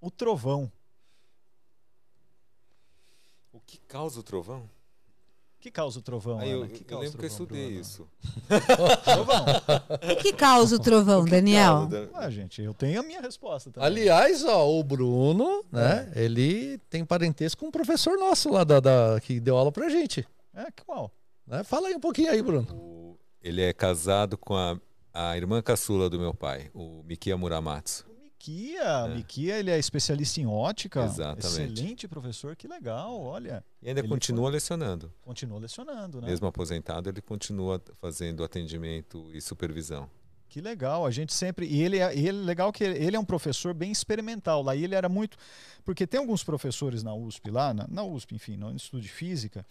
o 0.00 0.10
trovão? 0.10 0.70
O 3.52 3.60
que 3.60 3.78
causa 3.78 4.20
o 4.20 4.22
trovão? 4.22 4.68
O 5.62 5.64
que 5.64 5.70
causa 5.70 6.00
o 6.00 6.02
trovão? 6.02 6.40
Aí 6.40 6.50
eu, 6.50 6.62
Ana? 6.62 6.68
que 6.70 6.92
eu 6.92 6.98
lembro 6.98 7.18
que 7.18 7.24
eu 7.24 7.28
estudei 7.28 7.66
Bruno? 7.66 7.80
isso. 7.80 8.08
Trovão. 9.04 9.44
O 10.12 10.16
que 10.16 10.32
causa 10.32 10.74
o 10.74 10.78
trovão, 10.80 11.24
Daniel? 11.24 11.88
Causa 11.88 12.10
Ah, 12.14 12.28
gente, 12.30 12.60
eu 12.60 12.74
tenho 12.74 12.98
a 12.98 13.02
minha 13.04 13.20
resposta 13.20 13.70
também. 13.70 13.86
Aliás, 13.86 14.42
ó, 14.44 14.68
o 14.68 14.82
Bruno, 14.82 15.64
né? 15.70 16.10
É. 16.16 16.24
Ele 16.24 16.78
tem 16.90 17.04
parentesco 17.04 17.60
com 17.60 17.68
um 17.68 17.70
professor 17.70 18.18
nosso 18.18 18.50
lá 18.50 18.64
da, 18.64 18.80
da- 18.80 19.20
que 19.22 19.38
deu 19.38 19.56
aula 19.56 19.70
pra 19.70 19.88
gente. 19.88 20.26
É, 20.52 20.66
qual? 20.84 21.12
né? 21.46 21.62
Fala 21.62 21.86
aí 21.86 21.94
um 21.94 22.00
pouquinho 22.00 22.32
aí, 22.32 22.42
Bruno. 22.42 22.66
O- 22.74 23.16
ele 23.40 23.62
é 23.62 23.72
casado 23.72 24.36
com 24.36 24.56
a, 24.56 24.76
a 25.14 25.36
irmã 25.36 25.62
caçula 25.62 26.10
do 26.10 26.18
meu 26.18 26.34
pai, 26.34 26.72
o 26.74 27.04
Mikia 27.04 27.36
Muramatsu. 27.36 28.04
O 28.42 28.50
Mikia. 28.50 29.08
Mikia, 29.08 29.58
ele 29.58 29.70
é 29.70 29.78
especialista 29.78 30.40
em 30.40 30.46
ótica. 30.46 31.04
Exatamente. 31.04 31.46
Excelente 31.46 32.08
professor, 32.08 32.56
que 32.56 32.66
legal, 32.66 33.20
olha. 33.20 33.64
E 33.80 33.88
ainda 33.88 34.00
Ele 34.00 34.08
continua 34.08 34.50
lecionando. 34.50 35.12
Continua 35.22 35.60
lecionando, 35.60 36.20
né? 36.20 36.26
Mesmo 36.28 36.46
aposentado, 36.46 37.08
ele 37.08 37.20
continua 37.20 37.80
fazendo 38.00 38.42
atendimento 38.42 39.30
e 39.32 39.40
supervisão. 39.40 40.10
Que 40.48 40.60
legal, 40.60 41.06
a 41.06 41.10
gente 41.10 41.32
sempre. 41.32 41.66
E 41.66 41.82
ele 41.82 41.98
é, 41.98 42.14
ele, 42.14 42.32
legal 42.32 42.70
que 42.70 42.84
ele, 42.84 43.02
ele 43.02 43.16
é 43.16 43.18
um 43.18 43.24
professor 43.24 43.72
bem 43.72 43.90
experimental. 43.90 44.62
Lá 44.62 44.76
e 44.76 44.84
ele 44.84 44.94
era 44.94 45.08
muito. 45.08 45.38
Porque 45.82 46.06
tem 46.06 46.20
alguns 46.20 46.44
professores 46.44 47.02
na 47.02 47.14
USP, 47.14 47.50
lá, 47.50 47.72
na, 47.72 47.86
na 47.88 48.04
USP, 48.04 48.34
enfim, 48.34 48.58
no 48.58 48.70
Instituto 48.70 49.00
de 49.00 49.08
Física, 49.08 49.64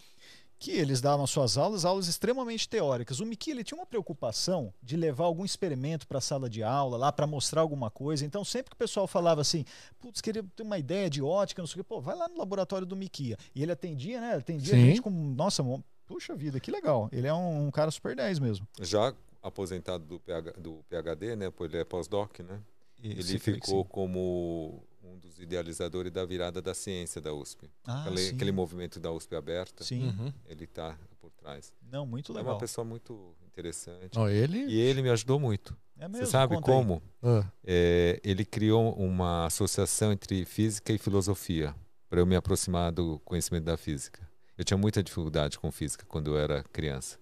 que 0.62 0.70
eles 0.70 1.00
davam 1.00 1.26
suas 1.26 1.58
aulas, 1.58 1.84
aulas 1.84 2.06
extremamente 2.06 2.68
teóricas. 2.68 3.18
O 3.18 3.26
Miki 3.26 3.50
ele 3.50 3.64
tinha 3.64 3.76
uma 3.76 3.84
preocupação 3.84 4.72
de 4.80 4.96
levar 4.96 5.24
algum 5.24 5.44
experimento 5.44 6.06
para 6.06 6.18
a 6.18 6.20
sala 6.20 6.48
de 6.48 6.62
aula, 6.62 6.96
lá 6.96 7.10
para 7.10 7.26
mostrar 7.26 7.62
alguma 7.62 7.90
coisa. 7.90 8.24
Então, 8.24 8.44
sempre 8.44 8.70
que 8.70 8.76
o 8.76 8.78
pessoal 8.78 9.08
falava 9.08 9.40
assim, 9.40 9.64
putz, 9.98 10.20
queria 10.20 10.44
ter 10.54 10.62
uma 10.62 10.78
ideia 10.78 11.10
de 11.10 11.20
ótica, 11.20 11.60
não 11.60 11.66
sei 11.66 11.80
o 11.80 11.84
quê, 11.84 11.88
pô, 11.88 12.00
vai 12.00 12.14
lá 12.16 12.28
no 12.28 12.38
laboratório 12.38 12.86
do 12.86 12.94
Mikia. 12.94 13.36
E 13.52 13.60
ele 13.60 13.72
atendia, 13.72 14.20
né? 14.20 14.36
Atendia 14.36 14.74
a 14.74 14.76
Sim. 14.76 14.86
gente 14.86 15.02
com. 15.02 15.10
Nossa, 15.10 15.64
puxa 16.06 16.32
vida, 16.36 16.60
que 16.60 16.70
legal. 16.70 17.08
Ele 17.10 17.26
é 17.26 17.34
um, 17.34 17.66
um 17.66 17.70
cara 17.72 17.90
super 17.90 18.14
10 18.14 18.38
mesmo. 18.38 18.64
Já 18.80 19.12
aposentado 19.42 20.04
do, 20.04 20.20
PH, 20.20 20.52
do 20.60 20.84
PhD, 20.88 21.34
né? 21.34 21.52
Ele 21.58 21.76
é 21.76 21.84
pós-doc, 21.84 22.38
né? 22.38 22.60
Isso, 23.02 23.32
ele 23.32 23.38
ficou 23.40 23.84
como 23.84 24.80
um 25.12 25.18
dos 25.18 25.38
idealizadores 25.38 26.10
da 26.12 26.24
virada 26.24 26.60
da 26.62 26.74
ciência 26.74 27.20
da 27.20 27.32
USP. 27.32 27.70
Ah, 27.86 28.02
aquele, 28.04 28.28
aquele 28.30 28.52
movimento 28.52 28.98
da 28.98 29.10
USP 29.12 29.34
aberta, 29.36 29.84
Sim. 29.84 30.08
Uhum. 30.08 30.32
ele 30.46 30.64
está 30.64 30.96
por 31.20 31.30
trás. 31.30 31.72
Não, 31.90 32.04
muito 32.06 32.32
É 32.32 32.36
legal. 32.36 32.54
uma 32.54 32.58
pessoa 32.58 32.84
muito 32.84 33.34
interessante. 33.46 34.18
Ó, 34.18 34.28
ele. 34.28 34.58
E 34.66 34.80
ele 34.80 35.02
me 35.02 35.10
ajudou 35.10 35.38
muito. 35.38 35.76
É 35.98 36.08
mesmo? 36.08 36.26
Você 36.26 36.32
sabe 36.32 36.54
Conta 36.56 36.66
como? 36.66 37.02
Ah, 37.22 37.44
É, 37.64 38.20
ele 38.24 38.44
criou 38.44 38.92
uma 38.94 39.46
associação 39.46 40.10
entre 40.12 40.44
física 40.44 40.92
e 40.92 40.98
filosofia 40.98 41.74
para 42.08 42.20
eu 42.20 42.26
me 42.26 42.34
aproximar 42.34 42.90
do 42.92 43.18
conhecimento 43.20 43.64
da 43.64 43.76
física. 43.76 44.28
Eu 44.58 44.64
tinha 44.64 44.76
muita 44.76 45.02
dificuldade 45.02 45.58
com 45.58 45.70
física 45.70 46.04
quando 46.08 46.32
eu 46.32 46.38
era 46.38 46.62
criança. 46.64 47.18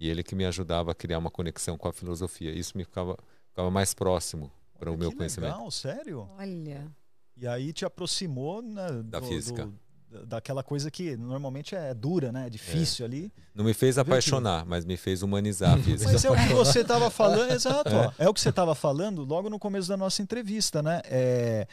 E 0.00 0.08
ele 0.08 0.22
que 0.22 0.34
me 0.34 0.44
ajudava 0.44 0.90
a 0.90 0.94
criar 0.94 1.18
uma 1.18 1.30
conexão 1.30 1.78
com 1.78 1.88
a 1.88 1.92
filosofia. 1.92 2.50
Isso 2.50 2.76
me 2.76 2.84
ficava, 2.84 3.16
ficava 3.48 3.70
mais 3.70 3.94
próximo 3.94 4.50
para 4.78 4.90
o 4.90 4.96
meu 4.98 5.10
que 5.10 5.16
conhecimento. 5.16 5.52
Legal, 5.52 5.70
sério? 5.70 6.28
Olha. 6.36 6.90
E 7.36 7.46
aí 7.46 7.72
te 7.72 7.84
aproximou 7.84 8.62
né, 8.62 8.86
Da 9.04 9.20
do- 9.20 9.26
física. 9.26 9.66
do- 9.66 9.72
da- 10.10 10.24
daquela 10.36 10.62
coisa 10.62 10.90
que 10.90 11.16
normalmente 11.16 11.74
é 11.74 11.92
dura, 11.92 12.30
né? 12.30 12.46
É 12.46 12.50
difícil 12.50 13.04
ali. 13.04 13.32
Não 13.54 13.64
me 13.64 13.74
fez 13.74 13.98
apaixonar, 13.98 14.64
mas 14.64 14.84
me 14.84 14.96
fez 14.96 15.22
humanizar 15.22 15.74
a 15.74 15.82
física. 15.82 16.12
Mas 16.12 16.24
é 16.24 16.30
o 16.30 16.36
que 16.36 16.52
você 16.54 16.80
estava 16.80 17.10
falando, 17.10 17.50
exato. 17.52 17.90
ó. 17.92 18.12
É. 18.16 18.28
o 18.28 18.32
que 18.34 18.40
você 18.40 18.50
estava 18.50 18.74
falando 18.74 19.24
logo 19.24 19.50
no 19.50 19.58
começo 19.58 19.88
da 19.88 19.96
nossa 19.96 20.22
entrevista, 20.22 20.80
né? 20.82 21.00
É, 21.06 21.66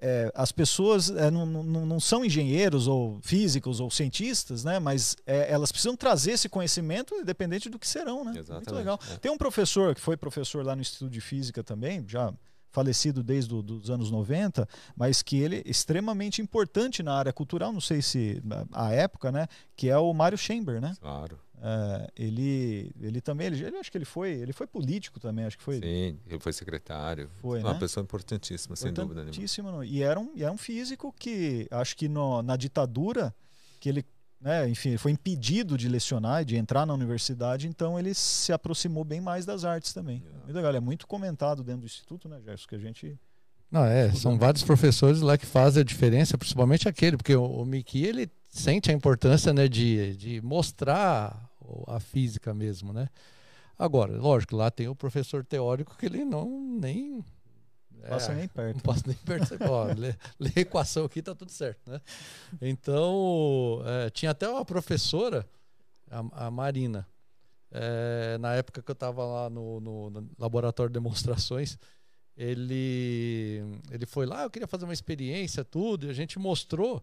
é, 0.00 0.30
as 0.34 0.50
pessoas 0.52 1.08
é, 1.10 1.30
não, 1.30 1.46
não, 1.46 1.86
não 1.86 2.00
são 2.00 2.24
engenheiros 2.24 2.86
ou 2.88 3.18
físicos 3.22 3.78
ou 3.80 3.88
cientistas, 3.90 4.64
né? 4.64 4.78
Mas 4.80 5.16
é, 5.24 5.50
elas 5.50 5.70
precisam 5.70 5.96
trazer 5.96 6.32
esse 6.32 6.48
conhecimento 6.48 7.14
independente 7.14 7.68
do 7.70 7.78
que 7.78 7.86
serão, 7.86 8.18
né? 8.24 8.32
Muito 8.32 8.40
Exatamente, 8.40 8.72
legal. 8.74 8.98
é. 9.12 9.16
Tem 9.18 9.30
um 9.30 9.38
professor 9.38 9.94
que 9.94 10.00
foi 10.00 10.16
professor 10.16 10.66
lá 10.66 10.74
no 10.74 10.82
Instituto 10.82 11.10
de 11.12 11.20
Física 11.20 11.62
também, 11.62 12.04
já 12.08 12.32
falecido 12.76 13.22
desde 13.22 13.54
os 13.54 13.88
anos 13.88 14.10
90, 14.10 14.68
mas 14.94 15.22
que 15.22 15.38
ele 15.38 15.56
é 15.56 15.62
extremamente 15.64 16.42
importante 16.42 17.02
na 17.02 17.14
área 17.14 17.32
cultural, 17.32 17.72
não 17.72 17.80
sei 17.80 18.02
se 18.02 18.42
a 18.70 18.92
época, 18.92 19.32
né? 19.32 19.48
Que 19.74 19.88
é 19.88 19.96
o 19.96 20.12
Mário 20.12 20.36
Chamber, 20.36 20.78
né? 20.78 20.94
Claro. 21.00 21.38
É, 21.58 22.10
ele, 22.14 22.92
ele 23.00 23.22
também, 23.22 23.46
ele, 23.46 23.64
ele 23.64 23.78
acho 23.78 23.90
que 23.90 23.96
ele 23.96 24.04
foi, 24.04 24.32
ele 24.32 24.52
foi 24.52 24.66
político 24.66 25.18
também, 25.18 25.46
acho 25.46 25.56
que 25.56 25.64
foi. 25.64 25.76
Sim, 25.80 26.18
ele 26.26 26.38
foi 26.38 26.52
secretário. 26.52 27.30
Foi, 27.40 27.60
uma 27.60 27.72
né? 27.72 27.78
pessoa 27.78 28.04
importantíssima, 28.04 28.76
sem 28.76 28.92
dúvida 28.92 29.14
nenhuma. 29.14 29.30
Importantíssimo, 29.30 29.70
não. 29.72 29.82
E 29.82 30.02
era 30.02 30.20
um, 30.20 30.30
e 30.34 30.42
era 30.42 30.52
um 30.52 30.58
físico 30.58 31.14
que 31.18 31.66
acho 31.70 31.96
que 31.96 32.10
no- 32.10 32.42
na 32.42 32.56
ditadura 32.56 33.34
que 33.80 33.88
ele, 33.88 34.04
né, 34.40 34.68
enfim, 34.68 34.90
ele 34.90 34.98
foi 34.98 35.12
impedido 35.12 35.76
de 35.76 35.88
lecionar 35.88 36.42
e 36.42 36.44
de 36.44 36.56
entrar 36.56 36.86
na 36.86 36.94
universidade, 36.94 37.66
então 37.66 37.98
ele 37.98 38.14
se 38.14 38.52
aproximou 38.52 39.04
bem 39.04 39.20
mais 39.20 39.44
das 39.46 39.64
artes 39.64 39.92
também. 39.92 40.18
Yeah. 40.18 40.38
Muito 40.44 40.56
legal, 40.56 40.74
é 40.74 40.80
muito 40.80 41.06
comentado 41.06 41.64
dentro 41.64 41.80
do 41.80 41.86
instituto, 41.86 42.28
né, 42.28 42.40
Gerson, 42.44 42.66
que 42.68 42.74
a 42.74 42.78
gente 42.78 43.18
Não, 43.70 43.84
é, 43.84 44.12
são 44.12 44.38
vários 44.38 44.62
professores 44.62 45.20
lá 45.20 45.36
que 45.36 45.46
fazem 45.46 45.80
a 45.80 45.84
diferença, 45.84 46.38
principalmente 46.38 46.88
aquele, 46.88 47.16
porque 47.16 47.34
o, 47.34 47.44
o 47.44 47.64
Miki, 47.64 48.04
ele 48.04 48.30
sente 48.48 48.90
a 48.90 48.94
importância, 48.94 49.52
né, 49.52 49.68
de, 49.68 50.16
de 50.16 50.40
mostrar 50.42 51.50
a 51.88 51.98
física 51.98 52.54
mesmo, 52.54 52.92
né? 52.92 53.08
Agora, 53.78 54.16
lógico, 54.16 54.56
lá 54.56 54.70
tem 54.70 54.88
o 54.88 54.94
professor 54.94 55.44
teórico 55.44 55.96
que 55.98 56.06
ele 56.06 56.24
não 56.24 56.48
nem 56.80 57.22
é, 58.06 58.10
passa 58.10 58.32
nem 58.32 58.42
não 58.42 58.48
perto. 58.48 58.82
posso 58.82 59.02
nem 59.06 59.16
perceber. 59.16 59.68
Ó, 59.68 59.84
lê, 59.86 60.14
lê 60.40 60.52
a 60.56 60.60
equação 60.60 61.04
aqui, 61.04 61.20
tá 61.22 61.34
tudo 61.34 61.50
certo, 61.52 61.90
né? 61.90 62.00
Então, 62.60 63.82
é, 63.84 64.10
tinha 64.10 64.30
até 64.30 64.48
uma 64.48 64.64
professora, 64.64 65.46
a, 66.10 66.46
a 66.46 66.50
Marina, 66.50 67.06
é, 67.70 68.38
na 68.38 68.54
época 68.54 68.82
que 68.82 68.90
eu 68.90 68.94
estava 68.94 69.24
lá 69.24 69.50
no, 69.50 69.80
no- 69.80 70.10
no 70.10 70.30
laboratório 70.38 70.90
de 70.90 70.94
demonstrações, 70.94 71.76
ele, 72.36 73.62
ele 73.90 74.06
foi 74.06 74.26
lá, 74.26 74.42
eu 74.44 74.50
queria 74.50 74.68
fazer 74.68 74.84
uma 74.84 74.92
experiência, 74.92 75.64
tudo, 75.64 76.06
e 76.06 76.10
a 76.10 76.12
gente 76.12 76.38
mostrou. 76.38 77.02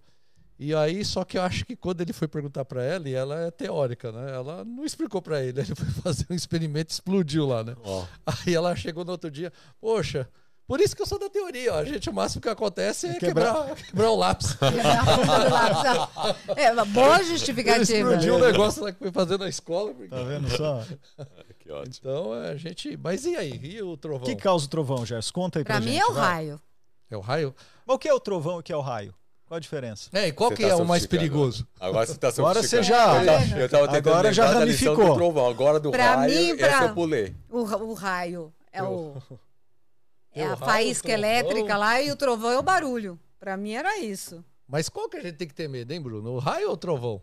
E 0.60 0.74
aí, 0.76 1.04
só 1.04 1.24
que 1.26 1.38
eu 1.38 1.42
acho 1.42 1.66
que 1.66 1.76
quando 1.76 2.02
ele 2.02 2.14
foi 2.14 2.28
perguntar 2.28 2.64
para 2.64 2.84
ela, 2.84 3.10
e 3.10 3.14
ela 3.14 3.48
é 3.48 3.52
teórica, 3.52 4.12
né? 4.12 4.32
Ela 4.36 4.64
não 4.64 4.86
explicou 4.86 5.22
para 5.22 5.44
ele, 5.44 5.60
ele 5.62 5.74
foi 5.76 5.88
fazer 6.02 6.26
um 6.30 6.36
experimento 6.36 6.92
e 6.92 6.94
explodiu 6.94 7.48
lá, 7.48 7.64
né? 7.64 7.76
Ó, 7.84 8.06
Aí 8.26 8.54
ela 8.54 8.76
chegou 8.76 9.04
no 9.04 9.12
outro 9.12 9.32
dia, 9.32 9.52
poxa, 9.82 10.30
por 10.68 10.80
isso 10.82 10.96
que 10.96 11.02
eu 11.02 11.06
sou 11.06 11.20
da 11.20 11.30
teoria, 11.30 11.74
ó. 11.74 11.78
A 11.80 11.86
gente, 11.86 12.10
o 12.10 12.14
máximo 12.14 12.42
que 12.42 12.50
acontece 12.50 13.08
é 13.08 13.14
Quebrar. 13.16 13.54
quebrar, 13.54 13.76
quebrar 13.88 14.10
o 14.12 14.16
lápis. 14.16 14.58
É 16.56 16.72
uma 16.72 16.86
boa 16.86 17.24
justificativa. 17.24 17.84
explodiu 17.84 18.36
o 18.36 18.40
negócio 18.40 18.84
lá 18.84 18.92
que 18.92 19.00
foi 19.00 19.12
fazer 19.12 19.38
na 19.38 19.48
escola. 19.50 19.94
porque- 19.94 20.10
Tá 20.10 20.24
vendo 20.24 20.50
só? 20.50 20.84
que 21.60 21.72
ótimo. 21.72 21.96
Então, 22.00 22.34
a 22.34 22.56
gente. 22.56 22.98
Mas 22.98 23.26
e 23.26 23.36
aí? 23.36 23.60
E 23.64 23.82
o 23.82 23.90
O 23.92 23.98
trovão? 23.98 24.24
que 24.26 24.36
causa 24.36 24.66
o 24.66 24.70
trovão, 24.70 25.06
Gerson? 25.06 25.32
Conta 25.34 25.60
aí 25.60 25.66
pra, 25.66 25.76
Pra 25.76 25.86
mim 25.86 25.94
gente. 25.94 26.02
é 26.02 26.06
o 26.08 26.14
vai. 26.14 26.24
raio. 26.26 26.62
É 27.12 27.18
o 27.18 27.20
raio? 27.20 27.56
Mas 27.86 27.96
o 27.96 28.00
que 28.00 28.08
é 28.08 28.14
o 28.14 28.20
trovão 28.20 28.58
e 28.58 28.60
o 28.60 28.64
que 28.64 28.74
é 28.74 28.78
o 28.78 28.82
raio? 28.82 29.14
Qual 29.46 29.58
a 29.58 29.60
diferença? 29.60 30.10
É, 30.14 30.28
e 30.28 30.32
qual 30.32 30.50
Você 30.50 30.56
que 30.56 30.64
tá 30.64 30.70
é 30.70 30.76
o 30.76 30.86
mais 30.86 31.04
sofisticado. 31.04 31.20
perigoso? 31.20 31.68
Agora 31.80 32.06
você 32.06 32.12
está 32.14 32.28
Agora 32.30 32.64
você 32.64 32.82
já- 32.84 33.24
Eu, 33.24 33.58
eu 33.60 33.70
tava 33.70 33.88
tentando 33.90 34.10
agora 34.14 34.34
já 34.34 34.46
ramificou. 34.48 34.96
do 35.10 35.14
trovão. 35.16 35.48
Agora 35.48 35.80
do 35.80 35.92
Pra 35.92 36.16
raio, 36.16 36.34
mim, 36.34 36.58
pra- 36.58 36.68
essa 36.68 36.84
eu 36.86 36.94
pulei. 36.94 37.36
O, 37.52 37.60
o 37.60 37.94
raio 37.94 38.52
é 38.72 38.82
o. 38.82 39.16
É 40.34 40.46
a 40.46 40.56
faísca 40.58 41.12
elétrica 41.12 41.78
lá 41.78 42.02
e 42.02 42.12
o 42.12 42.16
trovão 42.16 42.52
é 42.52 42.58
o 42.60 42.64
barulho. 42.64 43.20
Pra 43.40 43.56
mim 43.58 43.72
era 43.74 44.00
isso. 44.00 44.44
Mas 44.68 44.90
qual 44.90 45.08
que 45.10 45.18
a 45.18 45.22
gente 45.22 45.36
tem 45.36 45.48
que 45.48 45.54
ter 45.54 45.68
medo, 45.68 45.92
hein, 45.92 46.02
Bruno? 46.02 46.32
O 46.32 46.40
raio 46.40 46.68
ou 46.70 46.74
o 46.74 46.78
trovão? 46.78 47.22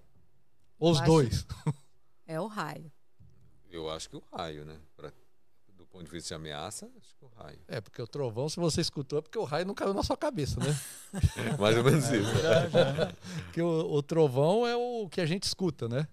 Ou 0.78 0.92
os 0.92 1.00
dois? 1.00 1.46
É 2.26 2.40
o 2.40 2.46
raio. 2.46 2.92
Eu 3.68 3.90
acho 3.90 4.08
que 4.08 4.14
o 4.16 4.22
raio, 4.32 4.64
né? 4.64 4.76
Pra- 4.96 5.12
do 5.76 5.84
ponto 5.84 6.04
de 6.04 6.10
vista 6.12 6.28
de 6.28 6.34
ameaça, 6.34 6.88
acho 6.96 7.12
que 7.16 7.24
o 7.24 7.28
raio. 7.36 7.58
É, 7.66 7.80
porque 7.80 8.00
o 8.00 8.06
trovão, 8.06 8.48
se 8.48 8.60
você 8.60 8.80
escutou, 8.80 9.18
é 9.18 9.22
porque 9.22 9.36
o 9.36 9.42
raio 9.42 9.66
não 9.66 9.74
caiu 9.74 9.92
na 9.92 10.04
sua 10.04 10.16
cabeça, 10.16 10.60
né? 10.60 10.78
Mais 11.58 11.76
ou 11.76 11.82
menos 11.82 12.04
isso. 12.12 12.30
Porque 13.46 13.60
o, 13.60 13.94
o 13.94 14.00
trovão 14.00 14.64
é 14.64 14.76
o 14.76 15.08
que 15.08 15.20
a 15.20 15.26
gente 15.26 15.42
escuta, 15.42 15.88
né? 15.88 16.06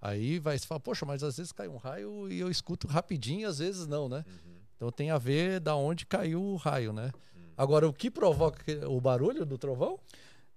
Aí 0.00 0.40
vai 0.40 0.58
se 0.58 0.66
falar, 0.66 0.80
poxa, 0.80 1.06
mas 1.06 1.22
às 1.22 1.36
vezes 1.36 1.52
cai 1.52 1.68
um 1.68 1.76
raio 1.76 2.28
e 2.32 2.40
eu 2.40 2.50
escuto 2.50 2.88
rapidinho, 2.88 3.48
às 3.48 3.58
vezes 3.58 3.86
não, 3.86 4.08
né? 4.08 4.24
Uhum. 4.26 4.49
Então 4.80 4.90
tem 4.90 5.10
a 5.10 5.18
ver 5.18 5.60
da 5.60 5.76
onde 5.76 6.06
caiu 6.06 6.42
o 6.42 6.56
raio, 6.56 6.90
né? 6.90 7.12
Agora, 7.54 7.86
o 7.86 7.92
que 7.92 8.10
provoca 8.10 8.64
o 8.88 8.98
barulho 8.98 9.44
do 9.44 9.58
trovão? 9.58 9.98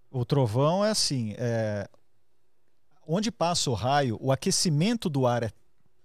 O 0.09 0.23
trovão 0.23 0.85
é 0.85 0.91
assim, 0.91 1.35
é, 1.37 1.89
onde 3.05 3.29
passa 3.29 3.69
o 3.69 3.73
raio, 3.73 4.17
o 4.21 4.31
aquecimento 4.31 5.09
do 5.09 5.27
ar 5.27 5.43
é 5.43 5.51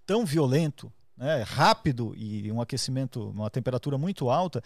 tão 0.05 0.25
violento, 0.25 0.91
né, 1.15 1.43
rápido 1.43 2.13
e 2.17 2.51
um 2.51 2.59
aquecimento, 2.59 3.29
uma 3.29 3.49
temperatura 3.49 3.97
muito 3.97 4.29
alta, 4.29 4.61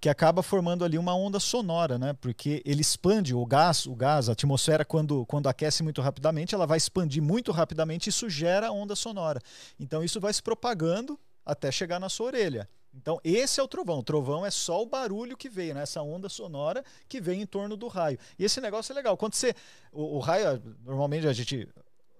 que 0.00 0.08
acaba 0.08 0.42
formando 0.42 0.84
ali 0.84 0.98
uma 0.98 1.14
onda 1.14 1.38
sonora, 1.38 1.96
né? 1.98 2.12
Porque 2.14 2.60
ele 2.66 2.80
expande 2.80 3.32
o 3.32 3.46
gás, 3.46 3.86
o 3.86 3.94
gás, 3.94 4.28
a 4.28 4.32
atmosfera 4.32 4.84
quando, 4.84 5.24
quando 5.26 5.48
aquece 5.48 5.80
muito 5.84 6.02
rapidamente, 6.02 6.56
ela 6.56 6.66
vai 6.66 6.76
expandir 6.76 7.22
muito 7.22 7.52
rapidamente 7.52 8.08
e 8.08 8.10
isso 8.10 8.28
gera 8.28 8.72
onda 8.72 8.96
sonora. 8.96 9.40
Então 9.78 10.02
isso 10.02 10.18
vai 10.18 10.32
se 10.32 10.42
propagando 10.42 11.16
até 11.44 11.70
chegar 11.70 12.00
na 12.00 12.08
sua 12.08 12.26
orelha. 12.26 12.68
Então 12.96 13.20
esse 13.22 13.60
é 13.60 13.62
o 13.62 13.68
trovão. 13.68 13.98
O 13.98 14.02
trovão 14.02 14.44
é 14.46 14.50
só 14.50 14.82
o 14.82 14.86
barulho 14.86 15.36
que 15.36 15.48
veio, 15.48 15.74
né? 15.74 15.82
Essa 15.82 16.02
onda 16.02 16.28
sonora 16.28 16.82
que 17.08 17.20
vem 17.20 17.42
em 17.42 17.46
torno 17.46 17.76
do 17.76 17.88
raio. 17.88 18.18
E 18.38 18.44
esse 18.44 18.60
negócio 18.60 18.92
é 18.92 18.94
legal. 18.94 19.16
Quando 19.16 19.34
você 19.34 19.54
o, 19.92 20.16
o 20.16 20.18
raio, 20.18 20.62
normalmente 20.82 21.26
a 21.28 21.32
gente 21.32 21.68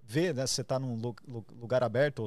vê, 0.03 0.33
né? 0.33 0.47
Você 0.47 0.61
está 0.61 0.79
num 0.79 0.95
lu- 1.01 1.17
lu- 1.27 1.47
lugar 1.59 1.83
aberto, 1.83 2.27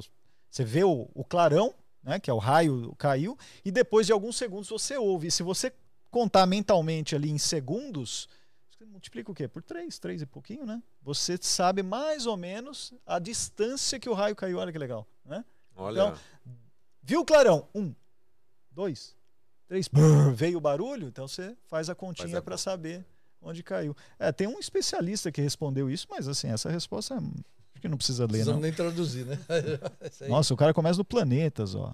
você 0.49 0.63
vê 0.65 0.84
o, 0.84 1.07
o 1.13 1.23
clarão, 1.23 1.73
né? 2.03 2.19
Que 2.19 2.30
é 2.30 2.34
o 2.34 2.38
raio 2.39 2.93
caiu, 2.97 3.38
e 3.63 3.71
depois 3.71 4.07
de 4.07 4.11
alguns 4.13 4.35
segundos 4.35 4.67
você 4.67 4.97
ouve. 4.97 5.27
E 5.27 5.31
se 5.31 5.43
você 5.43 5.71
contar 6.09 6.45
mentalmente 6.47 7.15
ali 7.15 7.30
em 7.30 7.38
segundos, 7.38 8.27
multiplica 8.88 9.31
o 9.31 9.35
quê? 9.35 9.47
Por 9.47 9.61
três, 9.61 9.99
três 9.99 10.21
e 10.21 10.26
pouquinho, 10.26 10.65
né? 10.65 10.81
Você 11.03 11.38
sabe 11.39 11.84
mais 11.84 12.26
ou 12.26 12.35
menos 12.35 12.93
a 13.05 13.19
distância 13.19 13.99
que 13.99 14.09
o 14.09 14.13
raio 14.13 14.35
caiu. 14.35 14.57
Olha 14.57 14.71
que 14.71 14.77
legal, 14.80 15.05
né? 15.23 15.45
Olha, 15.76 16.01
Então, 16.01 16.19
Viu 17.03 17.21
o 17.21 17.26
clarão? 17.26 17.67
Um, 17.73 17.93
dois, 18.80 19.14
três. 19.68 19.88
brrr, 19.89 20.31
veio 20.34 20.57
o 20.57 20.61
barulho, 20.61 21.07
então 21.10 21.27
você 21.27 21.53
faz 21.68 21.89
a 21.89 21.95
continha 21.95 22.41
para 22.41 22.57
saber 22.57 23.06
onde 23.41 23.61
caiu. 23.61 23.93
É, 24.18 24.31
tem 24.31 24.47
um 24.47 24.57
especialista 24.57 25.31
que 25.31 25.41
respondeu 25.41 25.89
isso, 25.89 26.07
mas 26.10 26.27
assim, 26.30 26.47
essa 26.47 26.69
resposta 26.69 27.15
é- 27.15 27.18
acho 27.18 27.81
que 27.81 27.88
não 27.89 27.97
precisa 27.97 28.23
ler, 28.23 28.30
Precisamos 28.30 28.56
não. 28.61 28.61
nem 28.68 28.73
traduzir, 28.73 29.26
né? 29.26 29.38
Nossa, 30.30 30.53
o 30.53 30.57
cara 30.57 30.73
começa 30.73 30.97
no 30.97 31.03
planetas, 31.06 31.76
ó. 31.76 31.93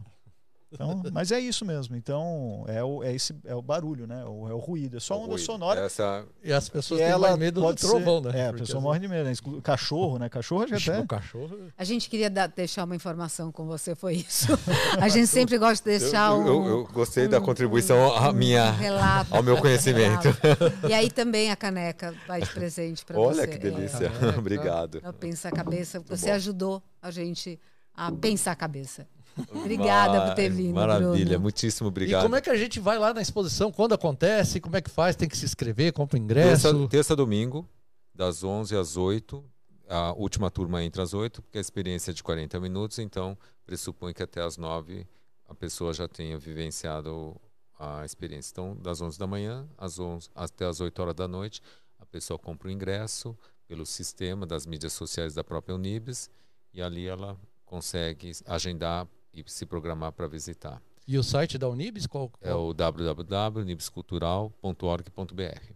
Então, 0.72 1.02
mas 1.14 1.32
é 1.32 1.40
isso 1.40 1.64
mesmo. 1.64 1.96
Então, 1.96 2.66
é 2.68 2.84
o, 2.84 3.02
é 3.04 3.14
esse, 3.14 3.34
é 3.46 3.56
o 3.56 3.62
barulho, 3.62 4.06
né? 4.06 4.26
O, 4.26 4.50
é 4.50 4.54
o 4.54 4.58
ruído. 4.58 4.98
É 4.98 5.00
só 5.00 5.16
o 5.16 5.20
onda 5.24 5.34
ruído. 5.34 5.46
sonora. 5.46 5.82
Essa, 5.82 6.26
E 6.44 6.52
as 6.52 6.68
pessoas 6.68 7.00
E 7.00 7.04
têm 7.04 7.12
ela 7.14 7.28
mais 7.30 7.40
medo 7.40 7.62
do 7.62 7.68
ser- 7.80 7.88
trovão, 7.88 8.20
né? 8.20 8.32
É, 8.40 8.48
a 8.50 8.54
pessoa 8.54 8.82
morre 8.82 9.00
de 9.00 9.08
medo. 9.08 9.30
né? 9.30 9.34
Cachorro, 9.64 10.18
né? 10.20 10.28
Cachorro 10.28 10.68
vezes- 10.68 10.90
até. 10.90 11.00
O 11.00 11.08
cachorro. 11.08 11.58
A 11.78 11.84
gente 11.86 12.10
queria 12.10 12.30
dar- 12.30 12.48
deixar 12.48 12.84
uma 12.84 12.96
informação 12.96 13.52
com 13.52 13.66
você, 13.66 13.96
foi 13.96 14.16
isso. 14.16 14.48
A 15.00 15.08
gente 15.08 15.28
sempre 15.28 15.58
gosta 15.58 15.90
de 15.90 16.00
deixar 16.00 16.32
eu, 16.32 16.38
um, 16.40 16.48
eu, 16.48 16.66
eu 16.66 16.88
gostei 16.92 17.28
da 17.28 17.40
contribuição 17.40 18.14
à 18.14 18.30
um 18.30 18.34
minha, 18.34 18.72
relato. 18.72 19.34
ao 19.36 19.42
meu 19.44 19.58
conhecimento. 19.58 20.30
Relato. 20.42 20.76
E 20.90 20.94
aí 20.94 21.10
também 21.10 21.52
a 21.52 21.56
caneca 21.56 22.14
vai 22.28 22.42
de 22.42 22.50
presente 22.50 23.06
para 23.06 23.16
você. 23.16 23.40
Olha 23.42 23.48
que 23.48 23.58
delícia. 23.58 24.06
É. 24.08 24.28
Obrigado. 24.38 25.02
Pensar 25.20 25.50
a 25.50 25.52
cabeça, 25.52 26.00
Muito 26.00 26.16
você 26.18 26.28
bom. 26.28 26.34
ajudou 26.34 26.84
a 27.02 27.12
gente 27.12 27.60
a 27.96 28.12
pensar 28.12 28.52
a 28.52 28.56
cabeça. 28.56 29.08
Obrigada 29.54 30.28
por 30.28 30.36
ter 30.36 30.50
vindo, 30.50 30.76
Maravilha, 30.76 31.26
Bruno. 31.26 31.40
muitíssimo 31.42 31.88
E 31.88 31.90
obrigado. 31.90 32.24
como 32.24 32.36
é 32.36 32.42
que 32.42 32.50
a 32.50 32.56
gente 32.56 32.80
vai 32.80 32.98
lá 32.98 33.14
na 33.14 33.22
exposição? 33.22 33.72
Quando 33.72 33.94
acontece? 33.94 34.60
Como 34.60 34.76
é 34.76 34.82
que 34.82 34.90
faz? 34.90 35.16
Tem 35.16 35.28
que 35.28 35.38
se 35.38 35.46
inscrever? 35.46 35.92
Compra 35.94 36.18
o 36.18 36.22
ingresso? 36.22 36.64
Terça, 36.72 36.88
terça 36.90 37.16
domingo, 37.16 37.68
das 38.14 38.44
11 38.44 38.76
às 38.78 38.96
8. 38.98 39.44
A 39.88 40.14
última 40.14 40.50
turma 40.50 40.84
entra 40.84 41.04
às 41.04 41.14
8, 41.14 41.42
porque 41.42 41.58
a 41.58 41.62
experiência 41.62 42.12
é 42.12 42.14
de 42.14 42.24
40 42.24 42.60
minutos, 42.60 42.98
então 43.00 43.38
pressupõe 43.66 44.14
que 44.14 44.24
até 44.24 44.42
às 44.42 44.58
9 44.58 45.06
a 45.48 45.54
pessoa 45.54 45.94
já 45.94 46.08
tenha 46.08 46.38
vivenciado 46.40 47.36
a 47.78 48.04
experiência. 48.04 48.52
Então, 48.52 48.76
das 48.82 49.00
11 49.02 49.20
da 49.20 49.28
manhã 49.28 49.68
às 49.78 50.00
11, 50.00 50.30
até 50.34 50.66
às 50.66 50.80
8 50.80 51.00
horas 51.02 51.14
da 51.16 51.28
noite, 51.28 51.62
a 52.00 52.06
pessoa 52.06 52.40
compra 52.40 52.68
o 52.68 52.72
ingresso 52.72 53.38
pelo 53.68 53.86
sistema 53.86 54.46
das 54.46 54.66
mídias 54.66 54.94
sociais 54.94 55.34
da 55.36 55.44
própria 55.44 55.76
Unibis 55.76 56.30
e 56.74 56.82
ali 56.82 57.06
ela 57.08 57.38
consegue 57.66 58.32
agendar 58.46 59.08
e 59.36 59.44
se 59.48 59.66
programar 59.66 60.12
para 60.12 60.28
visitar. 60.28 60.80
E 61.08 61.18
o 61.18 61.24
site 61.24 61.58
da 61.58 61.70
Unibis 61.70 62.06
qual? 62.08 62.30
É 62.42 62.54
o 62.54 62.74
www.nibscultural.org.br. 62.74 65.74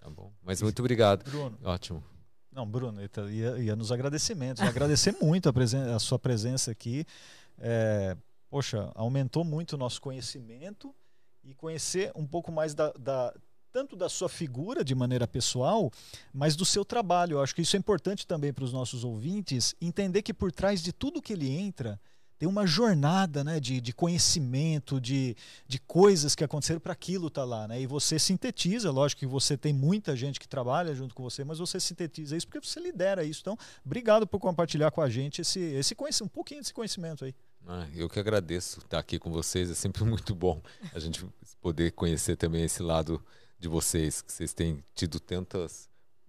Tá 0.00 0.10
bom? 0.10 0.30
Mas 0.42 0.60
muito 0.62 0.80
obrigado. 0.80 1.30
Bruno. 1.30 1.58
Ótimo. 1.62 2.02
Não, 2.50 2.66
Bruno, 2.66 3.00
ia, 3.02 3.10
ia, 3.30 3.58
ia 3.58 3.76
nos 3.76 3.92
agradecimentos. 3.92 4.62
Agradecer 4.62 5.14
muito 5.22 5.46
a, 5.48 5.52
presen 5.52 5.82
a, 5.92 5.98
sua 5.98 6.18
presença 6.18 6.70
aqui. 6.70 7.04
É, 7.58 8.16
poxa, 8.48 8.90
aumentou 8.94 9.44
muito 9.44 9.74
o 9.74 9.76
nosso 9.76 10.00
conhecimento 10.00 10.94
e 11.44 11.54
conhecer 11.54 12.10
um 12.16 12.26
pouco 12.26 12.50
mais 12.50 12.74
da, 12.74 12.90
da, 12.92 13.34
tanto 13.70 13.94
da 13.94 14.08
sua 14.08 14.28
figura 14.28 14.82
de 14.82 14.94
maneira 14.94 15.28
pessoal, 15.28 15.92
mas 16.32 16.56
do 16.56 16.64
seu 16.64 16.84
trabalho. 16.84 17.34
Eu 17.34 17.42
acho 17.42 17.54
que 17.54 17.62
isso 17.62 17.76
é 17.76 17.78
importante 17.78 18.26
também 18.26 18.52
para 18.52 18.64
os 18.64 18.72
nossos 18.72 19.04
ouvintes 19.04 19.74
entender 19.80 20.22
que 20.22 20.32
por 20.32 20.50
trás 20.50 20.82
de 20.82 20.92
tudo 20.92 21.20
que 21.20 21.34
ele 21.34 21.50
entra 21.50 22.00
tem 22.38 22.48
uma 22.48 22.66
jornada 22.66 23.42
né, 23.42 23.58
de, 23.58 23.80
de 23.80 23.92
conhecimento, 23.92 25.00
de, 25.00 25.36
de 25.66 25.78
coisas 25.78 26.34
que 26.34 26.44
aconteceram 26.44 26.80
para 26.80 26.92
aquilo 26.92 27.28
estar 27.28 27.42
tá 27.42 27.46
lá. 27.46 27.68
Né? 27.68 27.80
E 27.80 27.86
você 27.86 28.18
sintetiza, 28.18 28.90
lógico 28.90 29.20
que 29.20 29.26
você 29.26 29.56
tem 29.56 29.72
muita 29.72 30.14
gente 30.14 30.38
que 30.38 30.48
trabalha 30.48 30.94
junto 30.94 31.14
com 31.14 31.22
você, 31.22 31.44
mas 31.44 31.58
você 31.58 31.80
sintetiza 31.80 32.36
isso 32.36 32.46
porque 32.46 32.66
você 32.66 32.80
lidera 32.80 33.24
isso. 33.24 33.40
Então, 33.40 33.58
obrigado 33.84 34.26
por 34.26 34.38
compartilhar 34.38 34.90
com 34.90 35.00
a 35.00 35.08
gente 35.08 35.40
esse, 35.40 35.60
esse 35.60 35.94
conhecimento, 35.94 36.30
um 36.30 36.34
pouquinho 36.34 36.60
desse 36.60 36.74
conhecimento 36.74 37.24
aí. 37.24 37.34
Ah, 37.66 37.86
eu 37.94 38.08
que 38.08 38.20
agradeço 38.20 38.78
estar 38.78 38.98
aqui 38.98 39.18
com 39.18 39.30
vocês, 39.30 39.70
é 39.70 39.74
sempre 39.74 40.04
muito 40.04 40.34
bom 40.34 40.62
a 40.94 40.98
gente 40.98 41.26
poder 41.60 41.92
conhecer 41.92 42.36
também 42.36 42.64
esse 42.64 42.82
lado 42.82 43.22
de 43.58 43.68
vocês, 43.68 44.22
que 44.22 44.32
vocês 44.32 44.52
têm 44.52 44.84
tido 44.94 45.18
tantas 45.18 45.88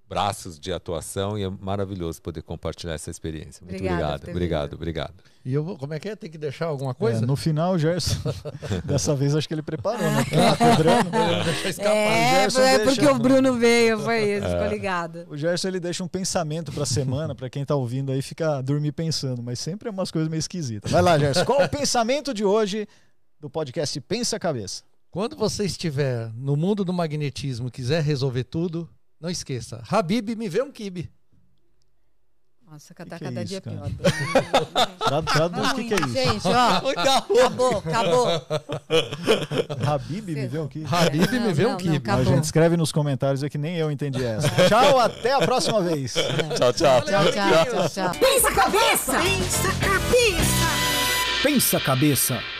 braços 0.09 0.59
de 0.59 0.71
atuação 0.71 1.37
e 1.37 1.43
é 1.43 1.49
maravilhoso 1.49 2.21
poder 2.21 2.41
compartilhar 2.41 2.93
essa 2.93 3.11
experiência. 3.11 3.65
Muito 3.65 3.75
obrigado, 3.75 4.29
obrigado, 4.29 4.73
obrigado. 4.73 5.13
E 5.43 5.53
eu 5.53 5.63
vou, 5.63 5.77
como 5.77 5.93
é 5.93 5.99
que 5.99 6.09
é? 6.09 6.15
Tem 6.15 6.29
que 6.29 6.37
deixar 6.37 6.65
alguma 6.65 6.93
coisa? 6.93 7.23
É, 7.23 7.25
no 7.25 7.35
final, 7.35 7.73
o 7.73 7.79
Gerson, 7.79 8.17
dessa 8.85 9.15
vez 9.15 9.35
acho 9.35 9.47
que 9.47 9.53
ele 9.53 9.61
preparou, 9.61 10.01
né? 10.01 10.23
Tá 10.25 11.43
deixa 11.43 11.69
escapar. 11.69 11.91
É, 11.91 12.47
o 12.47 12.59
é 12.59 12.79
porque 12.79 13.01
deixa... 13.01 13.13
o 13.13 13.19
Bruno 13.19 13.53
veio, 13.53 13.99
foi 13.99 14.37
isso, 14.37 14.45
é. 14.45 14.51
ficou 14.51 14.67
ligado. 14.67 15.25
O 15.29 15.37
Gerson 15.37 15.67
ele 15.67 15.79
deixa 15.79 16.03
um 16.03 16.07
pensamento 16.07 16.71
para 16.71 16.83
a 16.83 16.85
semana, 16.85 17.35
para 17.35 17.49
quem 17.49 17.61
está 17.61 17.75
ouvindo 17.75 18.11
aí 18.11 18.21
fica 18.21 18.61
dormir 18.61 18.93
pensando, 18.93 19.43
mas 19.43 19.59
sempre 19.59 19.89
é 19.89 19.91
umas 19.91 20.11
coisas 20.11 20.29
meio 20.29 20.39
esquisitas. 20.39 20.91
Vai 20.91 21.01
lá, 21.01 21.17
Gerson, 21.17 21.45
qual 21.45 21.63
o 21.63 21.69
pensamento 21.69 22.33
de 22.33 22.45
hoje 22.45 22.87
do 23.39 23.49
podcast 23.49 23.99
Pensa 24.01 24.37
a 24.37 24.39
Cabeça? 24.39 24.83
Quando 25.09 25.35
você 25.35 25.65
estiver 25.65 26.31
no 26.35 26.55
mundo 26.55 26.83
do 26.83 26.93
magnetismo, 26.93 27.71
quiser 27.71 28.03
resolver 28.03 28.43
tudo, 28.43 28.89
não 29.19 29.29
esqueça. 29.29 29.81
Habib, 29.89 30.35
me 30.35 30.47
vê 30.47 30.61
um 30.61 30.71
kibe. 30.71 31.11
Nossa, 32.69 32.93
cada, 32.93 33.17
que 33.17 33.23
cada 33.23 33.41
é 33.41 33.43
dia 33.45 33.59
isso, 33.59 33.69
pior. 33.69 33.89
Traduz 35.33 35.71
o 35.71 35.75
que, 35.75 35.83
que 35.85 35.93
é 35.93 35.97
isso? 35.97 36.13
Gente, 36.13 36.47
ó. 36.47 36.77
acabou, 36.91 37.77
acabou. 37.77 38.27
Habib 39.87 40.27
me 40.27 40.47
vê 40.47 40.59
um 40.59 40.67
kibe. 40.67 40.85
Habib 40.85 41.31
me 41.31 41.53
vê 41.53 41.65
um 41.65 41.77
kibe. 41.77 42.11
A 42.11 42.23
gente 42.25 42.43
escreve 42.43 42.75
nos 42.75 42.91
comentários 42.91 43.41
é 43.41 43.49
que 43.49 43.57
nem 43.57 43.77
eu 43.77 43.89
entendi 43.89 44.21
essa. 44.21 44.49
tchau, 44.67 44.99
até 44.99 45.33
a 45.33 45.39
próxima 45.39 45.81
vez. 45.81 46.13
Tchau, 46.13 46.73
tchau. 46.73 47.01
Tchau, 47.03 47.31
tchau, 47.31 47.65
tchau, 47.65 47.89
tchau. 47.89 48.11
Pensa 48.19 48.51
cabeça! 48.53 49.13
Pensa 49.13 49.71
cabeça! 49.79 50.67
Pensa 51.41 51.79
cabeça! 51.79 52.56